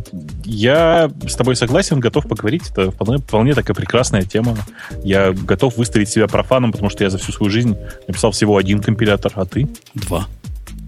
я 0.45 1.11
с 1.27 1.35
тобой 1.37 1.57
согласен, 1.57 2.01
готов 2.01 2.27
поговорить. 2.27 2.63
Это 2.71 2.91
вполне, 2.91 3.19
вполне 3.19 3.55
такая 3.55 3.75
прекрасная 3.75 4.23
тема. 4.23 4.57
Я 5.05 5.33
готов 5.33 5.77
выставить 5.77 6.09
себя 6.09 6.27
профаном, 6.27 6.73
потому 6.73 6.91
что 6.91 7.05
я 7.05 7.11
за 7.11 7.19
всю 7.19 7.33
свою 7.33 7.51
жизнь 7.51 7.77
написал 8.09 8.31
всего 8.33 8.57
один 8.57 8.81
компилятор, 8.81 9.33
а 9.35 9.45
ты? 9.45 9.69
Два. 9.95 10.29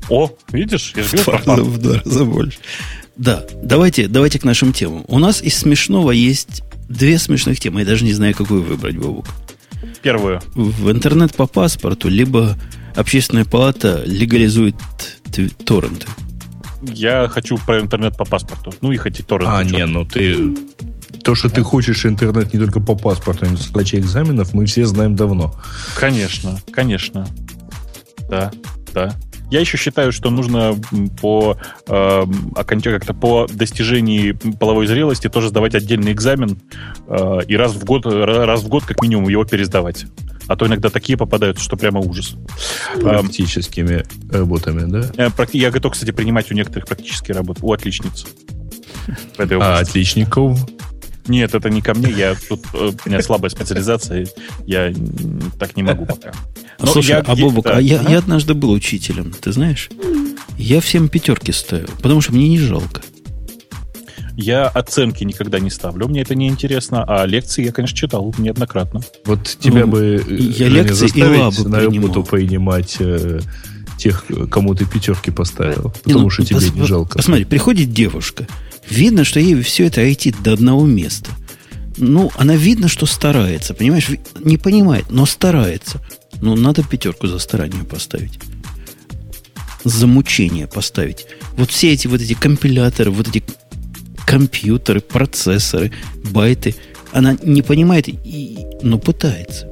О, 0.08 0.30
видишь? 0.50 0.92
Я 0.96 1.02
же 1.02 1.16
в, 1.16 1.44
два, 1.44 1.56
в 1.56 1.78
два 1.78 2.00
раза 2.04 2.24
больше. 2.24 2.58
Да, 3.16 3.44
давайте, 3.62 4.08
давайте 4.08 4.38
к 4.38 4.44
нашим 4.44 4.72
темам. 4.72 5.04
У 5.06 5.18
нас 5.18 5.42
из 5.42 5.56
смешного 5.56 6.10
есть 6.10 6.62
две 6.88 7.18
смешных 7.18 7.60
темы. 7.60 7.80
Я 7.80 7.86
даже 7.86 8.04
не 8.04 8.12
знаю, 8.12 8.34
какую 8.34 8.62
выбрать, 8.62 8.96
Бабук. 8.96 9.26
Первую. 10.02 10.40
В 10.54 10.90
интернет 10.90 11.34
по 11.34 11.46
паспорту, 11.46 12.08
либо 12.08 12.56
общественная 12.96 13.44
палата 13.44 14.02
легализует 14.04 14.76
торренты. 15.64 16.06
Я 16.82 17.28
хочу 17.28 17.58
про 17.58 17.80
интернет 17.80 18.16
по 18.16 18.24
паспорту. 18.24 18.72
Ну 18.80 18.92
и 18.92 18.96
хоть 18.96 19.24
торренты. 19.26 19.52
А, 19.52 19.64
не, 19.64 19.86
ну 19.86 20.04
ты... 20.04 20.54
То, 21.22 21.36
что 21.36 21.48
ты 21.48 21.62
хочешь 21.62 22.04
интернет 22.04 22.52
не 22.52 22.58
только 22.58 22.80
по 22.80 22.96
паспорту, 22.96 23.46
но 23.46 23.52
и 23.52 23.56
сдаче 23.56 23.98
экзаменов, 23.98 24.54
мы 24.54 24.66
все 24.66 24.84
знаем 24.86 25.14
давно. 25.14 25.54
Конечно, 25.94 26.58
конечно. 26.72 27.28
Да, 28.28 28.50
да. 28.92 29.14
Я 29.52 29.60
еще 29.60 29.76
считаю, 29.76 30.12
что 30.12 30.30
нужно 30.30 30.74
по 31.20 31.58
э, 31.86 32.24
как-то 32.54 33.12
по 33.12 33.46
достижении 33.52 34.32
половой 34.32 34.86
зрелости 34.86 35.28
тоже 35.28 35.50
сдавать 35.50 35.74
отдельный 35.74 36.12
экзамен 36.12 36.58
э, 37.06 37.40
и 37.46 37.54
раз 37.54 37.74
в 37.74 37.84
год, 37.84 38.06
раз 38.06 38.62
в 38.62 38.68
год 38.68 38.86
как 38.86 39.02
минимум 39.02 39.28
его 39.28 39.44
пересдавать. 39.44 40.06
А 40.46 40.56
то 40.56 40.66
иногда 40.66 40.88
такие 40.88 41.18
попадаются, 41.18 41.62
что 41.62 41.76
прямо 41.76 42.00
ужас. 42.00 42.34
Практическими 42.98 44.06
работами, 44.30 44.90
да? 44.90 45.10
Э, 45.18 45.46
я 45.52 45.70
готов, 45.70 45.92
кстати, 45.92 46.12
принимать 46.12 46.50
у 46.50 46.54
некоторых 46.54 46.86
практические 46.86 47.36
работы. 47.36 47.60
У 47.62 47.74
отличниц. 47.74 48.24
А 49.36 49.80
отличников? 49.80 50.58
Нет, 51.26 51.54
это 51.54 51.70
не 51.70 51.82
ко 51.82 51.94
мне. 51.94 52.10
Я 52.10 52.34
тут 52.48 52.64
э, 52.74 52.92
у 53.04 53.08
меня 53.08 53.22
слабая 53.22 53.50
специализация. 53.50 54.26
Я 54.66 54.92
так 55.58 55.76
не 55.76 55.82
могу 55.82 56.06
пока. 56.06 56.32
Но 56.80 56.86
Слушай, 56.86 57.10
я, 57.10 57.18
а 57.20 57.36
Бобук, 57.36 57.66
а 57.66 57.80
я, 57.80 58.02
я 58.02 58.18
однажды 58.18 58.54
был 58.54 58.70
учителем, 58.70 59.32
ты 59.32 59.52
знаешь? 59.52 59.88
Я 60.58 60.80
всем 60.80 61.08
пятерки 61.08 61.52
ставил, 61.52 61.90
потому 62.00 62.20
что 62.20 62.32
мне 62.32 62.48
не 62.48 62.58
жалко. 62.58 63.02
Я 64.36 64.66
оценки 64.66 65.24
никогда 65.24 65.60
не 65.60 65.70
ставлю, 65.70 66.08
мне 66.08 66.22
это 66.22 66.34
не 66.34 66.48
интересно, 66.48 67.04
а 67.06 67.26
лекции 67.26 67.64
я, 67.66 67.72
конечно, 67.72 67.96
читал 67.96 68.34
неоднократно. 68.38 69.02
Вот 69.26 69.42
тебя 69.44 69.84
ну, 69.84 69.92
бы 69.92 70.24
я 70.28 70.68
лекции 70.68 71.10
и 71.14 71.22
лабы 71.22 71.68
на 71.68 71.80
работу 71.80 72.24
принимать 72.24 72.96
э, 72.98 73.40
тех, 73.98 74.24
кому 74.50 74.74
ты 74.74 74.86
пятерки 74.86 75.30
поставил, 75.30 75.92
потому 76.02 76.24
ну, 76.24 76.30
что 76.30 76.44
тебе 76.44 76.60
пос, 76.60 76.74
не 76.74 76.84
жалко. 76.84 77.18
Посмотри, 77.18 77.44
приходит 77.44 77.92
девушка, 77.92 78.46
видно, 78.88 79.24
что 79.24 79.40
ей 79.40 79.60
все 79.62 79.86
это 79.86 80.02
IT 80.02 80.42
до 80.42 80.52
одного 80.52 80.86
места. 80.86 81.30
Ну, 81.96 82.30
она 82.36 82.56
видно, 82.56 82.88
что 82.88 83.06
старается, 83.06 83.74
понимаешь, 83.74 84.08
не 84.40 84.56
понимает, 84.56 85.10
но 85.10 85.26
старается. 85.26 86.00
Ну, 86.40 86.56
надо 86.56 86.82
пятерку 86.82 87.26
за 87.26 87.38
старание 87.38 87.84
поставить. 87.84 88.38
За 89.84 90.06
мучение 90.06 90.66
поставить. 90.66 91.26
Вот 91.56 91.70
все 91.70 91.92
эти 91.92 92.06
вот 92.06 92.20
эти 92.20 92.34
компиляторы, 92.34 93.10
вот 93.10 93.28
эти 93.28 93.44
компьютеры, 94.26 95.00
процессоры, 95.00 95.92
байты. 96.30 96.74
Она 97.12 97.36
не 97.42 97.62
понимает, 97.62 98.08
и, 98.08 98.58
но 98.82 98.98
пытается. 98.98 99.70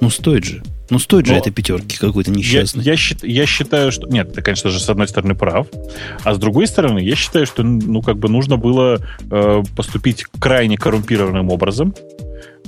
Ну, 0.00 0.10
стоит 0.10 0.44
же. 0.44 0.62
Ну, 0.90 0.98
стоит 0.98 1.26
же 1.26 1.34
этой 1.34 1.52
пятерки 1.52 1.96
какой-то 1.96 2.30
несчастной. 2.30 2.84
Я, 2.84 2.94
я, 2.94 3.16
я 3.22 3.46
считаю, 3.46 3.92
что... 3.92 4.06
Нет, 4.08 4.32
ты, 4.34 4.42
конечно 4.42 4.70
же, 4.70 4.80
с 4.80 4.88
одной 4.88 5.08
стороны 5.08 5.34
прав. 5.34 5.68
А 6.24 6.34
с 6.34 6.38
другой 6.38 6.66
стороны, 6.66 6.98
я 6.98 7.14
считаю, 7.14 7.46
что, 7.46 7.62
ну, 7.62 8.02
как 8.02 8.18
бы 8.18 8.28
нужно 8.28 8.56
было 8.56 9.00
э, 9.30 9.62
поступить 9.76 10.24
крайне 10.38 10.76
коррумпированным 10.76 11.48
образом. 11.50 11.94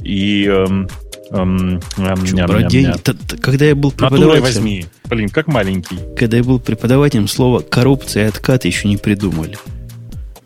И... 0.03 0.47
Э, 0.49 0.87
Эм, 1.33 1.81
эм, 1.97 2.27
Что, 2.27 2.47
брать 2.47 2.69
деньги? 2.69 2.93
Когда 3.41 3.65
я 3.65 3.75
был 3.75 3.91
преподавателем... 3.91 4.43
возьми. 4.43 4.87
Блин, 5.05 5.31
как 5.31 5.47
маленький. 5.47 5.99
Когда 6.15 6.37
я 6.37 6.45
был 6.45 6.61
преподавателем, 6.61 7.27
слово 7.27 7.61
коррупция 7.61 8.27
и 8.27 8.29
откат 8.29 8.67
еще 8.67 8.87
не 8.87 8.99
придумали. 8.99 9.57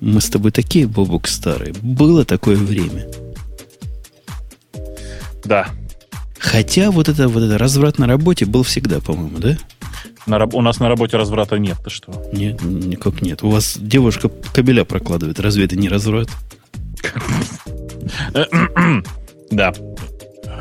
Мы 0.01 0.21
с 0.21 0.29
тобой 0.29 0.53
такие, 0.53 0.87
Бобук, 0.87 1.27
старые. 1.27 1.75
Было 1.83 2.25
такое 2.25 2.57
время. 2.57 3.09
Да. 5.45 5.69
Хотя 6.47 6.93
вот 6.93 7.09
это, 7.09 7.27
вот 7.27 7.43
это 7.43 7.59
разврат 7.59 7.99
на 7.99 8.07
работе 8.07 8.47
был 8.47 8.63
всегда, 8.63 9.01
по-моему, 9.01 9.39
да? 9.39 9.59
На, 10.27 10.45
у 10.45 10.63
нас 10.63 10.79
на 10.79 10.89
работе 10.89 11.17
разврата 11.17 11.59
нет, 11.59 11.77
ты 11.83 11.91
что? 11.91 12.31
Нет, 12.33 12.63
никак 12.63 13.21
нет. 13.21 13.43
У 13.43 13.51
вас 13.51 13.77
девушка 13.77 14.31
кабеля 14.55 14.85
прокладывает. 14.85 15.41
Разве 15.41 15.65
это 15.65 15.77
не 15.77 15.89
разврат? 15.89 16.29
Да. 19.51 19.75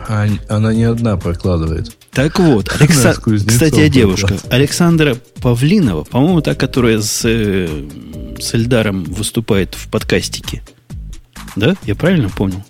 А, 0.08 0.28
она 0.50 0.74
не 0.74 0.84
одна 0.84 1.18
прокладывает. 1.18 1.96
Так 2.12 2.40
вот, 2.40 2.76
Алекса... 2.80 3.14
кстати, 3.14 3.80
о 3.80 3.90
девушках. 3.90 4.42
Александра 4.50 5.18
Павлинова, 5.42 6.04
по-моему, 6.04 6.42
та, 6.42 6.56
которая 6.56 7.00
с, 7.00 7.22
э, 7.26 7.68
с 8.40 8.54
Эльдаром 8.56 9.04
выступает 9.04 9.76
в 9.76 9.88
подкастике. 9.90 10.64
Да? 11.56 11.76
Я 11.84 11.96
правильно 11.96 12.30
понял? 12.30 12.64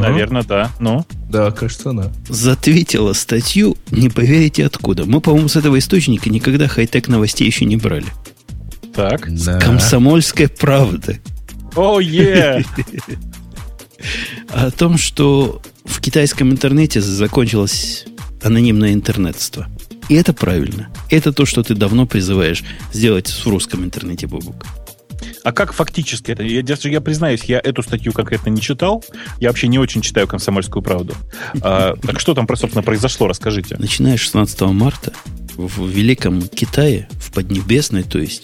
Наверное, 0.00 0.42
да. 0.42 0.70
Ну? 0.80 1.04
Да, 1.28 1.50
кажется, 1.50 1.90
она. 1.90 2.12
Затвитила 2.28 3.12
статью, 3.12 3.76
не 3.90 4.08
поверите 4.08 4.64
откуда. 4.64 5.04
Мы, 5.04 5.20
по-моему, 5.20 5.48
с 5.48 5.56
этого 5.56 5.78
источника 5.78 6.30
никогда 6.30 6.68
хай-тек 6.68 7.08
новостей 7.08 7.46
еще 7.46 7.64
не 7.64 7.76
брали. 7.76 8.06
Так. 8.94 9.28
Да. 9.44 9.58
Комсомольская 9.60 10.48
правда. 10.48 11.18
О, 11.74 12.00
oh, 12.00 12.02
е! 12.02 12.64
О 14.48 14.70
том, 14.70 14.96
что 14.96 15.60
в 15.84 16.00
китайском 16.00 16.50
интернете 16.50 17.00
закончилось 17.00 18.06
анонимное 18.42 18.94
интернетство. 18.94 19.66
И 20.08 20.14
это 20.14 20.32
правильно. 20.32 20.88
Это 21.10 21.32
то, 21.32 21.44
что 21.44 21.62
ты 21.62 21.74
давно 21.74 22.06
призываешь 22.06 22.64
сделать 22.92 23.28
в 23.28 23.46
русском 23.46 23.84
интернете, 23.84 24.26
Бобук. 24.26 24.64
А 25.42 25.52
как 25.52 25.72
фактически 25.72 26.32
это? 26.32 26.42
Я, 26.42 26.62
я 26.62 27.00
признаюсь, 27.00 27.44
я 27.44 27.58
эту 27.58 27.82
статью 27.82 28.12
конкретно 28.12 28.50
не 28.50 28.60
читал. 28.60 29.04
Я 29.40 29.48
вообще 29.48 29.68
не 29.68 29.78
очень 29.78 30.02
читаю 30.02 30.26
комсомольскую 30.26 30.82
правду. 30.82 31.14
А, 31.60 31.94
так 32.02 32.20
что 32.20 32.34
там, 32.34 32.46
собственно, 32.54 32.82
произошло? 32.82 33.28
Расскажите. 33.28 33.76
Начиная 33.78 34.16
с 34.16 34.20
16 34.20 34.60
марта 34.62 35.12
в 35.56 35.88
Великом 35.88 36.42
Китае, 36.42 37.08
в 37.12 37.32
Поднебесной, 37.32 38.02
то 38.02 38.18
есть 38.18 38.42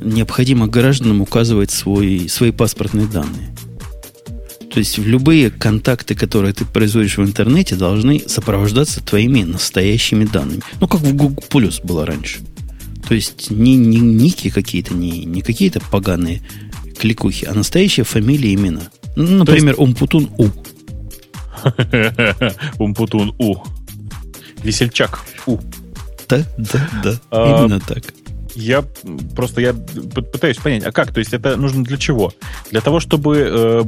необходимо 0.00 0.66
гражданам 0.66 1.20
указывать 1.20 1.70
свой, 1.70 2.28
свои 2.28 2.50
паспортные 2.50 3.06
данные. 3.06 3.54
То 4.72 4.80
есть 4.80 4.98
любые 4.98 5.50
контакты, 5.50 6.14
которые 6.14 6.52
ты 6.52 6.66
производишь 6.66 7.16
в 7.16 7.22
интернете, 7.22 7.76
должны 7.76 8.22
сопровождаться 8.26 9.02
твоими 9.02 9.42
настоящими 9.42 10.26
данными. 10.26 10.60
Ну, 10.80 10.86
как 10.86 11.00
в 11.00 11.14
Google 11.14 11.42
Plus 11.48 11.80
было 11.82 12.04
раньше. 12.04 12.40
То 13.06 13.14
есть 13.14 13.50
не, 13.50 13.76
не 13.76 13.98
ники 13.98 14.50
какие-то, 14.50 14.94
не, 14.94 15.24
не 15.24 15.42
какие-то 15.42 15.80
поганые 15.80 16.42
кликухи, 16.98 17.44
а 17.44 17.54
настоящие 17.54 18.04
фамилии 18.04 18.50
и 18.50 18.54
имена. 18.54 18.82
Ну, 19.14 19.38
например, 19.38 19.74
есть... 19.74 19.78
Умпутун 19.78 20.30
У. 20.38 20.48
Умпутун 22.82 23.34
У. 23.38 23.56
Весельчак 24.62 25.24
У. 25.46 25.58
Да, 26.28 26.44
да, 26.58 26.90
да. 27.04 27.20
А, 27.30 27.64
Именно 27.64 27.80
так. 27.80 28.12
Я 28.56 28.82
просто 29.34 29.60
я 29.60 29.74
пытаюсь 29.74 30.56
понять, 30.56 30.84
а 30.84 30.90
как? 30.90 31.12
То 31.12 31.20
есть 31.20 31.34
это 31.34 31.56
нужно 31.56 31.84
для 31.84 31.98
чего? 31.98 32.32
Для 32.70 32.80
того, 32.80 33.00
чтобы 33.00 33.36
э, 33.38 33.84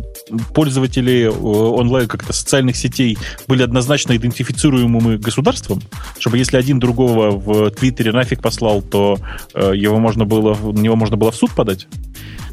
пользователи 0.55 1.23
э, 1.23 1.31
онлайн 1.31 2.07
как-то 2.07 2.35
социальных 2.35 2.77
сетей 2.77 3.17
были 3.47 3.63
однозначно 3.63 4.15
идентифицируемыми 4.15 5.17
государством, 5.17 5.81
чтобы 6.19 6.37
если 6.37 6.59
один 6.59 6.79
другого 6.81 7.31
в 7.31 7.71
Твиттере 7.71 8.13
нафиг 8.13 8.43
послал, 8.43 8.83
то 8.83 9.19
э, 9.55 9.73
его 9.75 9.99
можно 9.99 10.27
было, 10.27 10.55
на 10.55 10.79
него 10.79 10.97
можно 10.97 11.17
было 11.17 11.33
в 11.33 11.37
суд 11.37 11.51
подать? 11.53 11.87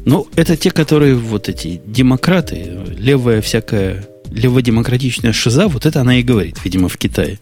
Ну, 0.06 0.26
это 0.36 0.56
те, 0.56 0.70
которые 0.70 1.16
вот 1.16 1.50
эти 1.50 1.82
демократы, 1.84 2.80
левая 2.96 3.42
всякая, 3.42 4.06
леводемократичная 4.30 5.34
шиза, 5.34 5.68
вот 5.68 5.84
это 5.84 6.00
она 6.00 6.18
и 6.18 6.22
говорит, 6.22 6.56
видимо, 6.64 6.88
в 6.88 6.96
Китае. 6.96 7.40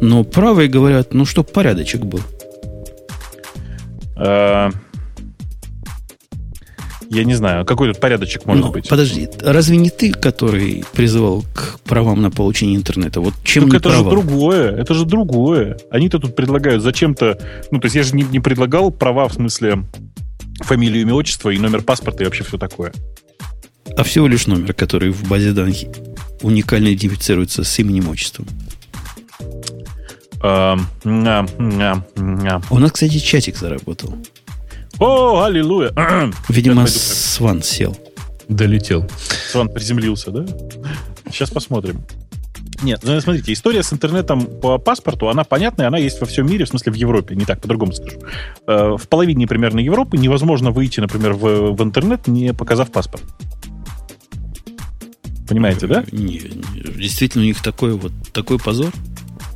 Но 0.00 0.24
правые 0.24 0.68
говорят, 0.68 1.12
ну, 1.12 1.26
чтоб 1.26 1.50
порядочек 1.50 2.04
был. 2.04 2.22
Э, 4.18 4.70
я 7.10 7.24
не 7.24 7.34
знаю, 7.34 7.64
какой 7.64 7.88
тут 7.88 8.00
порядочек 8.00 8.44
может 8.44 8.66
Но, 8.66 8.72
быть. 8.72 8.88
Подожди, 8.88 9.28
разве 9.40 9.78
не 9.78 9.88
ты, 9.88 10.12
который 10.12 10.84
призывал 10.92 11.42
к 11.54 11.80
правам 11.84 12.20
на 12.20 12.30
получение 12.30 12.76
интернета? 12.76 13.20
Вот 13.20 13.34
чем 13.44 13.64
так 13.64 13.80
это 13.80 13.88
права? 13.88 14.04
же 14.04 14.10
другое, 14.10 14.72
это 14.76 14.92
же 14.92 15.06
другое. 15.06 15.78
Они-то 15.90 16.18
тут 16.18 16.36
предлагают 16.36 16.82
зачем-то... 16.82 17.38
Ну, 17.70 17.80
то 17.80 17.86
есть 17.86 17.96
я 17.96 18.02
же 18.02 18.14
не, 18.14 18.24
не 18.24 18.40
предлагал 18.40 18.90
права 18.90 19.26
в 19.28 19.34
смысле 19.34 19.84
фамилию, 20.60 21.02
имя, 21.02 21.14
отчество 21.14 21.48
и 21.50 21.58
номер 21.58 21.82
паспорта 21.82 22.24
и 22.24 22.26
вообще 22.26 22.44
все 22.44 22.58
такое. 22.58 22.92
А 23.96 24.02
всего 24.02 24.26
лишь 24.26 24.46
номер, 24.46 24.74
который 24.74 25.10
в 25.10 25.26
базе 25.28 25.52
данных 25.52 25.78
уникально 26.42 26.88
идентифицируется 26.88 27.64
с 27.64 27.78
именем 27.78 28.08
отчеством. 28.10 28.46
Uh, 30.40 30.80
У 32.70 32.78
нас, 32.78 32.92
кстати, 32.92 33.18
чатик 33.18 33.56
заработал. 33.56 34.14
О, 34.98 35.42
аллилуйя! 35.42 35.92
Видимо, 36.48 36.86
Сван 36.86 37.62
сел. 37.62 37.96
Долетел. 38.48 39.08
Сван 39.50 39.68
приземлился, 39.68 40.30
да? 40.30 40.46
Сейчас 41.30 41.50
посмотрим. 41.50 42.02
Нет, 42.82 43.00
ну, 43.02 43.20
смотрите, 43.20 43.52
история 43.52 43.82
с 43.82 43.92
интернетом 43.92 44.46
по 44.46 44.78
паспорту, 44.78 45.28
она 45.28 45.42
понятная, 45.42 45.88
она 45.88 45.98
есть 45.98 46.20
во 46.20 46.26
всем 46.26 46.46
мире, 46.46 46.64
в 46.64 46.68
смысле 46.68 46.92
в 46.92 46.94
Европе, 46.94 47.34
не 47.34 47.44
так, 47.44 47.60
по-другому 47.60 47.92
скажу. 47.92 48.18
Э, 48.68 48.96
в 48.96 49.08
половине 49.08 49.48
примерно 49.48 49.80
Европы 49.80 50.16
невозможно 50.16 50.70
выйти, 50.70 51.00
например, 51.00 51.32
в, 51.32 51.72
в 51.72 51.82
интернет, 51.82 52.28
не 52.28 52.54
показав 52.54 52.92
паспорт. 52.92 53.24
Понимаете, 55.48 55.86
да? 55.86 56.04
Не, 56.12 56.38
действительно, 56.38 57.42
у 57.42 57.46
них 57.46 57.60
такой 57.62 57.94
вот 57.94 58.12
такой 58.32 58.58
позор. 58.58 58.92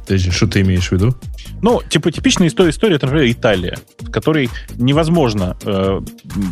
Подожди, 0.02 0.30
что 0.30 0.46
ты 0.46 0.60
имеешь 0.62 0.88
в 0.88 0.92
виду? 0.92 1.14
Ну, 1.60 1.80
типа 1.88 2.10
типичная 2.10 2.48
история, 2.48 2.70
история 2.70 2.96
это, 2.96 3.06
например, 3.06 3.30
Италия, 3.30 3.78
в 4.00 4.10
которой 4.10 4.50
невозможно 4.74 5.56
э, 5.62 6.00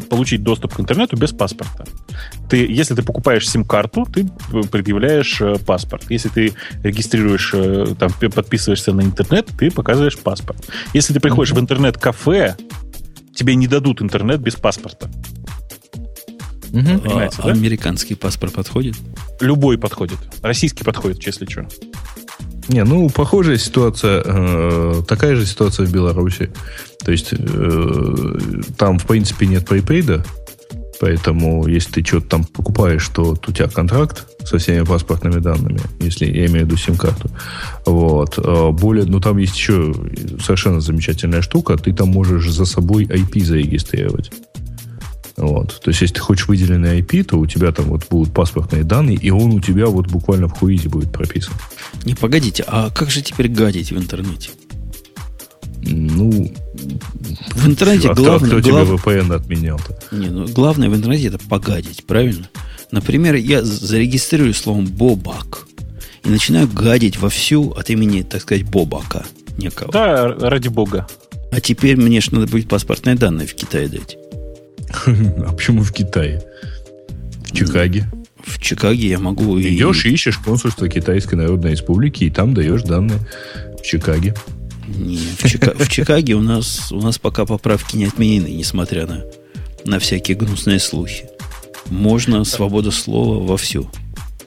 получить 0.09 0.43
доступ 0.43 0.74
к 0.74 0.81
интернету 0.81 1.16
без 1.16 1.32
паспорта. 1.32 1.85
Ты, 2.48 2.64
если 2.66 2.94
ты 2.94 3.02
покупаешь 3.02 3.48
сим-карту, 3.48 4.06
ты 4.06 4.31
предъявляешь 4.70 5.40
э, 5.40 5.56
паспорт. 5.59 6.05
Если 6.10 6.28
ты 6.28 6.52
регистрируешь, 6.85 7.51
э, 7.55 7.94
там, 7.98 8.10
подписываешься 8.12 8.93
на 8.93 9.02
интернет, 9.02 9.48
ты 9.59 9.70
показываешь 9.70 10.18
паспорт. 10.18 10.64
Если 10.94 11.12
ты 11.12 11.18
приходишь 11.18 11.52
mm-hmm. 11.52 11.56
в 11.56 11.60
интернет-кафе, 11.60 12.56
тебе 13.35 13.56
не 13.56 13.66
дадут 13.66 14.02
интернет 14.02 14.40
без 14.40 14.55
паспорта. 14.55 15.10
Угу. 16.72 17.01
Понимаете, 17.01 17.36
а, 17.39 17.47
да? 17.47 17.52
Американский 17.52 18.14
паспорт 18.14 18.52
подходит? 18.52 18.97
Любой 19.40 19.78
подходит. 19.78 20.18
Российский 20.43 20.85
подходит, 20.85 21.24
если 21.27 21.47
что. 21.47 21.66
Не, 22.70 22.84
ну, 22.84 23.09
похожая 23.09 23.59
ситуация, 23.59 24.22
э, 24.24 25.02
такая 25.09 25.34
же 25.34 25.44
ситуация 25.44 25.86
в 25.86 25.92
Беларуси. 25.92 26.51
То 27.05 27.10
есть, 27.10 27.32
э, 27.32 28.34
там, 28.78 28.98
в 28.98 29.06
принципе, 29.06 29.47
нет 29.47 29.66
припейда, 29.66 30.24
поэтому, 31.01 31.66
если 31.66 31.94
ты 31.94 32.05
что-то 32.05 32.28
там 32.28 32.44
покупаешь, 32.44 33.09
то 33.09 33.32
у 33.32 33.52
тебя 33.52 33.66
контракт 33.66 34.28
со 34.44 34.59
всеми 34.59 34.84
паспортными 34.84 35.40
данными, 35.40 35.80
если 35.98 36.26
я 36.26 36.47
имею 36.47 36.64
в 36.64 36.68
виду 36.68 36.76
сим-карту. 36.76 37.28
Вот. 37.86 38.38
А 38.38 38.70
более, 38.70 39.05
ну, 39.05 39.18
там 39.18 39.38
есть 39.38 39.56
еще 39.56 39.92
совершенно 40.40 40.80
замечательная 40.80 41.42
штука, 41.42 41.76
ты 41.76 41.92
там 41.92 42.10
можешь 42.10 42.48
за 42.48 42.66
собой 42.66 43.05
IP 43.05 43.42
зарегистрировать. 43.42 44.30
Вот. 45.41 45.81
То 45.83 45.89
есть, 45.89 46.03
если 46.03 46.15
ты 46.15 46.21
хочешь 46.21 46.49
выделенный 46.49 47.01
IP, 47.01 47.25
то 47.25 47.39
у 47.39 47.47
тебя 47.47 47.73
там 47.73 47.87
вот 47.87 48.07
будут 48.11 48.33
паспортные 48.35 48.85
данные, 48.85 49.17
и 49.17 49.31
он 49.31 49.53
у 49.55 49.61
тебя 49.61 49.87
вот 49.87 50.07
буквально 50.09 50.49
в 50.49 50.53
хуизе 50.53 50.91
будет 50.91 51.11
прописан. 51.11 51.55
Не, 52.05 52.15
погодите, 52.15 52.62
а 52.67 52.91
как 52.91 53.11
же 53.11 53.23
теперь 53.23 53.49
гадить 53.49 53.91
в 53.91 53.97
интернете? 53.97 54.51
Ну, 55.83 56.53
в 57.55 57.67
интернете 57.67 58.11
а 58.11 58.15
главное... 58.15 58.51
Кто, 58.51 58.61
кто 58.61 58.71
глав... 58.71 58.87
тебе 58.87 58.97
VPN 58.97 59.35
отменял-то? 59.35 59.99
Не, 60.15 60.29
ну, 60.29 60.47
главное 60.47 60.91
в 60.91 60.95
интернете 60.95 61.29
это 61.29 61.39
погадить, 61.39 62.05
правильно? 62.05 62.51
Например, 62.91 63.35
я 63.35 63.65
зарегистрирую 63.65 64.53
словом 64.53 64.85
«бобак» 64.85 65.67
и 66.23 66.29
начинаю 66.29 66.69
гадить 66.69 67.19
вовсю 67.19 67.71
от 67.71 67.89
имени, 67.89 68.23
так 68.23 68.43
сказать, 68.43 68.65
Бобака 68.65 69.25
некого. 69.57 69.91
Да, 69.91 70.29
ради 70.29 70.69
бога. 70.69 71.09
А 71.51 71.62
теперь 71.62 71.97
мне 71.97 72.21
же 72.21 72.35
надо 72.35 72.47
будет 72.47 72.69
паспортные 72.69 73.17
данные 73.17 73.47
в 73.47 73.55
Китае 73.55 73.89
дать. 73.89 74.19
А 75.47 75.53
почему 75.53 75.83
в 75.83 75.93
Китае? 75.93 76.43
В 77.45 77.53
Чикаге? 77.53 78.07
В 78.45 78.59
Чикаге 78.61 79.09
я 79.09 79.19
могу... 79.19 79.59
Идешь 79.61 80.07
и 80.07 80.11
ищешь 80.11 80.39
консульство 80.39 80.89
Китайской 80.89 81.35
Народной 81.35 81.73
Республики, 81.73 82.25
и 82.25 82.31
там 82.31 82.55
даешь 82.55 82.83
данные 82.83 83.19
в 83.79 83.83
Чикаге. 83.83 84.35
Не, 84.87 85.19
в, 85.39 85.49
Чика... 85.49 85.73
в 85.75 85.89
Чикаге 85.89 86.35
у 86.35 86.41
нас, 86.41 86.91
у 86.91 87.01
нас 87.01 87.19
пока 87.19 87.45
поправки 87.45 87.97
не 87.97 88.07
отменены, 88.07 88.49
несмотря 88.49 89.07
на, 89.07 89.25
на 89.85 89.99
всякие 89.99 90.37
гнусные 90.37 90.79
слухи. 90.79 91.27
Можно 91.89 92.45
свобода 92.45 92.91
слова 92.91 93.45
вовсю. 93.45 93.91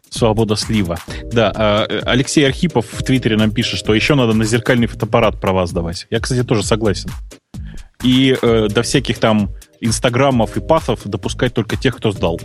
Свобода 0.10 0.56
слива. 0.56 1.00
Да, 1.32 1.52
а, 1.56 1.88
Алексей 2.06 2.46
Архипов 2.46 2.86
в 2.92 3.04
Твиттере 3.04 3.36
нам 3.36 3.52
пишет, 3.52 3.80
что 3.80 3.94
еще 3.94 4.16
надо 4.16 4.34
на 4.34 4.46
зеркальный 4.46 4.88
фотоаппарат 4.88 5.42
права 5.42 5.66
сдавать. 5.66 6.08
Я, 6.10 6.20
кстати, 6.20 6.44
тоже 6.44 6.64
согласен. 6.64 7.10
И 8.04 8.38
э, 8.40 8.68
до 8.70 8.84
всяких 8.84 9.18
там 9.18 9.50
инстаграмов 9.86 10.58
и 10.58 10.62
пассов 10.62 11.02
допускать 11.06 11.54
только 11.54 11.76
тех, 11.76 11.98
кто 11.98 12.12
сдал. 12.12 12.40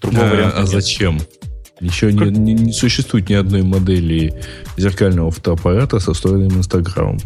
Другого 0.00 0.26
а, 0.26 0.30
варианта 0.30 0.56
а 0.58 0.60
нет. 0.60 0.70
зачем? 0.70 1.20
Еще 1.80 2.12
как... 2.12 2.28
не, 2.30 2.54
не, 2.54 2.54
не 2.54 2.72
существует 2.72 3.28
ни 3.28 3.34
одной 3.34 3.62
модели 3.62 4.34
зеркального 4.76 5.30
фотоаппарата 5.30 6.00
со 6.00 6.12
встроенным 6.12 6.58
Инстаграмом. 6.58 7.18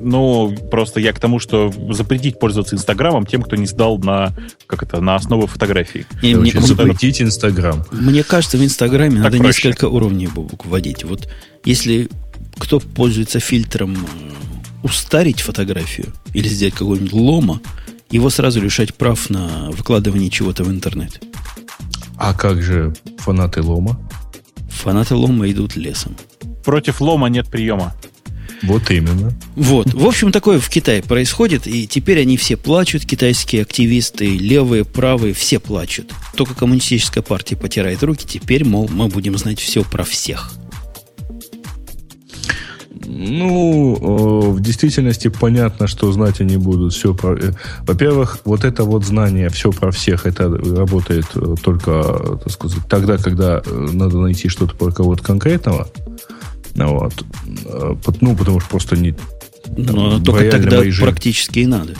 Ну, 0.00 0.54
просто 0.70 1.00
я 1.00 1.12
к 1.12 1.18
тому, 1.18 1.38
что 1.38 1.72
запретить 1.90 2.38
пользоваться 2.38 2.76
Инстаграмом 2.76 3.24
тем, 3.24 3.42
кто 3.42 3.56
не 3.56 3.66
сдал 3.66 3.98
на, 3.98 4.34
как 4.66 4.82
это, 4.82 5.00
на 5.00 5.14
основу 5.14 5.46
фотографии. 5.46 6.06
И 6.20 6.34
мне, 6.34 6.52
запретить 6.52 7.22
Инстаграм. 7.22 7.84
Мне 7.90 8.22
кажется, 8.22 8.58
в 8.58 8.64
Инстаграме 8.64 9.20
надо 9.20 9.38
проще. 9.38 9.68
несколько 9.68 9.88
уровней 9.88 10.28
вводить. 10.64 11.04
Вот 11.04 11.28
если 11.64 12.10
кто 12.58 12.80
пользуется 12.80 13.40
фильтром 13.40 13.96
устарить 14.84 15.40
фотографию 15.40 16.12
или 16.34 16.46
сделать 16.46 16.74
какой-нибудь 16.74 17.12
лома, 17.12 17.60
его 18.10 18.30
сразу 18.30 18.60
лишать 18.60 18.94
прав 18.94 19.30
на 19.30 19.70
выкладывание 19.70 20.30
чего-то 20.30 20.62
в 20.62 20.70
интернет. 20.70 21.20
А 22.16 22.34
как 22.34 22.62
же 22.62 22.94
фанаты 23.18 23.62
лома? 23.62 23.98
Фанаты 24.68 25.14
лома 25.14 25.50
идут 25.50 25.74
лесом. 25.74 26.16
Против 26.64 27.00
лома 27.00 27.28
нет 27.28 27.48
приема. 27.48 27.94
Вот 28.62 28.90
именно. 28.90 29.32
Вот. 29.56 29.92
В 29.92 30.06
общем, 30.06 30.32
такое 30.32 30.60
в 30.60 30.68
Китае 30.68 31.02
происходит, 31.02 31.66
и 31.66 31.86
теперь 31.86 32.20
они 32.20 32.36
все 32.36 32.56
плачут, 32.56 33.04
китайские 33.04 33.62
активисты, 33.62 34.36
левые, 34.36 34.84
правые, 34.84 35.34
все 35.34 35.58
плачут. 35.58 36.12
Только 36.36 36.54
коммунистическая 36.54 37.22
партия 37.22 37.56
потирает 37.56 38.02
руки, 38.02 38.26
теперь, 38.26 38.64
мол, 38.64 38.88
мы 38.92 39.08
будем 39.08 39.36
знать 39.38 39.60
все 39.60 39.82
про 39.82 40.04
всех. 40.04 40.52
Ну, 43.06 44.52
в 44.52 44.60
действительности 44.60 45.28
понятно, 45.28 45.86
что 45.86 46.10
знать 46.12 46.40
они 46.40 46.56
будут 46.56 46.92
все 46.92 47.14
про... 47.14 47.36
Э, 47.36 47.52
во-первых, 47.86 48.38
вот 48.44 48.64
это 48.64 48.84
вот 48.84 49.04
знание 49.04 49.48
все 49.48 49.72
про 49.72 49.90
всех, 49.90 50.26
это 50.26 50.48
работает 50.48 51.26
э, 51.34 51.54
только, 51.62 52.38
так 52.42 52.50
сказать, 52.50 52.78
тогда, 52.88 53.18
когда 53.18 53.62
э, 53.64 53.88
надо 53.92 54.18
найти 54.18 54.48
что-то 54.48 54.74
про 54.74 54.90
кого-то 54.90 55.22
конкретного. 55.22 55.88
Вот. 56.74 57.14
Ну, 58.20 58.36
потому 58.36 58.60
что 58.60 58.68
просто 58.68 58.96
не... 58.96 59.14
Но 59.76 60.20
только 60.20 60.50
тогда 60.50 60.82
практически 61.00 61.60
и 61.60 61.66
надо. 61.66 61.94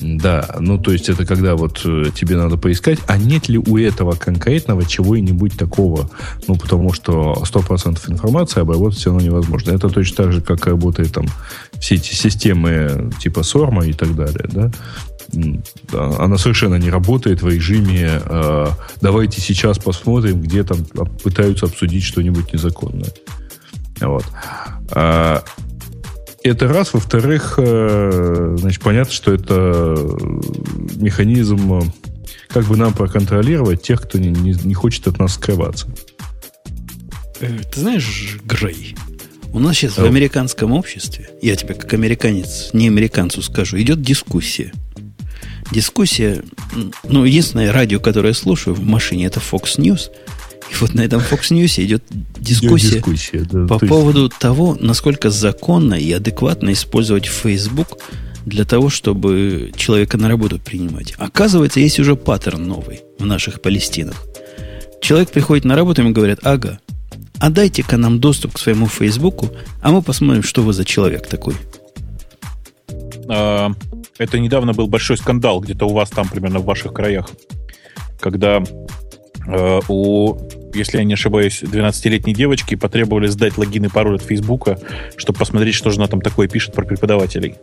Да, 0.00 0.56
ну 0.60 0.78
то 0.78 0.92
есть 0.92 1.08
это 1.08 1.24
когда 1.24 1.56
вот 1.56 1.80
э, 1.84 2.10
тебе 2.14 2.36
надо 2.36 2.56
поискать, 2.56 2.98
а 3.06 3.16
нет 3.16 3.48
ли 3.48 3.58
у 3.58 3.78
этого 3.78 4.12
конкретного 4.12 4.84
чего-нибудь 4.84 5.56
такого, 5.56 6.10
ну 6.48 6.56
потому 6.56 6.92
что 6.92 7.42
100% 7.42 8.10
информации 8.10 8.60
обработать 8.60 8.98
все 8.98 9.10
равно 9.10 9.24
невозможно. 9.24 9.72
Это 9.72 9.88
точно 9.88 10.16
так 10.16 10.32
же, 10.32 10.40
как 10.42 10.66
работает 10.66 11.12
там 11.12 11.26
все 11.80 11.94
эти 11.94 12.14
системы 12.14 13.10
типа 13.20 13.42
Сорма 13.42 13.86
и 13.86 13.92
так 13.92 14.14
далее, 14.14 14.48
да? 14.52 14.70
она 16.18 16.38
совершенно 16.38 16.76
не 16.76 16.90
работает 16.90 17.42
в 17.42 17.48
режиме 17.48 18.20
э, 18.24 18.66
давайте 19.00 19.40
сейчас 19.40 19.78
посмотрим, 19.78 20.40
где 20.40 20.62
там 20.62 20.84
пытаются 21.22 21.66
обсудить 21.66 22.04
что-нибудь 22.04 22.52
незаконное. 22.52 23.12
Вот. 24.00 24.24
А, 24.92 25.42
это 26.48 26.68
раз. 26.68 26.92
Во-вторых, 26.92 27.54
э, 27.58 28.56
значит, 28.58 28.82
понятно, 28.82 29.12
что 29.12 29.32
это 29.32 29.96
механизм, 30.96 31.80
э, 31.80 31.82
как 32.48 32.64
бы 32.64 32.76
нам 32.76 32.92
проконтролировать 32.92 33.82
тех, 33.82 34.02
кто 34.02 34.18
не, 34.18 34.28
не, 34.28 34.52
не 34.52 34.74
хочет 34.74 35.06
от 35.06 35.18
нас 35.18 35.34
скрываться. 35.34 35.88
Э, 37.40 37.58
ты 37.72 37.80
знаешь, 37.80 38.38
Грей, 38.44 38.96
у 39.52 39.58
нас 39.58 39.76
сейчас 39.76 39.98
oh. 39.98 40.02
в 40.02 40.06
американском 40.06 40.72
обществе, 40.72 41.30
я 41.42 41.56
тебе 41.56 41.74
как 41.74 41.92
американец, 41.94 42.70
не 42.72 42.86
американцу 42.88 43.42
скажу, 43.42 43.80
идет 43.80 44.02
дискуссия. 44.02 44.72
Дискуссия, 45.72 46.42
ну, 47.04 47.24
единственное 47.24 47.72
радио, 47.72 47.98
которое 47.98 48.28
я 48.28 48.34
слушаю 48.34 48.74
в 48.74 48.82
машине, 48.82 49.26
это 49.26 49.40
Fox 49.40 49.78
News– 49.78 50.10
и 50.70 50.74
вот 50.80 50.94
на 50.94 51.02
этом 51.02 51.20
Fox 51.20 51.50
News 51.50 51.82
идет 51.82 52.02
дискуссия, 52.38 52.96
дискуссия 52.96 53.46
да, 53.50 53.66
по 53.66 53.78
поводу 53.78 54.24
есть... 54.24 54.38
того, 54.38 54.76
насколько 54.80 55.30
законно 55.30 55.94
и 55.94 56.12
адекватно 56.12 56.72
использовать 56.72 57.26
Facebook 57.26 57.98
для 58.44 58.64
того, 58.64 58.90
чтобы 58.90 59.72
человека 59.76 60.18
на 60.18 60.28
работу 60.28 60.58
принимать. 60.58 61.14
Оказывается, 61.18 61.80
есть 61.80 61.98
уже 61.98 62.16
паттерн 62.16 62.66
новый 62.66 63.02
в 63.18 63.26
наших 63.26 63.60
Палестинах. 63.60 64.24
Человек 65.00 65.30
приходит 65.30 65.64
на 65.64 65.76
работу, 65.76 66.02
ему 66.02 66.12
говорят, 66.12 66.40
ага, 66.42 66.78
а 67.38 67.50
дайте-ка 67.50 67.96
нам 67.96 68.18
доступ 68.18 68.54
к 68.54 68.58
своему 68.58 68.86
Фейсбуку, 68.86 69.50
а 69.82 69.90
мы 69.90 70.02
посмотрим, 70.02 70.42
что 70.42 70.62
вы 70.62 70.72
за 70.72 70.84
человек 70.84 71.26
такой. 71.26 71.54
А, 73.28 73.72
это 74.18 74.38
недавно 74.38 74.72
был 74.72 74.86
большой 74.86 75.18
скандал 75.18 75.60
где-то 75.60 75.86
у 75.86 75.92
вас 75.92 76.10
там, 76.10 76.28
примерно 76.28 76.60
в 76.60 76.64
ваших 76.64 76.92
краях, 76.92 77.28
когда 78.20 78.62
Э, 79.46 79.80
у, 79.88 80.36
если 80.74 80.98
я 80.98 81.04
не 81.04 81.14
ошибаюсь, 81.14 81.62
12-летней 81.62 82.34
девочки 82.34 82.74
потребовали 82.74 83.28
сдать 83.28 83.56
логин 83.58 83.86
и 83.86 83.88
пароль 83.88 84.16
от 84.16 84.22
Фейсбука, 84.22 84.78
чтобы 85.16 85.38
посмотреть, 85.38 85.74
что 85.74 85.90
же 85.90 85.96
она 85.96 86.06
там 86.06 86.20
такое 86.20 86.48
пишет 86.48 86.74
про 86.74 86.84
преподавателей. 86.84 87.54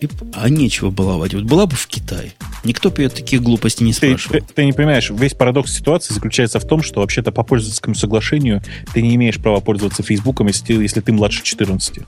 И, 0.00 0.08
а 0.32 0.48
нечего 0.48 0.90
баловать. 0.90 1.34
Вот 1.34 1.44
была 1.44 1.66
бы 1.66 1.74
в 1.74 1.86
Китае. 1.88 2.32
Никто 2.62 2.90
бы 2.90 3.02
ее 3.02 3.08
таких 3.08 3.42
глупостей 3.42 3.84
не 3.84 3.92
спрашивал. 3.92 4.38
Ты, 4.38 4.40
ты, 4.40 4.54
ты 4.54 4.64
не 4.64 4.72
понимаешь, 4.72 5.10
весь 5.10 5.34
парадокс 5.34 5.72
ситуации 5.72 6.14
заключается 6.14 6.60
в 6.60 6.66
том, 6.66 6.82
что 6.82 7.00
вообще-то 7.00 7.32
по 7.32 7.42
пользовательскому 7.42 7.96
соглашению 7.96 8.62
ты 8.92 9.02
не 9.02 9.14
имеешь 9.16 9.38
права 9.38 9.60
пользоваться 9.60 10.02
Фейсбуком, 10.02 10.46
если 10.46 10.66
ты, 10.66 10.72
если 10.74 11.00
ты 11.00 11.12
младше 11.12 11.42
14. 11.42 12.00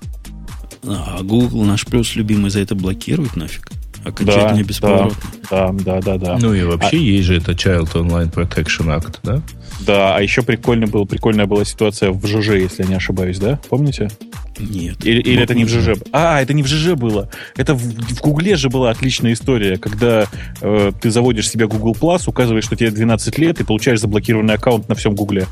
А 0.85 1.23
Google 1.23 1.65
наш 1.65 1.85
плюс 1.85 2.15
любимый 2.15 2.51
за 2.51 2.61
это 2.61 2.75
блокирует 2.75 3.37
нафиг. 3.37 3.71
Окончательно 4.05 4.57
да, 4.57 4.63
бесповоротно. 4.63 5.17
Да, 5.51 5.73
да, 5.73 6.01
да, 6.01 6.17
да. 6.17 6.39
Ну 6.41 6.55
и 6.55 6.63
вообще 6.63 6.97
а... 6.97 7.01
есть 7.01 7.27
же 7.27 7.37
это 7.37 7.53
Child 7.53 7.93
Online 7.93 8.33
Protection 8.33 8.87
Act, 8.99 9.19
да? 9.23 9.43
Да, 9.81 10.17
а 10.17 10.21
еще 10.21 10.43
прикольно 10.43 10.87
был, 10.87 11.07
прикольная 11.07 11.47
была 11.47 11.65
ситуация 11.65 12.11
в 12.11 12.27
ЖЖ, 12.27 12.51
если 12.51 12.83
я 12.83 12.89
не 12.89 12.95
ошибаюсь, 12.95 13.39
да? 13.39 13.61
Помните? 13.69 14.11
Нет. 14.59 15.05
Или, 15.05 15.21
или 15.21 15.43
это 15.43 15.55
не 15.55 15.65
в 15.65 15.69
ЖЖ? 15.69 16.01
А, 16.13 16.41
это 16.41 16.53
не 16.53 16.63
в 16.63 16.67
ЖЖ 16.67 16.95
было. 16.95 17.31
Это 17.57 17.75
в, 17.75 17.81
в 17.81 18.21
Гугле 18.21 18.57
же 18.57 18.69
была 18.69 18.91
отличная 18.91 19.33
история, 19.33 19.79
когда 19.79 20.27
э, 20.61 20.93
ты 21.01 21.11
заводишь 21.11 21.49
себе 21.49 21.67
Google 21.67 21.97
Plus, 21.99 22.23
указываешь, 22.27 22.65
что 22.65 22.77
тебе 22.77 22.91
12 22.91 23.39
лет, 23.39 23.61
и 23.61 23.65
получаешь 23.65 24.01
заблокированный 24.01 24.55
аккаунт 24.55 24.89
на 24.89 24.95
всем 24.95 25.15
Гугле. 25.15 25.47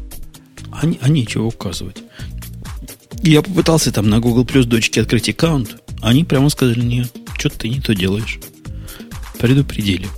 А, 0.72 0.82
а 1.00 1.08
нечего 1.08 1.46
указывать. 1.46 2.02
Я 3.22 3.42
попытался 3.42 3.92
там 3.92 4.08
на 4.08 4.20
Google 4.20 4.44
Plus 4.44 4.64
дочке 4.64 5.00
открыть 5.00 5.28
аккаунт. 5.28 5.76
Они 6.00 6.24
прямо 6.24 6.48
сказали, 6.50 6.80
нет, 6.80 7.12
что 7.38 7.50
ты 7.50 7.68
не 7.68 7.80
то 7.80 7.94
делаешь. 7.94 8.38
Предупредили. 9.38 10.08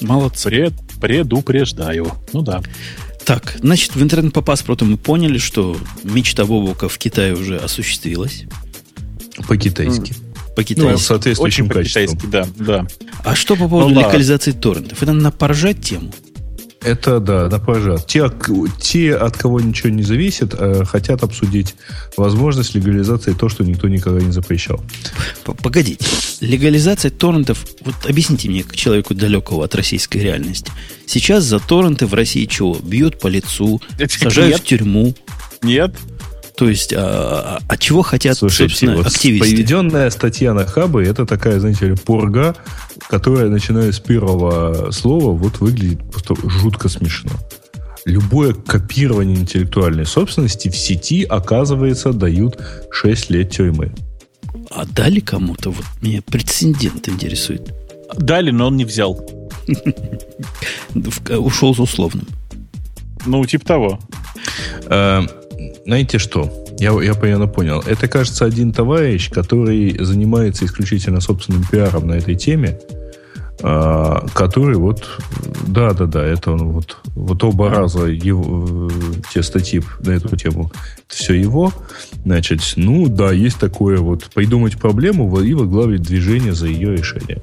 Молодцы. 0.00 0.48
Пред, 0.48 0.74
предупреждаю. 1.00 2.12
Ну 2.32 2.42
да. 2.42 2.62
Так, 3.24 3.56
значит, 3.60 3.94
в 3.94 4.02
интернет 4.02 4.32
по 4.32 4.42
паспорту 4.42 4.84
мы 4.84 4.96
поняли, 4.96 5.38
что 5.38 5.76
мечта 6.02 6.44
Бобука 6.44 6.88
в 6.88 6.98
Китае 6.98 7.34
уже 7.34 7.56
осуществилась. 7.56 8.44
По-китайски. 9.48 10.14
По-китайски. 10.56 10.92
Ну, 10.92 10.98
соответствующим 10.98 11.66
Очень 11.66 11.74
по-китайски, 11.74 12.26
да, 12.26 12.46
да. 12.56 12.86
А 13.24 13.34
что 13.34 13.56
по 13.56 13.68
поводу 13.68 13.94
ну, 13.94 14.00
локализации 14.00 14.52
торрентов? 14.52 15.02
Это 15.02 15.12
на 15.12 15.30
поржать 15.30 15.80
тему? 15.80 16.12
Это 16.84 17.20
да, 17.20 17.48
на 17.48 17.58
пожар. 17.58 18.00
Те, 18.00 18.30
те, 18.80 19.14
от 19.14 19.36
кого 19.36 19.60
ничего 19.60 19.90
не 19.90 20.02
зависит, 20.02 20.54
э, 20.58 20.84
хотят 20.84 21.22
обсудить 21.22 21.74
возможность 22.16 22.74
легализации 22.74 23.32
то, 23.32 23.48
что 23.48 23.64
никто 23.64 23.88
никогда 23.88 24.20
не 24.20 24.32
запрещал. 24.32 24.82
Погодите. 25.44 26.04
Легализация 26.40 27.10
торрентов, 27.10 27.64
вот 27.84 27.94
объясните 28.08 28.48
мне, 28.48 28.64
как 28.64 28.76
человеку 28.76 29.14
далекого 29.14 29.64
от 29.64 29.74
российской 29.74 30.18
реальности. 30.18 30.72
Сейчас 31.06 31.44
за 31.44 31.60
торренты 31.60 32.06
в 32.06 32.14
России 32.14 32.46
чего? 32.46 32.74
Бьют 32.82 33.20
по 33.20 33.28
лицу, 33.28 33.80
Это 33.98 34.18
сажают 34.18 34.54
нет. 34.54 34.60
в 34.60 34.64
тюрьму. 34.64 35.14
Нет. 35.62 35.94
То 36.56 36.68
есть, 36.68 36.92
а, 36.94 37.60
а, 37.66 37.76
чего 37.78 38.02
хотят, 38.02 38.36
Слушайте, 38.36 38.68
собственно, 38.68 38.96
вот 38.96 39.06
активисты? 39.06 39.50
Поведенная 39.50 40.10
статья 40.10 40.52
на 40.52 40.66
хабы, 40.66 41.02
это 41.04 41.24
такая, 41.24 41.58
знаете 41.60 41.88
ли, 41.88 41.94
пурга, 41.94 42.54
которая, 43.08 43.48
начиная 43.48 43.90
с 43.90 44.00
первого 44.00 44.90
слова, 44.90 45.32
вот 45.32 45.60
выглядит 45.60 46.00
просто 46.10 46.34
жутко 46.48 46.88
смешно. 46.88 47.32
Любое 48.04 48.52
копирование 48.52 49.36
интеллектуальной 49.36 50.04
собственности 50.04 50.68
в 50.68 50.76
сети, 50.76 51.24
оказывается, 51.24 52.12
дают 52.12 52.58
6 52.90 53.30
лет 53.30 53.50
тюрьмы. 53.50 53.92
А 54.70 54.84
дали 54.84 55.20
кому-то? 55.20 55.70
Вот 55.70 55.84
меня 56.02 56.20
прецедент 56.22 57.08
интересует. 57.08 57.72
Дали, 58.16 58.50
но 58.50 58.66
он 58.66 58.76
не 58.76 58.84
взял. 58.84 59.24
Ушел 61.30 61.74
с 61.74 61.78
условным. 61.78 62.26
Ну, 63.24 63.44
типа 63.46 63.64
того. 63.64 64.00
Э, 65.82 65.86
знаете 65.86 66.18
что? 66.18 66.50
Я, 66.78 66.92
я 67.02 67.14
примерно 67.14 67.46
понял. 67.46 67.80
Это, 67.86 68.08
кажется, 68.08 68.44
один 68.44 68.72
товарищ, 68.72 69.30
который 69.30 69.96
занимается 70.02 70.64
исключительно 70.64 71.20
собственным 71.20 71.64
пиаром 71.64 72.06
на 72.08 72.14
этой 72.14 72.34
теме, 72.34 72.78
а, 73.62 74.26
который 74.34 74.76
вот, 74.76 75.20
да, 75.68 75.92
да, 75.92 76.06
да, 76.06 76.24
это 76.24 76.52
он 76.52 76.72
вот, 76.72 76.96
вот 77.14 77.44
оба 77.44 77.70
раза 77.70 78.06
его, 78.06 78.90
те 79.32 79.42
статьи 79.42 79.80
на 80.00 80.10
эту 80.10 80.36
тему, 80.36 80.72
это 81.06 81.16
все 81.16 81.34
его. 81.34 81.72
Значит, 82.24 82.60
ну 82.76 83.08
да, 83.08 83.30
есть 83.30 83.58
такое 83.58 83.98
вот, 83.98 84.30
придумать 84.34 84.78
проблему 84.78 85.40
и 85.40 85.54
возглавить 85.54 86.02
движение 86.02 86.54
за 86.54 86.66
ее 86.66 86.96
решение. 86.96 87.40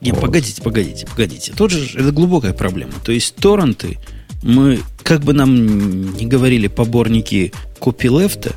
Не, 0.00 0.12
вот. 0.12 0.20
погодите, 0.20 0.60
погодите, 0.60 1.06
погодите. 1.06 1.52
Тут 1.56 1.70
же 1.70 1.98
это 1.98 2.12
глубокая 2.12 2.52
проблема. 2.52 2.92
То 3.02 3.12
есть 3.12 3.36
торренты 3.36 3.98
мы, 4.44 4.80
как 5.02 5.22
бы 5.22 5.32
нам 5.32 6.14
не 6.16 6.26
говорили 6.26 6.68
поборники 6.68 7.52
копилефта, 7.80 8.54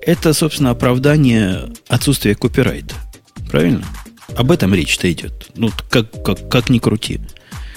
это, 0.00 0.32
собственно, 0.32 0.70
оправдание 0.70 1.68
отсутствия 1.88 2.34
копирайта. 2.34 2.94
Правильно? 3.50 3.84
Об 4.34 4.50
этом 4.50 4.74
речь-то 4.74 5.12
идет. 5.12 5.50
Ну, 5.56 5.70
как, 5.90 6.24
как, 6.24 6.48
как 6.48 6.70
ни 6.70 6.78
крути. 6.78 7.20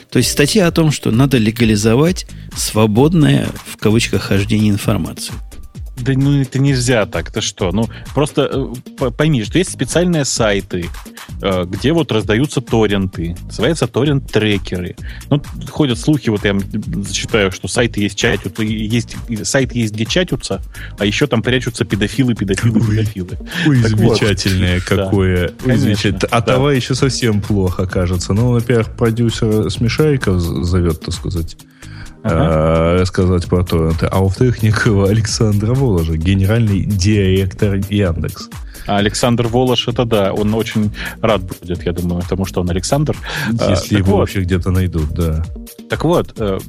То 0.10 0.20
есть 0.20 0.32
статья 0.32 0.68
о 0.68 0.72
том, 0.72 0.91
что 0.91 1.11
надо 1.11 1.38
легализовать 1.38 2.28
свободное, 2.56 3.48
в 3.65 3.78
кавычках, 3.78 4.22
хождение 4.22 4.70
информации. 4.70 5.34
Да 5.98 6.14
ну 6.15 6.41
это 6.41 6.60
нельзя 6.60 7.06
так, 7.06 7.30
это 7.30 7.41
что? 7.41 7.72
Ну 7.72 7.88
просто 8.14 8.74
э, 8.99 9.11
пойми, 9.11 9.44
что 9.44 9.57
есть 9.60 9.72
специальные 9.72 10.26
сайты, 10.26 10.90
где 11.42 11.94
вот 11.94 12.12
раздаются 12.12 12.62
торренты, 12.62 13.36
называются 13.46 13.88
торрент-трекеры. 13.88 14.96
Ну, 15.30 15.42
ходят 15.70 16.00
слухи, 16.00 16.30
вот 16.30 16.46
я 16.46 16.58
зачитаю, 17.04 17.52
что 17.52 17.68
сайты 17.68 18.02
есть 18.02 18.18
чатят, 18.18 18.60
есть 18.60 19.16
сайты 19.44 19.80
есть, 19.80 19.94
где 19.94 20.06
чатятся, 20.06 20.62
а 20.98 21.06
еще 21.06 21.28
там 21.28 21.42
прячутся 21.42 21.86
педофилы, 21.86 22.34
педофилы, 22.34 22.80
педофилы. 22.80 23.38
Ой, 23.68 23.82
так 23.82 23.92
замечательное 23.92 24.76
вот. 24.76 24.84
какое. 24.84 25.52
Да, 25.66 25.78
Замечательно. 25.78 26.30
А 26.32 26.42
да. 26.42 26.54
того 26.54 26.72
еще 26.72 26.96
совсем 26.96 27.42
плохо, 27.42 27.86
кажется. 27.86 28.34
Ну, 28.34 28.52
во-первых, 28.52 28.96
продюсер 28.96 29.70
Смешариков 29.70 30.40
зовет, 30.40 31.02
так 31.02 31.14
сказать 31.14 31.58
ага. 32.24 33.02
рассказать 33.02 33.46
про 33.48 33.64
торренты. 33.64 34.06
А 34.08 34.20
во-вторых, 34.20 34.64
некого 34.64 35.10
Александра 35.10 35.74
Воложа, 35.74 36.18
генеральный 36.18 36.86
директор 36.86 37.76
Яндекс. 37.76 38.50
А 38.86 38.98
Александр 38.98 39.48
Волош, 39.48 39.88
это 39.88 40.06
да, 40.06 40.34
он 40.34 40.54
очень 40.54 40.92
рад 41.22 41.42
будет, 41.42 41.84
я 41.84 41.94
думаю, 41.94 42.22
потому 42.22 42.46
что 42.46 42.62
он 42.62 42.70
Александр. 42.70 43.16
Если 43.52 43.96
а, 43.96 44.00
его 44.00 44.14
вот. 44.14 44.20
вообще 44.20 44.42
где-то 44.42 44.72
найдут, 44.72 45.10
да. 45.12 45.44
Так 45.90 46.06
вот, 46.06 46.34
э, 46.38 46.60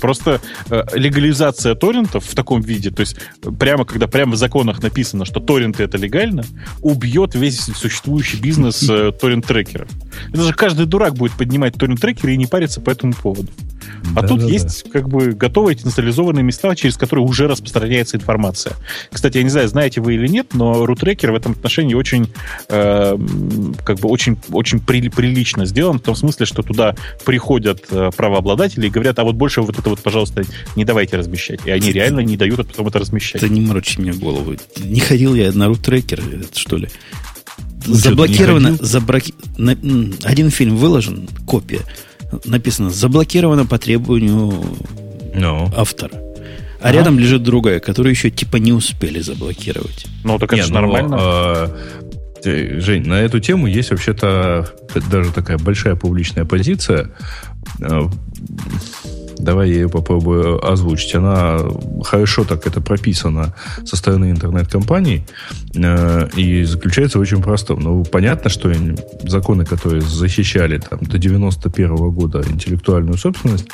просто 0.00 0.40
э, 0.70 0.82
легализация 0.94 1.74
торрентов 1.74 2.24
в 2.24 2.34
таком 2.34 2.60
виде, 2.60 2.90
то 2.90 3.00
есть 3.00 3.16
прямо 3.58 3.84
когда 3.84 4.06
прямо 4.06 4.32
в 4.32 4.36
законах 4.36 4.82
написано, 4.82 5.24
что 5.24 5.40
торренты 5.40 5.82
это 5.82 5.98
легально, 5.98 6.44
убьет 6.80 7.34
весь 7.34 7.58
существующий 7.58 8.38
бизнес 8.38 8.88
э, 8.88 9.12
торрент-трекеров. 9.20 9.88
Это 10.32 10.42
же 10.42 10.52
каждый 10.52 10.86
дурак 10.86 11.14
будет 11.14 11.32
поднимать 11.32 11.74
торрент-трекеры 11.74 12.34
и 12.34 12.36
не 12.36 12.46
париться 12.46 12.80
по 12.80 12.90
этому 12.90 13.12
поводу. 13.12 13.48
А 14.14 14.22
да, 14.22 14.28
тут 14.28 14.40
да, 14.40 14.46
есть 14.46 14.84
да. 14.84 14.90
как 14.90 15.08
бы 15.08 15.32
готовые 15.32 15.76
инициализованные 15.76 16.42
места, 16.42 16.74
через 16.76 16.96
которые 16.96 17.24
уже 17.24 17.48
распространяется 17.48 18.16
информация. 18.16 18.74
Кстати, 19.10 19.38
я 19.38 19.42
не 19.42 19.50
знаю, 19.50 19.68
знаете 19.68 20.00
вы 20.00 20.14
или 20.14 20.28
нет, 20.28 20.54
но 20.54 20.86
рутрекер 21.18 21.32
в 21.32 21.34
этом 21.34 21.52
отношении 21.52 21.94
очень 21.94 22.30
э, 22.68 23.18
как 23.84 23.98
бы 23.98 24.08
очень, 24.08 24.36
очень 24.50 24.80
при, 24.80 25.08
прилично 25.08 25.66
сделан, 25.66 25.98
в 25.98 26.02
том 26.02 26.14
смысле, 26.14 26.46
что 26.46 26.62
туда 26.62 26.94
приходят 27.24 27.84
э, 27.90 28.10
правообладатели 28.16 28.86
и 28.86 28.90
говорят, 28.90 29.18
а 29.18 29.24
вот 29.24 29.34
больше 29.34 29.62
вот 29.62 29.78
это 29.78 29.88
вот, 29.90 30.00
пожалуйста, 30.00 30.42
не 30.76 30.84
давайте 30.84 31.16
размещать. 31.16 31.60
И 31.66 31.70
они 31.70 31.92
реально 31.92 32.20
не 32.20 32.36
дают 32.36 32.58
потом 32.58 32.88
это 32.88 32.98
размещать. 32.98 33.42
Это 33.42 33.52
не 33.52 33.60
морочи 33.60 34.00
мне 34.00 34.12
голову. 34.12 34.54
Не 34.78 35.00
ходил 35.00 35.34
я 35.34 35.52
на 35.52 35.68
рутрекер, 35.68 36.22
что 36.54 36.76
ли? 36.76 36.88
Ну, 37.86 37.94
Заблокировано, 37.94 38.76
забраки... 38.80 39.34
один 40.24 40.50
фильм 40.50 40.76
выложен, 40.76 41.28
копия 41.46 41.80
написано 42.44 42.90
заблокировано 42.90 43.64
по 43.64 43.78
требованию 43.78 44.52
no. 45.34 45.34
Ну. 45.34 45.72
автора. 45.74 46.27
А, 46.80 46.88
а 46.88 46.92
рядом 46.92 47.18
лежит 47.18 47.42
другая, 47.42 47.80
которую 47.80 48.12
еще 48.12 48.30
типа 48.30 48.56
не 48.56 48.72
успели 48.72 49.20
заблокировать. 49.20 50.06
Ну, 50.24 50.38
так 50.38 50.52
это 50.52 50.62
же 50.62 50.68
ну, 50.72 50.80
нормально. 50.80 51.16
А, 51.18 51.76
Жень, 52.44 53.06
на 53.06 53.20
эту 53.20 53.40
тему 53.40 53.66
есть 53.66 53.90
вообще-то 53.90 54.72
даже 55.10 55.32
такая 55.32 55.58
большая 55.58 55.96
публичная 55.96 56.44
позиция. 56.44 57.10
А, 57.82 58.08
давай 59.38 59.70
я 59.70 59.74
ее 59.74 59.88
попробую 59.88 60.64
озвучить. 60.64 61.14
Она 61.14 61.58
хорошо 62.04 62.44
так 62.44 62.66
это 62.66 62.80
прописана 62.80 63.54
со 63.84 63.96
стороны 63.96 64.30
интернет-компаний 64.30 65.24
э, 65.74 66.28
и 66.36 66.64
заключается 66.64 67.18
в 67.18 67.22
очень 67.22 67.42
простом. 67.42 67.80
Ну, 67.80 68.04
понятно, 68.04 68.50
что 68.50 68.72
законы, 69.22 69.64
которые 69.64 70.02
защищали 70.02 70.78
там, 70.78 71.00
до 71.00 71.18
91 71.18 71.90
-го 71.90 72.10
года 72.10 72.42
интеллектуальную 72.48 73.18
собственность, 73.18 73.68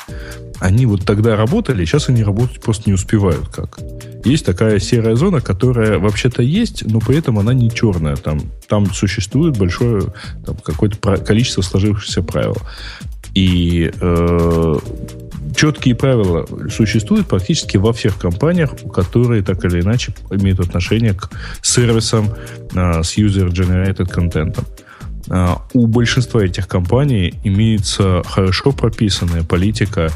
они 0.59 0.85
вот 0.85 1.05
тогда 1.05 1.35
работали, 1.35 1.85
сейчас 1.85 2.09
они 2.09 2.23
работать 2.23 2.61
просто 2.61 2.89
не 2.89 2.93
успевают 2.93 3.47
как. 3.49 3.79
Есть 4.23 4.45
такая 4.45 4.79
серая 4.79 5.15
зона, 5.15 5.41
которая 5.41 5.99
вообще-то 5.99 6.41
есть, 6.41 6.85
но 6.85 6.99
при 6.99 7.17
этом 7.17 7.37
она 7.39 7.53
не 7.53 7.69
черная. 7.69 8.15
Там, 8.15 8.41
там 8.67 8.91
существует 8.93 9.57
большое 9.57 10.13
там, 10.45 10.57
какое-то 10.57 11.17
количество 11.17 11.61
сложившихся 11.61 12.23
правил. 12.23 12.57
И 13.33 13.91
э, 13.99 14.75
четкие 15.55 15.95
правила 15.95 16.45
существуют 16.69 17.27
практически 17.27 17.77
во 17.77 17.93
всех 17.93 18.17
компаниях, 18.17 18.71
которые 18.93 19.43
так 19.43 19.63
или 19.65 19.81
иначе 19.81 20.13
имеют 20.31 20.59
отношение 20.59 21.13
к 21.13 21.29
сервисам 21.61 22.29
а, 22.75 23.03
с 23.03 23.17
user-generated 23.17 24.07
контентом. 24.09 24.65
А, 25.29 25.61
у 25.73 25.87
большинства 25.87 26.43
этих 26.43 26.67
компаний 26.67 27.33
имеется 27.43 28.21
хорошо 28.25 28.71
прописанная 28.71 29.43
политика 29.43 30.11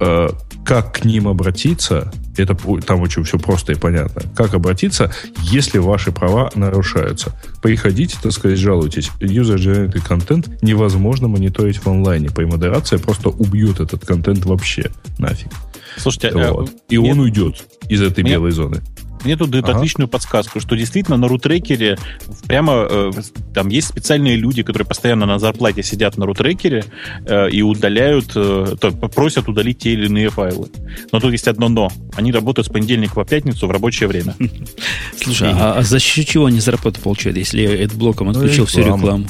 а, 0.00 0.28
как 0.64 0.94
к 0.94 1.04
ним 1.04 1.28
обратиться, 1.28 2.12
это 2.36 2.56
там 2.82 3.00
очень 3.00 3.24
все 3.24 3.38
просто 3.38 3.72
и 3.72 3.76
понятно. 3.76 4.22
Как 4.34 4.54
обратиться, 4.54 5.12
если 5.38 5.78
ваши 5.78 6.12
права 6.12 6.50
нарушаются? 6.54 7.32
Приходите, 7.62 8.18
так 8.22 8.32
сказать, 8.32 8.58
жалуйтесь. 8.58 9.10
User-generated 9.20 10.06
контент 10.06 10.62
невозможно 10.62 11.28
мониторить 11.28 11.78
в 11.78 11.86
онлайне. 11.86 12.30
По 12.30 12.42
модерация 12.42 12.98
просто 12.98 13.30
убьет 13.30 13.80
этот 13.80 14.04
контент 14.04 14.44
вообще 14.44 14.90
нафиг. 15.18 15.50
Слушайте, 15.96 16.28
а, 16.28 16.52
вот. 16.52 16.68
а, 16.68 16.72
и 16.88 16.96
он 16.98 17.20
уйдет 17.20 17.64
из 17.88 18.02
этой 18.02 18.22
мне, 18.22 18.32
белой 18.32 18.50
зоны. 18.50 18.82
Мне 19.26 19.36
тут 19.36 19.50
дают 19.50 19.68
ага. 19.68 19.78
отличную 19.78 20.06
подсказку, 20.06 20.60
что 20.60 20.76
действительно 20.76 21.16
на 21.16 21.26
рутрекере 21.26 21.98
прямо 22.46 22.86
э, 22.88 23.10
там 23.52 23.68
есть 23.70 23.88
специальные 23.88 24.36
люди, 24.36 24.62
которые 24.62 24.86
постоянно 24.86 25.26
на 25.26 25.40
зарплате 25.40 25.82
сидят 25.82 26.16
на 26.16 26.26
рутрекере 26.26 26.84
э, 27.24 27.50
и 27.50 27.60
удаляют, 27.60 28.30
э, 28.36 28.76
то, 28.80 28.92
просят 28.92 29.48
удалить 29.48 29.80
те 29.80 29.94
или 29.94 30.06
иные 30.06 30.30
файлы. 30.30 30.68
Но 31.10 31.18
тут 31.18 31.32
есть 31.32 31.48
одно 31.48 31.68
но. 31.68 31.90
Они 32.14 32.30
работают 32.30 32.68
с 32.68 32.70
понедельника 32.70 33.16
по 33.16 33.24
пятницу 33.24 33.66
в 33.66 33.70
рабочее 33.72 34.08
время. 34.08 34.36
Слушай, 35.20 35.50
а, 35.52 35.74
а 35.78 35.82
за 35.82 35.98
счет 35.98 36.28
чего 36.28 36.46
они 36.46 36.60
зарплату 36.60 37.00
получают, 37.00 37.36
если 37.36 37.62
я 37.62 37.88
блоком 37.94 38.28
ну, 38.28 38.30
отключил 38.30 38.66
всю 38.66 38.82
рекламу? 38.82 39.26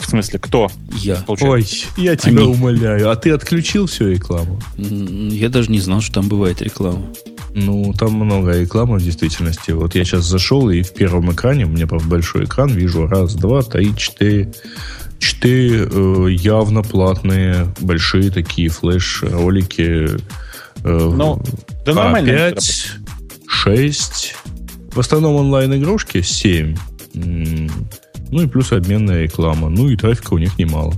В 0.00 0.06
смысле, 0.10 0.40
кто? 0.40 0.68
Я. 0.96 1.24
Ой, 1.28 1.64
я 1.96 2.16
тебя 2.16 2.42
Они... 2.42 2.50
умоляю. 2.50 3.10
А 3.12 3.14
ты 3.14 3.30
отключил 3.30 3.86
всю 3.86 4.08
рекламу? 4.08 4.60
Я 4.76 5.50
даже 5.50 5.70
не 5.70 5.78
знал, 5.78 6.00
что 6.00 6.14
там 6.14 6.28
бывает 6.28 6.60
реклама. 6.60 7.06
Ну, 7.54 7.92
там 7.92 8.14
много 8.14 8.58
рекламы 8.60 8.98
в 8.98 9.02
действительности. 9.02 9.72
Вот 9.72 9.94
я 9.94 10.04
сейчас 10.04 10.24
зашел, 10.24 10.70
и 10.70 10.82
в 10.82 10.92
первом 10.94 11.32
экране, 11.32 11.66
у 11.66 11.68
меня 11.68 11.86
правда 11.86 12.08
большой 12.08 12.44
экран, 12.44 12.70
вижу 12.70 13.06
раз, 13.06 13.34
два, 13.34 13.62
три, 13.62 13.94
четыре, 13.96 14.52
четыре 15.18 15.86
э, 15.90 16.26
явно 16.30 16.82
платные, 16.82 17.66
большие 17.80 18.30
такие 18.30 18.68
флеш-ролики. 18.68 20.08
Э, 20.08 20.18
ну, 20.82 21.42
да 21.84 21.94
нормально. 21.94 22.28
5, 22.28 22.86
6, 23.46 24.34
в 24.92 24.98
основном 24.98 25.36
онлайн-игрушки 25.36 26.22
7. 26.22 26.76
Ну 27.14 28.42
и 28.42 28.46
плюс 28.46 28.72
обменная 28.72 29.24
реклама. 29.24 29.68
Ну 29.68 29.90
и 29.90 29.96
трафика 29.96 30.32
у 30.32 30.38
них 30.38 30.58
немало. 30.58 30.94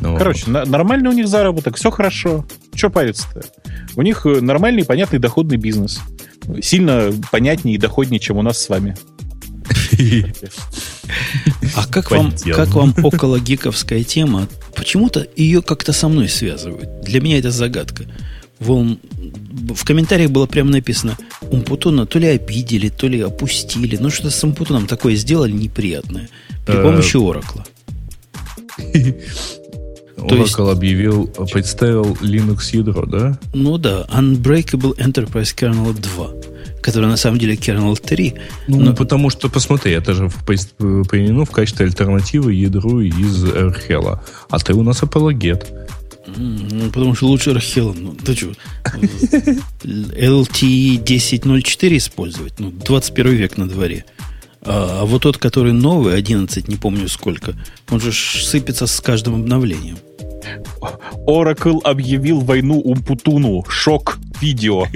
Ну, 0.00 0.18
Короче, 0.18 0.50
на- 0.50 0.66
нормальный 0.66 1.08
у 1.08 1.12
них 1.12 1.26
заработок, 1.28 1.76
все 1.76 1.90
хорошо. 1.90 2.44
Че 2.74 2.90
париться-то? 2.90 3.42
У 3.96 4.02
них 4.02 4.26
э, 4.26 4.40
нормальный, 4.40 4.84
понятный 4.84 5.18
доходный 5.18 5.56
бизнес. 5.56 6.00
Сильно 6.62 7.12
понятнее 7.30 7.76
и 7.76 7.78
доходнее, 7.78 8.20
чем 8.20 8.36
у 8.36 8.42
нас 8.42 8.58
с 8.58 8.68
вами. 8.68 8.96
А 11.74 11.86
как 11.86 12.10
вам, 12.10 12.32
как 12.44 12.68
вам 12.70 12.94
около 13.02 13.40
гиковская 13.40 14.02
тема? 14.02 14.48
Почему-то 14.74 15.26
ее 15.36 15.62
как-то 15.62 15.92
со 15.92 16.08
мной 16.08 16.28
связывают. 16.28 17.02
Для 17.02 17.20
меня 17.20 17.38
это 17.38 17.50
загадка. 17.50 18.04
Вон, 18.60 18.98
в 19.74 19.84
комментариях 19.84 20.30
было 20.30 20.46
прямо 20.46 20.70
написано, 20.70 21.16
Умпутуна 21.42 22.06
то 22.06 22.18
ли 22.18 22.28
обидели, 22.28 22.88
то 22.88 23.08
ли 23.08 23.20
опустили. 23.20 23.96
Ну, 23.96 24.10
что 24.10 24.30
с 24.30 24.44
Умпутуном 24.44 24.86
такое 24.86 25.16
сделали 25.16 25.52
неприятное. 25.52 26.28
При 26.66 26.76
э, 26.76 26.82
помощи 26.82 27.16
Оракла. 27.16 27.64
То 30.16 30.26
Oracle 30.26 30.40
есть, 30.40 30.58
объявил, 30.58 31.26
представил 31.52 32.16
Linux 32.20 32.76
ядро, 32.76 33.04
да? 33.04 33.38
Ну 33.52 33.78
да, 33.78 34.06
Unbreakable 34.08 34.96
Enterprise 34.96 35.54
Kernel 35.54 35.92
2, 35.92 36.30
который 36.80 37.06
на 37.06 37.16
самом 37.16 37.38
деле 37.38 37.54
Kernel 37.54 37.96
3. 38.00 38.34
Ну, 38.68 38.80
но... 38.80 38.94
потому 38.94 39.30
что, 39.30 39.48
посмотри, 39.48 39.92
это 39.92 40.14
же 40.14 40.30
применено 40.46 41.44
в 41.44 41.50
качестве 41.50 41.86
альтернативы 41.86 42.54
ядру 42.54 43.00
из 43.00 43.44
Erhel. 43.44 44.18
А 44.48 44.58
ты 44.58 44.72
у 44.72 44.82
нас 44.82 45.02
апологет. 45.02 45.66
Ну, 46.36 46.90
потому 46.90 47.14
что 47.14 47.26
лучше 47.26 47.52
Рахела. 47.52 47.92
Ну, 47.92 48.14
ты 48.14 48.34
что? 48.34 48.52
LT 49.82 51.04
10.04 51.04 51.96
использовать? 51.96 52.58
Ну, 52.58 52.70
21 52.70 53.34
век 53.34 53.58
на 53.58 53.68
дворе. 53.68 54.04
А, 54.66 55.00
а 55.00 55.04
вот 55.04 55.22
тот, 55.22 55.38
который 55.38 55.72
новый, 55.72 56.16
11, 56.16 56.68
не 56.68 56.76
помню 56.76 57.08
сколько, 57.08 57.54
он 57.90 58.00
же 58.00 58.12
сыпется 58.12 58.86
с 58.86 59.00
каждым 59.00 59.34
обновлением. 59.36 59.98
Oracle 61.26 61.80
объявил 61.82 62.40
войну 62.40 62.80
Умпутуну. 62.80 63.64
Шок 63.68 64.18
видео. 64.40 64.86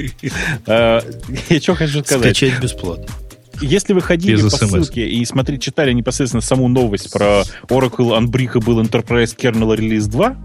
Э, 0.67 1.01
я 1.49 1.61
что 1.61 1.75
хочу 1.75 2.05
сказать. 2.05 2.37
Скачать 2.37 2.63
бесплатно. 2.63 3.07
Если 3.61 3.93
вы 3.93 4.01
ходили 4.01 4.37
Без 4.37 4.53
по 4.53 4.67
ссылке 4.67 5.09
и 5.09 5.25
смотрели, 5.25 5.59
читали 5.59 5.93
непосредственно 5.93 6.41
саму 6.43 6.69
новость 6.69 7.13
про 7.13 7.43
Oracle 7.69 8.17
Unbreakable 8.19 8.83
Enterprise 8.83 9.37
Kernel 9.37 9.77
Release 9.77 10.09
2, 10.09 10.37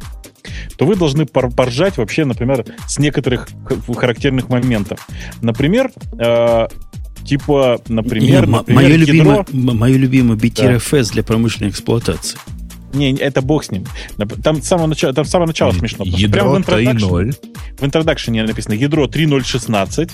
то 0.77 0.85
вы 0.85 0.95
должны 0.95 1.25
поржать 1.25 1.97
вообще, 1.97 2.25
например, 2.25 2.65
с 2.87 2.97
некоторых 2.99 3.47
характерных 3.95 4.49
моментов. 4.49 5.07
Например, 5.41 5.91
э, 6.17 6.67
типа, 7.25 7.81
например, 7.87 8.47
Не, 8.47 8.51
например 8.51 8.83
мое, 8.83 8.97
ядро... 8.97 9.05
любимое, 9.05 9.45
мое 9.51 9.97
любимое 9.97 10.37
BTRFS 10.37 11.07
да. 11.07 11.13
для 11.13 11.23
промышленной 11.23 11.69
эксплуатации. 11.69 12.37
Не, 12.93 13.11
это 13.13 13.41
бог 13.41 13.63
с 13.63 13.71
ним. 13.71 13.85
Там 14.43 14.61
с 14.61 14.67
самого 14.67 14.87
начала, 14.87 15.13
там 15.13 15.25
с 15.25 15.29
самого 15.29 15.47
начала 15.47 15.71
смешно. 15.71 16.05
Ядро 16.05 16.57
3.0. 16.57 17.35
В 17.79 17.85
интродакшене 17.85 18.43
написано 18.43 18.73
ядро 18.73 19.07
3.0.16. 19.07 20.11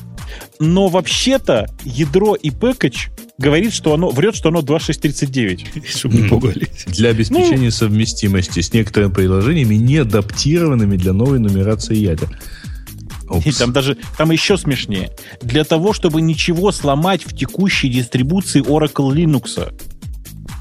Но 0.59 0.87
вообще-то 0.87 1.67
ядро 1.83 2.35
и 2.35 2.51
пэкэдж 2.51 3.07
говорит, 3.37 3.73
что 3.73 3.93
оно 3.93 4.09
врет, 4.09 4.35
что 4.35 4.49
оно 4.49 4.59
2.6.39. 4.61 5.87
Чтобы 5.97 6.17
не 6.17 6.27
пугались. 6.27 6.85
Для 6.87 7.09
обеспечения 7.09 7.65
ну, 7.65 7.71
совместимости 7.71 8.61
с 8.61 8.73
некоторыми 8.73 9.11
приложениями, 9.11 9.75
не 9.75 9.97
адаптированными 9.97 10.95
для 10.95 11.13
новой 11.13 11.39
нумерации 11.39 11.95
ядер. 11.95 12.29
И 13.45 13.51
там 13.51 13.73
даже 13.73 13.97
там 14.17 14.31
еще 14.31 14.57
смешнее. 14.57 15.11
Для 15.41 15.63
того, 15.63 15.93
чтобы 15.93 16.21
ничего 16.21 16.71
сломать 16.71 17.25
в 17.25 17.35
текущей 17.35 17.89
дистрибуции 17.89 18.63
Oracle 18.63 19.13
Linux. 19.13 19.71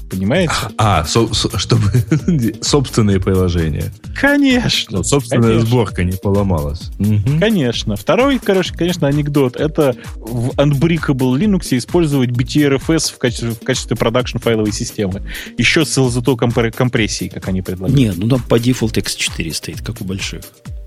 Понимаете? 0.09 0.53
А, 0.77 1.05
со, 1.05 1.31
со, 1.33 1.57
чтобы 1.57 1.91
собственные 2.61 3.19
приложения. 3.19 3.93
Конечно. 4.15 4.97
Ну, 4.97 5.03
собственная 5.03 5.49
конечно. 5.49 5.67
сборка 5.67 6.03
не 6.03 6.13
поломалась. 6.13 6.89
Угу. 6.99 7.39
Конечно. 7.39 7.95
Второй, 7.95 8.39
короче, 8.39 8.73
конечно, 8.73 9.07
анекдот. 9.07 9.55
Это 9.55 9.95
в 10.15 10.49
Unbreakable 10.57 11.37
Linux 11.37 11.77
использовать 11.77 12.31
BTRFS 12.31 13.13
в 13.13 13.17
качестве, 13.19 13.51
в 13.51 13.59
качестве 13.59 13.95
продакшн 13.95 14.39
файловой 14.39 14.71
системы. 14.71 15.21
Еще 15.57 15.85
с 15.85 15.95
LZTO 15.97 16.71
компрессией, 16.71 17.29
как 17.29 17.47
они 17.47 17.61
предлагают. 17.61 17.97
Нет, 17.97 18.17
ну 18.17 18.27
там 18.27 18.41
по 18.41 18.59
дефолту 18.59 19.01
X4 19.01 19.53
стоит, 19.53 19.81
как 19.81 20.01
у 20.01 20.05
больших. 20.05 20.41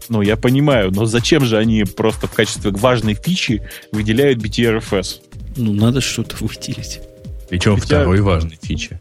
Ну, 0.09 0.23
я 0.23 0.37
понимаю, 0.37 0.91
но 0.91 1.07
зачем 1.07 1.45
же 1.45 1.59
они 1.59 1.85
просто 1.85 2.27
в 2.27 2.33
качестве 2.33 2.70
важной 2.70 3.15
фичи 3.15 3.62
выделяют 3.93 4.39
BTRFS? 4.39 5.20
Ну, 5.57 5.73
надо 5.73 6.01
что-то 6.01 6.37
выделить. 6.41 7.01
Причем 7.49 7.74
Хотя... 7.74 7.87
второй 7.87 8.20
важной 8.20 8.59
фичи. 8.61 9.01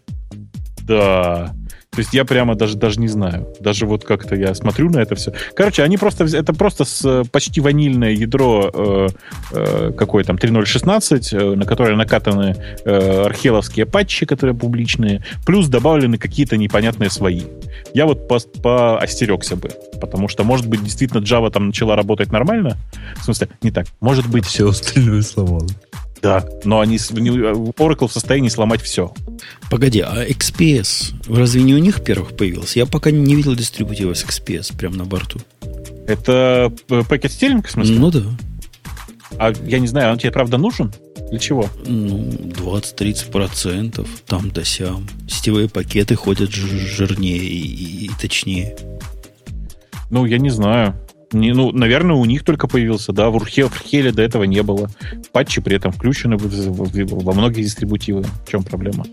Да. 0.82 1.56
То 1.92 2.00
есть 2.00 2.14
я 2.14 2.24
прямо 2.24 2.56
даже, 2.56 2.78
даже 2.78 3.02
не 3.02 3.10
знаю. 3.10 3.54
Даже 3.60 3.86
вот 3.86 4.06
как-то 4.06 4.34
я 4.34 4.56
смотрю 4.56 4.90
на 4.90 5.00
это 5.00 5.16
все. 5.16 5.34
Короче, 5.54 5.84
они 5.84 5.98
просто... 5.98 6.24
Это 6.24 6.54
просто 6.54 6.86
с, 6.86 7.26
почти 7.32 7.60
ванильное 7.60 8.12
ядро 8.12 8.72
э, 8.74 9.08
э, 9.52 9.92
какое 9.98 10.24
там 10.24 10.38
3.0.16, 10.38 11.38
э, 11.38 11.56
на 11.58 11.66
которое 11.66 11.98
накатаны 11.98 12.56
э, 12.86 13.24
археловские 13.26 13.86
патчи, 13.86 14.26
которые 14.26 14.56
публичные, 14.56 15.26
плюс 15.46 15.68
добавлены 15.68 16.18
какие-то 16.18 16.56
непонятные 16.56 17.10
свои. 17.10 17.42
Я 17.94 18.06
вот 18.06 18.26
по, 18.30 18.40
поостерегся 18.40 19.58
бы, 19.58 19.72
потому 20.00 20.30
что, 20.30 20.46
может 20.46 20.68
быть, 20.68 20.82
действительно 20.82 21.20
Java 21.20 21.52
там 21.52 21.68
начала 21.68 21.98
работать 21.98 22.32
нормально. 22.32 22.78
В 23.18 23.26
смысле, 23.26 23.50
не 23.62 23.72
так. 23.72 23.88
Может 24.00 24.28
быть... 24.28 24.46
Все 24.46 24.70
остальное 24.70 25.22
сломало. 25.24 25.68
Да, 26.22 26.46
но 26.66 26.80
они, 26.80 26.98
Oracle 26.98 28.08
в 28.08 28.14
состоянии 28.14 28.50
сломать 28.50 28.82
все. 28.82 29.14
Погоди, 29.72 30.02
а 30.02 30.24
XPS 30.28 31.36
разве 31.36 31.64
не 31.64 31.74
у 31.74 31.80
них 31.80 32.04
первых 32.04 32.36
появился? 32.36 32.80
Я 32.80 32.86
пока 32.86 33.10
не 33.10 33.36
видел 33.36 33.56
дистрибутива 33.56 34.14
с 34.14 34.24
XPS 34.24 34.78
прямо 34.78 34.98
на 34.98 35.06
борту. 35.06 35.40
Это 36.08 36.72
пакет 37.10 37.32
стилинг, 37.32 37.68
в 37.68 37.72
смысле? 37.72 38.00
Ну 38.00 38.12
да. 38.12 38.24
А 39.40 39.54
я 39.66 39.80
не 39.80 39.88
знаю, 39.88 40.12
он 40.12 40.20
тебе 40.20 40.32
правда 40.32 40.58
нужен? 40.58 40.94
Для 41.30 41.40
чего? 41.40 41.70
Ну, 41.86 42.28
20-30%, 42.30 44.08
там 44.28 44.52
да 44.52 44.64
сям. 44.64 45.08
Сетевые 45.28 45.70
пакеты 45.70 46.16
ходят 46.16 46.52
жирнее 46.52 47.38
и, 47.38 48.06
и 48.06 48.12
точнее. 48.20 48.76
Ну, 50.10 50.26
я 50.26 50.38
не 50.38 50.50
знаю. 50.50 50.96
Не, 51.32 51.54
ну, 51.54 51.72
наверное, 51.72 52.16
у 52.16 52.26
них 52.26 52.44
только 52.44 52.68
появился, 52.68 53.14
да, 53.14 53.30
в 53.30 53.36
Урхе, 53.36 53.64
в 53.66 53.72
Урхеле 53.72 54.12
до 54.12 54.22
этого 54.22 54.44
не 54.44 54.62
было. 54.64 54.90
Патчи 55.32 55.62
при 55.62 55.78
этом 55.78 55.92
включены 55.92 56.38
в, 56.38 56.44
в, 56.44 56.92
в, 56.92 57.24
во 57.24 57.34
многие 57.34 57.64
дистрибутивы. 57.64 58.24
В 58.24 58.50
чем 58.50 58.64
проблема? 58.64 59.06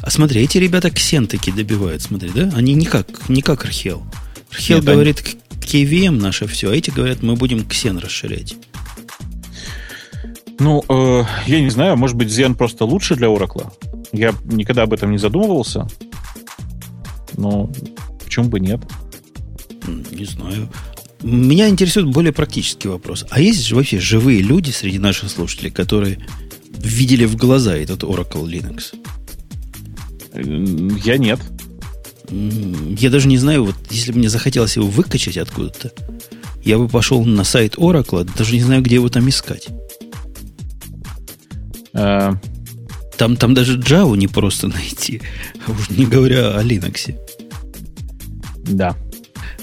А 0.00 0.10
смотри, 0.10 0.42
эти 0.42 0.58
ребята 0.58 0.90
ксен 0.90 1.26
таки 1.26 1.50
добивают, 1.50 2.02
смотри, 2.02 2.30
да? 2.34 2.52
Они 2.54 2.74
не 2.74 2.86
как, 2.86 3.28
не 3.28 3.42
как 3.42 3.64
Архел. 3.64 4.04
Архел 4.52 4.80
говорит, 4.80 5.22
они... 5.24 5.84
KVM 5.84 6.20
наше 6.20 6.46
все, 6.46 6.70
а 6.70 6.74
эти 6.74 6.90
говорят, 6.90 7.22
мы 7.22 7.34
будем 7.34 7.66
ксен 7.66 7.98
расширять. 7.98 8.56
Ну, 10.58 10.84
э, 10.88 11.24
я 11.46 11.60
не 11.60 11.70
знаю, 11.70 11.96
может 11.96 12.16
быть, 12.16 12.28
Xen 12.28 12.54
просто 12.54 12.84
лучше 12.84 13.16
для 13.16 13.28
Oracle. 13.28 13.70
Я 14.12 14.32
никогда 14.44 14.82
об 14.82 14.92
этом 14.92 15.10
не 15.10 15.18
задумывался. 15.18 15.86
Но 17.36 17.70
почему 18.24 18.48
бы 18.48 18.60
нет? 18.60 18.80
Не 19.86 20.24
знаю. 20.24 20.68
Меня 21.22 21.68
интересует 21.68 22.08
более 22.08 22.32
практический 22.32 22.88
вопрос. 22.88 23.24
А 23.30 23.40
есть 23.40 23.64
же 23.64 23.74
вообще 23.74 23.98
живые 23.98 24.42
люди 24.42 24.70
среди 24.70 24.98
наших 24.98 25.30
слушателей, 25.30 25.70
которые 25.70 26.18
видели 26.78 27.24
в 27.24 27.36
глаза 27.36 27.76
этот 27.76 28.02
Oracle 28.02 28.44
Linux? 28.44 28.94
Я 31.04 31.16
нет. 31.16 31.40
Я 32.30 33.10
даже 33.10 33.28
не 33.28 33.38
знаю, 33.38 33.64
вот 33.64 33.76
если 33.90 34.12
бы 34.12 34.18
мне 34.18 34.28
захотелось 34.28 34.76
его 34.76 34.86
выкачать 34.86 35.36
откуда-то, 35.36 35.92
я 36.64 36.78
бы 36.78 36.88
пошел 36.88 37.24
на 37.24 37.44
сайт 37.44 37.76
Oracle, 37.76 38.28
даже 38.36 38.54
не 38.54 38.62
знаю, 38.62 38.82
где 38.82 38.96
его 38.96 39.08
там 39.08 39.28
искать. 39.28 39.68
А... 41.92 42.36
Там, 43.16 43.36
там 43.36 43.54
даже 43.54 43.78
Java 43.78 44.14
не 44.16 44.28
просто 44.28 44.68
найти, 44.68 45.22
а 45.66 45.70
уж 45.70 45.88
не 45.90 46.04
говоря 46.04 46.58
о 46.58 46.62
Linux. 46.62 47.14
Да. 48.64 48.94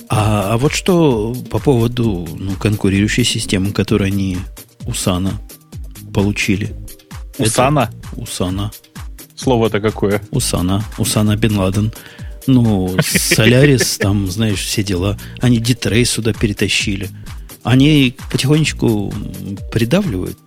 А, 0.10 0.54
а 0.54 0.58
вот 0.58 0.74
что 0.74 1.36
по 1.50 1.60
поводу 1.60 2.28
ну, 2.38 2.56
конкурирующей 2.56 3.24
системы, 3.24 3.72
которую 3.72 4.08
они 4.08 4.38
у 4.86 4.94
Сана 4.94 5.40
получили? 6.14 6.76
Усана? 7.38 7.90
Это, 7.92 8.22
Усана. 8.22 8.72
Слово-то 9.36 9.80
какое? 9.82 10.22
Усана. 10.32 10.84
Усана 10.98 11.36
Бен 11.36 11.58
Ладен. 11.58 11.92
Ну, 12.46 12.96
Солярис, 13.02 13.98
там, 14.00 14.30
знаешь, 14.30 14.64
все 14.64 14.84
дела. 14.84 15.18
Они 15.42 15.60
Дитрей 15.60 16.06
сюда 16.06 16.34
перетащили. 16.34 17.10
Они 17.64 18.16
потихонечку 18.32 19.14
придавливают. 19.72 20.38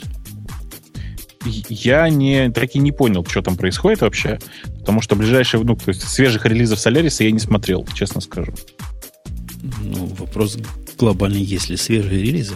Я 1.68 2.08
не, 2.08 2.50
таки 2.50 2.78
не 2.78 2.92
понял, 2.92 3.24
что 3.24 3.40
там 3.40 3.56
происходит 3.56 4.00
вообще, 4.00 4.40
потому 4.80 5.00
что 5.00 5.14
ближайшие, 5.14 5.62
ну, 5.62 5.76
то 5.76 5.88
есть 5.88 6.02
свежих 6.02 6.44
релизов 6.44 6.80
Соляриса 6.80 7.22
я 7.22 7.30
не 7.30 7.38
смотрел, 7.38 7.86
честно 7.94 8.20
скажу. 8.20 8.52
Вопрос 10.18 10.58
глобальный, 10.98 11.42
есть 11.42 11.68
ли 11.68 11.76
свежие 11.76 12.22
релизы. 12.22 12.54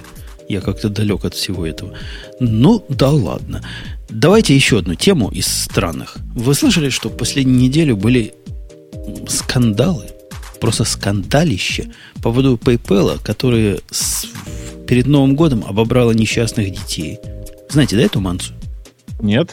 Я 0.48 0.60
как-то 0.60 0.88
далек 0.88 1.24
от 1.24 1.34
всего 1.34 1.66
этого. 1.66 1.92
Ну, 2.40 2.84
да 2.88 3.10
ладно. 3.10 3.62
Давайте 4.08 4.54
еще 4.54 4.78
одну 4.78 4.94
тему 4.94 5.28
из 5.28 5.46
странных. 5.46 6.16
Вы 6.34 6.54
слышали, 6.54 6.88
что 6.88 7.08
в 7.08 7.16
последнюю 7.16 7.58
неделю 7.58 7.96
были 7.96 8.34
скандалы, 9.28 10.06
просто 10.60 10.84
скандалище 10.84 11.90
по 12.16 12.22
поводу 12.22 12.56
PayPal, 12.56 13.20
которые 13.22 13.80
с, 13.90 14.26
перед 14.88 15.06
Новым 15.06 15.36
годом 15.36 15.64
обобрало 15.64 16.10
несчастных 16.10 16.70
детей. 16.72 17.18
Знаете, 17.68 17.96
да, 17.96 18.02
эту 18.02 18.20
мансу? 18.20 18.52
Нет. 19.20 19.52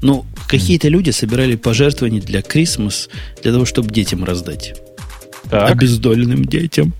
Ну, 0.00 0.24
какие-то 0.48 0.88
люди 0.88 1.10
собирали 1.10 1.56
пожертвования 1.56 2.22
для 2.22 2.40
Крисмас, 2.40 3.10
для 3.42 3.52
того, 3.52 3.66
чтобы 3.66 3.90
детям 3.90 4.24
раздать 4.24 4.80
так. 5.50 5.70
обездоленным 5.70 6.44
детям. 6.44 6.94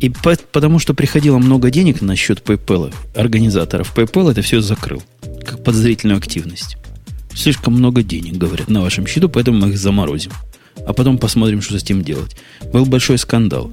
И 0.00 0.08
по, 0.08 0.34
потому 0.50 0.78
что 0.78 0.94
приходило 0.94 1.38
много 1.38 1.70
денег 1.70 2.00
на 2.00 2.16
счет 2.16 2.42
PayPal, 2.42 2.92
организаторов 3.14 3.94
PayPal 3.94 4.30
это 4.30 4.40
все 4.40 4.62
закрыл, 4.62 5.02
как 5.44 5.62
подозрительную 5.62 6.16
активность. 6.16 6.78
Слишком 7.34 7.74
много 7.74 8.02
денег, 8.02 8.34
говорят, 8.34 8.68
на 8.68 8.80
вашем 8.80 9.06
счету, 9.06 9.28
поэтому 9.28 9.58
мы 9.58 9.68
их 9.70 9.78
заморозим. 9.78 10.32
А 10.86 10.94
потом 10.94 11.18
посмотрим, 11.18 11.60
что 11.60 11.78
с 11.78 11.82
этим 11.82 12.02
делать. 12.02 12.34
Был 12.72 12.86
большой 12.86 13.18
скандал. 13.18 13.70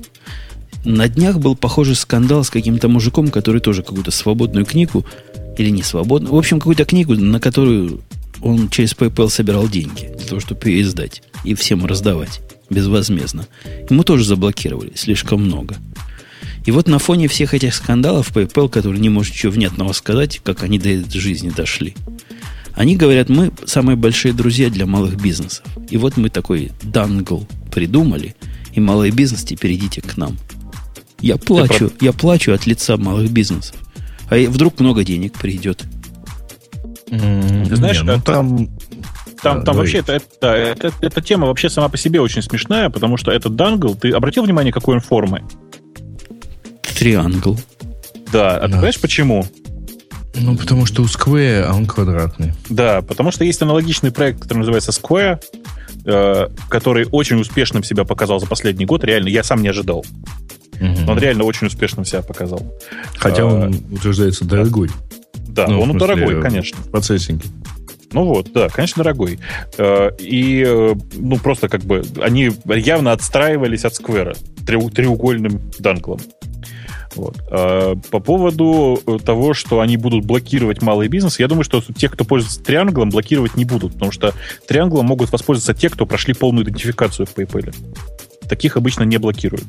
На 0.84 1.08
днях 1.08 1.40
был 1.40 1.56
похожий 1.56 1.96
скандал 1.96 2.44
с 2.44 2.50
каким-то 2.50 2.90
мужиком, 2.90 3.30
который 3.30 3.62
тоже 3.62 3.82
какую-то 3.82 4.12
свободную 4.12 4.66
книгу, 4.66 5.06
или 5.58 5.70
не 5.70 5.82
свободную, 5.82 6.34
в 6.34 6.38
общем, 6.38 6.60
какую-то 6.60 6.86
книгу, 6.86 7.16
на 7.16 7.40
которую 7.40 8.02
он 8.42 8.70
через 8.70 8.94
PayPal 8.94 9.30
собирал 9.30 9.68
деньги 9.68 10.12
для 10.18 10.28
того, 10.28 10.42
чтобы 10.42 10.70
ее 10.70 10.82
издать 10.82 11.24
и 11.44 11.56
всем 11.56 11.86
раздавать 11.86 12.42
безвозмездно. 12.70 13.48
Ему 13.90 14.04
тоже 14.04 14.26
заблокировали, 14.26 14.92
слишком 14.96 15.44
много. 15.44 15.78
И 16.68 16.72
вот 16.72 16.90
на 16.90 17.00
фоне 17.00 17.30
всех 17.30 17.54
этих 17.54 17.74
скандалов 17.74 18.36
PayPal, 18.36 18.68
который 18.68 19.00
не 19.00 19.08
может 19.08 19.34
ничего 19.34 19.54
внятного 19.54 19.94
сказать, 19.94 20.42
как 20.44 20.64
они 20.64 20.78
до 20.78 20.90
этой 20.90 21.18
жизни 21.18 21.50
дошли, 21.50 21.96
они 22.74 22.98
говорят, 22.98 23.30
мы 23.30 23.54
самые 23.66 23.96
большие 23.96 24.34
друзья 24.34 24.70
для 24.70 24.86
малых 24.86 25.16
бизнесов. 25.16 25.66
И 25.90 25.96
вот 25.96 26.18
мы 26.18 26.30
такой 26.30 26.74
дангл 26.84 27.48
придумали, 27.72 28.36
и 28.74 28.82
малый 28.82 29.12
бизнес 29.12 29.46
теперь 29.46 29.76
идите 29.76 30.02
к 30.02 30.18
нам. 30.18 30.36
Я 31.22 31.38
плачу, 31.38 31.90
я 32.02 32.12
плачу 32.12 32.52
от 32.52 32.66
лица 32.66 32.98
малых 32.98 33.32
бизнесов. 33.32 33.78
А 34.30 34.36
вдруг 34.36 34.82
много 34.82 35.06
денег 35.06 35.40
придет. 35.40 35.86
Mm, 37.10 37.76
Знаешь, 37.76 38.02
не, 38.02 38.08
ну, 38.08 38.22
там 38.22 38.70
там, 39.42 39.64
там 39.64 39.78
вообще 39.78 40.00
это, 40.00 40.14
это, 40.14 40.48
это, 40.48 40.92
эта 41.00 41.22
тема 41.22 41.48
вообще 41.48 41.70
сама 41.70 41.88
по 41.88 41.96
себе 41.96 42.20
очень 42.20 42.42
смешная, 42.42 42.90
потому 42.90 43.16
что 43.16 43.32
этот 43.32 43.56
дангл, 43.56 43.96
ты 43.96 44.12
обратил 44.12 44.44
внимание, 44.44 44.74
какой 44.74 44.96
он 44.96 45.02
формы? 45.02 45.44
Триангл. 46.98 47.58
Да, 48.32 48.58
а 48.58 48.68
ты 48.68 48.78
знаешь 48.78 49.00
почему? 49.00 49.46
Ну, 50.36 50.56
потому 50.56 50.86
что 50.86 51.02
у 51.02 51.06
Square, 51.06 51.64
а 51.64 51.74
он 51.74 51.86
квадратный. 51.86 52.54
Да, 52.70 53.02
потому 53.02 53.32
что 53.32 53.44
есть 53.44 53.62
аналогичный 53.62 54.12
проект, 54.12 54.42
который 54.42 54.60
называется 54.60 54.92
Square, 54.92 55.42
э, 56.06 56.48
который 56.70 57.08
очень 57.12 57.40
успешным 57.40 57.84
себя 57.84 58.04
показал 58.04 58.40
за 58.40 58.46
последний 58.46 58.86
год. 58.86 59.04
Реально, 59.04 59.30
я 59.30 59.44
сам 59.44 59.62
не 59.62 59.70
ожидал. 59.70 60.06
Угу. 60.80 61.12
Он 61.12 61.18
реально 61.18 61.44
очень 61.44 61.68
успешным 61.68 62.06
себя 62.06 62.22
показал. 62.22 62.62
Хотя 63.16 63.44
а, 63.44 63.46
он 63.46 63.76
утверждается 63.92 64.46
дорогой. 64.46 64.90
Да, 65.48 65.68
ну, 65.68 65.82
он 65.82 65.90
смысле, 65.92 66.16
дорогой, 66.16 66.42
конечно. 66.42 66.78
Процессинги. 66.92 67.46
Ну 68.12 68.26
вот, 68.26 68.52
да, 68.54 68.70
конечно, 68.70 69.04
дорогой. 69.04 69.40
Э, 69.78 70.12
и, 70.20 70.64
э, 70.66 70.96
ну, 71.16 71.38
просто 71.38 71.68
как 71.68 71.82
бы 71.82 72.04
они 72.22 72.52
явно 72.66 73.12
отстраивались 73.12 73.86
от 73.86 73.96
Сквера 73.96 74.36
треугольным 74.66 75.62
данглом. 75.80 76.20
Вот. 77.18 77.36
А 77.50 77.96
по 78.12 78.20
поводу 78.20 79.02
того, 79.26 79.54
что 79.54 79.80
они 79.82 79.98
будут 79.98 80.26
блокировать 80.26 80.82
малый 80.82 81.08
бизнес, 81.08 81.40
я 81.40 81.48
думаю, 81.48 81.64
что 81.64 81.82
тех, 81.82 82.12
кто 82.12 82.24
пользуется 82.24 82.64
трианглом, 82.64 83.10
блокировать 83.10 83.56
не 83.56 83.66
будут, 83.66 83.94
потому 83.94 84.12
что 84.12 84.34
трианглом 84.68 85.08
могут 85.08 85.32
воспользоваться 85.32 85.74
те, 85.74 85.90
кто 85.90 86.06
прошли 86.06 86.34
полную 86.34 86.64
идентификацию 86.64 87.26
в 87.26 87.36
PayPal. 87.36 87.76
Таких 88.48 88.78
обычно 88.78 89.04
не 89.04 89.18
блокируют. 89.18 89.66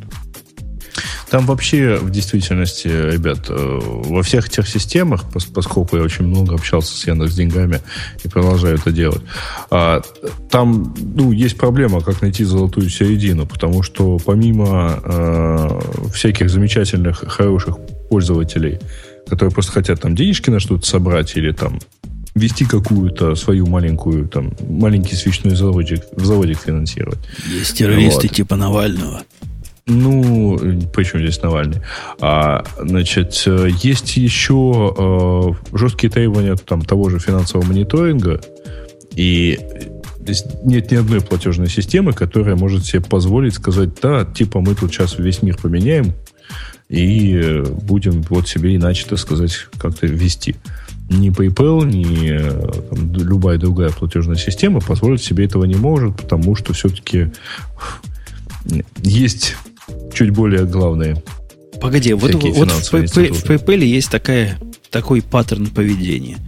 Там 1.31 1.45
вообще, 1.47 1.97
в 1.97 2.11
действительности, 2.11 2.89
ребят, 2.89 3.47
э, 3.49 3.81
во 3.83 4.23
всех 4.23 4.49
этих 4.49 4.67
системах, 4.67 5.25
поскольку 5.55 5.97
я 5.97 6.03
очень 6.03 6.27
много 6.27 6.55
общался 6.55 6.97
с 6.97 7.07
Яндекс 7.07 7.35
деньгами 7.35 7.81
и 8.25 8.29
продолжаю 8.29 8.77
это 8.77 8.91
делать, 8.93 9.23
а, 9.71 10.03
там 10.51 10.95
ну, 10.99 11.33
есть 11.33 11.59
проблема, 11.59 12.01
как 12.01 12.23
найти 12.23 12.45
золотую 12.45 12.89
середину, 12.89 13.47
потому 13.47 13.83
что 13.83 14.19
помимо 14.25 15.01
э, 15.05 15.81
всяких 16.15 16.49
замечательных, 16.49 17.25
хороших 17.29 17.77
пользователей, 18.09 18.79
которые 19.29 19.53
просто 19.53 19.73
хотят 19.73 20.01
там 20.01 20.17
денежки 20.17 20.49
на 20.49 20.61
что-то 20.61 20.87
собрать 20.87 21.37
или 21.37 21.53
там 21.53 21.79
вести 22.35 22.65
какую-то 22.65 23.35
свою 23.35 23.67
маленькую, 23.67 24.29
там, 24.29 24.55
маленький 24.69 25.17
свечной 25.17 25.55
заводик, 25.55 26.03
заводик 26.17 26.61
финансировать. 26.61 27.19
Есть 27.47 27.77
террористы 27.77 28.29
вот. 28.29 28.37
типа 28.37 28.57
Навального. 28.57 29.23
Ну, 29.89 30.59
почему 30.93 31.23
здесь 31.23 31.43
Навальный? 31.43 31.81
А, 32.21 32.63
значит, 32.79 33.33
есть 33.83 34.17
еще 34.19 34.95
э, 34.97 35.77
жесткие 35.77 36.13
требования 36.13 36.57
там, 36.57 36.83
того 36.83 37.09
же 37.09 37.19
финансового 37.19 37.67
мониторинга, 37.67 38.41
и 39.17 39.59
нет 40.65 40.91
ни 40.91 40.97
одной 40.97 41.23
платежной 41.23 41.71
системы, 41.71 42.13
которая 42.13 42.55
может 42.55 42.85
себе 42.85 43.01
позволить 43.01 43.55
сказать, 43.55 43.91
да, 44.03 44.27
типа 44.27 44.61
мы 44.61 44.75
тут 44.75 44.93
сейчас 44.93 45.19
весь 45.19 45.43
мир 45.43 45.57
поменяем, 45.57 46.13
и 46.91 47.63
будем 47.83 48.21
вот 48.29 48.47
себе 48.47 48.77
иначе, 48.77 49.07
так 49.09 49.19
сказать, 49.19 49.69
как-то 49.79 50.07
вести. 50.07 50.57
Ни 51.09 51.31
PayPal, 51.31 51.87
ни 51.87 52.39
там, 52.91 53.15
любая 53.15 53.57
другая 53.57 53.89
платежная 53.91 54.37
система 54.37 54.81
позволить 54.81 55.23
себе 55.23 55.47
этого 55.47 55.65
не 55.65 55.77
может, 55.77 56.15
потому 56.17 56.55
что 56.55 56.75
все-таки 56.75 57.31
есть 58.99 59.57
чуть 60.15 60.31
более 60.31 60.65
главные. 60.65 61.23
Погоди, 61.81 62.13
вот, 62.13 62.35
вот 62.35 62.71
в, 62.71 62.95
PayPal, 62.95 63.33
в 63.33 63.45
PayPal 63.45 63.85
есть 63.85 64.11
такая, 64.11 64.59
такой 64.91 65.23
паттерн 65.23 65.69
поведения. 65.69 66.39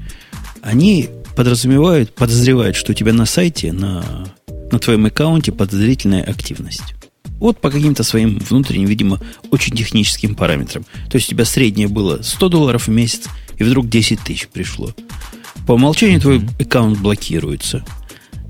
Они 0.63 1.09
подразумевают, 1.37 2.15
подозревают, 2.15 2.77
что 2.77 2.93
у 2.93 2.95
тебя 2.95 3.13
на 3.13 3.27
сайте, 3.27 3.73
на, 3.73 4.33
на 4.71 4.79
твоем 4.79 5.07
аккаунте 5.07 5.53
подозрительная 5.53 6.23
активность. 6.23 6.95
Вот 7.39 7.59
по 7.59 7.71
каким-то 7.71 8.03
своим 8.03 8.39
внутренним, 8.39 8.87
видимо, 8.87 9.21
очень 9.51 9.75
техническим 9.75 10.35
параметрам. 10.35 10.85
То 11.09 11.17
есть 11.17 11.29
у 11.29 11.31
тебя 11.31 11.45
среднее 11.45 11.89
было 11.89 12.21
100 12.23 12.49
долларов 12.51 12.87
в 12.87 12.91
месяц, 12.91 13.29
и 13.59 13.65
вдруг 13.65 13.89
10 13.89 14.21
тысяч 14.21 14.49
пришло. 14.49 14.91
По 15.67 15.73
умолчанию 15.73 16.19
mm-hmm. 16.19 16.23
твой 16.23 16.43
аккаунт 16.61 16.99
блокируется. 16.99 17.85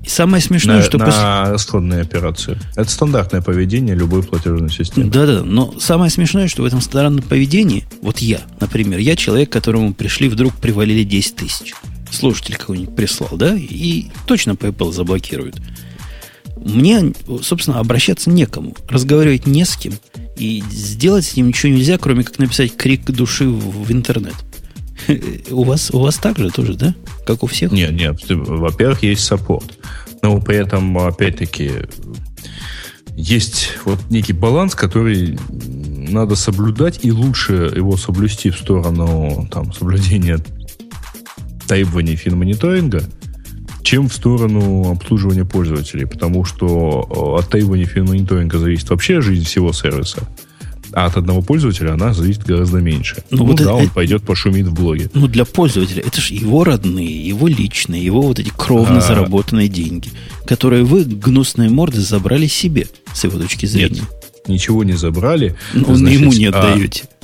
И 0.03 0.09
самое 0.09 0.41
смешное, 0.41 0.77
на, 0.77 0.83
что... 0.83 0.97
На 0.97 1.05
после... 1.05 1.57
сходные 1.59 2.01
операции. 2.01 2.57
Это 2.75 2.89
стандартное 2.89 3.41
поведение 3.41 3.95
любой 3.95 4.23
платежной 4.23 4.71
системы. 4.71 5.11
Да-да, 5.11 5.43
но 5.43 5.79
самое 5.79 6.09
смешное, 6.09 6.47
что 6.47 6.63
в 6.63 6.65
этом 6.65 6.81
стандартном 6.81 7.23
поведении, 7.23 7.85
вот 8.01 8.17
я, 8.19 8.41
например, 8.59 8.99
я 8.99 9.15
человек, 9.15 9.51
которому 9.51 9.93
пришли, 9.93 10.27
вдруг 10.27 10.55
привалили 10.55 11.03
10 11.03 11.35
тысяч. 11.35 11.73
Слушатель 12.11 12.55
какой-нибудь 12.57 12.95
прислал, 12.95 13.29
да, 13.33 13.55
и 13.55 14.07
точно 14.25 14.51
PayPal 14.51 14.91
заблокируют. 14.91 15.61
Мне, 16.57 17.13
собственно, 17.41 17.79
обращаться 17.79 18.29
некому, 18.29 18.75
разговаривать 18.89 19.47
не 19.47 19.65
с 19.65 19.75
кем, 19.75 19.93
и 20.37 20.63
сделать 20.71 21.25
с 21.25 21.35
ним 21.35 21.49
ничего 21.49 21.71
нельзя, 21.71 21.97
кроме 21.97 22.23
как 22.23 22.39
написать 22.39 22.75
крик 22.75 23.05
души 23.05 23.45
в, 23.45 23.85
в 23.85 23.91
интернет. 23.91 24.35
У 25.51 25.63
вас, 25.63 25.91
у 25.91 25.99
вас 25.99 26.17
так 26.17 26.37
же 26.37 26.49
тоже, 26.49 26.73
да? 26.75 26.95
Как 27.25 27.43
у 27.43 27.47
всех? 27.47 27.71
Нет, 27.71 27.91
нет. 27.91 28.19
Во-первых, 28.29 29.03
есть 29.03 29.23
саппорт. 29.23 29.77
Но 30.21 30.39
при 30.39 30.57
этом, 30.57 30.97
опять-таки, 30.97 31.71
есть 33.15 33.77
вот 33.85 33.99
некий 34.09 34.33
баланс, 34.33 34.75
который 34.75 35.37
надо 35.49 36.35
соблюдать, 36.35 36.99
и 37.03 37.11
лучше 37.11 37.71
его 37.75 37.97
соблюсти 37.97 38.49
в 38.49 38.57
сторону 38.57 39.47
там, 39.51 39.73
соблюдения 39.73 40.39
требований 41.67 42.15
финмониторинга, 42.15 43.03
чем 43.83 44.09
в 44.09 44.13
сторону 44.13 44.91
обслуживания 44.91 45.45
пользователей, 45.45 46.05
потому 46.05 46.45
что 46.45 47.37
от 47.39 47.49
требований 47.49 47.85
финмониторинга 47.85 48.57
зависит 48.57 48.89
вообще 48.89 49.21
жизнь 49.21 49.45
всего 49.45 49.73
сервиса 49.73 50.27
а 50.93 51.05
от 51.05 51.17
одного 51.17 51.41
пользователя 51.41 51.93
она 51.93 52.13
зависит 52.13 52.43
гораздо 52.43 52.79
меньше. 52.79 53.23
Ну, 53.29 53.37
ну 53.37 53.45
вот 53.45 53.57
да, 53.57 53.63
это, 53.63 53.73
он 53.73 53.89
пойдет 53.89 54.23
пошумит 54.23 54.67
в 54.67 54.73
блоге. 54.73 55.09
Ну, 55.13 55.27
для 55.27 55.45
пользователя 55.45 56.03
это 56.05 56.19
же 56.21 56.33
его 56.33 56.63
родные, 56.63 57.27
его 57.27 57.47
личные, 57.47 58.03
его 58.03 58.21
вот 58.21 58.39
эти 58.39 58.51
кровно 58.55 58.97
а... 58.97 59.01
заработанные 59.01 59.67
деньги, 59.67 60.09
которые 60.45 60.83
вы, 60.83 61.03
гнусные 61.03 61.69
морды, 61.69 62.01
забрали 62.01 62.47
себе, 62.47 62.87
с 63.13 63.23
его 63.23 63.39
точки 63.39 63.65
зрения. 63.65 64.01
Нет, 64.01 64.47
ничего 64.47 64.83
не 64.83 64.93
забрали. 64.93 65.55
Но 65.73 65.89
ну, 65.89 65.95
значит, 65.95 66.19
ему 66.19 66.33
не 66.33 66.45
а 66.45 66.49
отдаете. 66.49 67.03
А, 67.05 67.20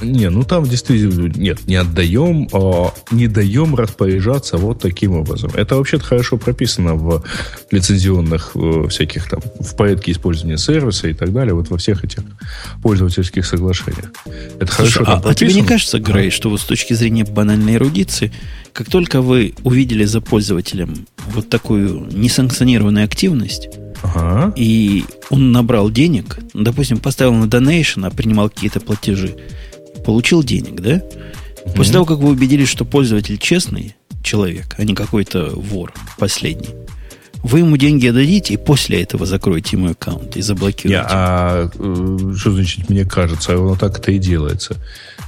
не, 0.00 0.30
ну 0.30 0.44
там 0.44 0.64
действительно 0.64 1.28
нет, 1.28 1.66
не 1.66 1.76
отдаем, 1.76 2.48
а 2.52 2.92
не 3.10 3.28
даем 3.28 3.74
распоряжаться 3.74 4.56
вот 4.56 4.80
таким 4.80 5.12
образом. 5.12 5.50
Это 5.54 5.76
вообще-то 5.76 6.04
хорошо 6.04 6.36
прописано 6.36 6.94
в 6.94 7.24
лицензионных 7.70 8.54
в 8.54 8.88
всяких 8.88 9.28
там, 9.28 9.40
в 9.60 9.76
порядке 9.76 10.12
использования 10.12 10.58
сервиса 10.58 11.08
и 11.08 11.14
так 11.14 11.32
далее, 11.32 11.54
вот 11.54 11.70
во 11.70 11.78
всех 11.78 12.04
этих 12.04 12.22
пользовательских 12.82 13.46
соглашениях. 13.46 14.12
Это 14.60 14.72
Слушай, 14.72 14.92
хорошо 14.92 15.20
а, 15.24 15.30
а 15.30 15.34
тебе 15.34 15.52
не 15.52 15.64
кажется, 15.64 15.98
Грей, 15.98 16.30
что 16.30 16.50
вот 16.50 16.60
с 16.60 16.64
точки 16.64 16.94
зрения 16.94 17.24
банальной 17.24 17.74
эрудиции, 17.74 18.32
как 18.72 18.88
только 18.90 19.20
вы 19.20 19.54
увидели 19.64 20.04
за 20.04 20.20
пользователем 20.20 21.06
вот 21.32 21.48
такую 21.48 22.06
несанкционированную 22.12 23.04
активность, 23.04 23.68
ага. 24.02 24.52
и 24.56 25.04
он 25.30 25.52
набрал 25.52 25.90
денег, 25.90 26.38
допустим, 26.54 26.98
поставил 26.98 27.34
на 27.34 27.44
donation, 27.44 28.06
а 28.06 28.10
принимал 28.10 28.48
какие-то 28.48 28.80
платежи, 28.80 29.36
получил 30.08 30.42
денег, 30.42 30.80
да? 30.80 30.94
Mm-hmm. 30.94 31.76
После 31.76 31.92
того, 31.92 32.06
как 32.06 32.16
вы 32.16 32.30
убедились, 32.30 32.68
что 32.68 32.86
пользователь 32.86 33.36
честный 33.36 33.94
человек, 34.22 34.74
а 34.78 34.84
не 34.84 34.94
какой-то 34.94 35.50
вор 35.54 35.92
последний, 36.16 36.70
вы 37.42 37.58
ему 37.58 37.76
деньги 37.76 38.06
отдадите, 38.06 38.54
и 38.54 38.56
после 38.56 39.02
этого 39.02 39.26
закроете 39.26 39.76
ему 39.76 39.90
аккаунт 39.90 40.38
и 40.38 40.40
заблокируете. 40.40 41.02
Не, 41.02 41.06
а 41.10 41.70
э, 41.74 42.34
что 42.38 42.52
значит, 42.52 42.88
мне 42.88 43.04
кажется, 43.04 43.52
оно 43.52 43.76
так 43.76 43.98
это 43.98 44.10
и 44.10 44.18
делается. 44.18 44.76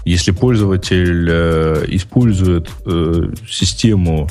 Если 0.06 0.30
пользователь 0.30 1.28
э, 1.30 1.84
использует 1.88 2.70
э, 2.86 3.34
систему 3.50 4.30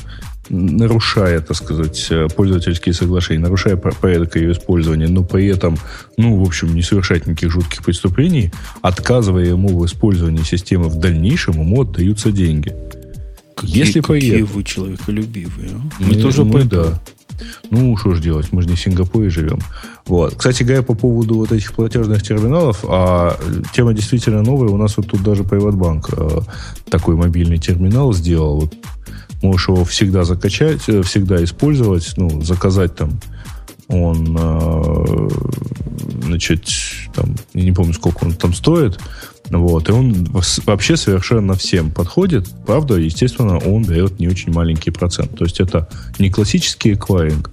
нарушая, 0.50 1.40
так 1.40 1.56
сказать, 1.56 2.08
э, 2.10 2.26
пользовательские 2.34 2.92
соглашения, 2.92 3.40
нарушая 3.40 3.76
порядок 3.76 4.36
ее 4.36 4.52
использования, 4.52 5.08
но 5.08 5.22
при 5.22 5.46
этом, 5.46 5.78
ну, 6.16 6.36
в 6.36 6.46
общем, 6.46 6.74
не 6.74 6.82
совершать 6.82 7.26
никаких 7.26 7.50
жутких 7.50 7.84
преступлений, 7.84 8.50
отказывая 8.82 9.44
ему 9.44 9.78
в 9.78 9.86
использовании 9.86 10.42
системы 10.42 10.88
в 10.88 10.96
дальнейшем, 10.96 11.54
ему 11.54 11.82
отдаются 11.82 12.32
деньги. 12.32 12.74
Какие, 13.56 13.78
Если 13.78 14.00
какие 14.00 14.30
поеду, 14.30 14.46
вы 14.54 14.64
человеколюбивые. 14.64 15.70
А? 15.70 16.02
Мы, 16.02 16.06
мы 16.08 16.14
тоже 16.16 16.44
мы, 16.44 16.64
да. 16.64 17.00
Ну, 17.70 17.96
что 17.96 18.14
ж 18.14 18.20
делать, 18.20 18.52
мы 18.52 18.62
же 18.62 18.68
не 18.68 18.74
в 18.74 18.80
Сингапуре 18.80 19.30
живем. 19.30 19.60
Вот. 20.06 20.34
Кстати 20.34 20.62
говоря, 20.62 20.82
по 20.82 20.94
поводу 20.94 21.36
вот 21.36 21.52
этих 21.52 21.72
платежных 21.72 22.22
терминалов, 22.22 22.84
а 22.86 23.38
тема 23.72 23.94
действительно 23.94 24.42
новая. 24.42 24.68
У 24.68 24.76
нас 24.76 24.96
вот 24.96 25.08
тут 25.08 25.22
даже 25.22 25.44
Приватбанк 25.44 26.10
э, 26.12 26.40
такой 26.90 27.16
мобильный 27.16 27.58
терминал 27.58 28.12
сделал. 28.12 28.60
Вот 28.60 28.74
Можешь 29.42 29.68
его 29.68 29.84
всегда 29.84 30.24
закачать, 30.24 30.88
э, 30.88 31.02
всегда 31.02 31.42
использовать, 31.42 32.12
ну, 32.16 32.40
заказать 32.42 32.94
там. 32.94 33.20
Он, 33.88 34.36
э, 34.38 35.28
значит, 36.24 36.64
там, 37.14 37.34
я 37.54 37.64
не 37.64 37.72
помню, 37.72 37.92
сколько 37.92 38.24
он 38.24 38.34
там 38.34 38.54
стоит, 38.54 39.00
вот, 39.50 39.88
и 39.88 39.92
он 39.92 40.28
вообще 40.64 40.96
совершенно 40.96 41.54
всем 41.54 41.90
подходит, 41.90 42.48
правда, 42.66 42.94
естественно, 42.94 43.58
он 43.58 43.82
дает 43.82 44.20
не 44.20 44.28
очень 44.28 44.52
маленький 44.52 44.92
процент, 44.92 45.36
то 45.36 45.44
есть 45.44 45.58
это 45.58 45.88
не 46.20 46.30
классический 46.30 46.92
эквайринг, 46.92 47.50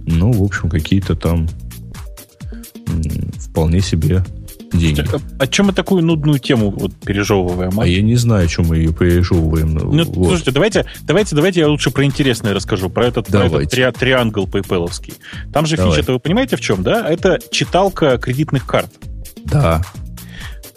но, 0.00 0.32
в 0.32 0.42
общем, 0.42 0.68
какие-то 0.68 1.14
там 1.14 1.48
вполне 3.38 3.80
себе 3.80 4.24
деньги. 4.72 5.04
О 5.38 5.46
чем 5.46 5.66
мы 5.66 5.72
такую 5.72 6.04
нудную 6.04 6.38
тему 6.38 6.70
вот 6.70 6.94
пережевываем? 6.94 7.78
А? 7.78 7.84
а 7.84 7.86
я 7.86 8.02
не 8.02 8.16
знаю, 8.16 8.46
о 8.46 8.48
чем 8.48 8.66
мы 8.66 8.78
ее 8.78 8.92
пережевываем. 8.92 9.74
Ну, 9.74 10.04
вот. 10.04 10.28
Слушайте, 10.28 10.50
давайте, 10.50 10.86
давайте, 11.02 11.34
давайте 11.34 11.60
я 11.60 11.68
лучше 11.68 11.90
про 11.90 12.04
интересное 12.04 12.54
расскажу, 12.54 12.90
про 12.90 13.06
этот, 13.06 13.28
про 13.28 13.46
этот 13.46 13.70
три, 13.70 13.90
триангл 13.92 14.46
PayPal. 14.46 14.90
Там 15.52 15.66
же 15.66 15.76
Давай. 15.76 15.92
фича-то 15.92 16.12
вы 16.14 16.18
понимаете 16.18 16.56
в 16.56 16.60
чем, 16.60 16.82
да? 16.82 17.08
Это 17.08 17.38
читалка 17.50 18.18
кредитных 18.18 18.66
карт. 18.66 18.90
Да. 19.44 19.82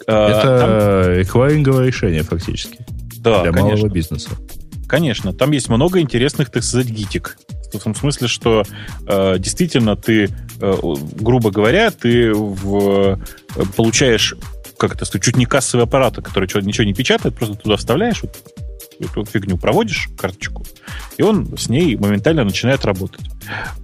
А, 0.06 0.28
Это 0.28 0.58
там... 0.58 1.22
эквайринговое 1.22 1.86
решение 1.86 2.22
фактически. 2.22 2.78
Да, 3.18 3.42
Для 3.42 3.52
конечно. 3.52 3.76
малого 3.76 3.88
бизнеса. 3.88 4.30
Конечно, 4.88 5.32
там 5.32 5.52
есть 5.52 5.68
много 5.68 6.00
интересных, 6.00 6.50
так 6.50 6.62
сказать, 6.62 6.88
гитик. 6.88 7.38
В 7.72 7.78
том 7.78 7.94
смысле, 7.94 8.28
что 8.28 8.64
э, 9.06 9.38
действительно 9.38 9.96
ты, 9.96 10.28
э, 10.60 10.74
грубо 11.18 11.50
говоря, 11.50 11.90
ты 11.90 12.34
в, 12.34 13.18
получаешь 13.76 14.34
как 14.82 14.96
это 14.96 15.04
сказать, 15.04 15.24
чуть 15.24 15.36
не 15.36 15.46
кассовый 15.46 15.84
аппарат, 15.84 16.16
который 16.16 16.48
ничего 16.64 16.84
не 16.84 16.92
печатает, 16.92 17.36
просто 17.36 17.54
туда 17.54 17.76
вставляешь 17.76 18.22
вот, 18.22 18.36
эту 18.98 19.24
фигню, 19.24 19.56
проводишь 19.56 20.08
карточку, 20.18 20.64
и 21.16 21.22
он 21.22 21.56
с 21.56 21.68
ней 21.68 21.96
моментально 21.96 22.42
начинает 22.42 22.84
работать. 22.84 23.26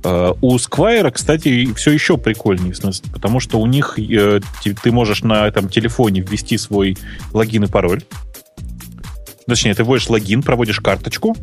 Э, 0.03 0.33
у 0.41 0.57
Squire, 0.57 1.13
кстати, 1.13 1.73
все 1.75 1.93
еще 1.93 2.19
прикольнее, 2.19 2.75
потому 3.13 3.39
что 3.39 3.61
у 3.61 3.67
них 3.67 3.97
э, 3.99 4.41
ты 4.83 4.91
можешь 4.91 5.23
на 5.23 5.47
этом 5.47 5.69
телефоне 5.69 6.21
ввести 6.21 6.59
свой 6.59 6.97
логин 7.33 7.65
и 7.65 7.69
пароль. 7.69 8.03
Точнее, 9.47 9.75
ты 9.75 9.85
вводишь 9.85 10.09
логин, 10.09 10.43
проводишь 10.43 10.81
карточку, 10.81 11.37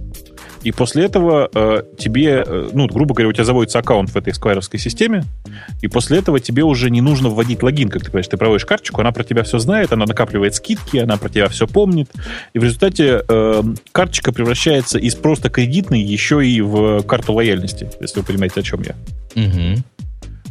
и 0.65 0.71
после 0.71 1.05
этого 1.05 1.47
э, 1.53 1.83
тебе, 1.95 2.43
э, 2.43 2.69
ну, 2.73 2.87
грубо 2.87 3.13
говоря, 3.13 3.29
у 3.29 3.33
тебя 3.33 3.43
заводится 3.43 3.77
аккаунт 3.77 4.09
в 4.09 4.15
этой 4.15 4.33
сквайровской 4.33 4.79
системе, 4.79 5.23
и 5.83 5.87
после 5.87 6.17
этого 6.17 6.39
тебе 6.39 6.63
уже 6.63 6.89
не 6.89 7.01
нужно 7.01 7.29
вводить 7.29 7.61
логин, 7.61 7.89
как 7.89 8.01
ты 8.01 8.07
понимаешь. 8.07 8.27
Ты 8.27 8.37
проводишь 8.37 8.65
карточку, 8.65 8.99
она 8.99 9.11
про 9.11 9.23
тебя 9.23 9.43
все 9.43 9.59
знает, 9.59 9.93
она 9.93 10.05
накапливает 10.07 10.55
скидки, 10.55 10.97
она 10.97 11.17
про 11.17 11.29
тебя 11.29 11.49
все 11.49 11.67
помнит. 11.67 12.09
И 12.53 12.59
в 12.59 12.63
результате 12.63 13.21
э, 13.27 13.63
карточка 13.91 14.31
превращается 14.31 14.97
из 14.97 15.13
просто 15.13 15.51
кредитной 15.51 16.01
еще 16.01 16.43
и 16.43 16.59
в 16.61 17.03
карту 17.03 17.33
лояльности, 17.33 17.87
если 18.01 18.21
вы 18.21 18.25
понимаете, 18.25 18.61
о 18.61 18.63
чем 18.63 18.81
я. 18.81 18.95
Угу. 19.35 19.83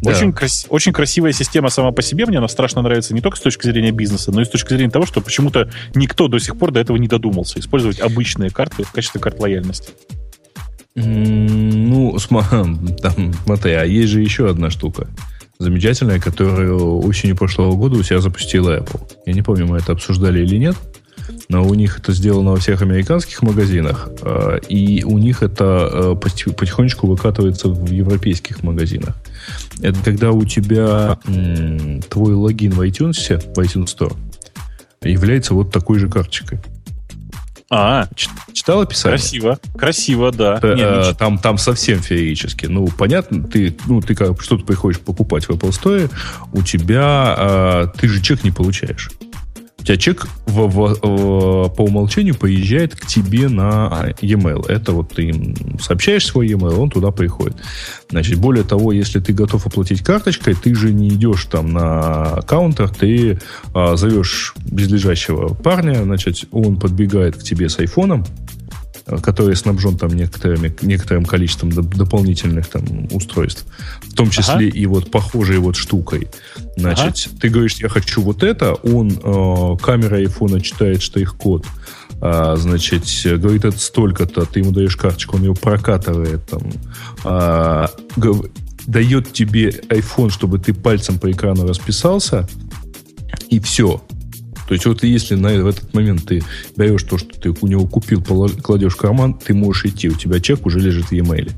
Да. 0.04 0.10
Очень, 0.10 0.32
крас- 0.32 0.66
очень 0.68 0.92
красивая 0.92 1.32
система 1.32 1.70
сама 1.70 1.92
по 1.92 2.02
себе. 2.02 2.26
Мне 2.26 2.38
она 2.38 2.48
страшно 2.48 2.82
нравится 2.82 3.14
не 3.14 3.20
только 3.20 3.38
с 3.38 3.40
точки 3.40 3.66
зрения 3.66 3.92
бизнеса, 3.92 4.32
но 4.32 4.42
и 4.42 4.44
с 4.44 4.48
точки 4.48 4.68
зрения 4.68 4.90
того, 4.90 5.06
что 5.06 5.20
почему-то 5.20 5.70
никто 5.94 6.28
до 6.28 6.38
сих 6.38 6.56
пор 6.58 6.72
до 6.72 6.80
этого 6.80 6.96
не 6.96 7.08
додумался 7.08 7.58
использовать 7.58 8.00
обычные 8.00 8.50
карты 8.50 8.84
в 8.84 8.92
качестве 8.92 9.20
карт 9.20 9.40
лояльности. 9.40 9.90
Ну, 10.94 12.16
там, 13.02 13.34
смотри, 13.44 13.72
а 13.72 13.84
есть 13.84 14.10
же 14.10 14.20
еще 14.20 14.48
одна 14.48 14.70
штука 14.70 15.08
замечательная, 15.58 16.20
которую 16.20 16.98
осенью 17.04 17.36
прошлого 17.36 17.74
года 17.74 17.96
у 17.96 18.02
себя 18.02 18.20
запустила 18.20 18.78
Apple. 18.78 19.00
Я 19.26 19.32
не 19.32 19.42
помню, 19.42 19.66
мы 19.66 19.78
это 19.78 19.92
обсуждали 19.92 20.42
или 20.42 20.56
нет, 20.56 20.76
но 21.48 21.64
у 21.64 21.74
них 21.74 21.98
это 21.98 22.12
сделано 22.12 22.50
во 22.50 22.56
всех 22.56 22.82
американских 22.82 23.42
магазинах, 23.42 24.08
а, 24.22 24.56
и 24.56 25.04
у 25.04 25.18
них 25.18 25.42
это 25.42 25.64
а, 25.64 26.14
потихонечку 26.14 27.06
выкатывается 27.06 27.68
в 27.68 27.90
европейских 27.90 28.62
магазинах. 28.62 29.16
Это 29.80 29.98
когда 30.04 30.30
у 30.30 30.44
тебя 30.44 31.18
твой 32.08 32.34
логин 32.34 32.72
в 32.72 32.80
iTunes, 32.80 33.14
в 33.54 33.58
iTunes 33.58 33.86
Store, 33.86 34.16
является 35.02 35.54
вот 35.54 35.72
такой 35.72 35.98
же 35.98 36.08
карточкой. 36.08 36.60
А, 37.70 38.06
читал 38.52 38.82
описание? 38.82 39.18
Красиво, 39.18 39.58
красиво, 39.76 40.30
да. 40.30 40.60
Э, 40.62 40.74
не, 40.74 41.08
не 41.08 41.14
там, 41.14 41.38
там 41.38 41.58
совсем 41.58 41.98
феерически. 41.98 42.66
Ну, 42.66 42.86
понятно, 42.86 43.42
ты, 43.42 43.74
ну, 43.86 44.00
ты 44.00 44.14
как 44.14 44.40
что-то 44.42 44.64
приходишь 44.64 45.00
покупать 45.00 45.46
в 45.46 45.50
Apple 45.50 45.70
Store, 45.70 46.10
у 46.52 46.62
тебя, 46.62 47.34
э, 47.36 47.86
ты 47.98 48.06
же 48.06 48.22
чек 48.22 48.44
не 48.44 48.50
получаешь. 48.50 49.10
У 49.84 49.86
тебя 49.86 49.98
чек 49.98 50.26
в, 50.46 50.66
в, 50.66 50.98
в, 51.02 51.68
по 51.68 51.82
умолчанию 51.82 52.34
поезжает 52.34 52.96
к 52.96 53.04
тебе 53.06 53.50
на 53.50 54.14
e-mail. 54.22 54.66
Это 54.66 54.92
вот 54.92 55.12
ты 55.12 55.24
им 55.24 55.78
сообщаешь 55.78 56.24
свой 56.24 56.48
e-mail, 56.48 56.76
он 56.76 56.88
туда 56.88 57.10
приходит. 57.10 57.56
Значит, 58.08 58.38
более 58.38 58.64
того, 58.64 58.92
если 58.92 59.20
ты 59.20 59.34
готов 59.34 59.66
оплатить 59.66 60.02
карточкой, 60.02 60.54
ты 60.54 60.74
же 60.74 60.90
не 60.90 61.08
идешь 61.10 61.44
там 61.50 61.70
на 61.74 62.40
каунтер, 62.46 62.88
ты 62.88 63.38
а, 63.74 63.96
зовешь 63.96 64.54
близлежащего 64.64 65.52
парня, 65.52 66.02
значит, 66.02 66.46
он 66.50 66.76
подбегает 66.76 67.36
к 67.36 67.42
тебе 67.42 67.68
с 67.68 67.78
айфоном, 67.78 68.24
который 69.06 69.54
снабжен 69.54 69.96
там 69.96 70.10
некоторыми, 70.10 70.74
некоторым 70.82 71.24
количеством 71.24 71.70
дополнительных 71.70 72.68
там 72.68 73.08
устройств, 73.10 73.66
в 74.02 74.14
том 74.14 74.30
числе 74.30 74.68
ага. 74.68 74.78
и 74.78 74.86
вот 74.86 75.10
похожей 75.10 75.58
вот 75.58 75.76
штукой. 75.76 76.28
Значит, 76.76 77.28
ага. 77.28 77.40
ты 77.40 77.48
говоришь, 77.48 77.74
я 77.76 77.88
хочу 77.88 78.22
вот 78.22 78.42
это, 78.42 78.74
он 78.74 79.10
э, 79.10 79.76
камера 79.82 80.16
айфона 80.16 80.60
читает 80.60 81.02
штрих-код, 81.02 81.66
а, 82.20 82.56
значит, 82.56 83.04
говорит, 83.24 83.66
это 83.66 83.78
столько-то, 83.78 84.46
ты 84.46 84.60
ему 84.60 84.70
даешь 84.70 84.96
карточку, 84.96 85.36
он 85.36 85.42
ее 85.42 85.54
прокатывает 85.54 86.46
там, 86.46 86.62
а, 87.24 87.90
дает 88.86 89.32
тебе 89.32 89.68
iPhone, 89.88 90.30
чтобы 90.30 90.58
ты 90.58 90.72
пальцем 90.72 91.18
по 91.18 91.30
экрану 91.30 91.66
расписался, 91.66 92.48
и 93.50 93.60
все. 93.60 94.02
То 94.66 94.74
есть 94.74 94.86
вот 94.86 95.02
если 95.02 95.34
на, 95.34 95.50
в 95.62 95.66
этот 95.66 95.92
момент 95.94 96.26
ты 96.26 96.42
берешь 96.76 97.02
то, 97.02 97.18
что 97.18 97.38
ты 97.38 97.54
у 97.60 97.66
него 97.66 97.86
купил, 97.86 98.22
кладешь 98.22 98.94
в 98.94 98.96
карман, 98.96 99.34
ты 99.34 99.54
можешь 99.54 99.84
идти, 99.86 100.08
у 100.08 100.14
тебя 100.14 100.40
чек 100.40 100.64
уже 100.66 100.80
лежит 100.80 101.06
в 101.06 101.12
e-mail. 101.12 101.52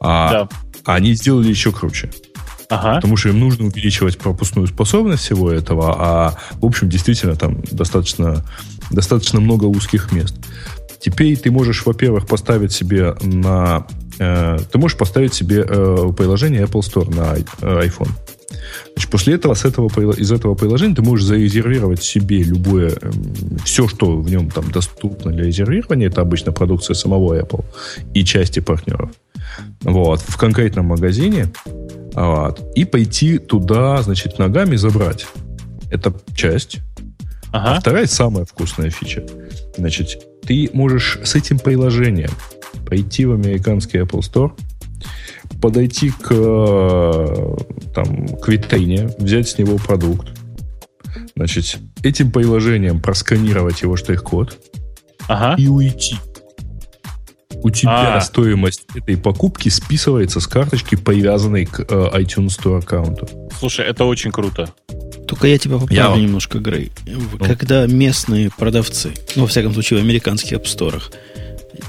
А, 0.00 0.30
да. 0.30 0.48
они 0.84 1.14
сделали 1.14 1.48
еще 1.48 1.72
круче. 1.72 2.10
Ага. 2.68 2.96
Потому 2.96 3.16
что 3.16 3.30
им 3.30 3.40
нужно 3.40 3.66
увеличивать 3.66 4.18
пропускную 4.18 4.68
способность 4.68 5.22
всего 5.22 5.50
этого, 5.50 5.94
а 5.98 6.36
в 6.60 6.66
общем 6.66 6.88
действительно 6.88 7.34
там 7.34 7.62
достаточно, 7.70 8.44
достаточно 8.90 9.40
много 9.40 9.64
узких 9.64 10.12
мест. 10.12 10.36
Теперь 11.00 11.36
ты 11.38 11.50
можешь, 11.50 11.86
во-первых, 11.86 12.26
поставить 12.26 12.72
себе 12.72 13.14
на... 13.22 13.86
Э, 14.18 14.58
ты 14.70 14.78
можешь 14.78 14.98
поставить 14.98 15.32
себе 15.32 15.64
э, 15.66 16.12
приложение 16.16 16.64
Apple 16.64 16.80
Store 16.80 17.14
на 17.14 17.36
э, 17.36 17.86
iPhone. 17.86 18.10
Значит, 18.94 19.10
после 19.10 19.34
этого, 19.34 19.54
с 19.54 19.64
этого, 19.64 19.88
из 20.12 20.32
этого 20.32 20.54
приложения 20.54 20.94
ты 20.94 21.02
можешь 21.02 21.26
зарезервировать 21.26 22.02
себе 22.02 22.42
любое, 22.42 22.94
эм, 23.00 23.58
все, 23.64 23.86
что 23.88 24.16
в 24.16 24.30
нем 24.30 24.50
там 24.50 24.70
доступно 24.70 25.30
для 25.30 25.44
резервирования, 25.44 26.08
это 26.08 26.22
обычно 26.22 26.52
продукция 26.52 26.94
самого 26.94 27.38
Apple 27.38 27.64
и 28.14 28.24
части 28.24 28.60
партнеров. 28.60 29.10
Вот, 29.82 30.20
в 30.20 30.36
конкретном 30.36 30.86
магазине. 30.86 31.48
Вот, 32.14 32.60
и 32.74 32.84
пойти 32.84 33.38
туда, 33.38 34.02
значит, 34.02 34.38
ногами 34.38 34.76
забрать. 34.76 35.26
Это 35.90 36.12
часть. 36.34 36.78
Ага. 37.50 37.76
А 37.76 37.80
вторая 37.80 38.06
самая 38.06 38.44
вкусная 38.44 38.90
фича. 38.90 39.24
Значит, 39.76 40.18
ты 40.46 40.68
можешь 40.72 41.18
с 41.22 41.34
этим 41.34 41.58
приложением 41.58 42.30
пойти 42.86 43.24
в 43.24 43.32
американский 43.32 43.98
Apple 43.98 44.20
Store, 44.20 44.52
подойти 45.60 46.10
к, 46.10 46.28
э, 46.30 47.56
там, 47.94 48.28
к 48.38 48.48
витрине, 48.48 49.10
взять 49.18 49.48
с 49.48 49.58
него 49.58 49.76
продукт, 49.78 50.28
значит, 51.34 51.78
этим 52.02 52.30
приложением 52.30 53.00
просканировать 53.00 53.82
его 53.82 53.96
штрих-код 53.96 54.58
ага. 55.28 55.60
и 55.60 55.68
уйти. 55.68 56.16
У 57.60 57.70
тебя 57.70 58.16
а. 58.16 58.20
стоимость 58.20 58.84
этой 58.94 59.16
покупки 59.16 59.68
списывается 59.68 60.38
с 60.38 60.46
карточки, 60.46 60.94
привязанной 60.94 61.66
к 61.66 61.80
э, 61.80 61.84
iTunes 62.20 62.58
Store 62.58 62.78
аккаунту. 62.78 63.28
Слушай, 63.58 63.86
это 63.86 64.04
очень 64.04 64.30
круто. 64.30 64.72
Только 65.26 65.48
я 65.48 65.58
тебя 65.58 65.78
поправлю 65.78 66.16
я... 66.16 66.22
немножко, 66.22 66.58
Грей. 66.60 66.92
Ну. 67.06 67.20
Когда 67.44 67.86
местные 67.86 68.50
продавцы, 68.56 69.12
ну, 69.34 69.42
во 69.42 69.48
всяком 69.48 69.72
случае, 69.72 69.98
в 69.98 70.02
американских 70.02 70.58
App 70.58 70.64
Store, 70.64 71.02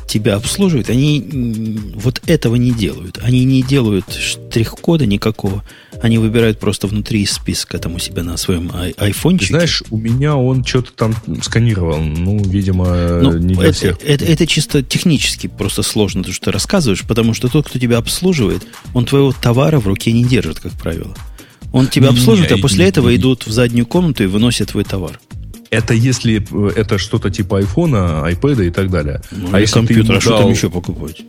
тебя 0.07 0.35
обслуживают, 0.35 0.89
они 0.89 1.79
вот 1.95 2.21
этого 2.27 2.55
не 2.55 2.71
делают. 2.71 3.19
Они 3.21 3.43
не 3.45 3.61
делают 3.61 4.11
штрих-кода 4.11 5.05
никакого. 5.05 5.63
Они 6.01 6.17
выбирают 6.17 6.59
просто 6.59 6.87
внутри 6.87 7.25
списка 7.25 7.77
там 7.77 7.95
у 7.95 7.99
себя 7.99 8.23
на 8.23 8.37
своем 8.37 8.71
ай- 8.73 8.95
айфончике. 8.97 9.53
Знаешь, 9.53 9.83
у 9.89 9.97
меня 9.97 10.35
он 10.35 10.63
что-то 10.63 10.93
там 10.93 11.15
сканировал. 11.41 11.99
Ну, 11.99 12.41
видимо, 12.43 13.19
ну, 13.21 13.37
не 13.37 13.55
для 13.55 13.63
это, 13.65 13.73
всех. 13.73 13.97
Это, 14.03 14.25
это 14.25 14.47
чисто 14.47 14.81
технически 14.81 15.47
просто 15.47 15.83
сложно, 15.83 16.23
то, 16.23 16.31
что 16.31 16.45
ты 16.45 16.51
рассказываешь, 16.51 17.03
потому 17.03 17.33
что 17.33 17.49
тот, 17.49 17.67
кто 17.67 17.79
тебя 17.79 17.97
обслуживает, 17.97 18.63
он 18.93 19.05
твоего 19.05 19.33
товара 19.33 19.79
в 19.79 19.87
руке 19.87 20.11
не 20.11 20.23
держит, 20.23 20.59
как 20.59 20.71
правило. 20.73 21.15
Он 21.71 21.87
тебя 21.87 22.09
обслуживает, 22.09 22.51
а 22.51 22.57
после 22.57 22.87
этого 22.87 23.15
идут 23.15 23.45
в 23.45 23.51
заднюю 23.51 23.85
комнату 23.85 24.23
и 24.23 24.27
выносят 24.27 24.69
твой 24.69 24.83
товар. 24.83 25.19
Это 25.69 25.93
если 25.93 26.45
э, 26.51 26.71
это 26.75 26.97
что-то 26.97 27.29
типа 27.29 27.59
айфона, 27.59 28.25
айпэда 28.25 28.63
и 28.63 28.71
так 28.71 28.89
далее. 28.89 29.21
Ну, 29.31 29.49
а 29.51 29.59
если 29.59 29.75
компьютер, 29.75 30.17
а 30.17 30.21
что 30.21 30.39
там 30.39 30.49
еще 30.51 30.69
покупать? 30.69 31.21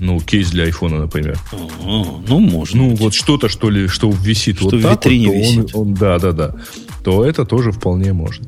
Ну, 0.00 0.20
кейс 0.20 0.50
для 0.50 0.64
айфона, 0.64 0.98
например. 0.98 1.38
А, 1.52 1.56
ну, 2.28 2.38
можно. 2.38 2.82
Ну, 2.82 2.90
быть. 2.90 3.00
вот 3.00 3.14
что-то, 3.14 3.48
что 3.48 3.70
ли, 3.70 3.88
что 3.88 4.10
висит 4.10 4.56
что 4.56 4.66
вот 4.66 4.74
в 4.74 4.82
так 4.82 5.04
витрине 5.04 5.26
вот, 5.26 5.34
висит. 5.34 5.74
Он, 5.74 5.88
он, 5.88 5.94
да, 5.94 6.18
да, 6.18 6.32
да. 6.32 6.54
То 7.02 7.24
это 7.24 7.44
тоже 7.44 7.72
вполне 7.72 8.12
можно. 8.12 8.46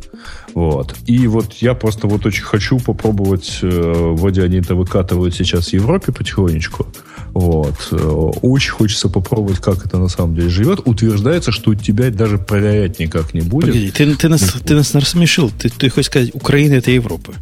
Вот. 0.54 0.94
И 1.06 1.26
вот 1.26 1.54
я 1.54 1.74
просто 1.74 2.06
вот 2.06 2.26
очень 2.26 2.44
хочу 2.44 2.78
попробовать, 2.78 3.58
э, 3.62 4.14
вроде 4.16 4.42
они 4.42 4.58
это 4.58 4.74
выкатывают 4.74 5.34
сейчас 5.34 5.68
в 5.68 5.72
Европе 5.72 6.12
потихонечку. 6.12 6.86
Вот. 7.32 7.88
Э, 7.92 7.96
очень 8.42 8.72
хочется 8.72 9.08
попробовать, 9.08 9.58
как 9.58 9.86
это 9.86 9.98
на 9.98 10.08
самом 10.08 10.34
деле 10.34 10.48
живет. 10.48 10.80
Утверждается, 10.84 11.52
что 11.52 11.70
у 11.70 11.74
тебя 11.74 12.10
даже 12.10 12.38
проверять 12.38 12.98
никак 12.98 13.34
не 13.34 13.40
будет. 13.40 13.66
Погоди, 13.66 13.90
ты, 13.90 14.16
ты, 14.16 14.28
нас, 14.28 14.40
ты 14.64 14.74
нас 14.74 14.94
рассмешил. 14.94 15.50
Ты, 15.50 15.68
ты 15.68 15.90
хочешь 15.90 16.06
сказать, 16.06 16.30
Украина 16.34 16.74
это 16.74 16.90
Европа. 16.90 17.34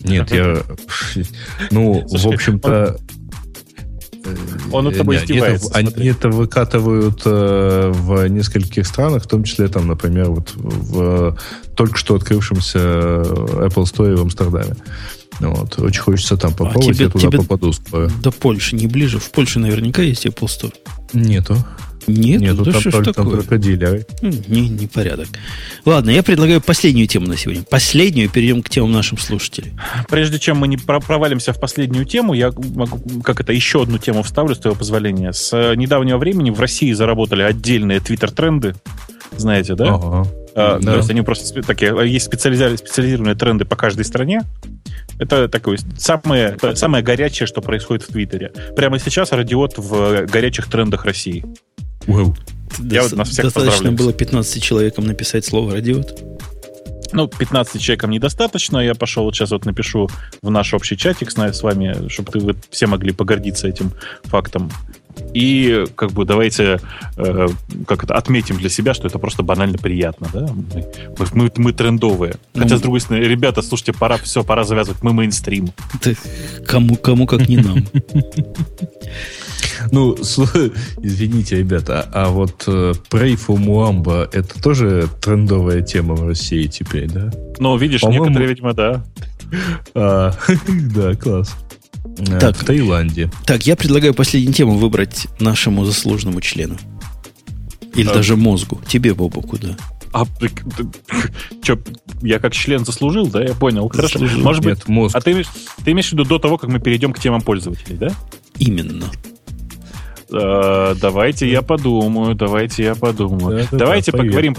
Нет, 0.00 0.30
я... 0.32 0.62
Ну, 1.70 2.06
в 2.06 2.26
общем-то... 2.26 2.98
Он 4.72 4.84
над 4.84 4.96
тобой 4.96 5.18
издевается. 5.18 5.70
Они 5.74 5.88
это, 5.88 6.00
они 6.00 6.08
это 6.08 6.28
выкатывают 6.30 7.22
э, 7.26 7.92
в 7.94 8.26
нескольких 8.28 8.86
странах, 8.86 9.24
в 9.24 9.26
том 9.26 9.44
числе, 9.44 9.68
там, 9.68 9.86
например, 9.86 10.30
вот 10.30 10.52
в 10.54 11.36
только 11.76 11.98
что 11.98 12.14
открывшемся 12.14 12.78
Apple 12.78 13.84
Store 13.84 14.16
в 14.16 14.22
Амстердаме. 14.22 14.76
Вот, 15.40 15.78
очень 15.78 16.00
хочется 16.00 16.36
там 16.36 16.52
а 16.52 16.56
попробовать, 16.56 16.90
а 16.90 16.94
тебе, 16.94 17.04
я 17.06 17.10
туда 17.10 17.28
тебе 17.28 17.38
попаду 17.38 17.72
скоро. 17.72 18.10
До 18.22 18.30
Польши 18.30 18.76
не 18.76 18.86
ближе. 18.86 19.18
В 19.18 19.30
Польше 19.30 19.58
наверняка 19.58 20.02
есть 20.02 20.26
Apple 20.26 20.46
Store. 20.46 20.74
Нету. 21.12 21.56
Нет, 22.06 22.40
Нет 22.40 22.56
да 22.56 22.72
там, 22.72 22.80
что 22.80 22.90
только, 22.90 23.12
там 23.12 23.30
только 23.30 23.58
дилеры. 23.58 24.06
Не, 24.20 24.68
не 24.68 24.86
порядок. 24.86 25.28
Ладно, 25.84 26.10
я 26.10 26.22
предлагаю 26.22 26.60
последнюю 26.60 27.06
тему 27.06 27.26
на 27.26 27.36
сегодня. 27.36 27.62
Последнюю, 27.62 28.28
перейдем 28.28 28.62
к 28.62 28.68
темам 28.68 28.92
нашим 28.92 29.18
слушателей. 29.18 29.72
Прежде 30.08 30.38
чем 30.38 30.58
мы 30.58 30.68
не 30.68 30.76
провалимся 30.76 31.52
в 31.52 31.60
последнюю 31.60 32.04
тему, 32.04 32.34
я 32.34 32.52
могу, 32.74 33.22
как 33.22 33.40
это, 33.40 33.52
еще 33.52 33.82
одну 33.82 33.98
тему 33.98 34.22
вставлю, 34.22 34.54
с 34.54 34.58
твоего 34.58 34.78
позволения. 34.78 35.32
С 35.32 35.52
э, 35.56 35.74
недавнего 35.76 36.18
времени 36.18 36.50
в 36.50 36.60
России 36.60 36.92
заработали 36.92 37.42
отдельные 37.42 38.00
твиттер-тренды. 38.00 38.74
Знаете, 39.36 39.74
да? 39.74 39.94
Ага. 39.94 40.28
А, 40.56 40.78
да. 40.78 40.92
То 40.92 40.96
есть 40.98 41.10
они 41.10 41.22
просто 41.22 41.62
такие, 41.62 41.94
есть 42.08 42.26
специализированные 42.26 43.34
тренды 43.34 43.64
по 43.64 43.76
каждой 43.76 44.04
стране. 44.04 44.42
Это 45.18 45.48
такое 45.48 45.78
самое, 45.98 46.56
самое 46.74 47.02
горячее, 47.02 47.46
что 47.46 47.60
происходит 47.60 48.04
в 48.04 48.12
Твиттере. 48.12 48.52
Прямо 48.76 48.98
сейчас 48.98 49.32
радиот 49.32 49.78
в 49.78 50.26
горячих 50.26 50.68
трендах 50.68 51.04
России. 51.04 51.44
Wow. 52.06 52.36
Я 52.80 53.02
вот 53.02 53.12
нас 53.12 53.28
всех 53.28 53.46
Достаточно 53.46 53.92
было 53.92 54.12
15 54.12 54.62
человеком 54.62 55.06
написать 55.06 55.44
слово 55.44 55.74
«радиот». 55.74 56.22
Ну, 57.12 57.28
15 57.28 57.80
человекам 57.80 58.10
недостаточно. 58.10 58.78
Я 58.78 58.94
пошел 58.94 59.24
вот 59.24 59.36
сейчас 59.36 59.52
вот 59.52 59.66
напишу 59.66 60.08
в 60.42 60.50
наш 60.50 60.74
общий 60.74 60.96
чатик 60.96 61.30
с 61.30 61.36
нами, 61.36 62.08
чтобы 62.08 62.32
ты, 62.32 62.40
вы 62.40 62.56
все 62.70 62.88
могли 62.88 63.12
погордиться 63.12 63.68
этим 63.68 63.92
фактом. 64.24 64.70
И 65.32 65.84
как 65.96 66.12
бы 66.12 66.24
давайте 66.24 66.80
э, 67.16 67.48
как 67.86 68.04
это, 68.04 68.14
отметим 68.14 68.56
для 68.56 68.68
себя, 68.68 68.94
что 68.94 69.06
это 69.06 69.18
просто 69.18 69.42
банально 69.42 69.78
приятно. 69.78 70.28
Да? 70.32 70.48
Мы, 71.18 71.26
мы, 71.32 71.52
мы 71.56 71.72
трендовые. 71.72 72.36
Хотя, 72.54 72.74
ну, 72.74 72.78
с 72.78 72.80
другой 72.80 73.00
стороны, 73.00 73.24
ребята, 73.24 73.62
слушайте, 73.62 73.92
пора 73.92 74.16
все, 74.18 74.44
пора 74.44 74.64
завязывать. 74.64 75.02
Мы 75.02 75.12
мейнстрим. 75.12 75.70
Кому, 76.66 76.96
кому 76.96 77.26
как 77.26 77.48
не 77.48 77.56
нам. 77.56 77.84
Ну, 79.90 80.14
извините, 80.14 81.56
ребята, 81.56 82.08
а 82.12 82.28
вот 82.28 82.66
Pray 82.66 83.36
for 83.36 83.56
Muamba 83.56 84.28
это 84.32 84.62
тоже 84.62 85.08
трендовая 85.20 85.82
тема 85.82 86.14
в 86.14 86.26
России 86.26 86.66
теперь, 86.66 87.10
да? 87.10 87.30
Ну, 87.58 87.76
видишь, 87.76 88.02
некоторые, 88.04 88.48
видимо, 88.48 88.72
да. 88.72 89.04
А, 89.94 90.32
да, 90.94 91.14
класс. 91.14 91.54
Э, 92.04 92.38
так, 92.38 92.56
в 92.56 92.64
Таиланде. 92.64 93.30
Так, 93.46 93.66
я 93.66 93.76
предлагаю 93.76 94.14
последнюю 94.14 94.54
тему 94.54 94.76
выбрать 94.76 95.26
нашему 95.40 95.84
заслуженному 95.84 96.40
члену. 96.40 96.76
Или 97.94 98.08
а, 98.08 98.14
даже 98.14 98.36
мозгу. 98.36 98.80
Тебе, 98.86 99.14
Бобу, 99.14 99.40
куда? 99.40 99.76
А 100.12 100.24
что, 101.62 101.78
я 102.22 102.38
как 102.38 102.52
член 102.52 102.84
заслужил, 102.84 103.26
да? 103.26 103.42
Я 103.42 103.54
понял. 103.54 103.88
Хорошо. 103.88 104.20
Может 104.20 104.64
Нет, 104.64 104.78
быть, 104.78 104.88
мозг. 104.88 105.16
А 105.16 105.20
ты, 105.20 105.44
ты 105.84 105.90
имеешь 105.92 106.08
в 106.08 106.12
виду 106.12 106.24
до 106.24 106.38
того, 106.38 106.58
как 106.58 106.70
мы 106.70 106.78
перейдем 106.78 107.12
к 107.12 107.18
темам 107.18 107.40
пользователей, 107.40 107.96
да? 107.96 108.08
Именно. 108.58 109.06
Э, 110.30 110.94
давайте 111.00 111.50
я 111.50 111.62
подумаю, 111.62 112.34
давайте 112.34 112.84
я 112.84 112.94
подумаю. 112.94 113.66
Да, 113.70 113.78
давайте 113.78 114.12
да, 114.12 114.18
поговорим. 114.18 114.56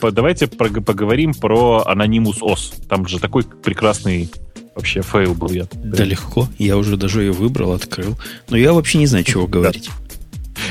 По, 0.00 0.10
давайте 0.10 0.46
про, 0.46 0.68
поговорим 0.68 1.34
про 1.34 1.84
Anonymous 1.86 2.40
OS. 2.40 2.86
Там 2.88 3.06
же 3.06 3.18
такой 3.18 3.44
прекрасный 3.44 4.30
вообще 4.78 5.02
файл 5.02 5.34
был. 5.34 5.50
Я, 5.50 5.66
да 5.72 6.04
легко. 6.04 6.48
Я 6.58 6.76
уже 6.76 6.96
даже 6.96 7.22
ее 7.22 7.32
выбрал, 7.32 7.72
открыл. 7.72 8.16
Но 8.48 8.56
я 8.56 8.72
вообще 8.72 8.98
не 8.98 9.06
знаю, 9.06 9.24
чего 9.24 9.46
говорить. 9.46 9.90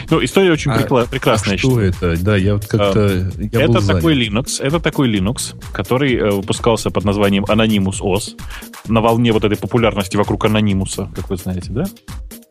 Ну, 0.09 0.23
история 0.23 0.51
очень 0.51 0.71
а, 0.71 0.79
прикла- 0.79 1.09
прекрасная. 1.09 1.55
А 1.55 1.57
что 1.57 1.79
это? 1.79 2.17
Да, 2.17 2.35
я 2.35 2.55
вот 2.55 2.65
как-то... 2.65 3.05
А, 3.05 3.31
я 3.51 3.61
это 3.61 3.85
такой 3.85 4.15
Linux, 4.15 4.61
это 4.61 4.79
такой 4.79 5.09
Linux, 5.09 5.55
который 5.71 6.15
э, 6.15 6.29
выпускался 6.29 6.89
под 6.89 7.05
названием 7.05 7.45
Anonymous 7.45 8.01
OS 8.01 8.39
на 8.87 9.01
волне 9.01 9.31
вот 9.31 9.43
этой 9.43 9.57
популярности 9.57 10.17
вокруг 10.17 10.45
Anonymous, 10.45 11.13
как 11.13 11.29
вы 11.29 11.37
знаете, 11.37 11.71
да? 11.71 11.85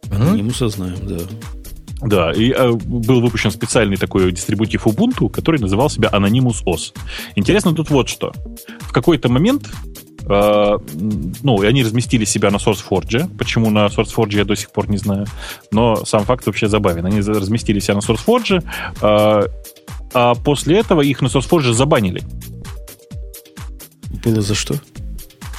Anonymous 0.05 0.69
знаем, 0.69 0.97
да. 1.03 1.19
Да, 2.03 2.33
и 2.33 2.53
э, 2.53 2.73
был 2.73 3.21
выпущен 3.21 3.51
специальный 3.51 3.97
такой 3.97 4.31
дистрибутив 4.31 4.87
Ubuntu, 4.87 5.31
который 5.31 5.61
называл 5.61 5.89
себя 5.89 6.11
Anonymous 6.13 6.65
OS. 6.65 6.95
Интересно 7.37 7.75
тут 7.75 7.91
вот 7.91 8.09
что. 8.09 8.33
В 8.81 8.93
какой-то 8.93 9.31
момент 9.31 9.71
ну, 10.29 11.63
и 11.63 11.67
они 11.67 11.85
разместили 11.85 12.25
себя 12.25 12.51
на 12.51 12.57
SourceForge. 12.57 13.37
Почему 13.37 13.71
на 13.71 13.87
SourceForge 13.87 14.37
я 14.37 14.45
до 14.45 14.57
сих 14.57 14.73
пор 14.73 14.89
не 14.91 14.99
знаю. 14.99 15.27
Но 15.71 16.05
сам 16.05 16.25
факт 16.25 16.47
вообще 16.47 16.69
забавен. 16.69 17.07
Они 17.07 17.21
разместили 17.21 17.79
себя 17.79 17.95
на 17.95 18.01
SourceForge, 18.01 18.63
э, 19.03 19.49
а 20.15 20.35
после 20.35 20.79
этого 20.79 21.03
их 21.03 21.23
на 21.23 21.27
SourceForge 21.27 21.73
забанили. 21.73 22.23
Было 24.25 24.41
за 24.41 24.55
что? 24.55 24.75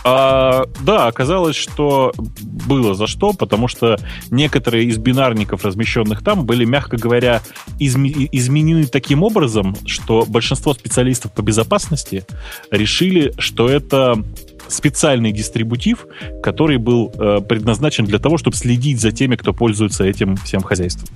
А, 0.10 0.66
да, 0.82 1.08
оказалось, 1.08 1.58
что 1.58 2.14
было 2.18 2.94
за 2.94 3.08
что, 3.08 3.34
потому 3.34 3.68
что 3.68 3.98
некоторые 4.32 4.86
из 4.86 4.98
бинарников, 4.98 5.66
размещенных 5.66 6.24
там, 6.24 6.46
были, 6.46 6.64
мягко 6.64 6.96
говоря, 6.96 7.42
изме- 7.78 8.30
изменены 8.32 8.86
таким 8.86 9.22
образом, 9.22 9.76
что 9.86 10.26
большинство 10.26 10.74
специалистов 10.74 11.34
по 11.34 11.42
безопасности 11.42 12.26
решили, 12.72 13.34
что 13.38 13.68
это 13.68 14.24
специальный 14.70 15.32
дистрибутив, 15.32 16.08
который 16.42 16.78
был 16.78 17.12
э, 17.18 17.42
предназначен 17.48 18.06
для 18.06 18.20
того, 18.20 18.38
чтобы 18.38 18.56
следить 18.56 19.00
за 19.00 19.12
теми, 19.12 19.36
кто 19.36 19.54
пользуется 19.54 20.04
этим 20.04 20.36
всем 20.38 20.62
хозяйством. 20.62 21.10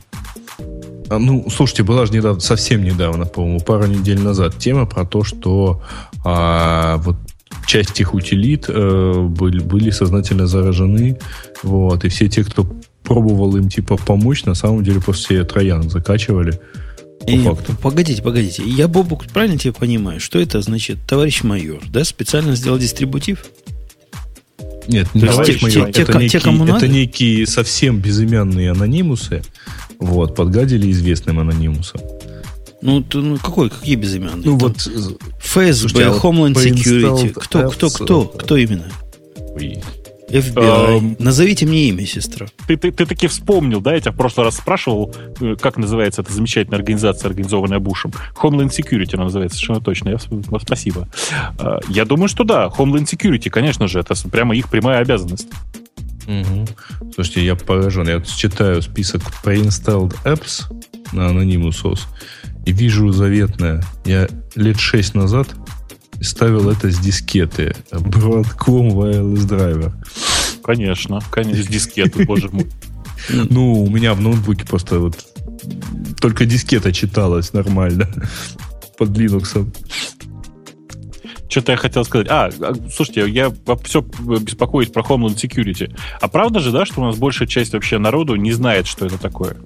А, 1.09 1.19
ну, 1.19 1.45
слушайте, 1.49 1.83
была 1.83 2.05
же 2.05 2.13
недавно, 2.13 2.39
совсем 2.39 2.83
недавно, 2.83 3.25
по-моему, 3.25 3.59
пару 3.59 3.85
недель 3.85 4.21
назад 4.21 4.57
тема 4.57 4.85
про 4.85 5.05
то, 5.05 5.23
что 5.23 5.81
а, 6.23 6.97
вот 6.97 7.17
часть 7.65 7.99
их 7.99 8.13
утилит 8.13 8.65
э, 8.69 9.27
были, 9.29 9.59
были 9.59 9.89
сознательно 9.89 10.47
заражены. 10.47 11.19
Вот, 11.63 12.05
и 12.05 12.09
все 12.09 12.27
те, 12.29 12.43
кто 12.43 12.65
пробовал 13.03 13.55
им 13.57 13.69
типа 13.69 13.97
помочь, 13.97 14.45
на 14.45 14.55
самом 14.55 14.83
деле 14.83 15.01
после 15.01 15.43
троян 15.43 15.89
закачивали. 15.89 16.59
И, 17.27 17.37
факту. 17.43 17.75
Погодите, 17.81 18.21
погодите. 18.21 18.63
Я, 18.65 18.87
Бобук, 18.87 19.25
правильно 19.27 19.57
тебя 19.57 19.73
понимаю? 19.73 20.19
Что 20.19 20.39
это 20.39 20.61
значит, 20.61 20.99
товарищ 21.07 21.43
майор, 21.43 21.81
да, 21.89 22.03
специально 22.03 22.55
сделал 22.55 22.79
дистрибутив? 22.79 23.45
Нет, 24.87 25.13
не 25.13 25.21
товарищ 25.21 25.59
те, 25.59 25.63
майор. 25.63 25.91
Те, 25.91 26.01
это, 26.01 26.13
те, 26.13 26.19
некие, 26.19 26.29
те, 26.29 26.39
кому 26.39 26.63
это 26.63 26.73
надо? 26.73 26.87
некие 26.87 27.45
совсем 27.45 27.99
безымянные 27.99 28.71
анонимусы, 28.71 29.43
вот, 29.99 30.35
подгадили 30.35 30.91
известным 30.91 31.39
анонимусом. 31.39 32.01
Ну, 32.81 33.01
ты, 33.03 33.19
ну 33.19 33.37
какой, 33.37 33.69
какие 33.69 33.95
безымянные? 33.95 34.43
Ну, 34.43 34.57
вот 34.57 34.77
ФСБ, 34.77 35.73
Слушайте, 35.73 36.05
а 36.05 36.09
Homeland 36.09 36.55
Security. 36.55 37.29
Кто, 37.29 37.69
кто, 37.69 37.89
кто, 37.89 38.25
кто 38.25 38.57
именно? 38.57 38.91
Ой. 39.55 39.79
FBI. 40.31 40.99
Um, 40.99 41.15
Назовите 41.19 41.65
мне 41.65 41.89
имя, 41.89 42.05
сестра. 42.05 42.47
Ты, 42.67 42.77
ты, 42.77 42.91
ты 42.91 43.05
таки 43.05 43.27
вспомнил, 43.27 43.81
да? 43.81 43.93
Я 43.93 44.01
тебя 44.01 44.11
в 44.11 44.15
прошлый 44.15 44.45
раз 44.45 44.57
спрашивал, 44.57 45.13
э, 45.39 45.55
как 45.59 45.77
называется 45.77 46.21
эта 46.21 46.31
замечательная 46.33 46.79
организация, 46.79 47.29
организованная 47.29 47.79
Бушем. 47.79 48.11
Homeland 48.41 48.69
Security 48.69 49.11
она 49.13 49.25
называется, 49.25 49.57
совершенно 49.57 49.81
точно. 49.81 50.09
Я, 50.09 50.17
спасибо. 50.59 51.07
А, 51.59 51.79
я 51.89 52.05
думаю, 52.05 52.27
что 52.27 52.43
да. 52.43 52.67
Homeland 52.67 53.05
Security, 53.05 53.49
конечно 53.49 53.87
же, 53.87 53.99
это 53.99 54.15
прямо 54.29 54.55
их 54.55 54.69
прямая 54.69 54.99
обязанность. 54.99 55.47
Угу. 56.27 57.11
Слушайте, 57.13 57.45
я 57.45 57.55
поражен. 57.55 58.07
Я 58.07 58.21
читаю 58.21 58.81
список 58.81 59.21
pre-installed 59.43 60.15
apps 60.23 60.63
на 61.11 61.31
Anonymous 61.31 61.83
OS 61.83 62.01
и 62.65 62.71
вижу 62.71 63.11
заветное. 63.11 63.83
Я 64.05 64.27
лет 64.55 64.79
шесть 64.79 65.15
назад 65.15 65.47
ставил 66.21 66.69
это 66.69 66.91
с 66.91 66.99
дискеты. 66.99 67.75
Broadcom 67.91 68.91
Wireless 68.91 69.47
Driver. 69.47 69.91
Конечно, 70.63 71.19
конечно, 71.31 71.63
с 71.63 71.67
дискеты, 71.67 72.25
боже 72.25 72.49
мой. 72.51 72.67
Ну, 73.29 73.83
у 73.83 73.89
меня 73.89 74.15
в 74.15 74.21
ноутбуке 74.21 74.65
просто 74.65 74.97
вот 74.97 75.15
только 76.19 76.45
дискета 76.45 76.91
читалась 76.91 77.53
нормально 77.53 78.09
под 78.97 79.09
Linux. 79.09 79.71
Что-то 81.49 81.73
я 81.73 81.77
хотел 81.77 82.05
сказать. 82.05 82.27
А, 82.29 82.49
а 82.61 82.73
слушайте, 82.89 83.29
я 83.29 83.51
все 83.83 84.01
беспокоюсь 84.01 84.89
про 84.89 85.03
Homeland 85.03 85.35
Security. 85.35 85.93
А 86.21 86.27
правда 86.29 86.59
же, 86.59 86.71
да, 86.71 86.85
что 86.85 87.01
у 87.01 87.05
нас 87.05 87.17
большая 87.17 87.47
часть 87.47 87.73
вообще 87.73 87.97
народу 87.97 88.35
не 88.35 88.53
знает, 88.53 88.87
что 88.87 89.05
это 89.05 89.17
такое? 89.17 89.57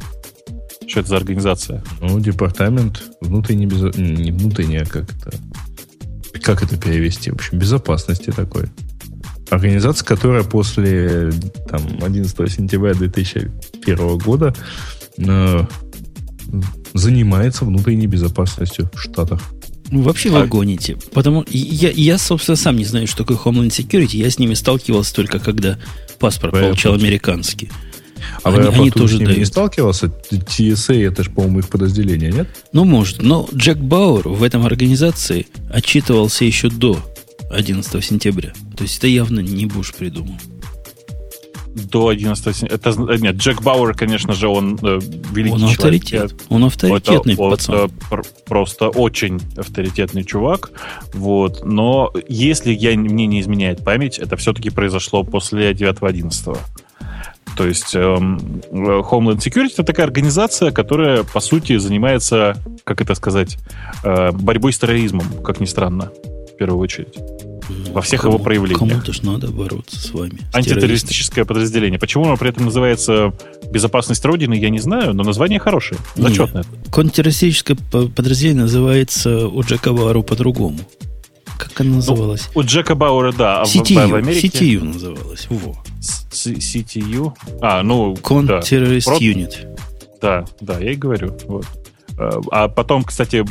Что 0.88 1.02
это 1.02 1.10
за 1.10 1.18
организация? 1.18 1.84
Ну, 2.02 2.20
департамент 2.20 3.04
внутренней 3.22 3.68
без... 3.68 3.96
не 3.96 4.32
внутренняя, 4.32 4.84
а 4.84 4.86
как 4.86 5.04
это... 5.04 5.38
Как 6.42 6.64
это 6.64 6.78
перевести? 6.78 7.32
В 7.32 7.36
общем, 7.36 7.58
безопасности 7.60 8.32
такой. 8.32 8.66
Организация, 9.50 10.06
которая 10.06 10.44
после 10.44 11.32
там, 11.70 11.82
11 12.02 12.52
сентября 12.52 12.94
2001 12.94 14.18
года 14.18 14.56
э, 15.18 15.66
занимается 16.94 17.66
внутренней 17.66 18.08
безопасностью 18.08 18.90
в 18.94 19.00
Штатах. 19.00 19.42
Ну, 19.92 20.02
вообще 20.02 20.30
вы 20.30 20.40
а... 20.40 20.48
гоните. 20.48 20.98
Потому 21.14 21.46
я, 21.48 21.92
я, 21.92 22.18
собственно, 22.18 22.56
сам 22.56 22.76
не 22.76 22.86
знаю, 22.86 23.08
что 23.08 23.24
такое 23.24 23.38
Homeland 23.38 23.70
Security. 23.70 24.18
Я 24.18 24.30
с 24.30 24.40
ними 24.40 24.56
сталкивался 24.56 25.14
только 25.14 25.40
когда 25.40 25.78
паспорт 26.20 26.54
получал 26.54 26.96
американский. 26.96 27.70
А 28.44 28.50
они, 28.50 28.68
они 28.68 28.92
тоже 28.92 29.20
дают. 29.20 29.38
не 29.38 29.46
сталкивался? 29.46 30.12
TSA, 30.30 31.08
это 31.08 31.24
же, 31.24 31.30
по-моему, 31.30 31.60
их 31.60 31.70
подразделение, 31.70 32.32
нет? 32.32 32.48
Ну, 32.72 32.86
может. 32.86 33.22
Но 33.22 33.48
Джек 33.54 33.78
Бауэр 33.78 34.30
в 34.30 34.44
этом 34.44 34.66
организации 34.66 35.48
отчитывался 35.70 36.46
еще 36.46 36.70
до 36.70 36.98
11 37.50 38.04
сентября. 38.04 38.54
То 38.76 38.84
есть 38.84 38.98
это 38.98 39.08
явно 39.08 39.40
не 39.40 39.66
Буш 39.66 39.94
придумал 39.94 40.36
до 41.76 42.08
11 42.08 42.64
Это, 42.64 42.92
нет, 43.18 43.36
Джек 43.36 43.62
Бауэр, 43.62 43.94
конечно 43.94 44.34
же, 44.34 44.48
он 44.48 44.80
э, 44.82 45.00
великий 45.32 45.56
он 45.56 45.64
авторитет. 45.66 46.10
человек. 46.10 46.34
Он 46.50 46.64
авторитетный 46.64 47.34
это, 47.34 47.50
пацан. 47.50 47.76
Это 47.76 47.90
просто 48.46 48.90
очень 48.90 49.42
авторитетный 49.58 50.24
чувак. 50.24 50.72
Вот. 51.14 51.66
Но 51.66 52.14
если 52.30 52.72
я, 52.72 52.98
мне 52.98 53.28
не 53.28 53.42
изменяет 53.42 53.84
память, 53.84 54.20
это 54.20 54.38
все-таки 54.38 54.70
произошло 54.70 55.24
после 55.24 55.72
9-11. 55.72 56.58
То 57.56 57.68
есть 57.68 57.96
эм, 57.96 58.38
Homeland 58.72 59.38
Security 59.38 59.74
это 59.74 59.84
такая 59.84 60.06
организация, 60.06 60.72
которая, 60.72 61.24
по 61.24 61.40
сути, 61.40 61.78
занимается, 61.78 62.58
как 62.84 63.02
это 63.02 63.16
сказать, 63.16 63.58
э, 64.04 64.32
борьбой 64.32 64.74
с 64.74 64.80
терроризмом, 64.80 65.26
как 65.44 65.60
ни 65.60 65.66
странно, 65.66 66.12
в 66.54 66.58
первую 66.58 66.80
очередь 66.80 67.16
во 67.92 68.02
всех 68.02 68.22
кому, 68.22 68.36
его 68.36 68.44
проявлениях. 68.44 68.80
Кому-то 68.80 69.14
ж 69.14 69.22
надо 69.24 69.48
бороться 69.48 70.00
с 70.00 70.12
вами. 70.12 70.40
С 70.52 70.56
Антитеррористическое 70.56 71.46
подразделение. 71.46 72.00
Почему 72.00 72.26
оно 72.26 72.38
при 72.38 72.50
этом 72.50 72.66
называется 72.66 73.34
«Безопасность 73.72 74.24
Родины», 74.26 74.54
я 74.54 74.70
не 74.70 74.80
знаю, 74.80 75.14
но 75.14 75.24
название 75.24 75.60
хорошее, 75.60 76.00
зачетное. 76.16 76.64
Нет. 76.64 76.92
Контртеррористическое 76.92 77.78
подразделение 77.92 78.64
называется 78.64 79.48
у 79.48 79.62
Джека 79.64 79.94
Бауэра 79.94 80.22
по-другому. 80.22 80.80
Как 81.58 81.80
оно 81.80 81.92
ну, 81.92 81.96
называлось? 81.98 82.50
Ну, 82.54 82.62
у 82.62 82.64
Джека 82.64 82.96
Бауэра, 82.96 83.32
да. 83.32 83.62
А 83.62 83.64
CTU, 83.64 84.08
в, 84.08 84.10
в 84.10 84.16
Америке... 84.16 84.48
CTU 84.48 84.84
называлось. 84.84 85.48
Во. 85.50 85.76
CTU? 86.32 87.34
А, 87.62 87.84
ну, 87.84 88.14
Counter-Terrorist 88.14 89.06
да. 89.06 89.18
Unit. 89.18 89.78
Да, 90.22 90.46
да, 90.62 90.80
я 90.80 90.92
и 90.92 90.96
говорю. 90.96 91.36
Вот. 91.48 91.66
Э, 92.18 92.32
а 92.52 92.68
потом, 92.68 93.04
кстати, 93.04 93.46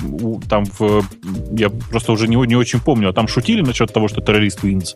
там 0.49 0.65
в, 0.65 1.05
я 1.53 1.71
просто 1.71 2.13
уже 2.13 2.29
не, 2.29 2.37
не 2.47 2.57
очень 2.57 2.81
помню, 2.81 3.11
а 3.11 3.13
там 3.13 3.29
шутили 3.29 3.61
насчет 3.61 3.93
того, 3.93 4.09
что 4.09 4.21
террорист 4.21 4.65
Wins? 4.65 4.95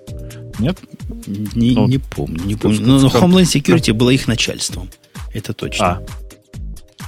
Нет? 0.58 0.78
Не, 1.26 1.74
ну, 1.74 1.86
не 1.86 1.98
помню, 1.98 2.42
не 2.44 2.54
помню. 2.54 2.80
Но, 2.80 3.00
но 3.00 3.08
Homeland 3.08 3.44
Security 3.44 3.92
было 3.92 4.10
их 4.10 4.26
начальством. 4.26 4.88
Это 5.32 5.52
точно. 5.52 5.86
А, 5.86 6.02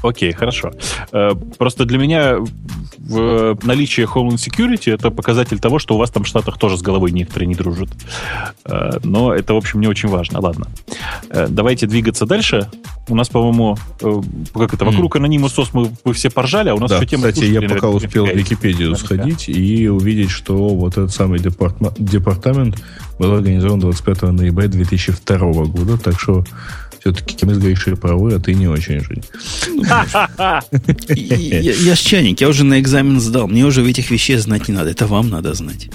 Окей, 0.03 0.33
хорошо. 0.33 0.73
Э, 1.13 1.33
просто 1.59 1.85
для 1.85 1.99
меня 1.99 2.39
в 2.99 3.59
наличие 3.63 4.07
Homeland 4.07 4.37
Security 4.37 4.93
это 4.93 5.11
показатель 5.11 5.59
того, 5.59 5.79
что 5.79 5.95
у 5.95 5.99
вас 5.99 6.11
там 6.11 6.25
в 6.25 6.27
Штатах 6.27 6.59
тоже 6.59 6.77
с 6.77 6.83
головой 6.83 7.11
некоторые 7.13 7.49
не 7.49 7.55
дружат. 7.55 7.89
Э, 8.65 8.99
но 9.03 9.35
это, 9.35 9.55
в 9.55 9.57
общем, 9.57 9.81
не 9.81 9.87
очень 9.87 10.09
важно. 10.09 10.41
Ладно. 10.41 10.69
Э, 11.31 11.47
давайте 11.49 11.87
двигаться 11.87 12.27
дальше. 12.27 12.71
У 13.09 13.15
нас, 13.15 13.29
по-моему, 13.29 13.77
как 14.55 14.75
это, 14.75 14.85
вокруг 14.85 15.17
SOS 15.17 15.71
мы, 15.73 15.91
мы 16.05 16.13
все 16.13 16.31
поржали, 16.31 16.69
а 16.69 16.75
у 16.75 16.79
нас 16.79 16.91
да, 16.91 16.97
еще 16.97 17.07
тема... 17.07 17.29
Кстати, 17.29 17.47
я 17.47 17.63
пока 17.63 17.89
успел 17.89 18.27
в 18.27 18.31
Википедию 18.31 18.95
сходить 18.95 19.49
и 19.49 19.89
увидеть, 19.89 20.31
что 20.31 20.69
вот 20.69 20.93
этот 20.93 21.11
самый 21.11 21.41
департамент 21.41 22.81
был 23.19 23.35
организован 23.35 23.81
25 23.81 24.23
ноября 24.23 24.69
2002 24.69 25.39
года, 25.65 25.99
так 25.99 26.21
что 26.21 26.45
все-таки 27.01 27.47
мы 27.47 27.55
с 27.55 27.59
Гришей 27.59 27.97
правы, 27.97 28.35
а 28.35 28.39
ты 28.39 28.55
не 28.55 28.69
очень, 28.69 29.01
Жень. 29.01 29.25
Я 31.83 31.95
ж 31.95 31.99
чайник, 31.99 32.41
я 32.41 32.49
уже 32.49 32.65
на 32.65 32.79
экзамен 32.79 33.21
сдал. 33.21 33.49
Мне 33.49 33.65
уже 33.65 33.83
в 33.83 33.87
этих 33.87 34.11
вещей 34.11 34.37
знать 34.37 34.69
не 34.69 34.75
надо. 34.75 34.91
Это 34.91 35.07
вам 35.07 35.31
надо 35.31 35.55
знать. 35.55 35.89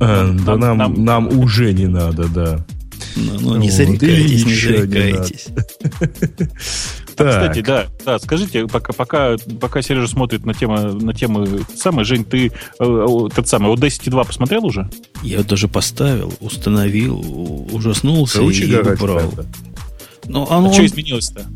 А, 0.00 0.32
да 0.32 0.56
нам, 0.56 1.38
уже 1.38 1.72
не 1.72 1.86
надо, 1.86 2.28
да. 2.28 2.64
Ну, 3.16 3.40
ну 3.40 3.56
не 3.56 3.70
зарекайтесь, 3.70 4.46
не 4.46 4.54
зарекайтесь. 4.54 5.46
А, 7.16 7.30
кстати, 7.30 7.60
да, 7.60 7.86
да, 8.04 8.18
скажите, 8.18 8.66
пока, 8.66 8.92
пока, 8.92 9.36
пока 9.60 9.82
Сережа 9.82 10.08
смотрит 10.08 10.44
на 10.44 10.52
тему, 10.52 10.94
на 10.94 11.14
тему 11.14 11.46
самой, 11.76 12.04
Жень, 12.04 12.24
ты 12.24 12.48
э, 12.48 12.50
тот 12.78 13.46
самый 13.46 13.72
Audacity 13.72 14.10
2 14.10 14.24
посмотрел 14.24 14.66
уже? 14.66 14.90
Я 15.22 15.44
даже 15.44 15.68
поставил, 15.68 16.34
установил, 16.40 17.20
ужаснулся 17.72 18.42
и 18.42 18.74
убрал. 18.74 19.32
Ну, 20.26 20.46
оно, 20.48 20.70
а 20.70 20.72
что 20.72 20.84
изменилось-то? 20.84 21.46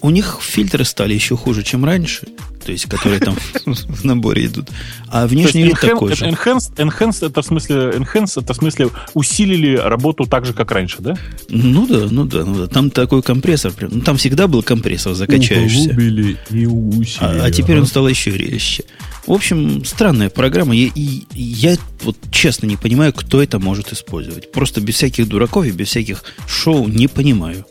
У 0.00 0.10
них 0.10 0.38
фильтры 0.40 0.84
стали 0.84 1.14
еще 1.14 1.36
хуже, 1.36 1.62
чем 1.62 1.84
раньше. 1.84 2.26
То 2.64 2.72
есть, 2.72 2.86
которые 2.86 3.20
там 3.20 3.36
в 3.66 4.04
наборе 4.04 4.46
идут. 4.46 4.70
А 5.08 5.26
внешний 5.26 5.64
вид 5.64 5.78
такой 5.80 6.14
же. 6.14 6.24
Enhanced, 6.24 6.74
enhanced 6.76 7.26
это 7.26 7.42
в 7.42 7.44
смысле, 7.44 7.76
enhanced 7.90 8.42
это 8.42 8.54
в 8.54 8.56
смысле 8.56 8.88
усилили 9.12 9.76
работу 9.76 10.24
так 10.24 10.46
же, 10.46 10.54
как 10.54 10.70
раньше, 10.70 10.96
да? 11.00 11.16
Ну 11.48 11.86
да, 11.86 12.06
ну 12.10 12.24
да, 12.24 12.44
ну 12.44 12.54
да. 12.60 12.66
Там 12.66 12.90
такой 12.90 13.22
компрессор. 13.22 13.72
Ну, 13.80 14.00
там 14.00 14.16
всегда 14.16 14.48
был 14.48 14.62
компрессор, 14.62 15.14
закачаешься. 15.14 15.90
Углубили 15.90 16.38
и 16.50 16.66
усилили. 16.66 17.40
А, 17.40 17.44
а 17.44 17.50
теперь 17.50 17.78
он 17.78 17.86
стал 17.86 18.08
еще 18.08 18.30
резче. 18.30 18.84
В 19.26 19.32
общем, 19.32 19.84
странная 19.84 20.30
программа. 20.30 20.74
И, 20.74 20.90
и 20.94 21.26
я 21.34 21.76
вот 22.02 22.16
честно 22.30 22.66
не 22.66 22.76
понимаю, 22.76 23.12
кто 23.12 23.42
это 23.42 23.58
может 23.58 23.92
использовать. 23.92 24.52
Просто 24.52 24.80
без 24.80 24.94
всяких 24.94 25.28
дураков 25.28 25.66
и 25.66 25.70
без 25.70 25.88
всяких 25.88 26.24
шоу 26.46 26.88
не 26.88 27.08
понимаю. 27.08 27.66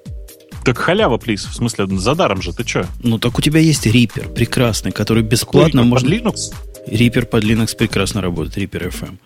Так 0.64 0.77
халява, 0.77 1.18
плиз. 1.18 1.45
В 1.45 1.53
смысле, 1.53 1.88
за 1.98 2.15
даром 2.15 2.41
же, 2.41 2.53
ты 2.53 2.65
что? 2.65 2.88
Ну, 3.02 3.19
так 3.19 3.38
у 3.38 3.41
тебя 3.41 3.60
есть 3.60 3.85
Reaper 3.85 4.34
прекрасный, 4.34 4.91
который 4.91 5.23
бесплатно 5.23 5.84
Какой, 5.84 5.90
можно... 5.90 6.10
Под 6.10 6.19
Linux? 6.19 6.53
Reaper 6.88 7.26
под 7.26 7.44
Linux 7.44 7.76
прекрасно 7.76 8.22
работает, 8.22 8.57
Reaper 8.57 8.90
FM. 8.90 9.18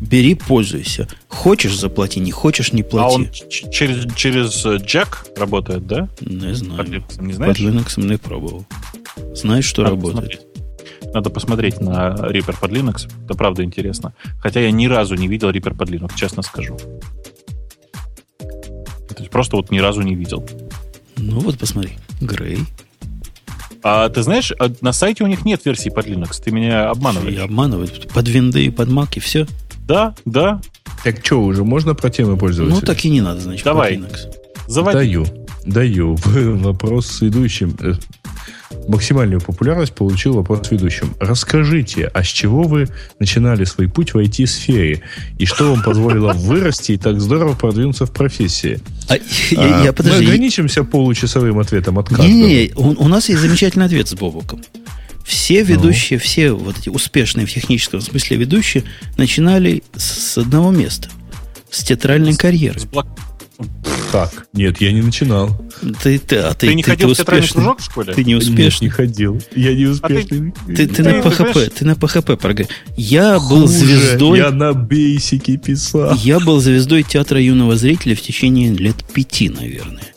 Бери, 0.00 0.34
пользуйся. 0.34 1.06
Хочешь, 1.28 1.78
заплати, 1.78 2.18
не 2.18 2.32
хочешь, 2.32 2.72
не 2.72 2.82
плати. 2.82 3.06
А 3.06 3.14
он 3.14 3.30
через, 3.70 4.12
через 4.14 4.66
Jack 4.66 5.38
работает, 5.38 5.86
да? 5.86 6.08
Не 6.20 6.54
знаю. 6.54 6.78
Под 6.78 6.88
Linux, 6.88 7.22
не 7.22 7.32
знаешь? 7.34 7.56
Под 7.56 7.66
Linux 7.66 8.00
не 8.04 8.18
пробовал. 8.18 8.66
Знаешь, 9.34 9.64
что 9.64 9.82
Надо 9.82 9.94
работает. 9.94 10.40
Посмотреть. 10.40 11.14
Надо 11.14 11.30
посмотреть 11.30 11.80
на 11.80 12.14
Reaper 12.14 12.56
под 12.58 12.70
Linux. 12.72 13.08
Это 13.24 13.34
правда 13.34 13.62
интересно. 13.62 14.14
Хотя 14.40 14.60
я 14.60 14.72
ни 14.72 14.86
разу 14.86 15.14
не 15.14 15.28
видел 15.28 15.50
Reaper 15.50 15.76
под 15.76 15.90
Linux, 15.90 16.12
честно 16.16 16.42
скажу. 16.42 16.76
То 18.38 19.18
есть 19.18 19.30
просто 19.30 19.56
вот 19.56 19.70
ни 19.70 19.78
разу 19.78 20.02
не 20.02 20.14
видел. 20.14 20.44
Ну 21.16 21.40
вот 21.40 21.58
посмотри. 21.58 21.92
Грей. 22.20 22.58
А 23.82 24.08
ты 24.08 24.22
знаешь, 24.22 24.52
а 24.58 24.72
на 24.80 24.92
сайте 24.92 25.24
у 25.24 25.26
них 25.26 25.44
нет 25.44 25.64
версии 25.64 25.88
под 25.88 26.06
Linux. 26.06 26.40
Ты 26.42 26.52
меня 26.52 26.90
обманываешь. 26.90 27.34
Я 27.34 27.44
обманываю. 27.44 27.88
Под 28.14 28.28
винды 28.28 28.70
под 28.70 28.88
Mac 28.88 29.08
и 29.16 29.20
все. 29.20 29.46
Да, 29.86 30.14
да. 30.24 30.60
Так 31.02 31.24
что, 31.24 31.42
уже 31.42 31.64
можно 31.64 31.94
про 31.94 32.10
темы 32.10 32.36
пользоваться? 32.36 32.80
Ну, 32.80 32.80
так 32.80 33.04
и 33.04 33.10
не 33.10 33.20
надо, 33.20 33.40
значит, 33.40 33.64
Давай. 33.64 33.98
под 33.98 34.10
Linux. 34.10 34.18
Заводи. 34.68 34.98
Даю. 34.98 35.26
Даю. 35.66 36.14
Вопрос 36.24 37.06
с 37.08 37.22
идущим. 37.22 37.76
Максимальную 38.88 39.40
популярность 39.40 39.94
получил 39.94 40.34
вопрос 40.34 40.70
ведущим. 40.70 41.14
Расскажите, 41.20 42.10
а 42.12 42.22
с 42.22 42.26
чего 42.26 42.62
вы 42.62 42.88
начинали 43.18 43.64
свой 43.64 43.88
путь 43.88 44.14
в 44.14 44.18
IT-сфере? 44.18 45.02
И 45.38 45.46
что 45.46 45.72
вам 45.72 45.82
позволило 45.82 46.32
вырасти 46.36 46.92
и 46.92 46.96
так 46.96 47.20
здорово 47.20 47.54
продвинуться 47.54 48.06
в 48.06 48.12
профессии? 48.12 48.80
А, 49.08 49.16
я, 49.50 49.80
а, 49.80 49.84
я, 49.84 49.92
подожди. 49.92 50.18
Мы 50.20 50.24
ограничимся 50.24 50.84
получасовым 50.84 51.58
ответом 51.58 51.98
от 51.98 52.08
каждого. 52.08 52.28
Не, 52.28 52.42
не, 52.42 52.72
у, 52.74 53.04
у 53.04 53.08
нас 53.08 53.28
есть 53.28 53.40
замечательный 53.40 53.86
ответ 53.86 54.08
с 54.08 54.14
Бобуком. 54.14 54.62
Все 55.24 55.62
ну. 55.62 55.70
ведущие, 55.70 56.18
ну. 56.18 56.24
все 56.24 56.52
вот 56.52 56.78
эти 56.78 56.88
успешные 56.88 57.46
в 57.46 57.52
техническом 57.52 58.00
смысле 58.00 58.36
ведущие 58.36 58.84
начинали 59.16 59.82
с 59.96 60.38
одного 60.38 60.70
места. 60.70 61.08
С 61.70 61.84
театральной 61.84 62.36
карьеры. 62.36 62.80
С, 62.80 62.84
блок, 62.84 63.06
как? 64.12 64.46
Нет, 64.52 64.80
я 64.80 64.92
не 64.92 65.00
начинал. 65.00 65.58
Ты, 66.02 66.18
ты, 66.18 66.36
а 66.36 66.52
ты, 66.52 66.68
ты 66.68 66.74
не 66.74 66.82
ты, 66.82 66.90
ходил 66.90 67.08
ты 67.08 67.14
в 67.14 67.16
театральный 67.16 67.48
кружок 67.48 67.80
в 67.80 67.84
школе? 67.84 68.12
Ты 68.12 68.24
не 68.24 68.34
успешный. 68.34 68.64
Нет, 68.64 68.82
не 68.82 68.88
ходил. 68.90 69.42
Я 69.56 69.74
не 69.74 69.86
успешный. 69.86 70.50
А 70.50 70.66
ты, 70.66 70.86
ты, 70.86 70.86
ты, 70.86 71.02
на 71.02 71.08
PHP, 71.20 71.70
ты 71.70 71.84
на 71.86 71.92
PHP 71.92 72.36
программе. 72.36 72.68
Я 72.96 73.38
Хуже, 73.38 73.54
был 73.54 73.66
звездой... 73.66 74.38
Я 74.38 74.50
на 74.50 74.74
бейсике 74.74 75.56
писал. 75.56 76.14
Я 76.16 76.40
был 76.40 76.60
звездой 76.60 77.02
театра 77.02 77.40
юного 77.40 77.76
зрителя 77.76 78.14
в 78.14 78.20
течение 78.20 78.70
лет 78.72 78.96
пяти, 79.14 79.48
наверное. 79.48 80.12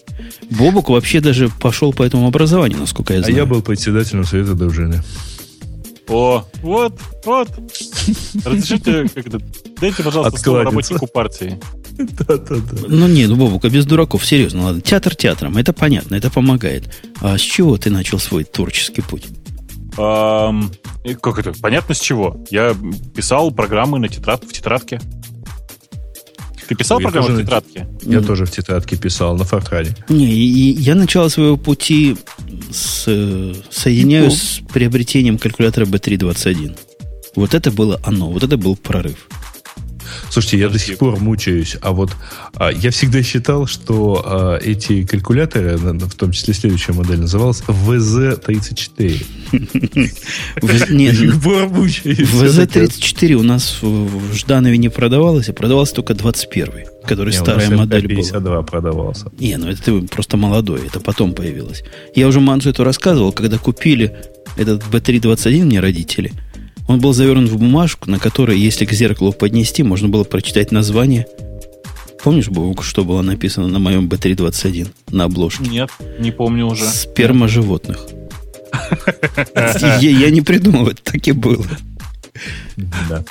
Бобук 0.51 0.89
вообще 0.89 1.22
даже 1.22 1.49
пошел 1.49 1.93
по 1.93 2.03
этому 2.03 2.27
образованию, 2.27 2.80
насколько 2.80 3.13
я 3.13 3.19
знаю. 3.19 3.34
А 3.34 3.38
я 3.38 3.45
был 3.45 3.61
председателем 3.61 4.26
совета 4.26 4.53
дружины. 4.53 5.01
О, 6.07 6.45
вот, 6.61 6.99
вот. 7.26 7.49
Разрешите, 8.45 9.07
как 9.13 9.27
это, 9.27 9.39
дайте, 9.80 10.03
пожалуйста, 10.03 10.39
слово 10.39 10.63
работнику 10.63 11.07
партии. 11.07 11.59
Да-да-да. 12.27 12.88
Ну 12.88 13.07
нет, 13.07 13.30
ну, 13.30 13.35
Бобука, 13.38 13.69
без 13.69 13.85
дураков, 13.85 14.26
серьезно, 14.26 14.63
ладно. 14.63 14.81
Театр 14.81 15.15
театром, 15.15 15.57
это 15.57 15.73
понятно, 15.73 16.15
это 16.15 16.30
помогает. 16.30 16.89
А 17.22 17.38
с 17.38 17.41
чего 17.41 17.77
ты 17.77 17.89
начал 17.89 18.19
свой 18.19 18.43
творческий 18.43 19.01
путь? 19.01 19.27
Как 19.95 21.39
это? 21.39 21.53
Понятно 21.61 21.95
с 21.95 21.99
чего. 21.99 22.43
Я 22.49 22.76
писал 23.15 23.51
программы 23.51 23.99
на 23.99 24.09
тетрад, 24.09 24.43
в 24.43 24.51
тетрадке. 24.51 24.99
Ты 26.67 26.76
писал 26.76 26.99
я 26.99 27.03
программу 27.09 27.35
в 27.35 27.41
тетрадке? 27.41 27.88
Я 28.01 28.17
mm. 28.17 28.26
тоже 28.26 28.45
в 28.45 28.51
тетрадке 28.51 28.97
писал, 28.97 29.38
на 29.38 29.43
Фортране. 29.43 29.95
Не, 30.09 30.26
и, 30.26 30.73
и 30.73 30.81
я 30.81 30.95
начал 30.95 31.30
своего 31.30 31.57
пути 31.57 32.17
с, 32.72 33.03
соединяю 33.69 34.26
ну. 34.26 34.31
с 34.31 34.61
приобретением 34.73 35.38
калькулятора 35.38 35.85
B321. 35.85 36.77
Вот 37.35 37.53
это 37.53 37.72
было 37.72 37.99
оно, 38.03 38.31
вот 38.31 38.43
это 38.43 38.57
был 38.57 38.76
прорыв. 38.76 39.27
Слушайте, 40.30 40.60
я 40.60 40.69
до 40.69 40.80
сих 40.80 40.98
пор 40.98 41.19
мучаюсь. 41.19 41.76
А 41.82 41.91
вот 41.91 42.11
а, 42.56 42.72
я 42.72 42.91
всегда 42.91 43.22
считал, 43.23 43.68
что 43.68 44.23
а, 44.26 44.57
эти 44.57 45.03
калькуляторы, 45.03 45.76
в 45.77 46.15
том 46.15 46.32
числе 46.32 46.53
следующая 46.53 46.94
модель, 46.94 47.19
называлась 47.19 47.61
ВЗ-34. 47.68 49.26
Нет, 50.91 51.15
ВЗ-34 51.15 53.34
у 53.34 53.44
нас 53.44 53.80
в 53.82 54.34
Жданове 54.34 54.77
не 54.77 54.90
продавалось, 54.90 55.49
а 55.49 55.53
продавался 55.53 55.95
только 55.95 56.14
21 56.14 56.86
который 57.06 57.34
старая 57.34 57.69
модель 57.69 58.07
52 58.07 58.40
была. 58.40 58.64
продавался. 58.64 59.32
Не, 59.40 59.57
ну 59.57 59.69
это 59.69 59.84
ты 59.84 60.02
просто 60.02 60.38
молодой, 60.38 60.88
это 60.88 60.99
потом 60.99 61.34
появилось. 61.34 61.84
Я 62.15 62.27
уже 62.27 62.40
Мансу 62.40 62.69
это 62.69 62.84
рассказывал, 62.84 63.32
когда 63.32 63.57
купили 63.57 64.15
этот 64.57 64.84
B321 64.84 65.65
мне 65.65 65.80
родители, 65.80 66.32
он 66.88 66.99
был 66.99 67.14
завернут 67.14 67.49
в 67.49 67.57
бумажку, 67.57 68.10
на 68.10 68.20
которой, 68.20 68.60
если 68.60 68.86
к 68.86 68.91
зеркалу 68.91 69.34
поднести, 69.34 69.84
можно 69.84 70.07
было 70.07 70.24
прочитать 70.24 70.72
название. 70.72 71.28
Помнишь, 72.24 72.49
Бог, 72.49 72.84
что 72.84 73.03
было 73.03 73.22
написано 73.22 73.68
на 73.68 73.80
моем 73.80 74.07
B321 74.07 74.88
на 75.12 75.26
обложке? 75.26 75.64
Нет, 75.70 75.90
не 76.20 76.32
помню 76.32 76.66
уже. 76.68 76.86
Сперма 76.86 77.48
животных. 77.48 78.07
Я 80.02 80.30
не 80.32 80.41
придумал, 80.41 80.88
это 80.88 81.03
так 81.03 81.28
и 81.28 81.32
было. 81.32 81.66
Да. 83.10 83.24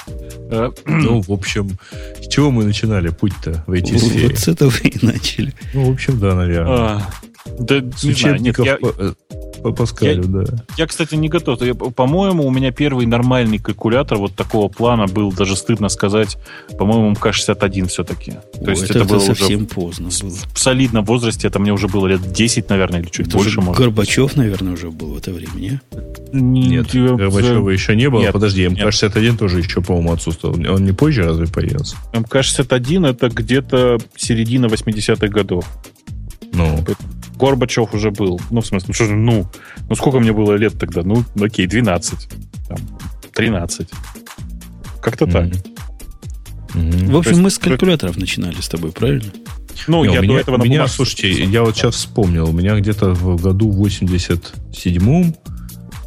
Э, 0.50 0.70
ну, 0.86 1.20
в 1.20 1.30
общем, 1.30 1.78
с 2.20 2.28
чего 2.28 2.50
мы 2.50 2.64
начинали 2.64 3.08
путь-то 3.08 3.62
в 3.66 3.72
эти 3.72 3.96
сфере? 3.98 4.28
Вот 4.28 4.38
с 4.38 4.48
этого 4.48 4.72
и 4.82 5.04
начали. 5.04 5.52
Ну, 5.74 5.90
в 5.90 5.92
общем, 5.92 6.18
да, 6.18 6.34
наверное. 6.34 6.74
А, 6.74 7.10
да, 7.58 7.82
с 7.96 8.04
учебников 8.04 8.64
нет, 8.64 8.78
я, 8.80 9.14
по 9.64 9.72
Паскалю, 9.72 10.22
я, 10.22 10.28
да. 10.28 10.44
Я, 10.76 10.86
кстати, 10.86 11.14
не 11.14 11.30
готов. 11.30 11.62
Я, 11.62 11.74
по-моему, 11.74 12.46
у 12.46 12.50
меня 12.50 12.70
первый 12.70 13.06
нормальный 13.06 13.56
калькулятор 13.56 14.18
вот 14.18 14.34
такого 14.34 14.68
плана 14.68 15.06
был, 15.06 15.32
даже 15.32 15.56
стыдно 15.56 15.88
сказать, 15.88 16.36
по-моему, 16.78 17.12
МК-61 17.12 17.88
все-таки. 17.88 18.32
То 18.32 18.66
О, 18.66 18.70
есть 18.70 18.84
это, 18.84 18.98
это 18.98 19.08
было 19.08 19.20
совсем 19.20 19.60
уже 19.60 19.66
поздно. 19.66 20.10
В 20.10 20.58
солидном 20.58 21.06
возрасте, 21.06 21.48
это 21.48 21.58
мне 21.60 21.72
уже 21.72 21.88
было 21.88 22.08
лет 22.08 22.30
10, 22.30 22.68
наверное, 22.68 23.00
или 23.00 23.08
чуть 23.08 23.28
это 23.28 23.38
больше. 23.38 23.62
Может. 23.62 23.80
Горбачев, 23.82 24.36
наверное, 24.36 24.74
уже 24.74 24.90
был 24.90 25.14
в 25.14 25.16
это 25.16 25.32
время, 25.32 25.54
не? 25.54 25.80
Нет, 26.32 26.92
нет 26.92 27.16
Горбачева 27.16 27.70
еще 27.70 27.96
не 27.96 28.10
было. 28.10 28.20
Нет, 28.20 28.34
Подожди, 28.34 28.68
МК-61 28.68 29.38
тоже 29.38 29.60
еще, 29.60 29.80
по-моему, 29.80 30.12
отсутствовал. 30.12 30.56
Он 30.56 30.84
не 30.84 30.92
позже 30.92 31.24
разве 31.24 31.46
появился? 31.46 31.96
МК-61 32.12 33.08
это 33.08 33.30
где-то 33.30 33.96
середина 34.14 34.66
80-х 34.66 35.26
годов. 35.28 35.64
Ну. 36.52 36.84
Горбачев 37.44 37.92
уже 37.94 38.10
был. 38.10 38.40
Ну, 38.50 38.62
в 38.62 38.66
смысле, 38.66 38.94
что 38.94 39.04
же, 39.04 39.14
ну, 39.14 39.46
ну 39.88 39.94
сколько 39.94 40.18
мне 40.18 40.32
было 40.32 40.54
лет 40.54 40.78
тогда? 40.78 41.02
Ну, 41.02 41.24
окей, 41.38 41.66
12. 41.66 42.28
Там, 42.68 42.78
13. 43.34 43.88
Как-то 45.02 45.26
mm-hmm. 45.26 45.32
так. 45.32 45.46
Mm-hmm. 46.74 47.12
В 47.12 47.16
общем, 47.16 47.32
есть, 47.32 47.42
мы 47.42 47.50
с 47.50 47.58
калькуляторов 47.58 48.16
начинали 48.16 48.60
с 48.60 48.68
тобой, 48.68 48.92
правильно? 48.92 49.30
Ну, 49.86 50.04
Не, 50.04 50.14
я 50.14 50.20
меня, 50.20 50.34
до 50.34 50.40
этого 50.40 50.56
на 50.56 50.62
меня, 50.62 50.88
слушайте, 50.88 51.44
я 51.44 51.62
вот 51.62 51.76
сейчас 51.76 51.96
вспомнил, 51.96 52.48
у 52.48 52.52
меня 52.52 52.78
где-то 52.78 53.12
в 53.12 53.42
году 53.42 53.70
87-м, 53.72 55.36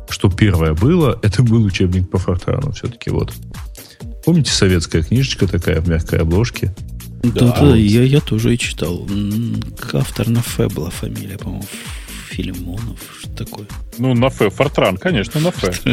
что 0.09 0.29
первое 0.29 0.73
было, 0.73 1.19
это 1.23 1.43
был 1.43 1.63
учебник 1.63 2.09
по 2.09 2.17
Фортрану 2.17 2.71
все-таки, 2.71 3.11
вот. 3.11 3.33
Помните 4.25 4.51
советская 4.51 5.03
книжечка 5.03 5.47
такая 5.47 5.79
в 5.81 5.87
мягкой 5.87 6.19
обложке? 6.19 6.73
Да, 7.23 7.51
да, 7.59 7.75
я, 7.75 8.03
я 8.03 8.21
тоже 8.21 8.53
и 8.53 8.57
читал. 8.57 9.07
Автор 9.93 10.29
на 10.29 10.39
Ф 10.39 10.59
была 10.73 10.89
фамилия, 10.89 11.37
по-моему, 11.37 11.65
Филимонов, 12.29 12.99
что 13.19 13.45
такое. 13.45 13.67
Ну, 13.97 14.13
на 14.13 14.27
Ф, 14.27 14.53
Фортран, 14.53 14.97
конечно, 14.97 15.39
на 15.39 15.49
Ф. 15.49 15.83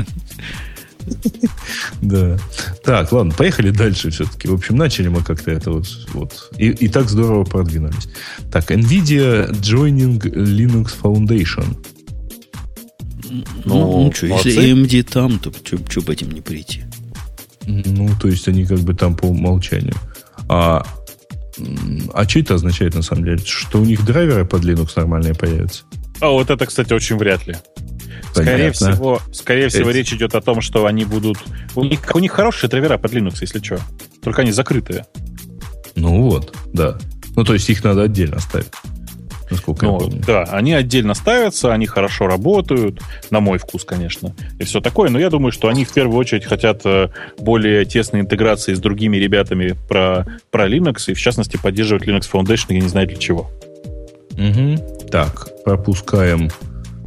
Да. 2.01 2.39
Так, 2.83 3.13
ладно, 3.13 3.33
поехали 3.33 3.71
дальше 3.71 4.11
все-таки. 4.11 4.49
В 4.49 4.55
общем, 4.55 4.77
начали 4.77 5.09
мы 5.09 5.23
как-то 5.23 5.51
это 5.51 5.71
вот. 5.71 5.87
вот 6.13 6.51
и, 6.57 6.69
и 6.69 6.89
так 6.89 7.11
здорово 7.11 7.45
продвинулись. 7.45 8.09
Так, 8.51 8.71
NVIDIA 8.71 9.51
Joining 9.51 10.19
Linux 10.21 10.95
Foundation. 11.03 11.77
Ну, 13.65 14.05
ну 14.05 14.13
что, 14.15 14.27
если 14.27 14.73
AMD 14.73 15.03
там, 15.05 15.39
то 15.39 15.53
что 15.89 16.03
по 16.03 16.13
этим 16.13 16.31
не 16.31 16.41
прийти? 16.41 16.85
Ну, 17.67 18.11
то 18.21 18.29
есть 18.29 18.47
они 18.49 18.65
как 18.65 18.81
бы 18.81 18.95
там 18.95 19.17
по 19.17 19.27
умолчанию. 19.27 19.97
А 20.49 20.85
а 22.13 22.29
что 22.29 22.41
это 22.41 22.55
означает 22.55 22.95
на 22.95 23.03
самом 23.03 23.25
деле? 23.25 23.39
Что 23.39 23.81
у 23.81 23.85
них 23.85 24.05
драйверы 24.05 24.45
под 24.45 24.65
Linux 24.65 24.93
нормальные 24.97 25.35
появятся? 25.35 25.85
А 26.21 26.29
вот 26.29 26.51
это, 26.51 26.67
кстати, 26.67 26.93
очень 26.93 27.17
вряд 27.17 27.47
ли. 27.47 27.57
Скорее 28.33 28.73
всего, 28.73 29.21
скорее 29.33 29.69
всего, 29.69 29.91
речь 29.91 30.13
идет 30.13 30.35
о 30.35 30.41
том, 30.41 30.61
что 30.61 30.87
они 30.87 31.05
будут... 31.05 31.39
У 31.75 31.85
них, 31.85 32.01
у 32.15 32.19
них 32.19 32.33
хорошие 32.33 32.69
драйвера 32.69 32.99
под 32.99 33.13
Linux, 33.13 33.39
если 33.41 33.63
что. 33.63 33.79
Только 34.23 34.43
они 34.43 34.53
закрытые. 34.53 35.07
Ну 35.95 36.23
вот, 36.23 36.55
да. 36.73 36.99
Ну, 37.37 37.45
то 37.45 37.55
есть 37.55 37.69
их 37.71 37.83
надо 37.85 38.03
отдельно 38.03 38.41
ставить 38.41 38.69
насколько 39.55 39.87
ну, 39.87 39.93
я 39.95 39.99
помню. 39.99 40.23
Да, 40.27 40.43
они 40.45 40.73
отдельно 40.73 41.15
ставятся, 41.15 41.73
они 41.73 41.87
хорошо 41.87 42.27
работают, 42.27 43.01
на 43.31 43.41
мой 43.41 43.59
вкус, 43.59 43.85
конечно, 43.85 44.35
и 44.59 44.65
все 44.65 44.81
такое, 44.81 45.11
но 45.11 45.19
я 45.19 45.31
думаю, 45.31 45.53
что 45.53 45.69
они 45.69 45.85
в 45.85 45.93
первую 45.93 46.19
очередь 46.19 46.45
хотят 46.45 46.83
э, 46.85 47.09
более 47.39 47.85
тесной 47.85 48.21
интеграции 48.21 48.75
с 48.75 48.81
другими 48.81 49.17
ребятами 49.17 49.77
про, 49.89 50.27
про 50.51 50.69
Linux, 50.69 51.05
и 51.09 51.15
в 51.15 51.19
частности 51.19 51.57
поддерживать 51.57 52.07
Linux 52.07 52.31
Foundation, 52.33 52.67
я 52.71 52.81
не 52.81 52.89
знаю 52.89 53.09
для 53.09 53.17
чего. 53.17 53.51
Угу. 54.33 55.09
Так, 55.11 55.49
пропускаем 55.65 56.51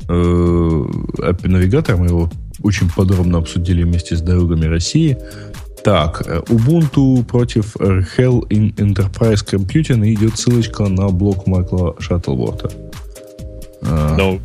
э, 0.10 0.84
навигатор, 1.44 1.98
мы 1.98 2.08
его 2.08 2.30
очень 2.64 2.90
подробно 2.90 3.40
обсудили 3.40 3.84
вместе 3.84 4.16
с 4.16 4.22
дорогами 4.22 4.66
России. 4.66 5.18
Так, 5.88 6.22
э, 6.28 6.42
Ubuntu 6.50 7.24
против 7.24 7.78
Hell 7.78 8.46
in 8.50 8.76
Enterprise 8.76 9.42
Computing 9.42 10.04
идет 10.14 10.38
ссылочка 10.38 10.90
на 10.90 11.08
блог 11.08 11.48
Майкла 11.48 11.96
Шаттлворта. 11.98 12.70
No. 13.82 14.42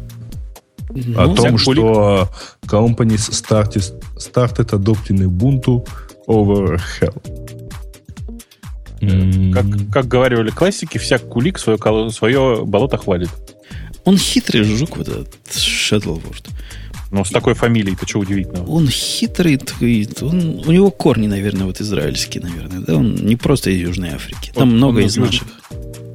Ну, 0.91 1.21
О 1.21 1.27
ну, 1.27 1.35
том, 1.35 1.59
что 1.59 2.29
companies 2.65 3.33
started, 3.33 3.93
started 4.19 4.71
adopting 4.71 5.19
Ubuntu 5.25 5.85
over 6.29 6.81
Hell. 7.01 7.21
Как, 9.53 9.67
как 9.93 10.07
говорили 10.07 10.51
классики, 10.51 10.99
вся 10.99 11.19
кулик 11.19 11.59
свое, 11.59 11.77
свое 12.13 12.65
болото 12.65 12.99
хвалит. 12.99 13.31
Он 14.05 14.17
хитрый 14.17 14.63
жук, 14.63 14.97
вот 14.97 15.09
этот 15.09 15.53
Шаттлворд. 15.53 16.49
Ну, 17.13 17.27
с 17.27 17.31
такой 17.31 17.53
фамилией, 17.53 17.95
это 17.95 18.09
что 18.09 18.21
удивительно? 18.21 18.65
Он 18.65 18.89
хитрый, 18.89 19.61
он, 20.23 20.63
у 20.67 20.73
него 20.73 20.91
корни, 20.91 21.27
наверное, 21.27 21.67
вот 21.67 21.79
израильские, 21.79 22.43
наверное. 22.43 22.81
Да? 22.81 22.97
Он 22.97 23.15
не 23.15 23.37
просто 23.37 23.69
из 23.69 23.81
Южной 23.81 24.15
Африки. 24.15 24.51
Там 24.55 24.71
он, 24.71 24.77
много 24.77 25.01
он 25.01 25.05
из 25.05 25.19
наших. 25.19 25.47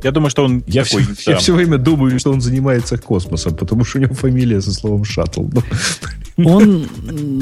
Я 0.04 0.10
думаю, 0.10 0.32
что 0.32 0.44
он 0.44 0.64
я 0.66 0.84
такой... 0.84 1.04
Все, 1.16 1.32
я 1.32 1.38
все 1.38 1.54
время 1.54 1.78
думаю, 1.78 2.20
что 2.20 2.32
он 2.32 2.42
занимается 2.42 2.98
космосом, 2.98 3.56
потому 3.56 3.86
что 3.86 4.00
у 4.00 4.02
него 4.02 4.16
фамилия 4.16 4.60
со 4.60 4.74
словом 4.74 5.06
«шаттл». 5.06 5.46
Он, 6.38 6.88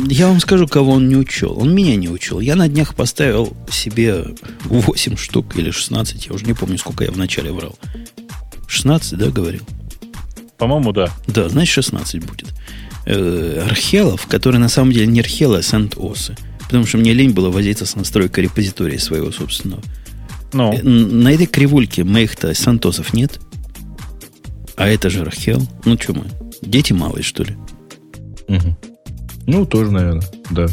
я 0.09 0.27
вам 0.27 0.41
скажу, 0.41 0.67
кого 0.67 0.91
он 0.91 1.07
не 1.07 1.15
учел. 1.15 1.57
Он 1.57 1.73
меня 1.73 1.95
не 1.95 2.09
учел. 2.09 2.41
Я 2.41 2.57
на 2.57 2.67
днях 2.67 2.93
поставил 2.93 3.55
себе 3.69 4.25
8 4.65 5.15
штук 5.15 5.57
или 5.57 5.71
16, 5.71 6.27
я 6.27 6.33
уже 6.33 6.45
не 6.45 6.53
помню, 6.53 6.77
сколько 6.77 7.05
я 7.05 7.11
вначале 7.11 7.53
врал. 7.53 7.77
16, 8.67 9.17
да, 9.17 9.29
говорил? 9.29 9.63
По-моему, 10.57 10.91
да. 10.91 11.09
Да, 11.27 11.47
значит, 11.47 11.73
16 11.75 12.25
будет 12.25 12.49
э, 13.05 13.65
архелов, 13.67 14.27
которые 14.27 14.59
на 14.59 14.69
самом 14.69 14.91
деле 14.91 15.07
не 15.07 15.19
архелы, 15.19 15.59
а 15.59 15.61
сент-осы. 15.61 16.35
Потому 16.65 16.85
что 16.85 16.97
мне 16.97 17.13
лень 17.13 17.31
было 17.31 17.49
возиться 17.49 17.85
с 17.85 17.95
настройкой 17.95 18.45
репозитория 18.45 18.99
своего 18.99 19.31
собственного. 19.31 19.81
Ну. 20.53 20.73
Э, 20.73 20.81
на 20.83 21.31
этой 21.31 21.45
кривульке 21.45 22.03
моих-то 22.03 22.53
сантосов 22.53 23.13
нет. 23.13 23.39
А 24.75 24.87
это 24.87 25.09
же 25.09 25.21
архел. 25.21 25.61
Ну, 25.85 25.97
что 25.99 26.13
мы? 26.13 26.25
Дети 26.61 26.93
малые, 26.93 27.23
что 27.23 27.43
ли? 27.43 27.55
Угу. 28.47 28.77
Ну, 29.47 29.65
тоже, 29.65 29.91
наверное, 29.91 30.23
да. 30.49 30.67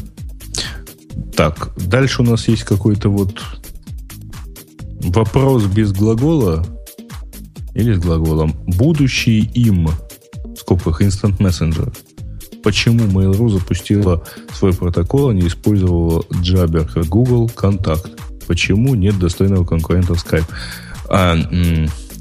Так, 1.36 1.72
дальше 1.76 2.22
у 2.22 2.24
нас 2.24 2.48
есть 2.48 2.64
какой-то 2.64 3.08
вот 3.08 3.42
вопрос 5.00 5.64
без 5.64 5.92
глагола 5.92 6.64
или 7.74 7.94
с 7.94 7.98
глаголом. 7.98 8.54
Будущий 8.66 9.40
им 9.40 9.86
в 9.86 10.56
скобках 10.56 11.02
Instant 11.02 11.38
Messenger 11.38 11.94
почему 12.62 13.04
Mail.ru 13.04 13.48
запустила 13.50 14.24
свой 14.52 14.72
протокол, 14.72 15.30
а 15.30 15.34
не 15.34 15.46
использовала 15.46 16.22
Jabber, 16.30 16.90
как 16.92 17.06
Google, 17.06 17.48
Контакт. 17.48 18.10
Почему 18.46 18.94
нет 18.94 19.18
достойного 19.18 19.64
конкурента 19.64 20.14
Skype? 20.14 20.46
А, 21.08 21.36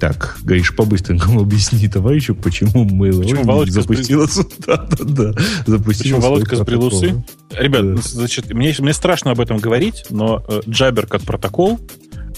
так, 0.01 0.37
Гаиш, 0.43 0.75
по-быстренькому 0.75 1.41
объясни 1.41 1.87
товарищу, 1.87 2.33
почему 2.33 2.85
Mail.ru 2.85 3.21
почему 3.21 3.43
Володька 3.43 3.73
запустила, 3.73 4.25
с... 4.25 4.37
да, 4.65 4.77
да, 4.77 5.03
да, 5.05 5.41
запустила 5.67 6.17
Почему 6.17 6.19
Володька 6.19 6.55
с 6.55 6.65
прилусы? 6.65 7.23
Ребят, 7.51 7.95
да. 7.95 8.01
значит, 8.01 8.51
мне, 8.51 8.73
мне 8.79 8.93
страшно 8.93 9.31
об 9.31 9.39
этом 9.39 9.59
говорить, 9.59 10.05
но 10.09 10.43
э, 10.47 10.61
Jabber 10.65 11.05
как 11.05 11.21
протокол, 11.21 11.79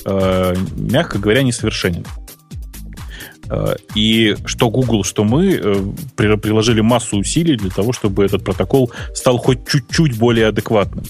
э, 0.05 0.55
мягко 0.75 1.19
говоря, 1.19 1.41
несовершенен. 1.41 2.05
Э, 3.49 3.75
и 3.95 4.35
что 4.45 4.69
Google, 4.69 5.03
что 5.03 5.23
мы 5.23 5.53
э, 5.53 5.75
приложили 6.15 6.81
массу 6.81 7.17
усилий 7.17 7.55
для 7.55 7.69
того, 7.69 7.93
чтобы 7.93 8.25
этот 8.25 8.43
протокол 8.43 8.91
стал 9.13 9.37
хоть 9.37 9.67
чуть-чуть 9.67 10.17
более 10.17 10.47
адекватным. 10.47 11.05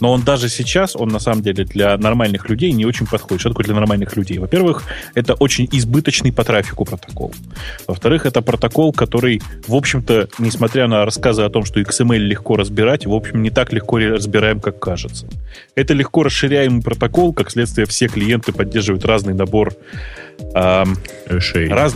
Но 0.00 0.12
он 0.12 0.22
даже 0.22 0.48
сейчас, 0.48 0.96
он 0.96 1.08
на 1.08 1.18
самом 1.18 1.42
деле 1.42 1.64
для 1.64 1.96
нормальных 1.96 2.48
людей 2.48 2.72
не 2.72 2.84
очень 2.84 3.06
подходит. 3.06 3.40
Что 3.40 3.50
такое 3.50 3.64
для 3.64 3.74
нормальных 3.74 4.16
людей? 4.16 4.38
Во-первых, 4.38 4.84
это 5.14 5.34
очень 5.34 5.68
избыточный 5.70 6.32
по 6.32 6.44
трафику 6.44 6.84
протокол. 6.84 7.32
Во-вторых, 7.86 8.26
это 8.26 8.42
протокол, 8.42 8.92
который, 8.92 9.42
в 9.66 9.74
общем-то, 9.74 10.28
несмотря 10.38 10.86
на 10.86 11.04
рассказы 11.04 11.42
о 11.42 11.50
том, 11.50 11.64
что 11.64 11.80
XML 11.80 12.18
легко 12.18 12.56
разбирать, 12.56 13.06
в 13.06 13.12
общем, 13.12 13.42
не 13.42 13.50
так 13.50 13.72
легко 13.72 13.98
разбираем, 13.98 14.60
как 14.60 14.78
кажется. 14.78 15.26
Это 15.74 15.94
легко 15.94 16.22
расширяемый 16.22 16.82
протокол, 16.82 17.32
как 17.32 17.50
следствие, 17.50 17.86
все 17.86 18.08
клиенты 18.08 18.52
поддерживают 18.52 19.04
разный 19.04 19.34
набор 19.34 19.74
эм, 20.54 20.96
раз, 21.70 21.94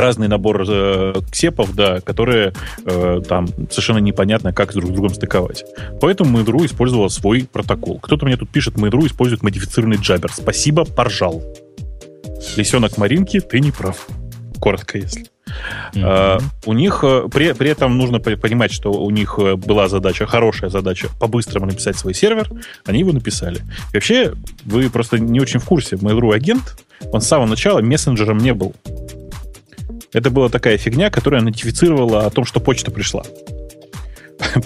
разный 0.00 0.28
набор 0.28 0.64
э, 0.68 1.14
ксепов, 1.30 1.74
да, 1.74 2.00
которые 2.00 2.52
э, 2.84 3.20
там 3.28 3.46
совершенно 3.70 3.98
непонятно, 3.98 4.52
как 4.52 4.72
друг 4.72 4.90
с 4.90 4.92
другом 4.92 5.14
стыковать. 5.14 5.64
Поэтому 6.00 6.38
Mail.ru 6.38 6.66
использовал 6.66 7.10
свой 7.10 7.48
протокол. 7.50 7.98
Кто-то 7.98 8.26
мне 8.26 8.36
тут 8.36 8.50
пишет, 8.50 8.74
Mail.ru 8.74 9.06
использует 9.06 9.42
модифицированный 9.42 9.96
джабер. 9.96 10.32
Спасибо, 10.32 10.84
поржал. 10.84 11.42
Лисенок 12.56 12.98
Маринки, 12.98 13.40
ты 13.40 13.60
не 13.60 13.70
прав. 13.70 14.06
Коротко, 14.60 14.98
если. 14.98 15.26
Mm-hmm. 15.94 16.02
Uh, 16.02 16.42
у 16.66 16.72
них 16.74 17.00
э, 17.02 17.28
при, 17.32 17.52
при 17.52 17.70
этом 17.70 17.96
нужно 17.96 18.20
понимать, 18.20 18.72
что 18.72 18.92
у 18.92 19.10
них 19.10 19.38
э, 19.38 19.56
была 19.56 19.88
задача, 19.88 20.26
хорошая 20.26 20.68
задача, 20.68 21.08
по-быстрому 21.18 21.66
написать 21.66 21.96
свой 21.96 22.12
сервер, 22.12 22.50
они 22.84 23.00
его 23.00 23.12
написали. 23.12 23.60
И 23.92 23.96
вообще, 23.96 24.34
вы 24.64 24.90
просто 24.90 25.18
не 25.18 25.40
очень 25.40 25.60
в 25.60 25.64
курсе, 25.64 25.96
Mail.ru 25.96 26.34
агент, 26.34 26.76
он 27.12 27.20
с 27.20 27.26
самого 27.26 27.46
начала 27.46 27.80
мессенджером 27.80 28.38
не 28.38 28.52
был. 28.52 28.74
Это 30.12 30.30
была 30.30 30.48
такая 30.48 30.78
фигня, 30.78 31.10
которая 31.10 31.42
нотифицировала 31.42 32.26
о 32.26 32.30
том, 32.30 32.44
что 32.44 32.60
почта 32.60 32.90
пришла. 32.90 33.24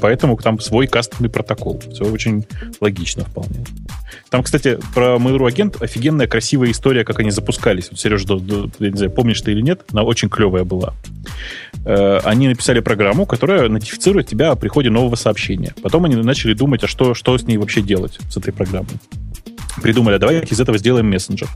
Поэтому 0.01 0.37
там 0.37 0.61
свой 0.61 0.87
кастомный 0.87 1.31
протокол. 1.31 1.81
Все 1.93 2.05
очень 2.05 2.47
логично 2.81 3.25
вполне. 3.25 3.65
Там, 4.31 4.43
кстати, 4.43 4.79
про 4.95 5.17
Mail.ru 5.17 5.47
агент 5.47 5.83
офигенная 5.83 6.27
красивая 6.27 6.71
история, 6.71 7.05
как 7.05 7.21
они 7.21 7.31
запускались. 7.31 7.89
Вот, 7.91 7.99
Сереж, 7.99 8.25
я 8.79 8.91
не 8.91 8.97
знаю, 8.97 9.11
помнишь 9.11 9.41
ты 9.41 9.53
или 9.53 9.61
нет, 9.61 9.83
она 9.93 10.03
очень 10.03 10.29
клевая 10.29 10.65
была. 10.65 10.95
Э, 11.85 12.19
они 12.25 12.49
написали 12.49 12.81
программу, 12.81 13.27
которая 13.27 13.69
нотифицирует 13.69 14.27
тебя 14.27 14.51
о 14.51 14.57
приходе 14.57 14.91
нового 14.91 15.17
сообщения. 15.17 15.75
Потом 15.83 16.05
они 16.05 16.17
начали 16.17 16.55
думать, 16.55 16.85
а 16.85 16.89
что, 16.89 17.15
что 17.15 17.37
с 17.37 17.43
ней 17.43 17.57
вообще 17.57 17.83
делать, 17.83 18.19
с 18.31 18.37
этой 18.37 18.53
программой 18.53 18.99
придумали, 19.81 20.17
а 20.17 20.19
давайте 20.19 20.55
из 20.55 20.61
этого 20.61 20.79
сделаем 20.79 21.09
мессенджер. 21.09 21.49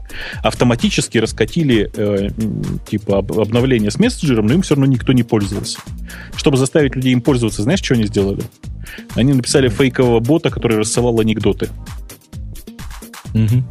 Автоматически 0.42 1.18
раскатили 1.18 1.90
э, 1.94 2.30
типа 2.88 3.18
обновление 3.18 3.90
с 3.90 3.98
мессенджером, 3.98 4.46
но 4.46 4.54
им 4.54 4.62
все 4.62 4.74
равно 4.74 4.86
никто 4.86 5.12
не 5.12 5.22
пользовался. 5.22 5.78
Чтобы 6.36 6.56
заставить 6.56 6.94
людей 6.96 7.12
им 7.12 7.20
пользоваться, 7.20 7.62
знаешь, 7.62 7.82
что 7.82 7.94
они 7.94 8.04
сделали? 8.04 8.42
Они 9.14 9.32
написали 9.32 9.68
фейкового 9.68 10.20
бота, 10.20 10.50
который 10.50 10.78
рассылал 10.78 11.20
анекдоты. 11.20 11.68
Угу. 13.34 13.64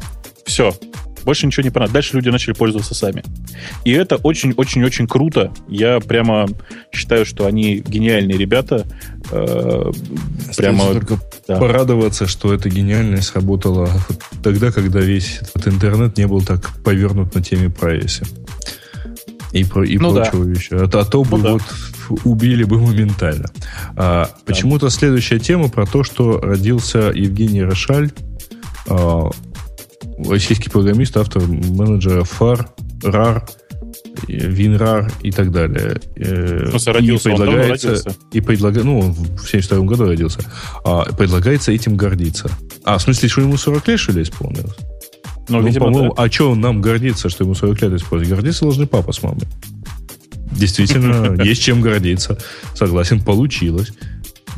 Все. 0.44 0.74
Больше 1.26 1.44
ничего 1.44 1.64
не 1.64 1.70
понадобится. 1.70 1.94
Дальше 1.94 2.16
люди 2.16 2.28
начали 2.28 2.54
пользоваться 2.54 2.94
сами. 2.94 3.24
И 3.84 3.90
это 3.90 4.14
очень-очень-очень 4.14 5.08
круто. 5.08 5.52
Я 5.68 5.98
прямо 5.98 6.46
считаю, 6.92 7.26
что 7.26 7.46
они 7.46 7.78
гениальные 7.78 8.38
ребята. 8.38 8.86
Э, 9.32 9.90
прямо 10.56 10.92
только 10.92 11.18
да. 11.48 11.58
порадоваться, 11.58 12.28
что 12.28 12.54
эта 12.54 12.68
гениальность 12.68 13.34
работала 13.34 13.90
тогда, 14.40 14.70
когда 14.70 15.00
весь 15.00 15.40
этот 15.40 15.66
интернет 15.66 16.16
не 16.16 16.28
был 16.28 16.42
так 16.42 16.70
повернут 16.84 17.34
на 17.34 17.42
теме 17.42 17.70
прайеси. 17.70 18.24
И, 19.50 19.64
про, 19.64 19.84
и 19.84 19.98
ну 19.98 20.14
прочего 20.14 20.44
да. 20.44 20.50
еще. 20.52 20.76
А, 20.76 20.84
а 20.84 21.04
то 21.04 21.24
бы 21.24 21.38
ну, 21.38 21.42
да. 21.42 21.52
вот 21.54 22.20
убили 22.22 22.62
бы 22.62 22.80
моментально. 22.80 23.50
А, 23.96 24.26
да. 24.26 24.30
Почему-то 24.44 24.90
следующая 24.90 25.40
тема 25.40 25.70
про 25.70 25.86
то, 25.86 26.04
что 26.04 26.38
родился 26.40 27.10
Евгений 27.12 27.64
Рошаль, 27.64 28.12
а, 28.86 29.30
российский 30.18 30.70
программист, 30.70 31.16
автор 31.16 31.42
менеджера 31.46 32.22
FAR, 32.22 32.66
RAR, 33.02 33.42
WinRAR 34.28 35.12
и 35.22 35.30
так 35.30 35.50
далее. 35.50 36.00
Э, 36.16 36.66
в 36.66 36.70
смысле, 36.70 36.92
родился, 36.92 37.30
и 37.30 37.34
предлагается, 37.36 37.88
родился? 37.88 38.16
И 38.32 38.40
предлага, 38.40 38.84
ну, 38.84 39.00
в 39.12 39.48
72 39.48 39.84
году 39.84 40.04
родился. 40.06 40.40
А, 40.84 41.04
предлагается 41.12 41.72
этим 41.72 41.96
гордиться. 41.96 42.50
А, 42.84 42.98
в 42.98 43.02
смысле, 43.02 43.28
что 43.28 43.40
ему 43.42 43.56
40 43.56 43.88
лет, 43.88 44.00
что 44.00 44.12
ли, 44.12 44.22
исполнилось? 44.22 44.76
Ну, 45.48 45.60
ну 45.60 45.66
видимо, 45.66 45.86
по-моему, 45.86 46.14
да. 46.14 46.24
а 46.24 46.30
что 46.30 46.50
он 46.50 46.60
нам 46.60 46.80
гордится, 46.80 47.28
что 47.28 47.44
ему 47.44 47.54
40 47.54 47.82
лет 47.82 47.92
исполнилось? 47.92 48.30
Гордиться 48.30 48.64
должны 48.64 48.86
папа 48.86 49.12
с 49.12 49.22
мамой. 49.22 49.46
Действительно, 50.52 51.42
есть 51.44 51.62
чем 51.62 51.80
гордиться. 51.80 52.38
Согласен, 52.74 53.20
получилось. 53.20 53.92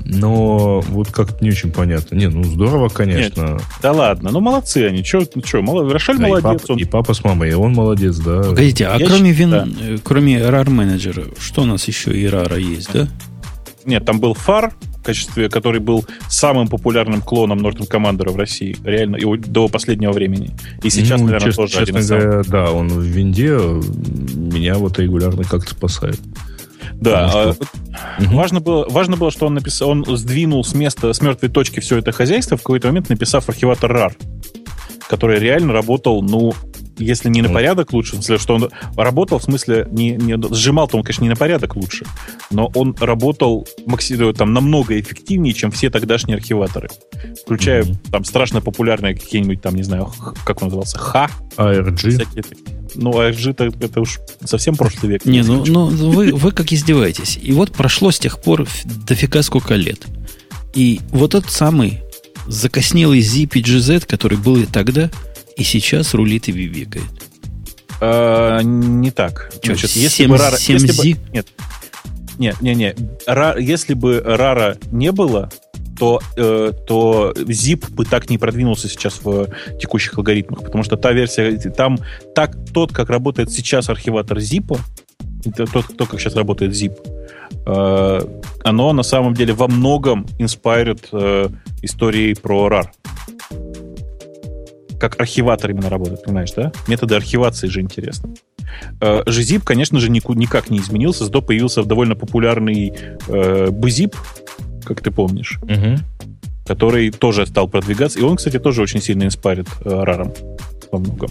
Но 0.04 0.80
вот 0.80 1.10
как-то 1.12 1.44
не 1.44 1.50
очень 1.50 1.70
понятно. 1.70 2.14
Не, 2.14 2.28
ну 2.28 2.42
здорово, 2.44 2.88
конечно. 2.88 3.42
Нет, 3.42 3.62
да 3.82 3.92
ладно, 3.92 4.30
ну 4.30 4.40
молодцы 4.40 4.86
они. 4.86 5.04
Че, 5.04 5.26
ну 5.34 5.42
что, 5.44 5.62
мол, 5.62 5.90
Рошаль 5.90 6.18
да, 6.18 6.28
молодец. 6.28 6.44
И 6.44 6.58
папа, 6.58 6.72
он... 6.72 6.78
и 6.78 6.84
папа 6.84 7.14
с 7.14 7.24
мамой, 7.24 7.50
и 7.50 7.54
он 7.54 7.74
молодец, 7.74 8.16
да. 8.16 8.42
Погодите, 8.42 8.86
а 8.86 8.96
Я 8.96 9.06
кроме, 9.06 9.32
вин, 9.32 9.50
да. 9.50 9.68
Кроме 10.02 10.38
RAR 10.38 10.70
менеджера, 10.70 11.24
что 11.38 11.62
у 11.62 11.64
нас 11.64 11.86
еще 11.88 12.12
и 12.12 12.26
RAR 12.26 12.60
есть, 12.60 12.92
да? 12.92 13.08
Нет, 13.84 14.04
там 14.04 14.20
был 14.20 14.34
фар, 14.34 14.74
в 14.98 15.02
качестве, 15.02 15.48
который 15.48 15.80
был 15.80 16.04
самым 16.28 16.68
популярным 16.68 17.22
клоном 17.22 17.60
Norton 17.60 17.88
Commander 17.88 18.30
в 18.30 18.36
России, 18.36 18.76
реально, 18.84 19.16
и 19.16 19.38
до 19.38 19.68
последнего 19.68 20.12
времени. 20.12 20.50
И 20.82 20.90
сейчас, 20.90 21.20
ну, 21.20 21.26
наверное, 21.26 21.46
честно, 21.46 21.62
тоже 21.64 21.86
честно 21.86 21.98
один 21.98 22.08
говоря, 22.08 22.42
Да, 22.46 22.70
он 22.70 22.88
в 22.88 23.02
винде 23.02 23.56
меня 23.56 24.74
вот 24.74 24.98
регулярно 24.98 25.44
как-то 25.44 25.70
спасает. 25.70 26.20
Да. 27.00 27.30
А, 27.32 27.50
угу. 27.50 28.36
важно, 28.36 28.60
было, 28.60 28.86
важно 28.88 29.16
было, 29.16 29.30
что 29.30 29.46
он 29.46 29.54
написал, 29.54 29.90
он 29.90 30.04
сдвинул 30.16 30.64
с 30.64 30.74
места, 30.74 31.12
с 31.12 31.20
мертвой 31.20 31.48
точки 31.48 31.80
все 31.80 31.98
это 31.98 32.12
хозяйство, 32.12 32.56
в 32.56 32.62
какой-то 32.62 32.88
момент 32.88 33.08
написав 33.08 33.48
архиватор 33.48 33.92
RAR, 33.92 34.12
который 35.08 35.38
реально 35.38 35.72
работал, 35.72 36.22
ну, 36.22 36.52
если 36.98 37.28
не 37.28 37.42
на 37.42 37.48
порядок 37.48 37.92
лучше, 37.92 38.12
в 38.12 38.14
смысле, 38.16 38.38
что 38.38 38.54
он 38.54 38.70
работал, 38.96 39.38
в 39.38 39.44
смысле, 39.44 39.86
не, 39.90 40.12
не 40.12 40.36
сжимал-то 40.54 40.96
он, 40.96 41.02
конечно, 41.02 41.24
не 41.24 41.30
на 41.30 41.36
порядок 41.36 41.76
лучше, 41.76 42.04
но 42.50 42.70
он 42.74 42.96
работал 43.00 43.66
максимально, 43.86 44.34
там, 44.34 44.52
намного 44.52 44.98
эффективнее, 44.98 45.54
чем 45.54 45.70
все 45.70 45.90
тогдашние 45.90 46.36
архиваторы. 46.36 46.88
Включая 47.44 47.82
mm-hmm. 47.82 48.10
там 48.10 48.24
страшно 48.24 48.60
популярные 48.60 49.14
какие-нибудь, 49.14 49.60
там, 49.60 49.74
не 49.74 49.82
знаю, 49.82 50.12
как 50.44 50.62
он 50.62 50.68
назывался, 50.68 50.98
Х. 50.98 51.30
ARG. 51.56 51.96
Всякие 51.96 52.44
ну, 52.94 53.12
ARG 53.12 53.50
это, 53.50 53.64
это 53.64 54.00
уж 54.00 54.18
совсем 54.44 54.76
прошлый 54.76 55.12
век. 55.12 55.24
Не, 55.24 55.42
ну, 55.42 55.64
ну 55.64 55.86
вы, 55.88 56.32
вы 56.32 56.52
как 56.52 56.72
издеваетесь. 56.72 57.38
И 57.40 57.52
вот 57.52 57.72
прошло 57.72 58.10
с 58.10 58.18
тех 58.18 58.40
пор 58.40 58.66
дофига 58.84 59.42
сколько 59.42 59.74
лет. 59.74 60.06
И 60.74 61.00
вот 61.10 61.32
тот 61.32 61.50
самый 61.50 62.02
закоснелый 62.46 63.20
ZPGZ, 63.20 64.06
который 64.06 64.38
был 64.38 64.56
и 64.56 64.66
тогда, 64.66 65.10
и 65.58 65.64
сейчас 65.64 66.14
рулит 66.14 66.48
и 66.48 66.52
бегает. 66.52 67.04
А, 68.00 68.60
не 68.62 69.10
так. 69.10 69.50
Что, 69.60 69.74
Значит, 69.74 69.90
7, 69.90 70.02
если 70.02 70.26
бы 70.26 70.36
RAR, 70.36 70.56
7 70.56 70.78
если 70.78 71.14
бы, 71.14 71.20
нет, 71.32 71.48
нет, 72.38 72.60
нет, 72.60 72.76
нет. 72.76 72.98
RAR, 73.26 73.60
если 73.60 73.94
бы 73.94 74.22
рара 74.24 74.78
не 74.92 75.10
было, 75.10 75.50
то, 75.98 76.20
э, 76.36 76.72
то 76.86 77.32
zip 77.36 77.90
бы 77.90 78.04
так 78.04 78.30
не 78.30 78.38
продвинулся 78.38 78.88
сейчас 78.88 79.20
в 79.22 79.48
текущих 79.80 80.16
алгоритмах, 80.16 80.62
потому 80.62 80.84
что 80.84 80.96
та 80.96 81.10
версия, 81.10 81.58
там 81.70 81.98
так, 82.36 82.56
тот, 82.72 82.92
как 82.92 83.10
работает 83.10 83.50
сейчас 83.50 83.88
архиватор 83.88 84.38
zip, 84.38 84.78
тот, 85.72 85.86
кто 85.86 86.06
как 86.06 86.20
сейчас 86.20 86.36
работает 86.36 86.72
zip, 86.72 86.96
э, 87.66 88.20
оно 88.62 88.92
на 88.92 89.02
самом 89.02 89.34
деле 89.34 89.54
во 89.54 89.66
многом 89.66 90.24
инспайрит 90.38 91.08
э, 91.10 91.48
истории 91.82 92.34
про 92.34 92.68
RAR. 92.68 92.84
Как 94.98 95.20
архиватор 95.20 95.70
именно 95.70 95.88
работает, 95.88 96.24
понимаешь, 96.24 96.52
да? 96.52 96.72
Методы 96.86 97.14
архивации 97.14 97.68
же 97.68 97.80
интересны. 97.80 98.34
Э, 99.00 99.22
GZIP, 99.24 99.62
конечно 99.64 100.00
же, 100.00 100.10
никак 100.10 100.70
не 100.70 100.78
изменился. 100.78 101.24
Зато 101.24 101.42
появился 101.42 101.84
довольно 101.84 102.14
популярный 102.14 102.92
э, 103.28 103.68
BZIP, 103.70 104.14
как 104.84 105.00
ты 105.00 105.10
помнишь, 105.10 105.58
угу. 105.62 105.96
который 106.66 107.10
тоже 107.10 107.46
стал 107.46 107.68
продвигаться. 107.68 108.18
И 108.18 108.22
он, 108.22 108.36
кстати, 108.36 108.58
тоже 108.58 108.82
очень 108.82 109.00
сильно 109.00 109.24
инспарит 109.24 109.68
э, 109.84 110.02
раром 110.02 110.32
во 110.90 110.98
многом. 110.98 111.30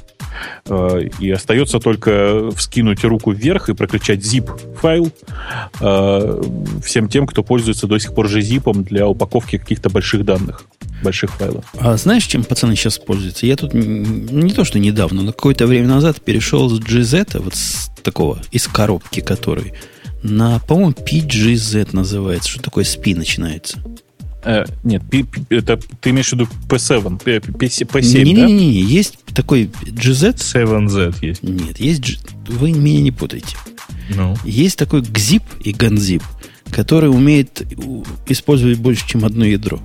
Э, 0.65 1.01
и 1.19 1.31
остается 1.31 1.79
только 1.79 2.49
вскинуть 2.55 3.03
руку 3.03 3.31
вверх 3.31 3.69
и 3.69 3.73
прокричать 3.73 4.19
zip 4.19 4.49
файл 4.75 5.11
э, 5.79 6.41
всем 6.83 7.09
тем, 7.09 7.27
кто 7.27 7.43
пользуется 7.43 7.87
до 7.87 7.99
сих 7.99 8.13
пор 8.13 8.27
же 8.27 8.39
zip 8.39 8.71
для 8.83 9.07
упаковки 9.07 9.57
каких-то 9.57 9.89
больших 9.89 10.25
данных, 10.25 10.65
больших 11.03 11.31
файлов. 11.31 11.65
А 11.79 11.97
знаешь, 11.97 12.25
чем 12.25 12.43
пацаны 12.43 12.75
сейчас 12.75 12.97
пользуются? 12.97 13.45
Я 13.45 13.55
тут 13.55 13.73
не 13.73 14.51
то, 14.51 14.63
что 14.63 14.79
недавно, 14.79 15.21
но 15.21 15.31
какое-то 15.31 15.67
время 15.67 15.87
назад 15.87 16.21
перешел 16.21 16.69
с 16.69 16.79
GZ, 16.79 17.41
вот 17.41 17.55
с 17.55 17.89
такого, 18.03 18.39
из 18.51 18.67
коробки, 18.67 19.21
который 19.21 19.73
на, 20.23 20.59
по-моему, 20.59 20.91
PGZ 20.91 21.89
называется. 21.93 22.49
Что 22.49 22.61
такое 22.61 22.83
SPI 22.83 23.15
начинается? 23.15 23.79
Э, 24.43 24.65
нет, 24.83 25.03
P, 25.09 25.23
P, 25.23 25.55
это 25.55 25.79
ты 25.99 26.11
имеешь 26.11 26.29
в 26.29 26.33
виду 26.33 26.47
P7, 26.67 27.21
P, 27.23 27.39
P, 27.41 27.65
P7, 27.65 28.23
не, 28.23 28.35
да? 28.35 28.45
Не-не-не, 28.45 28.81
есть 28.81 29.17
такой 29.33 29.65
GZ. 29.83 30.35
7Z 30.35 31.15
есть. 31.21 31.43
Нет, 31.43 31.79
есть... 31.79 32.19
Вы 32.47 32.71
меня 32.71 33.01
не 33.01 33.11
путайте. 33.11 33.55
No. 34.09 34.15
Ну. 34.15 34.37
Есть 34.45 34.77
такой 34.77 35.01
GZIP 35.01 35.43
и 35.63 35.71
GANZIP, 35.71 36.23
который 36.71 37.09
умеет 37.09 37.61
использовать 38.27 38.79
больше, 38.79 39.07
чем 39.07 39.25
одно 39.25 39.43
ядро. 39.45 39.79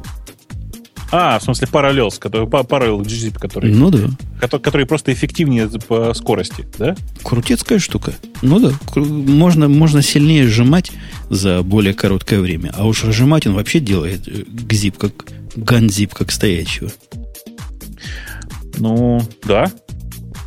А, 1.14 1.38
в 1.38 1.44
смысле 1.44 1.68
Parallels, 1.70 2.18
который, 2.18 2.46
Parallel 2.46 3.02
GZIP, 3.02 3.38
который, 3.38 3.70
ну 3.70 3.90
да. 3.90 4.08
который, 4.40 4.62
который 4.62 4.86
просто 4.86 5.12
эффективнее 5.12 5.68
по 5.86 6.14
скорости, 6.14 6.66
да? 6.78 6.96
Крутецкая 7.22 7.78
штука. 7.78 8.14
Ну 8.40 8.58
да, 8.58 8.72
можно, 8.96 9.68
можно 9.68 10.00
сильнее 10.00 10.48
сжимать 10.48 10.90
за 11.28 11.62
более 11.62 11.92
короткое 11.92 12.40
время. 12.40 12.72
А 12.74 12.86
уж 12.86 13.04
разжимать 13.04 13.46
он 13.46 13.54
вообще 13.54 13.78
делает 13.78 14.26
э, 14.26 14.44
гзип, 14.46 14.96
как 14.96 15.26
ганзип, 15.54 16.14
как 16.14 16.32
стоячего. 16.32 16.90
Ну, 18.78 19.20
да. 19.44 19.70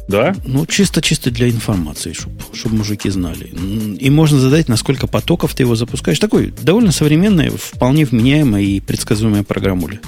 Да? 0.07 0.35
Ну, 0.45 0.65
чисто-чисто 0.65 1.31
для 1.31 1.49
информации, 1.49 2.13
чтобы 2.13 2.35
чтоб 2.53 2.71
мужики 2.71 3.09
знали. 3.09 3.51
И 3.99 4.09
можно 4.09 4.39
задать, 4.39 4.67
насколько 4.67 5.07
потоков 5.07 5.53
ты 5.55 5.63
его 5.63 5.75
запускаешь. 5.75 6.19
Такой 6.19 6.53
довольно 6.61 6.91
современная, 6.91 7.51
вполне 7.51 8.05
вменяемая 8.05 8.63
и 8.63 8.79
предсказуемая 8.79 9.43
программуля. 9.43 9.99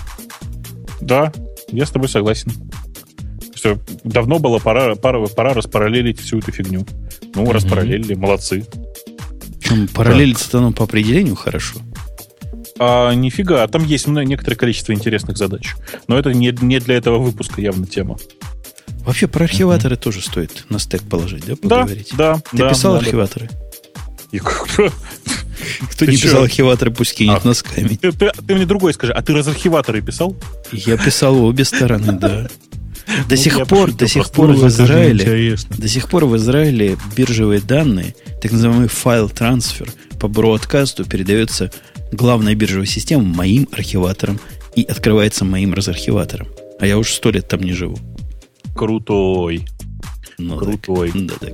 Да, 1.02 1.32
я 1.70 1.86
с 1.86 1.92
тобой 1.92 2.10
согласен. 2.10 2.52
Все, 3.54 3.80
давно 4.04 4.40
было 4.40 4.60
пора, 4.60 4.96
пора, 4.96 5.26
пора 5.28 5.54
распараллелить 5.54 6.20
всю 6.20 6.40
эту 6.40 6.52
фигню. 6.52 6.86
Ну, 7.36 7.44
угу. 7.44 7.52
распараллелили, 7.52 8.14
молодцы. 8.14 8.66
Параллелиться-то 9.94 10.60
оно 10.60 10.72
по 10.72 10.84
определению 10.84 11.36
хорошо. 11.36 11.80
А, 12.80 13.14
нифига, 13.14 13.68
там 13.68 13.84
есть 13.84 14.08
некоторое 14.08 14.56
количество 14.56 14.94
интересных 14.94 15.38
задач. 15.38 15.76
Но 16.08 16.18
это 16.18 16.34
не, 16.34 16.56
не 16.62 16.80
для 16.80 16.96
этого 16.96 17.18
выпуска 17.18 17.62
явно 17.62 17.88
тема. 17.88 18.18
Вообще 19.00 19.28
про 19.28 19.46
архиваторы 19.46 19.96
mm-hmm. 19.96 20.02
тоже 20.02 20.22
стоит 20.22 20.66
на 20.70 20.80
стек 20.80 21.02
положить, 21.04 21.46
да, 21.46 21.56
поговорить? 21.56 22.10
Да, 22.18 22.36
да. 22.36 22.42
Ты 22.52 22.58
да, 22.58 22.70
писал 22.70 22.94
да, 23.00 23.00
архиваторы? 23.00 23.50
Да. 24.32 24.90
Кто 25.92 26.06
не 26.06 26.18
писал 26.18 26.44
архиваторы, 26.44 26.92
пусть 26.92 27.16
кинет 27.16 27.42
а, 27.44 27.48
носками. 27.48 27.96
Ты, 27.96 28.12
ты, 28.12 28.32
ты 28.32 28.56
мне 28.56 28.66
другой 28.66 28.94
скажи, 28.94 29.14
а 29.14 29.22
ты 29.22 29.34
разархиваторы 29.34 30.02
писал? 30.02 30.36
Я 30.72 30.98
писал 30.98 31.44
обе 31.44 31.66
стороны, 31.66 32.14
да. 32.14 32.48
До 33.08 33.24
ну, 33.30 33.36
сих 33.36 33.68
пор, 33.68 33.94
до 33.94 34.08
сих 34.08 34.30
пор 34.32 34.52
в 34.52 34.68
Израиле, 34.68 35.56
до 35.78 35.88
сих 35.88 36.10
пор 36.10 36.26
в 36.26 36.36
Израиле 36.36 36.98
биржевые 37.16 37.62
данные, 37.62 38.16
так 38.42 38.52
называемый 38.52 38.90
файл 38.90 39.30
трансфер 39.30 39.90
по 40.20 40.28
бродкасту 40.28 41.06
передается 41.06 41.72
главной 42.12 42.56
биржевой 42.56 42.88
системе 42.88 43.24
моим 43.24 43.68
архиватором 43.72 44.40
и 44.76 44.84
открывается 44.84 45.46
моим 45.46 45.74
разархиватором. 45.74 46.48
А 46.80 46.86
я 46.86 46.98
уж 46.98 47.12
сто 47.12 47.32
лет 47.32 47.48
там 47.48 47.62
не 47.62 47.74
живу. 47.74 47.98
Крутой. 48.76 49.66
Ну, 50.38 50.58
Крутой. 50.58 51.12
Так. 51.12 51.26
Да, 51.26 51.34
так. 51.40 51.54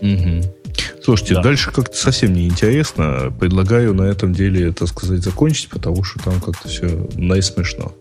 Угу. 0.00 0.61
Слушайте, 1.02 1.34
да. 1.34 1.42
дальше 1.42 1.70
как-то 1.70 1.96
совсем 1.96 2.32
неинтересно. 2.32 3.32
Предлагаю 3.38 3.94
на 3.94 4.02
этом 4.02 4.32
деле, 4.32 4.72
так 4.72 4.88
сказать, 4.88 5.22
закончить, 5.22 5.68
потому 5.68 6.04
что 6.04 6.22
там 6.22 6.40
как-то 6.40 6.68
все 6.68 7.08
наисмешно. 7.14 7.92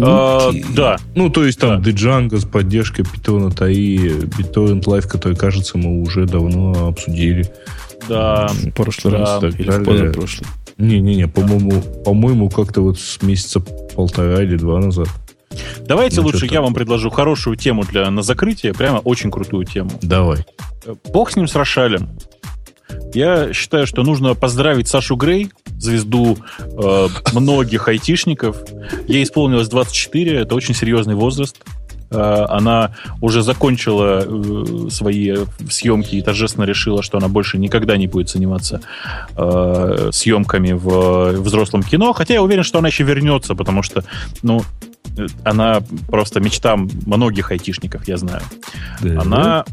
А, 0.00 0.50
да. 0.74 0.96
Ну, 1.14 1.28
то 1.30 1.44
есть 1.44 1.58
там 1.58 1.82
да. 1.82 1.90
Django 1.90 2.38
с 2.38 2.44
поддержкой 2.44 3.02
Python 3.02 3.54
TAI, 3.54 4.24
BitTorrent 4.26 4.84
Live, 4.84 5.08
который, 5.08 5.36
кажется, 5.36 5.76
мы 5.76 6.00
уже 6.00 6.26
давно 6.26 6.88
обсудили. 6.88 7.46
Да. 8.08 8.48
В 8.48 8.70
прошлый 8.70 9.14
да. 9.14 9.40
раз 9.40 9.54
или 9.54 9.70
в 9.70 9.84
позапрошлый. 9.84 10.48
Не-не-не, 10.78 11.28
по-моему, 11.28 11.82
по-моему, 12.04 12.48
как-то 12.48 12.80
вот 12.80 12.98
с 12.98 13.20
месяца 13.22 13.60
полтора 13.60 14.42
или 14.42 14.56
два 14.56 14.80
назад. 14.80 15.08
Давайте 15.86 16.20
ну, 16.20 16.26
лучше 16.26 16.46
я 16.46 16.60
вам 16.60 16.74
предложу 16.74 17.10
хорошую 17.10 17.56
тему 17.56 17.84
для 17.84 18.10
на 18.10 18.22
закрытие, 18.22 18.72
прямо 18.72 18.98
очень 18.98 19.30
крутую 19.30 19.64
тему. 19.64 19.90
Давай. 20.02 20.44
Бог 21.12 21.30
с 21.30 21.36
ним 21.36 21.48
с 21.48 21.54
Рошалем. 21.54 22.10
Я 23.14 23.52
считаю, 23.52 23.86
что 23.86 24.02
нужно 24.02 24.34
поздравить 24.34 24.88
Сашу 24.88 25.16
Грей, 25.16 25.50
звезду 25.78 26.38
э, 26.60 27.08
многих 27.32 27.88
айтишников. 27.88 28.56
Ей 29.06 29.22
исполнилось 29.22 29.68
24, 29.68 30.40
это 30.40 30.54
очень 30.54 30.74
серьезный 30.74 31.14
возраст. 31.14 31.56
Э, 32.12 32.44
она 32.48 32.94
уже 33.20 33.42
закончила 33.42 34.24
э, 34.24 34.90
свои 34.90 35.36
съемки 35.68 36.16
и 36.16 36.22
торжественно 36.22 36.64
решила, 36.64 37.02
что 37.02 37.18
она 37.18 37.28
больше 37.28 37.58
никогда 37.58 37.96
не 37.96 38.06
будет 38.06 38.28
заниматься 38.28 38.80
э, 39.36 40.10
съемками 40.12 40.72
в 40.72 41.32
взрослом 41.40 41.82
кино. 41.82 42.12
Хотя 42.12 42.34
я 42.34 42.42
уверен, 42.42 42.62
что 42.62 42.78
она 42.78 42.88
еще 42.88 43.04
вернется, 43.04 43.54
потому 43.54 43.82
что, 43.82 44.04
ну, 44.42 44.62
она 45.44 45.82
просто 46.08 46.40
мечта 46.40 46.76
многих 46.76 47.50
айтишников, 47.50 48.06
я 48.08 48.16
знаю. 48.16 48.42
Да. 49.00 49.20
Она 49.20 49.64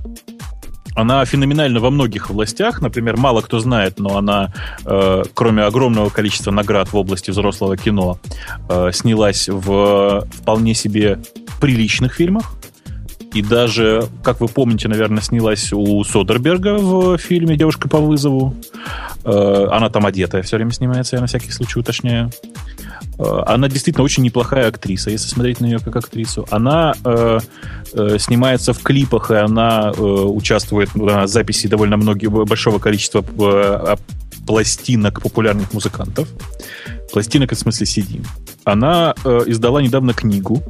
она 0.95 1.23
феноменальна 1.23 1.79
во 1.79 1.91
многих 1.91 2.29
областях. 2.29 2.81
Например, 2.81 3.15
мало 3.15 3.41
кто 3.41 3.59
знает, 3.59 3.99
но 3.99 4.17
она, 4.17 4.53
э, 4.85 5.23
кроме 5.33 5.63
огромного 5.63 6.09
количества 6.09 6.51
наград 6.51 6.91
в 6.91 6.95
области 6.97 7.31
взрослого 7.31 7.77
кино, 7.77 8.19
э, 8.69 8.89
снялась 8.91 9.47
в 9.47 10.27
вполне 10.29 10.73
себе 10.73 11.19
приличных 11.61 12.15
фильмах. 12.15 12.53
И 13.33 13.41
даже, 13.41 14.07
как 14.23 14.41
вы 14.41 14.47
помните, 14.47 14.87
наверное, 14.87 15.21
снялась 15.21 15.71
у 15.71 16.03
Содерберга 16.03 16.77
в 16.77 17.17
фильме 17.17 17.55
«Девушка 17.55 17.87
по 17.87 17.99
вызову». 17.99 18.55
Э, 19.23 19.67
она 19.71 19.89
там 19.89 20.05
одетая 20.05 20.41
все 20.41 20.57
время 20.57 20.71
снимается, 20.71 21.15
я 21.15 21.21
на 21.21 21.27
всякий 21.27 21.51
случай 21.51 21.79
уточняю. 21.79 22.31
Э, 23.19 23.43
она 23.45 23.67
действительно 23.67 24.03
очень 24.03 24.23
неплохая 24.23 24.69
актриса, 24.69 25.11
если 25.11 25.27
смотреть 25.27 25.59
на 25.59 25.65
нее 25.65 25.79
как 25.79 25.95
актрису. 25.95 26.47
Она 26.49 26.95
э, 27.03 27.39
э, 27.93 28.17
снимается 28.17 28.73
в 28.73 28.79
клипах, 28.79 29.31
и 29.31 29.35
она 29.35 29.91
э, 29.95 30.01
участвует 30.01 30.95
на 30.95 31.27
записи 31.27 31.67
довольно 31.67 31.97
многих, 31.97 32.31
большого 32.31 32.79
количества 32.79 33.23
э, 33.23 33.95
пластинок 34.47 35.21
популярных 35.21 35.73
музыкантов. 35.73 36.27
Пластинок, 37.11 37.51
в 37.51 37.55
смысле 37.55 37.85
CD. 37.85 38.25
Она 38.63 39.13
э, 39.23 39.41
издала 39.47 39.81
недавно 39.81 40.13
книгу, 40.13 40.63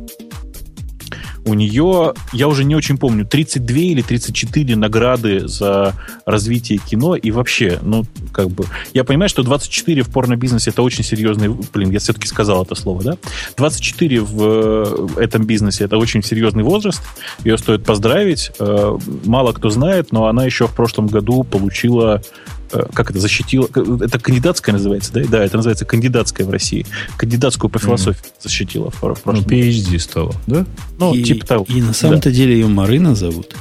у 1.49 1.53
нее, 1.53 2.13
я 2.33 2.47
уже 2.47 2.63
не 2.63 2.75
очень 2.75 2.97
помню, 2.97 3.25
32 3.25 3.77
или 3.77 4.01
34 4.01 4.75
награды 4.75 5.47
за 5.47 5.95
развитие 6.25 6.79
кино 6.79 7.15
и 7.15 7.31
вообще, 7.31 7.79
ну, 7.81 8.05
как 8.31 8.49
бы, 8.49 8.65
я 8.93 9.03
понимаю, 9.03 9.29
что 9.29 9.43
24 9.43 10.03
в 10.03 10.09
порно-бизнесе 10.09 10.69
это 10.69 10.81
очень 10.81 11.03
серьезный, 11.03 11.49
блин, 11.49 11.91
я 11.91 11.99
все-таки 11.99 12.27
сказал 12.27 12.63
это 12.63 12.75
слово, 12.75 13.03
да? 13.03 13.17
24 13.57 14.21
в 14.21 15.09
э, 15.17 15.23
этом 15.23 15.45
бизнесе 15.45 15.85
это 15.85 15.97
очень 15.97 16.23
серьезный 16.23 16.63
возраст, 16.63 17.01
ее 17.43 17.57
стоит 17.57 17.83
поздравить, 17.83 18.51
э, 18.59 18.97
мало 19.25 19.51
кто 19.53 19.69
знает, 19.69 20.11
но 20.11 20.27
она 20.27 20.45
еще 20.45 20.67
в 20.67 20.75
прошлом 20.75 21.07
году 21.07 21.43
получила 21.43 22.21
как 22.69 23.11
это, 23.11 23.19
защитила, 23.19 23.67
это 23.67 24.19
кандидатская 24.19 24.73
называется, 24.73 25.11
да? 25.13 25.21
Да, 25.27 25.43
это 25.43 25.57
называется 25.57 25.85
кандидатская 25.85 26.45
в 26.45 26.49
России. 26.49 26.85
Кандидатскую 27.17 27.69
по 27.69 27.79
философии 27.79 28.21
mm. 28.21 28.43
защитила 28.43 28.91
в, 28.91 28.95
в 28.95 28.99
прошлом 28.99 29.35
Ну, 29.35 29.41
PhD 29.41 29.99
стала, 29.99 30.35
да? 30.47 30.65
Ну, 30.97 31.13
и, 31.13 31.23
типа 31.23 31.45
того. 31.45 31.65
И 31.67 31.81
на 31.81 31.93
самом-то 31.93 32.29
да. 32.29 32.35
деле 32.35 32.53
ее 32.53 32.67
Марина 32.67 33.15
зовут. 33.15 33.55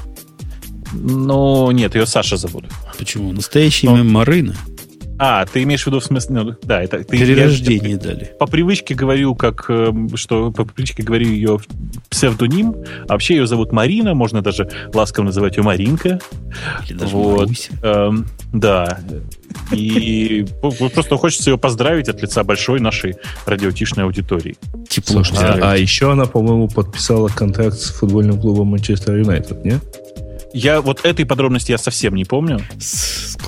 Ну, 0.93 1.71
нет, 1.71 1.95
ее 1.95 2.07
Саша 2.07 2.37
зовут. 2.37 2.65
Почему? 2.99 3.33
Настоящее 3.33 3.93
имя 3.93 4.05
Марина. 4.05 4.55
А, 5.19 5.45
ты 5.47 5.63
имеешь 5.65 5.83
в 5.83 5.87
виду 5.87 6.01
в 6.01 6.05
смысле, 6.05 6.43
ну, 6.43 6.55
да, 6.63 6.83
это 6.83 7.03
ты 7.03 7.19
перерождение 7.19 7.93
я, 7.93 7.99
дали. 7.99 8.33
По 8.39 8.47
привычке 8.47 8.95
говорю, 8.95 9.35
как 9.35 9.69
эм, 9.69 10.17
что 10.17 10.53
по 10.53 10.65
привычке 10.65 11.03
говорю 11.03 11.29
ее 11.29 11.59
псевдоним. 12.09 12.75
А 13.09 13.13
вообще 13.13 13.37
ее 13.37 13.47
зовут 13.47 13.73
Марина, 13.73 14.15
можно 14.15 14.43
даже 14.43 14.69
ласково 14.95 15.25
называть 15.25 15.57
ее 15.57 15.65
Маринка. 15.65 16.21
Или 16.89 16.99
даже 16.99 17.17
вот. 17.17 17.51
Эм, 17.83 18.27
да. 18.53 19.01
И 19.73 20.47
просто 20.61 21.17
хочется 21.17 21.51
ее 21.51 21.59
поздравить 21.59 22.09
от 22.09 22.23
лица 22.23 22.45
большой 22.45 22.81
нашей 22.81 23.17
радиотишной 23.45 24.05
аудитории. 24.05 24.57
Тепло. 24.89 25.23
А, 25.37 25.73
а 25.73 25.77
еще 25.77 26.13
она, 26.13 26.27
по-моему, 26.27 26.69
подписала 26.69 27.29
контракт 27.29 27.77
с 27.77 27.91
футбольным 27.91 28.41
клубом 28.41 28.69
Манчестер 28.69 29.17
Юнайтед, 29.17 29.65
нет? 29.65 29.83
Я 30.53 30.81
вот 30.81 31.05
этой 31.05 31.27
подробности 31.27 31.73
я 31.73 31.79
совсем 31.79 32.15
не 32.15 32.25
помню. 32.25 32.61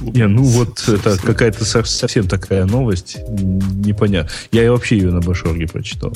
Не, 0.01 0.27
ну 0.27 0.43
вот 0.43 0.87
это 0.89 1.17
какая-то 1.19 1.65
совсем 1.65 2.29
такая 2.29 2.65
новость. 2.67 3.19
Непонятно. 3.29 4.31
Я 4.53 4.71
вообще 4.71 4.99
ее 4.99 5.11
на 5.11 5.21
Башорге 5.21 5.67
прочитал. 5.67 6.13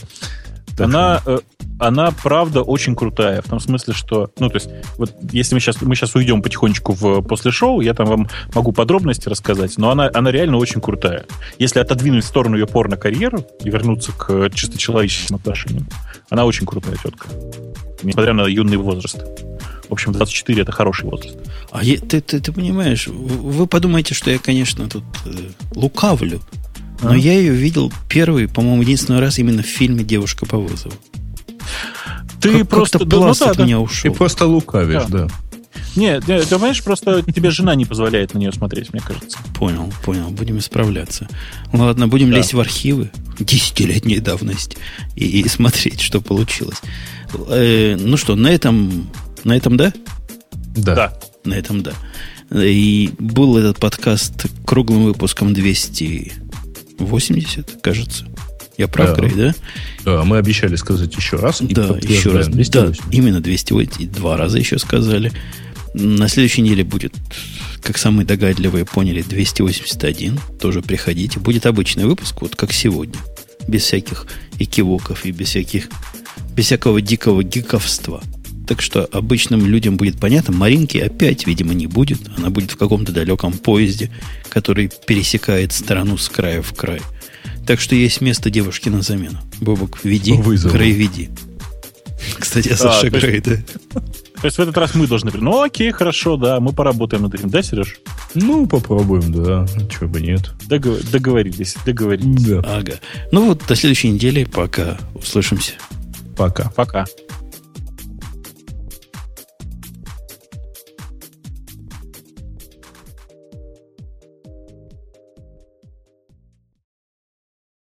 Так 0.76 0.86
она, 0.86 1.20
что... 1.20 1.36
Э, 1.36 1.38
она, 1.78 2.10
правда, 2.10 2.62
очень 2.62 2.96
крутая. 2.96 3.42
В 3.42 3.48
том 3.48 3.60
смысле, 3.60 3.94
что, 3.94 4.30
ну, 4.38 4.48
то 4.48 4.56
есть, 4.56 4.68
вот 4.96 5.12
если 5.30 5.54
мы 5.54 5.60
сейчас, 5.60 5.80
мы 5.80 5.94
сейчас 5.94 6.14
уйдем 6.14 6.42
потихонечку 6.42 6.92
в 6.92 7.22
после 7.22 7.52
шоу, 7.52 7.80
я 7.80 7.94
там 7.94 8.06
вам 8.06 8.28
могу 8.54 8.72
подробности 8.72 9.28
рассказать, 9.28 9.78
но 9.78 9.90
она, 9.90 10.10
она 10.12 10.30
реально 10.30 10.56
очень 10.56 10.80
крутая. 10.80 11.26
Если 11.58 11.78
отодвинуть 11.78 12.24
в 12.24 12.26
сторону 12.26 12.56
ее 12.56 12.66
порно-карьеру 12.66 13.46
и 13.62 13.70
вернуться 13.70 14.12
к 14.12 14.50
чисто 14.50 14.76
человеческим 14.78 15.36
отношениям, 15.36 15.88
она 16.28 16.44
очень 16.44 16.66
крутая 16.66 16.96
тетка. 16.96 17.28
Несмотря 18.02 18.32
на 18.32 18.42
юный 18.46 18.76
возраст. 18.76 19.24
В 19.88 19.92
общем, 19.92 20.12
24 20.12 20.62
это 20.62 20.72
хороший 20.72 21.04
возраст. 21.04 21.36
А 21.70 21.82
я, 21.84 21.98
ты, 21.98 22.20
ты, 22.20 22.40
ты 22.40 22.52
понимаешь, 22.52 23.06
вы 23.06 23.66
подумаете, 23.66 24.14
что 24.14 24.30
я, 24.30 24.38
конечно, 24.38 24.88
тут 24.88 25.04
э, 25.26 25.30
лукавлю, 25.74 26.40
но 27.02 27.12
а? 27.12 27.16
я 27.16 27.34
ее 27.34 27.52
видел 27.52 27.92
первый, 28.08 28.48
по-моему, 28.48 28.82
единственный 28.82 29.20
раз 29.20 29.38
именно 29.38 29.62
в 29.62 29.66
фильме 29.66 30.04
«Девушка 30.04 30.46
по 30.46 30.58
вызову». 30.58 30.94
Ты 32.40 32.58
как, 32.58 32.68
просто... 32.68 32.98
Как-то 32.98 33.16
пласт 33.16 33.40
ну, 33.40 33.46
да, 33.46 33.50
от 33.52 33.56
да. 33.58 33.64
меня 33.64 33.80
ушел. 33.80 34.10
Ты 34.10 34.16
просто 34.16 34.46
лукавишь, 34.46 35.04
да. 35.08 35.26
да. 35.26 35.28
Нет, 35.96 36.24
ты 36.24 36.44
понимаешь, 36.46 36.82
просто 36.82 37.22
тебе 37.22 37.50
жена 37.50 37.74
не 37.74 37.84
позволяет 37.84 38.34
на 38.34 38.38
нее 38.38 38.52
смотреть, 38.52 38.92
мне 38.92 39.00
кажется. 39.00 39.38
Понял, 39.58 39.92
понял. 40.04 40.30
Будем 40.30 40.58
исправляться. 40.58 41.28
Ладно, 41.72 42.08
будем 42.08 42.30
да. 42.30 42.38
лезть 42.38 42.52
в 42.52 42.60
архивы. 42.60 43.10
десятилетней 43.38 44.18
давности 44.18 44.76
и, 45.14 45.40
и 45.40 45.48
смотреть, 45.48 46.00
что 46.00 46.20
получилось. 46.20 46.80
Э, 47.48 47.96
ну 47.98 48.16
что, 48.16 48.34
на 48.34 48.48
этом, 48.48 49.08
на 49.44 49.56
этом 49.56 49.76
да? 49.76 49.92
Да. 50.76 50.94
да. 50.94 51.12
На 51.44 51.54
этом 51.54 51.82
да. 51.82 51.92
И 52.52 53.10
был 53.18 53.56
этот 53.56 53.78
подкаст 53.78 54.44
круглым 54.64 55.04
выпуском 55.04 55.54
280, 55.54 57.82
кажется. 57.82 58.26
Я 58.76 58.88
прав, 58.88 59.16
да. 59.16 59.22
Грей, 59.22 59.32
да? 59.34 59.54
Да, 60.04 60.24
мы 60.24 60.38
обещали 60.38 60.74
сказать 60.76 61.14
еще 61.14 61.36
раз. 61.36 61.60
Да, 61.60 61.96
еще 62.02 62.32
раз. 62.32 62.48
280. 62.48 62.72
Да, 62.72 62.92
именно 63.10 63.40
280. 63.40 64.10
Два 64.12 64.36
раза 64.36 64.58
еще 64.58 64.78
сказали. 64.78 65.32
На 65.94 66.28
следующей 66.28 66.62
неделе 66.62 66.82
будет, 66.82 67.14
как 67.82 67.98
самые 67.98 68.26
догадливые 68.26 68.84
поняли, 68.84 69.22
281. 69.22 70.40
Тоже 70.60 70.82
приходите. 70.82 71.38
Будет 71.38 71.66
обычный 71.66 72.04
выпуск, 72.04 72.40
вот 72.40 72.56
как 72.56 72.72
сегодня. 72.72 73.20
Без 73.68 73.82
всяких 73.82 74.26
экивоков 74.58 75.24
и 75.24 75.30
без 75.30 75.50
всяких 75.50 75.88
без 76.54 76.66
всякого 76.66 77.00
дикого 77.00 77.44
гиковства. 77.44 78.20
Так 78.66 78.80
что 78.80 79.04
обычным 79.04 79.66
людям 79.66 79.96
будет 79.96 80.18
понятно. 80.18 80.54
Маринки 80.54 80.98
опять, 80.98 81.46
видимо, 81.46 81.74
не 81.74 81.86
будет. 81.86 82.18
Она 82.36 82.50
будет 82.50 82.70
в 82.70 82.76
каком-то 82.76 83.12
далеком 83.12 83.52
поезде, 83.52 84.10
который 84.48 84.90
пересекает 85.06 85.72
страну 85.72 86.16
с 86.16 86.28
края 86.28 86.62
в 86.62 86.72
край. 86.74 87.00
Так 87.66 87.80
что 87.80 87.94
есть 87.94 88.20
место 88.20 88.50
девушки 88.50 88.88
на 88.88 89.02
замену. 89.02 89.40
Бобок, 89.60 90.00
веди. 90.04 90.32
Вызову. 90.32 90.74
Грей, 90.74 90.92
веди. 90.92 91.30
Кстати, 92.38 92.68
я 92.68 92.76
Саша 92.76 93.06
а, 93.06 93.10
Грей, 93.10 93.40
да. 93.40 93.56
То 94.44 94.48
есть 94.48 94.58
в 94.58 94.60
этот 94.60 94.76
раз 94.76 94.94
мы 94.94 95.06
должны... 95.06 95.30
Ну, 95.32 95.62
окей, 95.62 95.90
хорошо, 95.90 96.36
да, 96.36 96.60
мы 96.60 96.72
поработаем 96.72 97.22
над 97.22 97.34
этим. 97.34 97.48
Да, 97.48 97.62
Сереж? 97.62 97.98
Ну, 98.34 98.66
попробуем, 98.66 99.32
да. 99.32 99.66
Чего 99.90 100.08
бы 100.08 100.20
нет. 100.20 100.50
Догов... 100.66 101.00
Договорились, 101.10 101.76
договорились. 101.86 102.42
Да. 102.44 102.58
Ага. 102.66 102.94
Ну 103.32 103.46
вот, 103.46 103.62
до 103.66 103.74
следующей 103.74 104.10
недели. 104.10 104.44
Пока. 104.44 104.98
Услышимся. 105.14 105.72
Пока. 106.36 106.70
Пока. 106.76 107.06